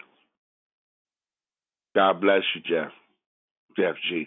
God 1.94 2.20
bless 2.20 2.42
you, 2.54 2.60
Jeff. 2.62 2.92
Jeff 3.76 3.94
G. 4.08 4.26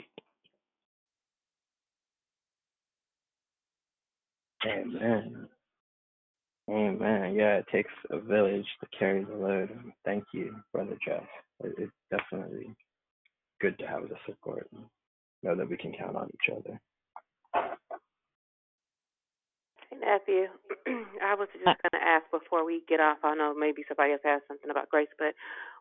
Amen. 4.65 5.47
Amen. 6.69 7.35
Yeah, 7.35 7.57
it 7.57 7.65
takes 7.71 7.91
a 8.11 8.19
village 8.19 8.65
to 8.81 8.87
carry 8.97 9.23
the 9.25 9.35
load. 9.35 9.69
Thank 10.05 10.25
you, 10.33 10.55
Brother 10.73 10.97
Jeff. 11.05 11.23
It's 11.63 11.91
definitely 12.11 12.75
good 13.61 13.77
to 13.79 13.87
have 13.87 14.03
the 14.09 14.15
support 14.27 14.67
and 14.73 14.85
know 15.43 15.55
that 15.55 15.69
we 15.69 15.77
can 15.77 15.93
count 15.93 16.17
on 16.17 16.29
each 16.33 16.53
other. 16.55 16.79
Hey, 19.91 19.97
nephew, 19.99 20.47
I 21.23 21.35
was 21.35 21.49
just 21.53 21.65
going 21.65 22.01
to 22.01 22.07
ask 22.07 22.25
before 22.31 22.65
we 22.65 22.83
get 22.89 22.99
off. 23.01 23.19
I 23.23 23.35
know 23.35 23.53
maybe 23.57 23.83
somebody 23.87 24.13
else 24.13 24.21
has 24.25 24.41
something 24.47 24.71
about 24.71 24.89
Grace, 24.89 25.09
but 25.19 25.35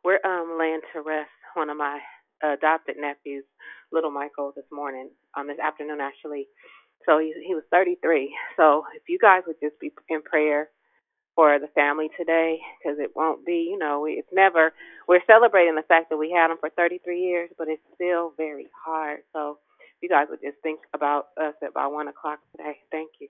we're 0.04 0.20
um 0.24 0.56
laying 0.58 0.80
to 0.94 1.02
rest 1.02 1.30
one 1.54 1.70
of 1.70 1.76
my 1.78 2.00
adopted 2.44 2.96
nephews, 2.98 3.44
little 3.92 4.10
Michael, 4.12 4.52
this 4.56 4.66
morning, 4.72 5.10
um, 5.36 5.48
this 5.48 5.58
afternoon 5.58 6.00
actually. 6.00 6.48
So 7.06 7.18
he 7.18 7.34
he 7.46 7.54
was 7.54 7.64
33. 7.72 8.34
So 8.56 8.84
if 8.96 9.02
you 9.08 9.18
guys 9.18 9.42
would 9.46 9.56
just 9.62 9.78
be 9.80 9.92
in 10.10 10.22
prayer 10.22 10.70
for 11.34 11.58
the 11.58 11.68
family 11.68 12.08
today, 12.18 12.58
because 12.78 12.98
it 12.98 13.10
won't 13.16 13.44
be, 13.44 13.68
you 13.70 13.78
know, 13.78 14.06
it's 14.06 14.28
never. 14.32 14.72
We're 15.08 15.24
celebrating 15.26 15.74
the 15.74 15.82
fact 15.82 16.10
that 16.10 16.16
we 16.16 16.30
had 16.30 16.50
him 16.50 16.58
for 16.60 16.70
33 16.70 17.20
years, 17.20 17.50
but 17.58 17.68
it's 17.68 17.82
still 17.94 18.32
very 18.36 18.68
hard. 18.84 19.20
So 19.32 19.58
if 19.80 20.02
you 20.02 20.08
guys 20.08 20.26
would 20.30 20.40
just 20.42 20.58
think 20.62 20.80
about 20.94 21.28
us 21.40 21.54
at 21.62 21.70
about 21.70 21.92
one 21.92 22.08
o'clock 22.08 22.38
today. 22.56 22.78
Thank 22.90 23.10
you. 23.20 23.28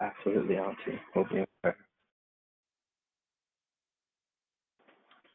Absolutely, 0.00 0.56
Auntie. 0.56 1.00
Hope 1.14 1.26
you 1.32 1.46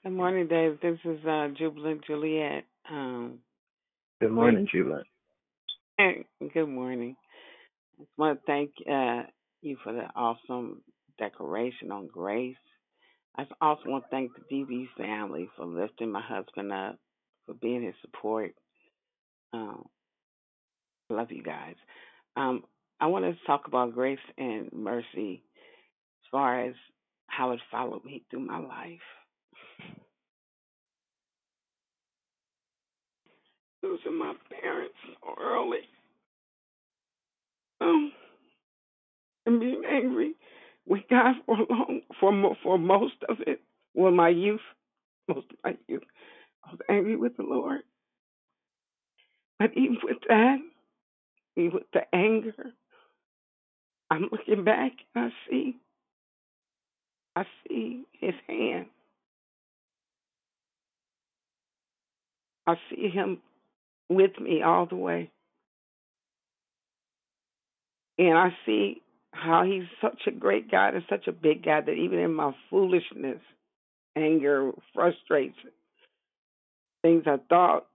Good 0.04 0.14
morning, 0.14 0.48
Dave. 0.48 0.80
This 0.82 0.98
is 1.06 1.24
uh, 1.28 1.50
Jubilant 1.58 2.04
Juliet. 2.06 2.64
Um, 2.90 3.40
Good 4.20 4.32
morning, 4.32 4.68
Jubilant. 4.72 5.06
good 6.54 6.68
morning. 6.68 7.16
I 8.00 8.04
just 8.04 8.18
want 8.18 8.40
to 8.40 8.46
thank 8.46 8.72
uh, 8.92 9.24
you 9.62 9.78
for 9.84 9.94
the 9.94 10.06
awesome 10.16 10.82
declaration 11.18 11.92
on 11.92 12.08
grace. 12.08 12.56
I 13.38 13.46
also 13.62 13.84
want 13.88 14.04
to 14.06 14.10
thank 14.10 14.32
the 14.36 14.56
DB 14.56 14.88
family 14.98 15.50
for 15.56 15.66
lifting 15.66 16.12
my 16.12 16.22
husband 16.22 16.72
up, 16.72 16.98
for 17.46 17.54
being 17.54 17.84
his 17.84 17.96
support. 18.02 18.54
Um, 19.54 19.86
love 21.10 21.32
you 21.32 21.44
guys. 21.44 21.76
Um, 22.36 22.64
I 23.00 23.08
want 23.08 23.26
to 23.26 23.36
talk 23.46 23.68
about 23.68 23.94
grace 23.94 24.20
and 24.38 24.72
mercy 24.74 25.44
as 26.24 26.30
far 26.32 26.66
as 26.66 26.74
how 27.28 27.52
it 27.52 27.60
followed 27.72 28.04
me 28.06 28.24
through 28.30 28.42
my 28.46 28.60
life. 28.60 29.00
Losing 33.82 34.20
my 34.20 34.34
parents 34.62 34.94
so 35.06 35.34
early. 35.42 35.80
Um, 37.80 38.12
and 39.46 39.60
being 39.60 39.84
angry 39.90 40.36
with 40.88 41.04
God 41.10 41.36
for 41.46 41.58
long, 41.58 42.02
for 42.20 42.56
for 42.64 42.78
most 42.78 43.16
of 43.30 43.38
it, 43.48 43.62
well, 43.94 44.12
my 44.12 44.30
youth, 44.30 44.62
most 45.28 45.48
of 45.52 45.58
my 45.64 45.78
youth, 45.88 46.04
I 46.66 46.72
was 46.72 46.80
angry 46.90 47.16
with 47.16 47.38
the 47.38 47.44
Lord. 47.44 47.82
But 49.60 49.72
even 49.78 49.98
with 50.04 50.18
that, 50.30 50.58
even 51.58 51.72
with 51.74 51.84
the 51.94 52.04
anger, 52.16 52.74
I'm 54.12 54.30
looking 54.32 54.64
back 54.64 54.94
and 55.16 55.26
I 55.26 55.50
see, 55.50 55.76
I 57.36 57.46
see 57.68 58.04
His 58.20 58.36
hand. 58.48 58.88
I 62.68 62.76
see 62.90 63.10
Him 63.10 63.40
with 64.10 64.40
me 64.40 64.62
all 64.64 64.86
the 64.86 64.96
way, 64.96 65.32
and 68.20 68.38
I 68.38 68.56
see 68.66 69.02
how 69.32 69.64
He's 69.64 69.88
such 70.02 70.22
a 70.28 70.32
great 70.32 70.70
God 70.70 70.94
and 70.94 71.04
such 71.10 71.28
a 71.28 71.32
big 71.32 71.64
God 71.64 71.86
that 71.86 71.94
even 71.94 72.20
in 72.20 72.34
my 72.34 72.54
foolishness, 72.70 73.40
anger, 74.16 74.72
frustrates, 74.94 75.58
things 77.02 77.24
I 77.26 77.38
thought 77.50 77.88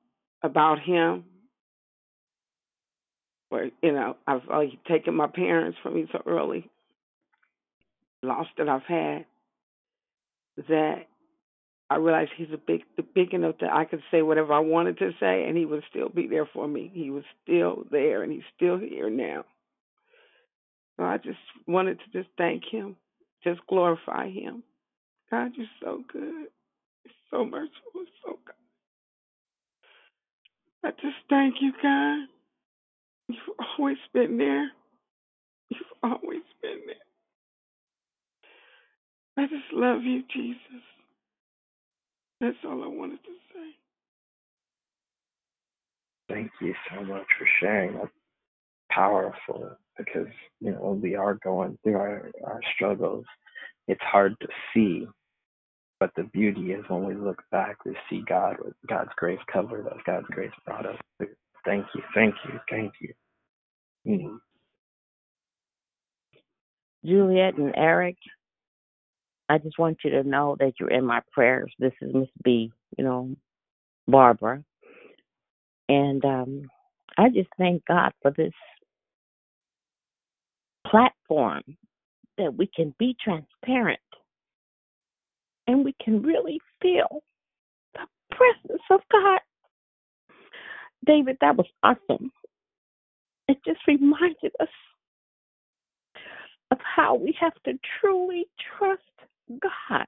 about 0.43 0.81
Him, 0.81 1.25
or 3.51 3.69
you 3.83 3.93
know, 3.93 4.17
I've 4.27 4.43
like, 4.49 4.83
taken 4.89 5.15
my 5.15 5.29
parents 5.29 5.79
from 5.83 5.95
me 5.95 6.07
so 6.11 6.23
early, 6.27 6.69
lost 8.23 8.51
that 8.59 8.69
I've 8.69 8.83
had, 8.83 9.27
that 10.69 11.07
I 11.89 11.97
realized 11.97 12.33
he's 12.37 12.49
a 12.53 12.59
big, 12.59 12.83
big 13.15 13.33
enough 13.33 13.57
that 13.61 13.73
I 13.73 13.85
could 13.85 14.03
say 14.11 14.23
whatever 14.23 14.53
I 14.53 14.59
wanted 14.59 14.99
to 14.99 15.13
say, 15.21 15.45
and 15.47 15.57
he 15.57 15.65
would 15.65 15.85
still 15.89 16.09
be 16.09 16.27
there 16.27 16.49
for 16.53 16.67
me. 16.67 16.91
He 16.93 17.11
was 17.11 17.23
still 17.43 17.85
there, 17.91 18.23
and 18.23 18.33
he's 18.33 18.43
still 18.57 18.79
here 18.79 19.09
now. 19.09 19.45
So 20.97 21.05
I 21.05 21.19
just 21.19 21.39
wanted 21.67 21.99
to 22.01 22.19
just 22.19 22.31
thank 22.39 22.65
him, 22.71 22.97
just 23.45 23.61
glorify 23.69 24.31
him. 24.31 24.63
God, 25.31 25.53
you're 25.57 25.67
so 25.83 26.03
good, 26.13 26.49
you're 27.05 27.15
so 27.31 27.45
merciful, 27.45 28.05
so 28.25 28.39
good. 28.45 28.55
I 30.85 30.91
just 30.93 31.17
thank 31.29 31.57
you, 31.61 31.73
God. 31.83 32.29
You've 33.29 33.57
always 33.79 33.97
been 34.15 34.39
there. 34.39 34.71
You've 35.71 35.81
always 36.03 36.45
been 36.63 36.81
there. 36.87 36.95
I 39.37 39.49
just 39.49 39.73
love 39.73 40.03
you, 40.03 40.23
Jesus. 40.33 40.83
That's 42.41 42.57
all 42.65 42.85
I 42.85 42.89
wanted 42.89 43.19
to 43.25 43.33
say. 43.53 43.75
Thank 46.29 46.51
you 46.61 46.75
so 46.91 47.05
much 47.05 47.27
for 47.39 47.47
sharing. 47.61 47.95
That's 47.99 48.11
powerful 48.91 49.77
because 49.97 50.29
you 50.61 50.73
know 50.73 50.99
we 51.01 51.15
are 51.15 51.35
going 51.35 51.79
through 51.83 51.97
our, 51.97 52.31
our 52.45 52.61
struggles, 52.75 53.25
it's 53.89 54.03
hard 54.03 54.35
to 54.41 54.49
see. 54.73 55.07
But 55.99 56.11
the 56.15 56.25
beauty 56.25 56.73
is 56.73 56.85
when 56.89 57.07
we 57.07 57.15
look 57.15 57.43
back, 57.51 57.85
we 57.87 57.97
see 58.11 58.23
God 58.29 58.57
with 58.63 58.75
God's 58.87 59.13
grace 59.17 59.39
covered 59.51 59.87
us. 59.87 59.99
God's 60.05 60.27
grace 60.31 60.51
brought 60.67 60.85
us 60.85 60.99
through. 61.17 61.29
Thank 61.65 61.87
you, 61.95 62.03
thank 62.15 62.35
you, 62.45 62.61
thank 62.71 62.93
you. 63.01 63.13
Mm. 64.07 64.39
Juliet 67.05 67.57
and 67.57 67.73
Eric, 67.77 68.17
I 69.49 69.59
just 69.59 69.79
want 69.79 69.99
you 70.05 70.11
to 70.11 70.23
know 70.23 70.57
that 70.59 70.75
you're 70.79 70.91
in 70.91 71.05
my 71.05 71.21
prayers. 71.33 71.73
This 71.79 71.93
is 72.03 72.15
Miss 72.15 72.29
B, 72.43 72.73
you 72.99 73.05
know, 73.05 73.37
Barbara. 74.09 74.63
And 75.89 76.25
um, 76.25 76.63
I 77.17 77.29
just 77.29 77.49
thank 77.57 77.85
God 77.87 78.13
for 78.23 78.33
this 78.33 78.53
platform 80.91 81.63
that 82.39 82.55
we 82.57 82.69
can 82.75 82.95
be 82.99 83.17
transparent 83.23 84.01
and 85.67 85.85
we 85.85 85.95
can 86.03 86.23
really 86.23 86.61
feel 86.83 87.23
the 87.95 88.07
presence 88.31 88.83
of 88.91 89.01
God. 89.11 89.41
David, 91.07 91.39
that 91.41 91.57
was 91.57 91.67
awesome. 91.83 92.31
It 93.49 93.59
just 93.67 93.81
reminded 93.87 94.53
us 94.61 94.69
of 96.71 96.79
how 96.83 97.15
we 97.15 97.37
have 97.41 97.55
to 97.65 97.75
truly 98.01 98.47
trust 98.79 99.03
God. 99.61 100.07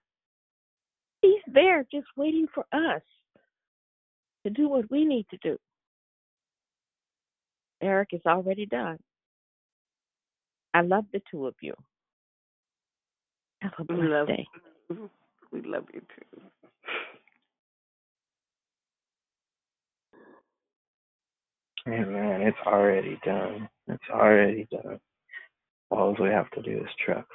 He's 1.23 1.43
there 1.53 1.85
just 1.93 2.07
waiting 2.17 2.47
for 2.55 2.65
us 2.73 3.03
to 4.45 4.51
do 4.51 4.69
what 4.69 4.91
we 4.91 5.05
need 5.05 5.27
to 5.31 5.39
do. 5.43 5.57
Eric 7.83 8.11
is 8.13 8.23
already 8.27 8.67
done. 8.67 8.99
I 10.79 10.83
love 10.83 11.07
the 11.13 11.21
two 11.31 11.47
of 11.49 11.57
you. 11.61 11.75
Have 13.63 13.73
a 13.81 13.85
blessed 13.85 14.03
We 14.03 14.09
love, 14.09 14.29
day. 14.29 14.47
we 15.53 15.63
love 15.63 15.85
you 15.95 16.01
too. 16.01 16.41
Amen. 21.89 22.43
It's 22.43 22.59
already 22.67 23.19
done. 23.25 23.69
It's 23.89 24.11
already 24.13 24.69
done. 24.71 25.01
All 25.91 26.17
we 26.21 26.29
have 26.31 26.51
to 26.53 26.63
do 26.63 26.79
is 26.79 26.91
trust. 27.05 27.29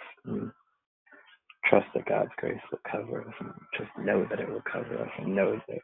Trust 1.66 1.88
that 1.96 2.06
God's 2.06 2.32
grace 2.38 2.62
will 2.72 2.80
cover 2.92 3.22
us 3.22 3.34
and 3.42 3.52
just 3.78 3.92
know 4.00 4.26
that 4.30 4.40
it 4.40 4.50
will 4.50 4.64
cover 4.72 5.00
us 5.00 5.12
and 5.20 5.36
know 5.36 5.60
that 5.68 5.80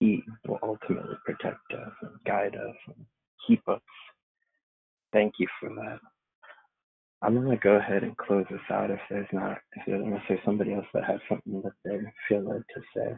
He 0.00 0.22
will 0.48 0.60
ultimately 0.62 1.16
protect 1.26 1.60
us 1.74 1.92
and 2.02 2.12
guide 2.26 2.56
us 2.56 2.76
and 2.88 3.06
keep 3.46 3.66
us. 3.68 3.80
Thank 5.12 5.34
you 5.38 5.48
for 5.60 5.70
that. 5.70 6.11
I'm 7.22 7.34
gonna 7.42 7.56
go 7.58 7.74
ahead 7.76 8.04
and 8.04 8.16
close 8.18 8.46
this 8.50 8.60
out 8.70 8.90
if 8.90 9.00
there's 9.10 9.28
not 9.32 9.58
if 9.76 9.84
there's 9.86 10.02
unless 10.04 10.22
there's 10.28 10.40
somebody 10.44 10.74
else 10.74 10.86
that 10.94 11.04
has 11.04 11.20
something 11.28 11.62
that 11.62 11.72
they 11.84 11.98
feel 12.28 12.42
led 12.48 12.64
to 12.74 12.82
say. 12.96 13.14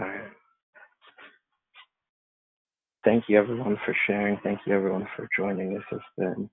All 0.00 0.08
right. 0.08 0.30
Thank 3.04 3.24
you 3.28 3.38
everyone 3.38 3.78
for 3.86 3.96
sharing. 4.06 4.38
Thank 4.44 4.60
you 4.66 4.74
everyone 4.74 5.08
for 5.16 5.28
joining. 5.36 5.74
This 5.74 5.84
has 5.90 6.00
been 6.18 6.50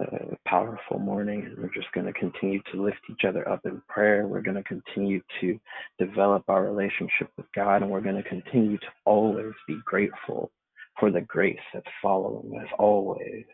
a 0.00 0.36
powerful 0.48 1.00
morning, 1.00 1.44
and 1.46 1.58
we're 1.58 1.74
just 1.74 1.92
going 1.94 2.06
to 2.06 2.14
continue 2.14 2.60
to 2.72 2.82
lift 2.82 2.98
each 3.10 3.24
other 3.28 3.48
up 3.48 3.62
in 3.66 3.82
prayer. 3.88 4.28
We're 4.28 4.42
going 4.42 4.56
to 4.56 4.64
continue 4.64 5.22
to 5.40 5.60
develop 5.98 6.44
our 6.48 6.64
relationship 6.64 7.30
with 7.38 7.46
God, 7.54 7.82
and 7.82 7.90
we're 7.90 8.02
going 8.02 8.22
to 8.22 8.28
continue 8.28 8.78
to 8.78 8.86
always 9.06 9.54
be 9.68 9.78
grateful 9.86 10.52
for 10.98 11.10
the 11.10 11.20
grace 11.20 11.58
that's 11.74 11.86
following 12.02 12.58
us, 12.60 12.68
always, 12.78 13.44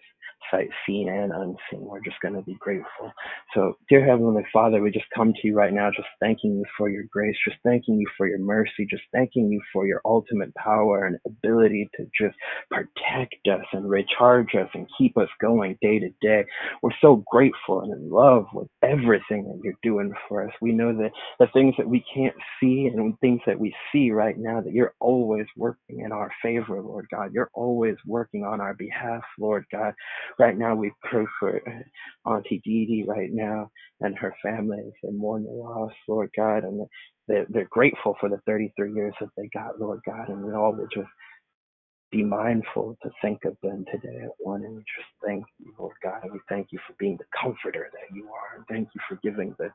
sight 0.51 0.69
seen 0.87 1.09
and 1.09 1.33
unseen. 1.33 1.87
We're 1.87 2.03
just 2.05 2.21
going 2.21 2.35
to 2.35 2.43
be 2.43 2.57
grateful. 2.61 3.13
So, 3.55 3.77
dear 3.89 4.07
Heavenly 4.07 4.45
Father, 4.53 4.83
we 4.83 4.91
just 4.91 5.07
come 5.15 5.33
to 5.35 5.41
you 5.47 5.55
right 5.55 5.73
now, 5.73 5.91
just 5.91 6.09
thanking 6.21 6.57
you 6.57 6.65
for 6.79 6.89
your 6.89 7.05
grace, 7.13 7.37
just 7.47 7.59
thanking 7.65 7.97
you 7.99 8.07
for 8.17 8.27
your 8.29 8.39
mercy, 8.39 8.87
just 8.91 9.05
thanking 9.13 9.51
you 9.51 9.61
for 9.73 9.87
your 9.87 10.01
ultimate 10.05 10.55
power 10.55 11.05
and 11.07 11.19
ability 11.27 11.91
to 11.97 12.07
just 12.19 12.37
protect 12.71 13.37
us 13.49 13.65
and 13.73 13.89
recharge 13.89 14.55
us 14.55 14.69
and 14.75 14.87
keep 14.99 15.17
us 15.19 15.29
going 15.41 15.79
day 15.83 15.99
to 15.99 16.11
day. 16.23 16.45
We're 16.83 16.91
so 17.01 17.25
grateful 17.31 17.83
and 17.83 17.93
in 17.93 18.11
love 18.11 18.47
with 18.55 18.69
everything 18.83 19.45
that 19.49 19.61
you're 19.63 19.75
doing 19.83 20.13
for 20.29 20.47
us. 20.47 20.55
We 20.61 20.73
know 20.73 20.93
that 20.97 21.13
the 21.41 21.49
things 21.53 21.75
that 21.79 21.89
we 21.89 22.05
can't 22.15 22.35
see 22.61 22.91
and 22.93 23.19
things 23.21 23.41
that 23.47 23.59
we 23.59 23.75
see 23.93 24.11
right 24.11 24.37
now, 24.39 24.61
that 24.61 24.73
you're 24.73 24.95
always 25.01 25.47
working 25.57 26.01
in 26.01 26.13
our 26.13 26.31
favor, 26.43 26.81
Lord 26.81 27.07
God. 27.13 27.33
You're 27.33 27.51
always 27.55 27.97
working 28.07 28.45
on 28.45 28.61
our 28.61 28.75
behalf, 28.75 29.23
Lord 29.39 29.65
God. 29.73 29.95
Right 30.39 30.59
now, 30.59 30.75
we 30.75 30.93
pray 31.05 31.27
for 31.41 31.63
uh, 32.27 32.31
Auntie 32.31 32.63
Dee 32.65 32.87
Dee 32.87 33.05
right 33.09 33.31
now 33.33 33.71
and 34.01 34.19
her 34.19 34.35
family 34.43 34.79
as 34.87 34.93
they 35.03 35.11
mourn 35.11 35.45
the 35.45 35.51
loss, 35.51 35.93
Lord 36.09 36.31
God. 36.37 36.65
And 36.65 36.87
they're, 37.29 37.47
they're 37.51 37.69
grateful 37.71 38.17
for 38.21 38.29
the 38.31 38.41
33 38.47 38.95
years 38.95 39.15
that 39.21 39.31
they 39.37 39.49
got, 39.55 39.81
Lord 39.81 40.01
God. 40.07 40.29
And 40.31 40.45
we 40.45 40.55
all 40.55 40.75
would 40.75 40.91
just 40.93 41.09
be 42.13 42.23
mindful 42.25 42.97
to 43.03 43.11
think 43.23 43.45
of 43.45 43.57
them 43.63 43.85
today 43.93 44.21
at 44.25 44.31
one 44.39 44.65
and 44.65 44.77
we 44.77 44.81
just 44.83 45.09
thank 45.27 45.45
you, 45.59 45.75
Lord 45.79 45.97
God, 46.03 46.21
and 46.23 46.33
we 46.33 46.41
thank 46.49 46.69
you 46.71 46.79
for 46.87 46.95
being 46.99 47.17
the 47.19 47.25
comforter 47.41 47.91
that 47.93 48.17
you 48.17 48.27
are, 48.29 48.57
and 48.57 48.67
thank 48.69 48.89
you 48.95 49.01
for 49.09 49.19
giving 49.23 49.55
the, 49.59 49.71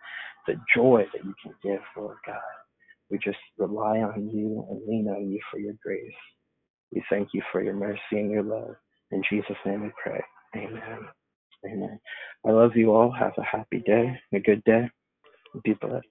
the 0.48 0.56
joy 0.76 1.06
that 1.14 1.26
you 1.26 1.34
can 1.44 1.54
give, 1.64 1.82
Lord 1.98 2.18
God. 2.26 2.38
We 3.12 3.20
just 3.20 3.38
rely 3.58 4.00
on 4.00 4.30
you 4.34 4.66
and 4.70 4.82
lean 4.88 5.08
on 5.10 5.32
you 5.32 5.40
for 5.52 5.60
your 5.60 5.76
grace. 5.84 6.02
We 6.94 7.04
thank 7.10 7.30
you 7.34 7.42
for 7.52 7.62
your 7.64 7.76
mercy 7.76 8.00
and 8.14 8.32
your 8.32 8.44
love. 8.44 8.76
In 9.12 9.24
Jesus' 9.30 9.58
name 9.66 9.84
we 9.84 9.92
pray. 10.04 10.22
Amen. 10.56 11.08
Amen. 11.66 12.00
I 12.46 12.52
love 12.52 12.72
you 12.76 12.94
all. 12.94 13.12
Have 13.12 13.34
a 13.38 13.44
happy 13.44 13.80
day, 13.80 14.20
a 14.34 14.40
good 14.40 14.64
day. 14.64 14.90
Be 15.64 15.74
blessed. 15.74 16.06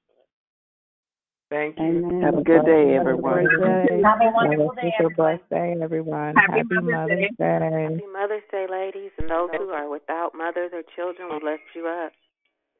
Thank 1.50 1.78
you. 1.78 2.20
Have 2.22 2.34
a 2.38 2.42
good 2.42 2.66
day, 2.66 2.96
everyone. 2.96 3.46
Have 3.46 4.20
a 4.20 4.30
wonderful 4.32 4.72
day, 4.74 4.92
Have 4.96 5.06
a 5.06 5.10
blessed 5.10 5.48
day, 5.48 5.76
everyone. 5.80 6.34
Happy 6.34 6.52
Happy 6.58 6.74
Mother's 6.74 6.90
Mother's 6.90 7.18
Day. 7.18 7.28
Day. 7.38 7.82
Happy 7.82 8.12
Mother's 8.12 8.42
Day, 8.50 8.66
ladies, 8.68 9.10
and 9.18 9.30
those 9.30 9.50
who 9.56 9.70
are 9.70 9.88
without 9.88 10.34
mothers 10.34 10.72
or 10.72 10.82
children, 10.96 11.28
we 11.30 11.48
lift 11.48 11.62
you 11.74 11.86
up. 11.86 12.12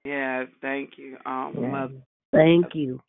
Yeah, 0.04 0.44
thank 0.60 0.98
you, 0.98 1.16
um, 1.26 1.54
Yeah. 1.56 1.68
mother. 1.68 1.94
Thank 2.32 2.74
you. 2.74 3.00